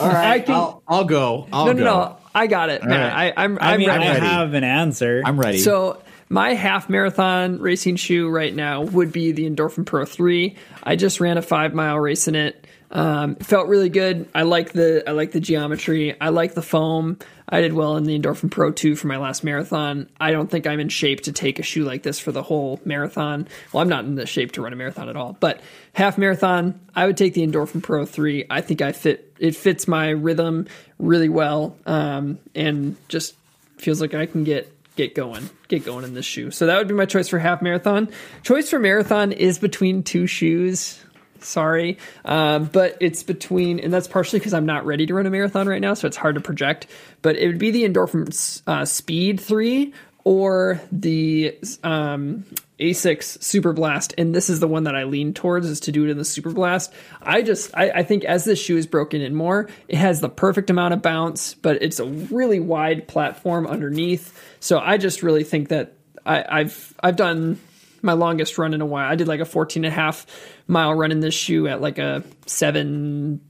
All 0.00 0.08
right, 0.08 0.32
I 0.32 0.40
can- 0.40 0.54
I'll, 0.54 0.82
I'll 0.86 1.04
go. 1.04 1.48
I'll 1.52 1.66
No, 1.66 1.72
go. 1.72 1.78
no, 1.78 1.84
no. 1.84 2.16
I 2.34 2.46
got 2.46 2.68
it, 2.68 2.84
man. 2.84 3.00
right. 3.00 3.32
I, 3.34 3.44
I'm 3.44 3.58
I 3.58 3.72
I'm 3.72 3.78
mean, 3.80 3.88
ready. 3.88 4.04
I 4.04 4.12
have 4.14 4.52
an 4.52 4.62
answer. 4.62 5.22
I'm 5.24 5.40
ready. 5.40 5.56
So 5.58 6.02
my 6.28 6.54
half 6.54 6.88
marathon 6.88 7.60
racing 7.60 7.96
shoe 7.96 8.28
right 8.28 8.54
now 8.54 8.82
would 8.82 9.12
be 9.12 9.32
the 9.32 9.48
Endorphin 9.48 9.86
Pro 9.86 10.04
3. 10.04 10.56
I 10.82 10.96
just 10.96 11.20
ran 11.20 11.38
a 11.38 11.42
five 11.42 11.74
mile 11.74 11.98
race 11.98 12.28
in 12.28 12.34
it. 12.34 12.66
Um, 12.90 13.34
felt 13.36 13.68
really 13.68 13.88
good. 13.88 14.28
I 14.34 14.42
like 14.42 14.72
the 14.72 15.02
I 15.08 15.12
like 15.12 15.32
the 15.32 15.40
geometry. 15.40 16.18
I 16.20 16.28
like 16.28 16.54
the 16.54 16.62
foam. 16.62 17.18
I 17.48 17.60
did 17.60 17.72
well 17.72 17.96
in 17.96 18.04
the 18.04 18.18
Endorphin 18.18 18.50
Pro 18.50 18.72
2 18.72 18.96
for 18.96 19.06
my 19.06 19.18
last 19.18 19.44
marathon. 19.44 20.08
I 20.20 20.32
don't 20.32 20.50
think 20.50 20.66
I'm 20.66 20.80
in 20.80 20.88
shape 20.88 21.22
to 21.22 21.32
take 21.32 21.58
a 21.58 21.62
shoe 21.62 21.84
like 21.84 22.02
this 22.02 22.18
for 22.18 22.32
the 22.32 22.42
whole 22.42 22.80
marathon. 22.84 23.46
Well, 23.72 23.82
I'm 23.82 23.88
not 23.88 24.04
in 24.04 24.16
the 24.16 24.26
shape 24.26 24.52
to 24.52 24.62
run 24.62 24.72
a 24.72 24.76
marathon 24.76 25.08
at 25.08 25.16
all. 25.16 25.36
But 25.38 25.60
half 25.92 26.18
marathon, 26.18 26.80
I 26.94 27.06
would 27.06 27.16
take 27.16 27.34
the 27.34 27.46
Endorphin 27.46 27.82
Pro 27.82 28.04
3. 28.04 28.46
I 28.50 28.60
think 28.60 28.82
I 28.82 28.92
fit 28.92 29.34
it 29.38 29.54
fits 29.54 29.86
my 29.86 30.10
rhythm 30.10 30.66
really 30.98 31.28
well. 31.28 31.76
Um, 31.86 32.38
and 32.54 32.96
just 33.08 33.34
feels 33.78 34.00
like 34.00 34.14
I 34.14 34.26
can 34.26 34.44
get 34.44 34.72
get 34.96 35.14
going, 35.14 35.48
get 35.68 35.84
going 35.84 36.04
in 36.04 36.14
this 36.14 36.26
shoe. 36.26 36.50
So 36.50 36.66
that 36.66 36.78
would 36.78 36.88
be 36.88 36.94
my 36.94 37.06
choice 37.06 37.28
for 37.28 37.38
half 37.38 37.62
marathon. 37.62 38.08
Choice 38.42 38.70
for 38.70 38.78
marathon 38.78 39.32
is 39.32 39.58
between 39.58 40.02
two 40.02 40.26
shoes. 40.26 41.00
Sorry, 41.40 41.98
um, 42.24 42.64
but 42.64 42.96
it's 42.98 43.22
between, 43.22 43.78
and 43.78 43.92
that's 43.92 44.08
partially 44.08 44.38
because 44.38 44.54
I'm 44.54 44.66
not 44.66 44.86
ready 44.86 45.06
to 45.06 45.14
run 45.14 45.26
a 45.26 45.30
marathon 45.30 45.68
right 45.68 45.80
now, 45.80 45.94
so 45.94 46.08
it's 46.08 46.16
hard 46.16 46.34
to 46.34 46.40
project. 46.40 46.86
But 47.22 47.36
it 47.36 47.46
would 47.46 47.58
be 47.58 47.70
the 47.70 47.84
Endorphin 47.84 48.62
uh, 48.66 48.84
Speed 48.86 49.38
Three 49.38 49.92
or 50.24 50.80
the 50.90 51.56
um, 51.84 52.44
Asics 52.78 53.38
Superblast, 53.38 54.12
and 54.18 54.34
this 54.34 54.50
is 54.50 54.60
the 54.60 54.68
one 54.68 54.84
that 54.84 54.94
I 54.94 55.04
lean 55.04 55.32
towards 55.32 55.66
is 55.66 55.80
to 55.80 55.92
do 55.92 56.04
it 56.04 56.10
in 56.10 56.18
the 56.18 56.24
Superblast. 56.24 56.92
I 57.22 57.40
just 57.42 57.70
I, 57.74 57.90
I 57.90 58.02
think 58.02 58.24
as 58.24 58.44
this 58.44 58.60
shoe 58.60 58.76
is 58.76 58.86
broken 58.86 59.22
in 59.22 59.34
more, 59.34 59.68
it 59.88 59.96
has 59.96 60.20
the 60.20 60.28
perfect 60.28 60.68
amount 60.68 60.92
of 60.92 61.00
bounce, 61.00 61.54
but 61.54 61.82
it's 61.82 62.00
a 62.00 62.04
really 62.04 62.60
wide 62.60 63.08
platform 63.08 63.66
underneath. 63.66 64.38
So 64.60 64.78
I 64.78 64.98
just 64.98 65.22
really 65.22 65.44
think 65.44 65.68
that 65.68 65.94
I, 66.26 66.44
I've 66.46 66.94
I've 67.02 67.16
done 67.16 67.58
my 68.02 68.12
longest 68.12 68.58
run 68.58 68.74
in 68.74 68.82
a 68.82 68.86
while. 68.86 69.10
I 69.10 69.14
did 69.14 69.26
like 69.26 69.40
a 69.40 69.46
14 69.46 69.84
and 69.84 69.92
a 69.92 69.94
half 69.94 70.26
mile 70.66 70.94
run 70.94 71.10
in 71.12 71.20
this 71.20 71.34
shoe 71.34 71.66
at 71.68 71.80
like 71.80 71.98
a 71.98 72.22
7 72.44 73.40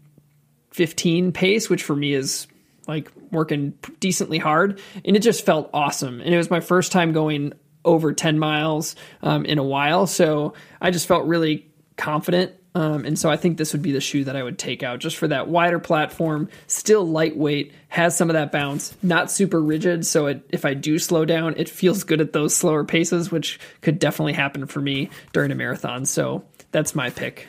15 0.70 1.32
pace, 1.32 1.68
which 1.68 1.82
for 1.82 1.96
me 1.96 2.12
is 2.12 2.46
like 2.86 3.10
working 3.32 3.72
decently 3.98 4.38
hard. 4.38 4.80
And 5.04 5.16
it 5.16 5.20
just 5.20 5.44
felt 5.44 5.70
awesome. 5.74 6.20
And 6.20 6.32
it 6.32 6.36
was 6.36 6.50
my 6.50 6.60
first 6.60 6.92
time 6.92 7.12
going 7.12 7.54
over 7.86 8.12
10 8.12 8.38
miles 8.38 8.96
um, 9.22 9.46
in 9.46 9.58
a 9.58 9.62
while. 9.62 10.06
So 10.06 10.52
I 10.80 10.90
just 10.90 11.06
felt 11.06 11.26
really 11.26 11.66
confident. 11.96 12.52
Um, 12.74 13.06
and 13.06 13.18
so 13.18 13.30
I 13.30 13.38
think 13.38 13.56
this 13.56 13.72
would 13.72 13.80
be 13.80 13.92
the 13.92 14.02
shoe 14.02 14.24
that 14.24 14.36
I 14.36 14.42
would 14.42 14.58
take 14.58 14.82
out 14.82 14.98
just 14.98 15.16
for 15.16 15.26
that 15.28 15.48
wider 15.48 15.78
platform, 15.78 16.50
still 16.66 17.08
lightweight, 17.08 17.72
has 17.88 18.14
some 18.14 18.28
of 18.28 18.34
that 18.34 18.52
bounce, 18.52 18.94
not 19.02 19.30
super 19.30 19.62
rigid. 19.62 20.04
So 20.04 20.26
it, 20.26 20.44
if 20.50 20.66
I 20.66 20.74
do 20.74 20.98
slow 20.98 21.24
down, 21.24 21.54
it 21.56 21.70
feels 21.70 22.04
good 22.04 22.20
at 22.20 22.34
those 22.34 22.54
slower 22.54 22.84
paces, 22.84 23.30
which 23.32 23.58
could 23.80 23.98
definitely 23.98 24.34
happen 24.34 24.66
for 24.66 24.82
me 24.82 25.08
during 25.32 25.52
a 25.52 25.54
marathon. 25.54 26.04
So 26.04 26.44
that's 26.70 26.94
my 26.94 27.08
pick. 27.08 27.48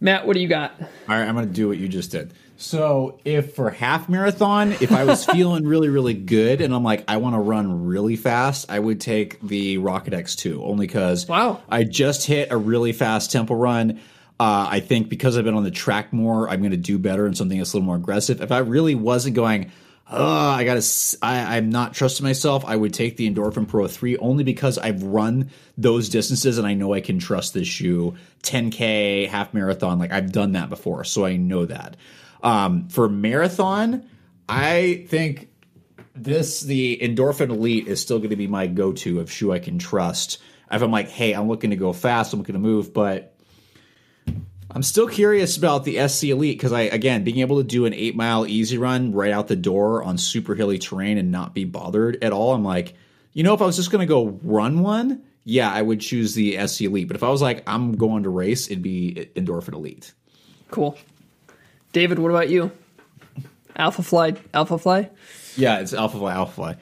Matt, 0.00 0.26
what 0.26 0.32
do 0.32 0.40
you 0.40 0.48
got? 0.48 0.80
All 0.80 0.86
right, 1.08 1.28
I'm 1.28 1.34
going 1.34 1.46
to 1.46 1.52
do 1.52 1.68
what 1.68 1.76
you 1.76 1.88
just 1.88 2.10
did. 2.10 2.32
So, 2.60 3.20
if 3.24 3.54
for 3.54 3.70
half 3.70 4.08
marathon, 4.08 4.72
if 4.72 4.90
I 4.90 5.04
was 5.04 5.24
feeling 5.32 5.64
really, 5.64 5.88
really 5.88 6.14
good 6.14 6.60
and 6.60 6.74
I'm 6.74 6.82
like, 6.82 7.04
I 7.06 7.18
want 7.18 7.36
to 7.36 7.38
run 7.38 7.86
really 7.86 8.16
fast, 8.16 8.66
I 8.68 8.80
would 8.80 9.00
take 9.00 9.40
the 9.40 9.78
Rocket 9.78 10.12
X2 10.12 10.60
only 10.64 10.88
because 10.88 11.28
Wow. 11.28 11.62
I 11.68 11.84
just 11.84 12.26
hit 12.26 12.50
a 12.50 12.56
really 12.56 12.92
fast 12.92 13.30
tempo 13.30 13.54
run. 13.54 14.00
Uh, 14.40 14.66
I 14.70 14.80
think 14.80 15.08
because 15.08 15.38
I've 15.38 15.44
been 15.44 15.54
on 15.54 15.62
the 15.62 15.70
track 15.70 16.12
more, 16.12 16.50
I'm 16.50 16.58
going 16.58 16.72
to 16.72 16.76
do 16.76 16.98
better 16.98 17.28
in 17.28 17.34
something 17.36 17.58
that's 17.58 17.74
a 17.74 17.76
little 17.76 17.86
more 17.86 17.96
aggressive. 17.96 18.40
If 18.40 18.50
I 18.50 18.58
really 18.58 18.96
wasn't 18.96 19.36
going, 19.36 19.70
oh, 20.10 20.48
I 20.50 20.64
got 20.64 20.82
to, 20.82 21.18
I'm 21.22 21.70
not 21.70 21.94
trusting 21.94 22.24
myself, 22.24 22.64
I 22.64 22.74
would 22.74 22.92
take 22.92 23.16
the 23.16 23.30
Endorphin 23.32 23.68
Pro 23.68 23.86
3 23.86 24.16
only 24.18 24.42
because 24.42 24.78
I've 24.78 25.04
run 25.04 25.50
those 25.76 26.08
distances 26.08 26.58
and 26.58 26.66
I 26.66 26.74
know 26.74 26.92
I 26.92 27.02
can 27.02 27.20
trust 27.20 27.54
this 27.54 27.68
shoe. 27.68 28.16
10K, 28.42 29.28
half 29.28 29.54
marathon, 29.54 30.00
like 30.00 30.10
I've 30.10 30.32
done 30.32 30.52
that 30.52 30.70
before, 30.70 31.04
so 31.04 31.24
I 31.24 31.36
know 31.36 31.64
that. 31.66 31.96
Um, 32.42 32.88
for 32.88 33.08
marathon, 33.08 34.08
I 34.48 35.04
think 35.08 35.48
this 36.14 36.60
the 36.60 36.98
endorphin 37.02 37.50
elite 37.50 37.88
is 37.88 38.00
still 38.00 38.18
going 38.18 38.30
to 38.30 38.36
be 38.36 38.46
my 38.46 38.66
go-to 38.66 39.20
of 39.20 39.30
shoe 39.30 39.52
I 39.52 39.58
can 39.58 39.78
trust. 39.78 40.38
If 40.70 40.82
I'm 40.82 40.90
like, 40.90 41.08
hey, 41.08 41.32
I'm 41.32 41.48
looking 41.48 41.70
to 41.70 41.76
go 41.76 41.92
fast, 41.92 42.32
I'm 42.32 42.40
looking 42.40 42.54
to 42.54 42.58
move, 42.58 42.92
but 42.92 43.34
I'm 44.70 44.82
still 44.82 45.08
curious 45.08 45.56
about 45.56 45.84
the 45.84 46.06
SC 46.08 46.24
Elite 46.24 46.58
because 46.58 46.72
I 46.72 46.82
again 46.82 47.24
being 47.24 47.38
able 47.38 47.58
to 47.58 47.64
do 47.64 47.86
an 47.86 47.94
eight 47.94 48.14
mile 48.14 48.46
easy 48.46 48.78
run 48.78 49.12
right 49.12 49.32
out 49.32 49.48
the 49.48 49.56
door 49.56 50.02
on 50.02 50.18
super 50.18 50.54
hilly 50.54 50.78
terrain 50.78 51.18
and 51.18 51.30
not 51.30 51.54
be 51.54 51.64
bothered 51.64 52.22
at 52.22 52.32
all. 52.32 52.52
I'm 52.54 52.64
like, 52.64 52.94
you 53.32 53.42
know, 53.42 53.54
if 53.54 53.62
I 53.62 53.66
was 53.66 53.76
just 53.76 53.90
going 53.90 54.06
to 54.06 54.06
go 54.06 54.38
run 54.42 54.80
one, 54.80 55.22
yeah, 55.44 55.72
I 55.72 55.80
would 55.80 56.00
choose 56.00 56.34
the 56.34 56.66
SC 56.66 56.82
Elite. 56.82 57.08
But 57.08 57.16
if 57.16 57.22
I 57.22 57.30
was 57.30 57.40
like, 57.40 57.62
I'm 57.66 57.92
going 57.92 58.24
to 58.24 58.28
race, 58.28 58.66
it'd 58.66 58.82
be 58.82 59.30
Endorphin 59.34 59.72
Elite. 59.72 60.12
Cool. 60.70 60.98
David, 61.92 62.18
what 62.18 62.30
about 62.30 62.48
you? 62.48 62.70
Alphafly, 63.76 64.38
Alpha 64.52 64.78
Fly? 64.78 65.08
Yeah, 65.56 65.78
it's 65.80 65.92
Alphafly, 65.92 66.32
Alpha 66.32 66.52
Fly. 66.52 66.76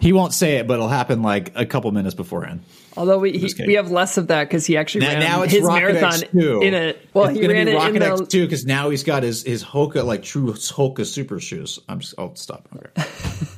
He 0.00 0.12
won't 0.12 0.32
say 0.32 0.56
it, 0.56 0.66
but 0.66 0.74
it'll 0.74 0.88
happen 0.88 1.22
like 1.22 1.52
a 1.56 1.66
couple 1.66 1.90
minutes 1.92 2.14
beforehand. 2.14 2.62
Although 2.96 3.18
we 3.18 3.32
he, 3.36 3.52
we 3.66 3.74
have 3.74 3.90
less 3.90 4.16
of 4.16 4.28
that 4.28 4.44
because 4.44 4.64
he 4.66 4.76
actually 4.76 5.02
Now, 5.02 5.08
ran 5.12 5.20
now 5.20 5.42
it's 5.42 5.52
his 5.52 5.62
Rocket 5.62 5.80
marathon 5.94 6.12
X2. 6.20 6.62
in 6.64 6.74
it. 6.74 7.08
Well, 7.14 7.26
it's 7.26 7.34
he 7.34 7.40
gonna 7.42 7.54
ran 7.54 7.66
be 7.66 7.72
it 7.72 7.76
Rocket 7.76 7.96
in 7.96 8.02
X 8.02 8.20
the. 8.20 8.26
two 8.26 8.44
because 8.46 8.64
now 8.64 8.90
he's 8.90 9.02
got 9.04 9.22
his 9.24 9.42
his 9.42 9.62
Hoka 9.64 10.04
like 10.04 10.22
true 10.22 10.52
Hoka 10.52 11.04
super 11.04 11.38
shoes. 11.40 11.78
I'm 11.88 12.00
just, 12.00 12.14
I'll 12.18 12.34
stop. 12.36 12.68
Okay. 12.74 13.08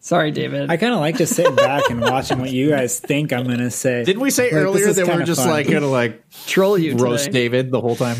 Sorry, 0.00 0.30
David. 0.32 0.70
I 0.70 0.76
kind 0.76 0.92
of 0.92 1.00
like 1.00 1.16
just 1.16 1.34
sitting 1.34 1.54
back 1.56 1.88
and 1.90 2.00
watching 2.00 2.38
what 2.38 2.50
you 2.50 2.70
guys 2.70 3.00
think 3.00 3.32
I'm 3.32 3.44
going 3.44 3.58
to 3.58 3.70
say. 3.70 4.04
Didn't 4.04 4.20
we 4.20 4.30
say 4.30 4.44
Like, 4.44 4.52
earlier 4.52 4.92
that 4.92 5.02
we 5.06 5.08
kinda 5.10 5.24
just 5.24 5.40
fun. 5.40 5.48
like 5.50 5.68
gonna 5.70 5.86
like 5.86 6.22
troll 6.46 6.76
you 6.76 6.96
roast 6.96 7.26
today. 7.26 7.44
David 7.44 7.70
the 7.70 7.80
whole 7.80 7.96
time? 7.96 8.16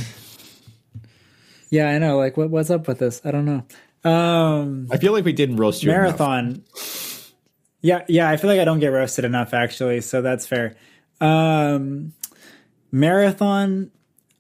Yeah, 1.75 1.89
I 1.89 1.99
know. 1.99 2.19
Like, 2.19 2.37
what, 2.37 2.51
what's 2.51 2.71
up 2.71 2.87
with 2.87 3.01
this? 3.01 3.21
I 3.25 3.33
don't 3.33 3.45
know. 3.45 4.09
Um, 4.09 4.87
I 4.93 4.97
feel 4.99 5.13
like 5.13 5.25
we 5.25 5.33
didn't 5.33 5.57
roast 5.57 5.83
you. 5.83 5.91
enough. 5.91 6.03
marathon. 6.21 6.65
Yeah, 7.81 8.05
yeah. 8.07 8.31
I 8.31 8.37
feel 8.37 8.49
like 8.49 8.61
I 8.61 8.65
don't 8.65 8.79
get 8.79 8.89
roasted 8.89 9.25
enough, 9.25 9.53
actually. 9.53 10.01
So 10.01 10.23
that's 10.23 10.47
fair. 10.47 10.77
Um, 11.21 12.13
marathon. 12.93 13.91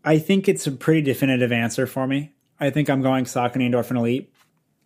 I 0.05 0.21
think 0.21 0.49
it's 0.49 0.69
a 0.69 0.71
pretty 0.71 1.03
definitive 1.03 1.51
answer 1.51 1.89
for 1.89 2.07
me. 2.07 2.33
I 2.61 2.71
think 2.71 2.89
I'm 2.89 3.03
going 3.03 3.25
Saucony 3.25 3.69
Endorphin 3.69 3.97
Elite. 3.97 4.33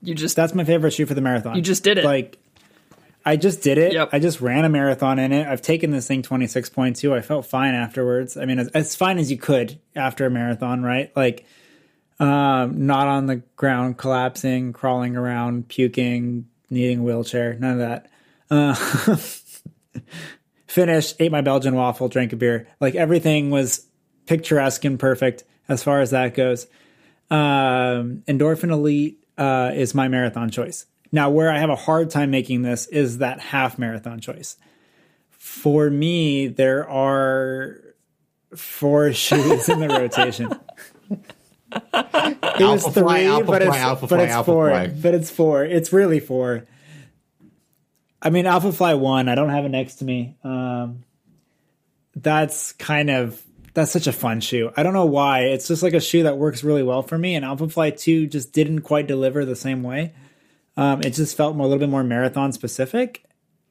You 0.01 0.15
just 0.15 0.35
That's 0.35 0.55
my 0.55 0.65
favorite 0.65 0.93
shoe 0.93 1.05
for 1.05 1.15
the 1.15 1.21
marathon. 1.21 1.55
You 1.55 1.61
just 1.61 1.85
did 1.85 1.99
it. 1.99 2.05
Like, 2.07 2.39
I 3.27 3.37
just 3.37 3.61
did 3.61 3.77
it. 3.77 3.93
Yep. 3.93 4.09
I 4.13 4.21
just 4.21 4.41
ran 4.41 4.65
a 4.65 4.71
marathon 4.71 5.19
in 5.19 5.33
it. 5.33 5.47
I've 5.47 5.61
taken 5.61 5.91
this 5.91 6.07
thing 6.07 6.23
26.2. 6.23 7.13
I 7.13 7.21
felt 7.21 7.45
fine 7.45 7.75
afterwards. 7.75 8.39
I 8.39 8.47
mean, 8.47 8.59
as, 8.59 8.69
as 8.69 8.97
fine 8.97 9.19
as 9.19 9.31
you 9.31 9.37
could 9.37 9.79
after 9.95 10.25
a 10.25 10.31
marathon, 10.31 10.83
right? 10.83 11.15
Like, 11.15 11.45
um, 12.21 12.87
not 12.87 13.07
on 13.07 13.27
the 13.27 13.37
ground, 13.57 13.99
collapsing, 13.99 14.73
crawling 14.73 15.17
around, 15.17 15.69
puking, 15.69 16.49
needing 16.71 17.01
a 17.01 17.03
wheelchair, 17.03 17.55
none 17.55 17.73
of 17.73 17.79
that. 17.79 18.11
Uh, 18.51 19.17
finished, 20.67 21.17
ate 21.21 21.33
my 21.33 21.41
Belgian 21.41 21.75
waffle, 21.75 22.09
drank 22.09 22.33
a 22.33 22.37
beer. 22.37 22.67
Like 22.81 22.95
everything 22.95 23.51
was 23.51 23.87
picturesque 24.27 24.85
and 24.85 24.99
perfect 24.99 25.45
as 25.69 25.83
far 25.83 26.01
as 26.01 26.11
that 26.11 26.35
goes. 26.35 26.67
Um, 27.31 28.23
Endorphin 28.27 28.71
Elite 28.71 29.25
uh, 29.37 29.73
is 29.75 29.95
my 29.95 30.09
marathon 30.09 30.51
choice. 30.51 30.87
Now, 31.11 31.31
where 31.31 31.51
I 31.51 31.59
have 31.59 31.71
a 31.71 31.77
hard 31.77 32.11
time 32.11 32.31
making 32.31 32.63
this 32.63 32.87
is 32.87 33.19
that 33.19 33.41
half 33.41 33.79
marathon 33.79 34.21
choice. 34.21 34.57
For 35.31 35.89
me, 35.89 36.49
there 36.49 36.89
are 36.89 37.81
four 38.55 39.13
shoes 39.15 39.69
in 39.69 39.81
the 39.81 39.89
rotation. 39.89 40.53
It 41.95 42.65
was 42.65 42.85
Alpha 42.85 42.93
three, 42.93 43.03
Fly, 43.03 43.23
Alpha 43.25 43.45
but 43.47 43.63
Fly, 43.63 43.77
it's, 43.77 43.85
Alpha 43.85 44.07
but 44.07 44.17
Fly, 44.17 44.25
it's 44.25 44.33
Alpha 44.33 44.51
four. 44.51 44.71
Fly. 44.71 44.87
But 44.89 45.15
it's 45.15 45.31
four. 45.31 45.65
It's 45.65 45.93
really 45.93 46.21
four. 46.21 46.65
I 48.21 48.31
mean, 48.31 48.47
Alphafly 48.47 48.99
one. 48.99 49.29
I 49.29 49.35
don't 49.35 49.51
have 49.51 49.65
it 49.65 49.71
next 49.71 49.97
to 49.97 50.05
me. 50.05 50.37
Um, 50.43 51.05
that's 52.17 52.73
kind 52.73 53.11
of 53.11 53.41
that's 53.75 53.93
such 53.93 54.09
a 54.09 54.13
fun 54.13 54.41
shoe. 54.41 54.73
I 54.77 54.83
don't 54.83 54.93
know 54.93 55.07
why. 55.07 55.43
It's 55.43 55.69
just 55.69 55.83
like 55.83 55.95
a 55.95 56.01
shoe 56.01 56.25
that 56.25 56.37
works 56.37 56.65
really 56.65 56.83
well 56.83 57.03
for 57.03 57.17
me. 57.17 57.37
And 57.37 57.45
Alphafly 57.45 57.99
two 57.99 58.27
just 58.27 58.53
didn't 58.53 58.81
quite 58.81 59.07
deliver 59.07 59.45
the 59.45 59.57
same 59.57 59.83
way. 59.83 60.15
Um, 60.77 61.01
it 61.03 61.11
just 61.11 61.37
felt 61.37 61.57
more, 61.57 61.67
a 61.67 61.69
little 61.69 61.81
bit 61.81 61.89
more 61.89 62.05
marathon 62.05 62.53
specific. 62.53 63.25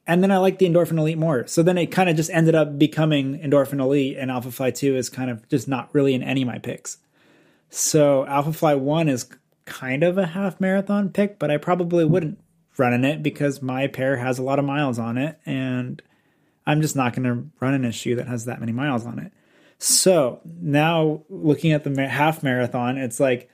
And 0.06 0.22
then 0.22 0.30
I 0.30 0.38
like 0.38 0.58
the 0.58 0.66
Endorphin 0.66 0.98
Elite 0.98 1.18
more. 1.18 1.46
So 1.46 1.62
then 1.62 1.76
it 1.76 1.88
kind 1.88 2.08
of 2.08 2.16
just 2.16 2.30
ended 2.30 2.54
up 2.54 2.78
becoming 2.78 3.38
Endorphin 3.40 3.78
Elite, 3.78 4.16
and 4.16 4.30
Alphafly 4.30 4.74
2 4.74 4.96
is 4.96 5.10
kind 5.10 5.30
of 5.30 5.46
just 5.48 5.68
not 5.68 5.90
really 5.92 6.14
in 6.14 6.22
any 6.22 6.42
of 6.42 6.48
my 6.48 6.58
picks. 6.58 6.96
So 7.70 8.24
Alphafly 8.28 8.78
1 8.78 9.08
is 9.08 9.28
kind 9.64 10.02
of 10.02 10.18
a 10.18 10.26
half 10.26 10.60
marathon 10.60 11.10
pick, 11.10 11.38
but 11.38 11.50
I 11.50 11.58
probably 11.58 12.04
wouldn't 12.04 12.38
run 12.76 12.94
in 12.94 13.04
it 13.04 13.22
because 13.22 13.60
my 13.60 13.86
pair 13.86 14.16
has 14.16 14.38
a 14.38 14.42
lot 14.42 14.58
of 14.58 14.64
miles 14.64 14.98
on 14.98 15.18
it, 15.18 15.38
and 15.44 16.00
I'm 16.66 16.80
just 16.80 16.96
not 16.96 17.14
going 17.14 17.24
to 17.24 17.50
run 17.60 17.74
in 17.74 17.84
a 17.84 17.92
shoe 17.92 18.16
that 18.16 18.28
has 18.28 18.46
that 18.46 18.60
many 18.60 18.72
miles 18.72 19.04
on 19.04 19.18
it. 19.18 19.32
So 19.78 20.40
now 20.44 21.22
looking 21.28 21.72
at 21.72 21.84
the 21.84 22.08
half 22.08 22.42
marathon, 22.42 22.98
it's 22.98 23.20
like 23.20 23.50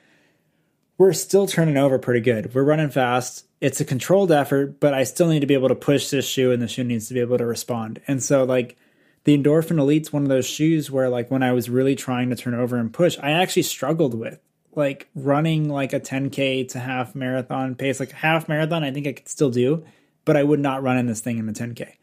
we're 0.96 1.12
still 1.12 1.46
turning 1.46 1.76
over 1.76 1.98
pretty 1.98 2.20
good. 2.20 2.54
We're 2.54 2.64
running 2.64 2.90
fast. 2.90 3.46
It's 3.60 3.80
a 3.80 3.84
controlled 3.84 4.30
effort, 4.30 4.80
but 4.80 4.94
I 4.94 5.04
still 5.04 5.28
need 5.28 5.40
to 5.40 5.46
be 5.46 5.54
able 5.54 5.68
to 5.68 5.74
push 5.74 6.10
this 6.10 6.26
shoe 6.26 6.52
and 6.52 6.62
the 6.62 6.68
shoe 6.68 6.84
needs 6.84 7.08
to 7.08 7.14
be 7.14 7.20
able 7.20 7.38
to 7.38 7.46
respond. 7.46 8.00
And 8.06 8.22
so 8.22 8.44
like 8.44 8.76
the 9.24 9.36
Endorphin 9.36 9.78
Elite's 9.78 10.12
one 10.12 10.22
of 10.22 10.28
those 10.28 10.46
shoes 10.46 10.90
where 10.90 11.08
like 11.08 11.30
when 11.30 11.42
I 11.42 11.52
was 11.52 11.70
really 11.70 11.96
trying 11.96 12.30
to 12.30 12.36
turn 12.36 12.54
over 12.54 12.76
and 12.76 12.92
push, 12.92 13.18
I 13.22 13.30
actually 13.30 13.62
struggled 13.62 14.14
with 14.14 14.38
like 14.74 15.08
running 15.14 15.68
like 15.68 15.92
a 15.92 16.00
10k 16.00 16.68
to 16.68 16.78
half 16.78 17.14
marathon 17.14 17.74
pace, 17.74 18.00
like 18.00 18.12
half 18.12 18.48
marathon, 18.48 18.84
I 18.84 18.90
think 18.90 19.06
I 19.06 19.12
could 19.12 19.28
still 19.28 19.50
do, 19.50 19.84
but 20.24 20.36
I 20.36 20.42
would 20.42 20.60
not 20.60 20.82
run 20.82 20.98
in 20.98 21.06
this 21.06 21.20
thing 21.20 21.38
in 21.38 21.46
the 21.46 21.52
10k. 21.52 21.94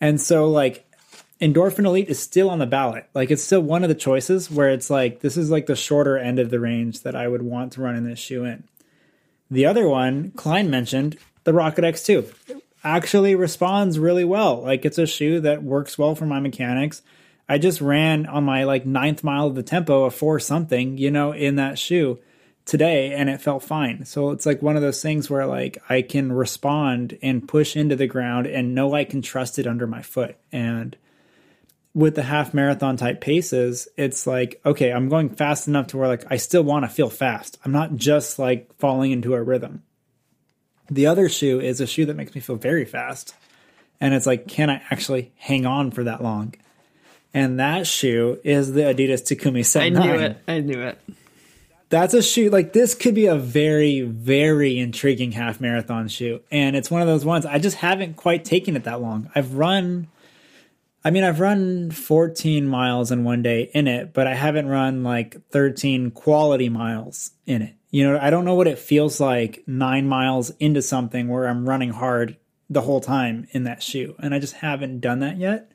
And 0.00 0.20
so 0.20 0.48
like 0.50 0.88
Endorphin 1.40 1.84
Elite 1.84 2.08
is 2.08 2.18
still 2.18 2.48
on 2.48 2.58
the 2.58 2.66
ballot. 2.66 3.06
Like 3.12 3.30
it's 3.30 3.42
still 3.42 3.60
one 3.60 3.82
of 3.82 3.88
the 3.88 3.94
choices 3.94 4.50
where 4.50 4.70
it's 4.70 4.88
like 4.88 5.20
this 5.20 5.36
is 5.36 5.50
like 5.50 5.66
the 5.66 5.76
shorter 5.76 6.16
end 6.16 6.38
of 6.38 6.50
the 6.50 6.60
range 6.60 7.02
that 7.02 7.14
I 7.14 7.28
would 7.28 7.42
want 7.42 7.72
to 7.72 7.82
run 7.82 7.96
in 7.96 8.04
this 8.04 8.18
shoe 8.18 8.44
in. 8.44 8.64
The 9.50 9.66
other 9.66 9.86
one, 9.88 10.32
Klein 10.32 10.70
mentioned, 10.70 11.18
the 11.44 11.52
Rocket 11.52 11.84
X2, 11.84 12.60
actually 12.86 13.34
responds 13.34 13.98
really 13.98 14.24
well. 14.24 14.62
Like 14.62 14.84
it's 14.84 14.98
a 14.98 15.06
shoe 15.06 15.40
that 15.40 15.62
works 15.62 15.98
well 15.98 16.14
for 16.14 16.26
my 16.26 16.40
mechanics. 16.40 17.02
I 17.48 17.58
just 17.58 17.80
ran 17.80 18.26
on 18.26 18.44
my 18.44 18.64
like 18.64 18.86
ninth 18.86 19.22
mile 19.22 19.46
of 19.46 19.54
the 19.54 19.62
tempo 19.62 20.04
a 20.04 20.10
four 20.10 20.40
something, 20.40 20.96
you 20.98 21.10
know, 21.10 21.32
in 21.32 21.56
that 21.56 21.78
shoe 21.78 22.18
today 22.64 23.12
and 23.12 23.30
it 23.30 23.40
felt 23.40 23.62
fine. 23.62 24.04
So 24.04 24.30
it's 24.30 24.46
like 24.46 24.62
one 24.62 24.76
of 24.76 24.82
those 24.82 25.02
things 25.02 25.30
where 25.30 25.46
like 25.46 25.78
I 25.88 26.02
can 26.02 26.32
respond 26.32 27.18
and 27.22 27.46
push 27.46 27.76
into 27.76 27.96
the 27.96 28.06
ground 28.06 28.46
and 28.46 28.74
know 28.74 28.94
I 28.94 29.04
can 29.04 29.22
trust 29.22 29.58
it 29.58 29.66
under 29.66 29.86
my 29.86 30.02
foot. 30.02 30.36
And 30.52 30.96
with 31.94 32.14
the 32.14 32.24
half 32.24 32.52
marathon 32.52 32.96
type 32.96 33.20
paces, 33.20 33.88
it's 33.96 34.26
like, 34.26 34.60
okay, 34.66 34.92
I'm 34.92 35.08
going 35.08 35.30
fast 35.30 35.66
enough 35.66 35.86
to 35.88 35.96
where 35.96 36.08
like 36.08 36.24
I 36.30 36.36
still 36.36 36.62
want 36.62 36.84
to 36.84 36.90
feel 36.90 37.08
fast. 37.08 37.58
I'm 37.64 37.72
not 37.72 37.94
just 37.94 38.38
like 38.38 38.70
falling 38.78 39.12
into 39.12 39.34
a 39.34 39.42
rhythm. 39.42 39.82
The 40.90 41.06
other 41.06 41.28
shoe 41.28 41.60
is 41.60 41.80
a 41.80 41.86
shoe 41.86 42.06
that 42.06 42.16
makes 42.16 42.34
me 42.34 42.40
feel 42.40 42.56
very 42.56 42.84
fast. 42.84 43.34
And 44.00 44.14
it's 44.14 44.26
like, 44.26 44.46
can 44.46 44.70
I 44.70 44.82
actually 44.90 45.32
hang 45.36 45.66
on 45.66 45.90
for 45.90 46.04
that 46.04 46.22
long? 46.22 46.54
And 47.34 47.58
that 47.60 47.86
shoe 47.86 48.38
is 48.44 48.72
the 48.72 48.82
Adidas 48.82 49.22
Takumi 49.22 49.80
I 49.80 49.88
knew 49.88 50.14
it. 50.14 50.38
I 50.48 50.60
knew 50.60 50.80
it. 50.82 50.98
that's 51.88 52.14
a 52.14 52.22
shoe 52.22 52.50
like 52.50 52.72
this 52.72 52.94
could 52.94 53.14
be 53.14 53.26
a 53.26 53.36
very 53.36 54.00
very 54.00 54.76
intriguing 54.78 55.32
half 55.32 55.60
marathon 55.60 56.08
shoe 56.08 56.40
and 56.50 56.74
it's 56.74 56.90
one 56.90 57.00
of 57.00 57.06
those 57.06 57.24
ones 57.24 57.46
i 57.46 57.60
just 57.60 57.76
haven't 57.76 58.16
quite 58.16 58.44
taken 58.44 58.74
it 58.74 58.82
that 58.84 59.00
long 59.00 59.30
i've 59.36 59.54
run 59.54 60.08
i 61.04 61.10
mean 61.12 61.22
i've 61.22 61.38
run 61.38 61.90
14 61.92 62.66
miles 62.66 63.12
in 63.12 63.22
one 63.22 63.40
day 63.40 63.70
in 63.72 63.86
it 63.86 64.12
but 64.12 64.26
i 64.26 64.34
haven't 64.34 64.66
run 64.66 65.04
like 65.04 65.36
13 65.50 66.10
quality 66.10 66.68
miles 66.68 67.30
in 67.46 67.62
it 67.62 67.75
you 67.90 68.04
know 68.04 68.18
i 68.20 68.30
don't 68.30 68.44
know 68.44 68.54
what 68.54 68.66
it 68.66 68.78
feels 68.78 69.20
like 69.20 69.62
nine 69.66 70.06
miles 70.06 70.50
into 70.58 70.82
something 70.82 71.28
where 71.28 71.46
i'm 71.46 71.68
running 71.68 71.90
hard 71.90 72.36
the 72.68 72.82
whole 72.82 73.00
time 73.00 73.46
in 73.52 73.64
that 73.64 73.82
shoe 73.82 74.14
and 74.18 74.34
i 74.34 74.38
just 74.38 74.54
haven't 74.54 75.00
done 75.00 75.20
that 75.20 75.36
yet 75.36 75.70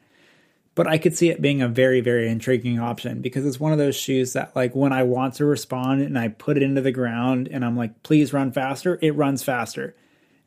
but 0.73 0.87
I 0.87 0.97
could 0.97 1.17
see 1.17 1.29
it 1.29 1.41
being 1.41 1.61
a 1.61 1.67
very, 1.67 2.01
very 2.01 2.29
intriguing 2.29 2.79
option 2.79 3.21
because 3.21 3.45
it's 3.45 3.59
one 3.59 3.73
of 3.73 3.77
those 3.77 3.95
shoes 3.95 4.33
that, 4.33 4.55
like, 4.55 4.73
when 4.75 4.93
I 4.93 5.03
want 5.03 5.35
to 5.35 5.45
respond 5.45 6.01
and 6.01 6.17
I 6.17 6.29
put 6.29 6.57
it 6.57 6.63
into 6.63 6.81
the 6.81 6.91
ground 6.91 7.49
and 7.51 7.65
I'm 7.65 7.75
like, 7.75 8.03
please 8.03 8.31
run 8.31 8.51
faster, 8.51 8.97
it 9.01 9.15
runs 9.15 9.43
faster 9.43 9.95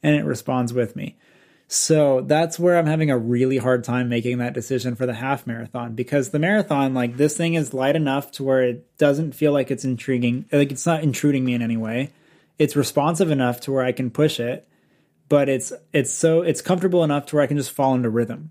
and 0.02 0.16
it 0.16 0.24
responds 0.24 0.72
with 0.72 0.96
me. 0.96 1.16
So 1.66 2.20
that's 2.20 2.58
where 2.58 2.76
I'm 2.76 2.86
having 2.86 3.10
a 3.10 3.18
really 3.18 3.56
hard 3.56 3.84
time 3.84 4.08
making 4.08 4.38
that 4.38 4.52
decision 4.52 4.94
for 4.94 5.06
the 5.06 5.14
half 5.14 5.46
marathon 5.46 5.94
because 5.94 6.30
the 6.30 6.38
marathon, 6.38 6.94
like, 6.94 7.16
this 7.16 7.36
thing 7.36 7.54
is 7.54 7.72
light 7.74 7.96
enough 7.96 8.30
to 8.32 8.44
where 8.44 8.62
it 8.62 8.96
doesn't 8.98 9.32
feel 9.32 9.52
like 9.52 9.70
it's 9.70 9.84
intriguing, 9.84 10.44
like, 10.52 10.70
it's 10.70 10.86
not 10.86 11.02
intruding 11.02 11.44
me 11.44 11.54
in 11.54 11.62
any 11.62 11.76
way. 11.76 12.10
It's 12.58 12.76
responsive 12.76 13.30
enough 13.30 13.60
to 13.62 13.72
where 13.72 13.84
I 13.84 13.92
can 13.92 14.10
push 14.10 14.38
it, 14.38 14.68
but 15.28 15.48
it's, 15.48 15.72
it's 15.92 16.12
so, 16.12 16.42
it's 16.42 16.60
comfortable 16.60 17.02
enough 17.02 17.26
to 17.26 17.36
where 17.36 17.44
I 17.44 17.48
can 17.48 17.56
just 17.56 17.72
fall 17.72 17.94
into 17.94 18.10
rhythm. 18.10 18.50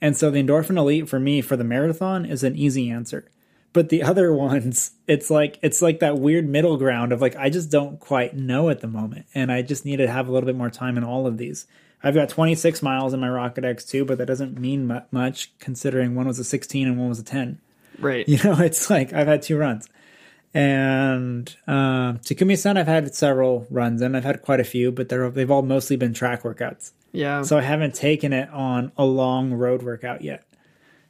And 0.00 0.16
so 0.16 0.30
the 0.30 0.42
endorphin 0.42 0.76
elite 0.76 1.08
for 1.08 1.20
me 1.20 1.40
for 1.40 1.56
the 1.56 1.64
marathon 1.64 2.24
is 2.24 2.42
an 2.42 2.56
easy 2.56 2.90
answer. 2.90 3.30
But 3.72 3.88
the 3.88 4.02
other 4.02 4.32
ones, 4.32 4.92
it's 5.06 5.30
like 5.30 5.58
it's 5.62 5.80
like 5.80 6.00
that 6.00 6.18
weird 6.18 6.48
middle 6.48 6.76
ground 6.76 7.12
of 7.12 7.22
like 7.22 7.36
I 7.36 7.48
just 7.48 7.70
don't 7.70 7.98
quite 8.00 8.36
know 8.36 8.68
at 8.68 8.80
the 8.80 8.88
moment 8.88 9.26
and 9.34 9.50
I 9.50 9.62
just 9.62 9.84
need 9.86 9.96
to 9.96 10.08
have 10.08 10.28
a 10.28 10.32
little 10.32 10.46
bit 10.46 10.56
more 10.56 10.70
time 10.70 10.98
in 10.98 11.04
all 11.04 11.26
of 11.26 11.38
these. 11.38 11.66
I've 12.02 12.14
got 12.14 12.28
26 12.28 12.82
miles 12.82 13.12
in 13.12 13.20
my 13.20 13.28
Rocket 13.28 13.64
X2, 13.64 14.06
but 14.06 14.18
that 14.18 14.26
doesn't 14.26 14.58
mean 14.58 14.86
mu- 14.86 15.00
much 15.10 15.52
considering 15.58 16.14
one 16.14 16.26
was 16.26 16.38
a 16.38 16.44
16 16.44 16.86
and 16.86 16.98
one 16.98 17.08
was 17.08 17.18
a 17.18 17.24
10. 17.24 17.60
Right. 17.98 18.28
You 18.28 18.38
know, 18.44 18.58
it's 18.58 18.90
like 18.90 19.12
I've 19.12 19.28
had 19.28 19.42
two 19.42 19.56
runs. 19.56 19.88
And 20.54 21.54
uh, 21.66 22.14
Takumi 22.14 22.58
Sen, 22.58 22.76
I've 22.76 22.86
had 22.86 23.14
several 23.14 23.66
runs 23.70 24.02
and 24.02 24.16
I've 24.16 24.24
had 24.24 24.42
quite 24.42 24.60
a 24.60 24.64
few, 24.64 24.92
but 24.92 25.08
they're, 25.08 25.30
they've 25.30 25.50
all 25.50 25.62
mostly 25.62 25.96
been 25.96 26.12
track 26.12 26.42
workouts. 26.42 26.92
Yeah. 27.12 27.42
So 27.42 27.58
I 27.58 27.62
haven't 27.62 27.94
taken 27.94 28.32
it 28.32 28.50
on 28.50 28.92
a 28.96 29.04
long 29.04 29.52
road 29.54 29.82
workout 29.82 30.22
yet. 30.22 30.44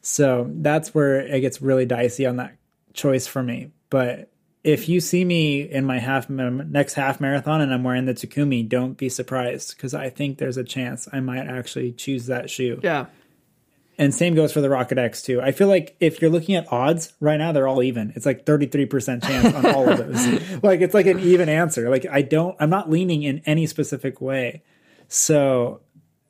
So 0.01 0.49
that's 0.49 0.95
where 0.95 1.21
it 1.21 1.41
gets 1.41 1.63
really 1.63 1.87
dicey 1.87 2.27
on 2.27 2.37
that 2.37 2.57
choice 2.93 3.27
for 3.27 3.43
me. 3.43 3.71
But 3.89 4.32
if 4.65 4.89
you 4.89 5.01
see 5.01 5.25
me 5.25 5.63
in 5.63 5.85
my 5.85 5.99
half 5.99 6.31
next 6.31 6.95
half 6.95 7.21
marathon 7.21 7.61
and 7.61 7.75
I'm 7.75 7.83
wearing 7.83 8.07
the 8.07 8.15
Takumi, 8.15 8.69
don't 8.69 8.97
be 8.97 9.09
surprised 9.09 9.77
because 9.77 9.93
I 9.93 10.09
think 10.09 10.39
there's 10.39 10.57
a 10.57 10.65
chance 10.65 11.09
I 11.13 11.21
might 11.21 11.47
actually 11.47 11.93
choose 11.93 12.27
that 12.27 12.51
shoe. 12.51 12.81
yeah. 12.83 13.07
And 13.99 14.15
same 14.15 14.35
goes 14.35 14.53
for 14.53 14.63
the 14.63 14.71
Rocket 14.71 14.97
X2. 14.97 15.41
I 15.41 15.53
feel 15.53 15.69
like 15.69 15.95
if 16.01 16.21
you're 16.21 16.31
looking 16.31 16.55
at 16.55 16.73
odds 16.73 17.13
right 17.21 17.37
now, 17.37 17.53
they're 17.53 17.69
all 17.69 17.83
even. 17.83 18.13
It's 18.17 18.25
like 18.25 18.47
33% 18.47 19.23
chance 19.23 19.55
on 19.55 19.67
all 19.67 19.87
of 19.87 19.99
those. 19.99 20.63
like 20.63 20.81
it's 20.81 20.95
like 20.95 21.07
an 21.07 21.21
even 21.21 21.51
answer. 21.51 21.91
Like 21.91 22.07
I 22.11 22.23
don't, 22.23 22.57
I'm 22.59 22.71
not 22.71 22.89
leaning 22.89 23.23
in 23.23 23.43
any 23.45 23.67
specific 23.67 24.21
way. 24.21 24.63
So 25.09 25.83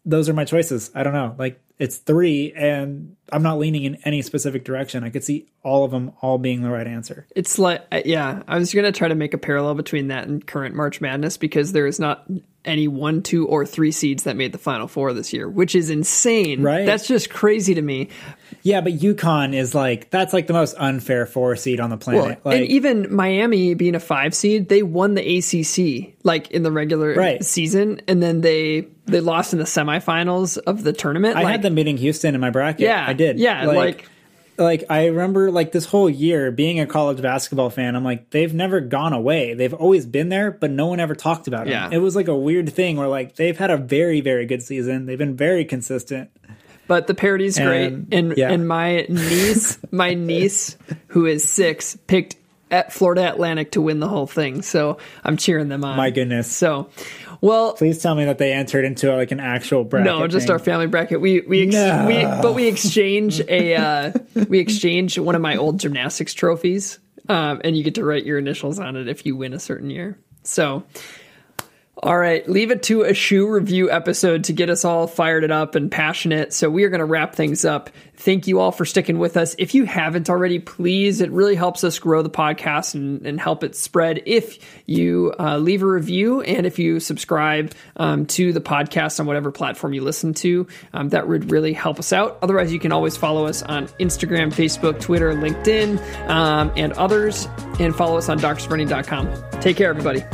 those 0.04 0.28
are 0.28 0.34
my 0.34 0.44
choices. 0.44 0.90
I 0.92 1.04
don't 1.04 1.12
know. 1.12 1.36
Like 1.38 1.60
it's 1.82 1.96
three 1.96 2.52
and 2.52 3.16
I'm 3.32 3.42
not 3.42 3.58
leaning 3.58 3.82
in 3.82 3.96
any 4.04 4.22
specific 4.22 4.64
direction. 4.64 5.02
I 5.02 5.10
could 5.10 5.24
see 5.24 5.48
all 5.64 5.84
of 5.84 5.90
them 5.90 6.12
all 6.20 6.38
being 6.38 6.62
the 6.62 6.70
right 6.70 6.86
answer. 6.86 7.26
It's 7.34 7.58
like, 7.58 7.84
uh, 7.90 8.02
yeah, 8.04 8.42
I 8.46 8.58
was 8.58 8.72
going 8.72 8.84
to 8.84 8.92
try 8.92 9.08
to 9.08 9.14
make 9.16 9.34
a 9.34 9.38
parallel 9.38 9.74
between 9.74 10.08
that 10.08 10.28
and 10.28 10.46
current 10.46 10.76
March 10.76 11.00
Madness 11.00 11.38
because 11.38 11.72
there 11.72 11.86
is 11.86 11.98
not 11.98 12.24
any 12.64 12.86
one, 12.86 13.22
two, 13.22 13.48
or 13.48 13.66
three 13.66 13.90
seeds 13.90 14.22
that 14.24 14.36
made 14.36 14.52
the 14.52 14.58
Final 14.58 14.86
Four 14.86 15.12
this 15.14 15.32
year, 15.32 15.48
which 15.48 15.74
is 15.74 15.90
insane. 15.90 16.62
Right. 16.62 16.86
That's 16.86 17.08
just 17.08 17.30
crazy 17.30 17.74
to 17.74 17.82
me. 17.82 18.10
Yeah, 18.62 18.82
but 18.82 18.92
UConn 18.92 19.52
is 19.54 19.74
like 19.74 20.10
that's 20.10 20.32
like 20.32 20.46
the 20.46 20.52
most 20.52 20.76
unfair 20.78 21.26
four 21.26 21.56
seed 21.56 21.80
on 21.80 21.90
the 21.90 21.96
planet. 21.96 22.22
Well, 22.44 22.52
like, 22.52 22.60
and 22.60 22.70
even 22.70 23.12
Miami 23.12 23.74
being 23.74 23.96
a 23.96 24.00
five 24.00 24.34
seed, 24.34 24.68
they 24.68 24.82
won 24.84 25.14
the 25.14 25.38
ACC 25.38 26.14
like 26.22 26.52
in 26.52 26.62
the 26.62 26.70
regular 26.70 27.14
Right. 27.14 27.42
season, 27.42 28.02
and 28.06 28.22
then 28.22 28.40
they 28.42 28.82
they 29.12 29.20
lost 29.20 29.52
in 29.52 29.58
the 29.58 29.64
semifinals 29.64 30.58
of 30.58 30.82
the 30.82 30.92
tournament. 30.92 31.36
I 31.36 31.42
like, 31.44 31.52
had 31.52 31.62
them 31.62 31.74
beating 31.74 31.96
Houston 31.98 32.34
in 32.34 32.40
my 32.40 32.50
bracket. 32.50 32.80
Yeah, 32.80 33.04
I 33.06 33.12
did. 33.12 33.38
yeah, 33.38 33.66
like- 33.66 34.08
like 34.58 34.84
I 34.90 35.06
remember 35.06 35.50
like 35.50 35.72
this 35.72 35.86
whole 35.86 36.10
year 36.10 36.50
being 36.52 36.78
a 36.78 36.86
college 36.86 37.22
basketball 37.22 37.70
fan, 37.70 37.96
I'm 37.96 38.04
like, 38.04 38.28
they've 38.30 38.52
never 38.52 38.80
gone 38.80 39.14
away. 39.14 39.54
They've 39.54 39.72
always 39.72 40.04
been 40.04 40.28
there, 40.28 40.50
but 40.50 40.70
no 40.70 40.86
one 40.88 41.00
ever 41.00 41.14
talked 41.14 41.48
about 41.48 41.64
them. 41.64 41.72
Yeah. 41.72 41.88
It 41.90 41.98
was 42.02 42.14
like 42.14 42.28
a 42.28 42.36
weird 42.36 42.70
thing 42.72 42.96
where 42.98 43.08
like 43.08 43.34
they've 43.36 43.56
had 43.56 43.70
a 43.70 43.78
very, 43.78 44.20
very 44.20 44.44
good 44.44 44.62
season. 44.62 45.06
They've 45.06 45.16
been 45.18 45.36
very 45.36 45.64
consistent. 45.64 46.30
But 46.86 47.06
the 47.06 47.14
parody's 47.14 47.58
great, 47.58 47.86
And- 47.94 48.12
and 48.12 48.36
yeah. 48.36 48.50
and 48.52 48.68
my 48.68 49.06
niece, 49.08 49.78
my 49.90 50.12
niece 50.14 50.76
who 51.08 51.24
is 51.24 51.48
six, 51.48 51.96
picked 52.06 52.36
at 52.70 52.92
Florida 52.92 53.30
Atlantic 53.32 53.72
to 53.72 53.80
win 53.80 54.00
the 54.00 54.08
whole 54.08 54.26
thing. 54.26 54.60
So 54.62 54.98
I'm 55.24 55.38
cheering 55.38 55.68
them 55.68 55.82
on. 55.84 55.96
My 55.96 56.10
goodness. 56.10 56.50
So, 56.52 56.90
well, 57.42 57.74
Please 57.74 57.98
tell 58.00 58.14
me 58.14 58.24
that 58.24 58.38
they 58.38 58.52
entered 58.54 58.86
into 58.86 59.14
like 59.14 59.30
an 59.32 59.40
actual 59.40 59.84
bracket. 59.84 60.06
no, 60.06 60.26
just 60.26 60.46
thing. 60.46 60.52
our 60.52 60.58
family 60.58 60.86
bracket. 60.86 61.20
We 61.20 61.40
we, 61.42 61.64
ex- 61.64 61.74
No. 61.74 62.06
we 62.06 62.22
but 62.22 62.54
we 62.54 62.66
exchange 62.68 63.40
a 63.40 63.74
uh, 63.74 64.12
we 64.48 64.58
exchange 64.60 65.18
one 65.18 65.34
of 65.34 65.42
my 65.42 65.56
old 65.56 65.78
gymnastics 65.80 66.32
trophies, 66.32 66.98
um, 67.28 67.60
and 67.62 67.76
you 67.76 67.84
get 67.84 67.96
to 67.96 68.04
write 68.04 68.24
your 68.24 68.38
initials 68.38 68.78
on 68.78 68.96
it 68.96 69.08
if 69.08 69.26
you 69.26 69.36
win 69.36 69.52
a 69.52 69.58
certain 69.60 69.90
year. 69.90 70.18
So. 70.44 70.84
All 72.04 72.18
right, 72.18 72.48
leave 72.48 72.72
it 72.72 72.82
to 72.84 73.02
a 73.02 73.14
shoe 73.14 73.48
review 73.48 73.88
episode 73.88 74.42
to 74.44 74.52
get 74.52 74.68
us 74.70 74.84
all 74.84 75.06
fired 75.06 75.44
it 75.44 75.52
up 75.52 75.76
and 75.76 75.88
passionate. 75.88 76.52
So 76.52 76.68
we 76.68 76.82
are 76.82 76.88
going 76.88 76.98
to 76.98 77.04
wrap 77.04 77.36
things 77.36 77.64
up. 77.64 77.90
Thank 78.16 78.48
you 78.48 78.58
all 78.58 78.72
for 78.72 78.84
sticking 78.84 79.20
with 79.20 79.36
us. 79.36 79.54
If 79.56 79.72
you 79.76 79.84
haven't 79.84 80.28
already, 80.28 80.58
please, 80.58 81.20
it 81.20 81.30
really 81.30 81.54
helps 81.54 81.84
us 81.84 82.00
grow 82.00 82.22
the 82.22 82.30
podcast 82.30 82.96
and, 82.96 83.24
and 83.24 83.38
help 83.38 83.62
it 83.62 83.76
spread. 83.76 84.20
If 84.26 84.58
you 84.84 85.32
uh, 85.38 85.58
leave 85.58 85.84
a 85.84 85.86
review 85.86 86.40
and 86.40 86.66
if 86.66 86.80
you 86.80 86.98
subscribe 86.98 87.72
um, 87.96 88.26
to 88.26 88.52
the 88.52 88.60
podcast 88.60 89.20
on 89.20 89.26
whatever 89.26 89.52
platform 89.52 89.92
you 89.92 90.02
listen 90.02 90.34
to, 90.34 90.66
um, 90.92 91.10
that 91.10 91.28
would 91.28 91.52
really 91.52 91.72
help 91.72 92.00
us 92.00 92.12
out. 92.12 92.36
Otherwise, 92.42 92.72
you 92.72 92.80
can 92.80 92.90
always 92.90 93.16
follow 93.16 93.46
us 93.46 93.62
on 93.62 93.86
Instagram, 94.00 94.52
Facebook, 94.52 95.00
Twitter, 95.00 95.32
LinkedIn, 95.34 96.00
um, 96.28 96.72
and 96.74 96.94
others, 96.94 97.46
and 97.78 97.94
follow 97.94 98.18
us 98.18 98.28
on 98.28 98.40
doctorsrunning.com. 98.40 99.60
Take 99.60 99.76
care, 99.76 99.90
everybody. 99.90 100.24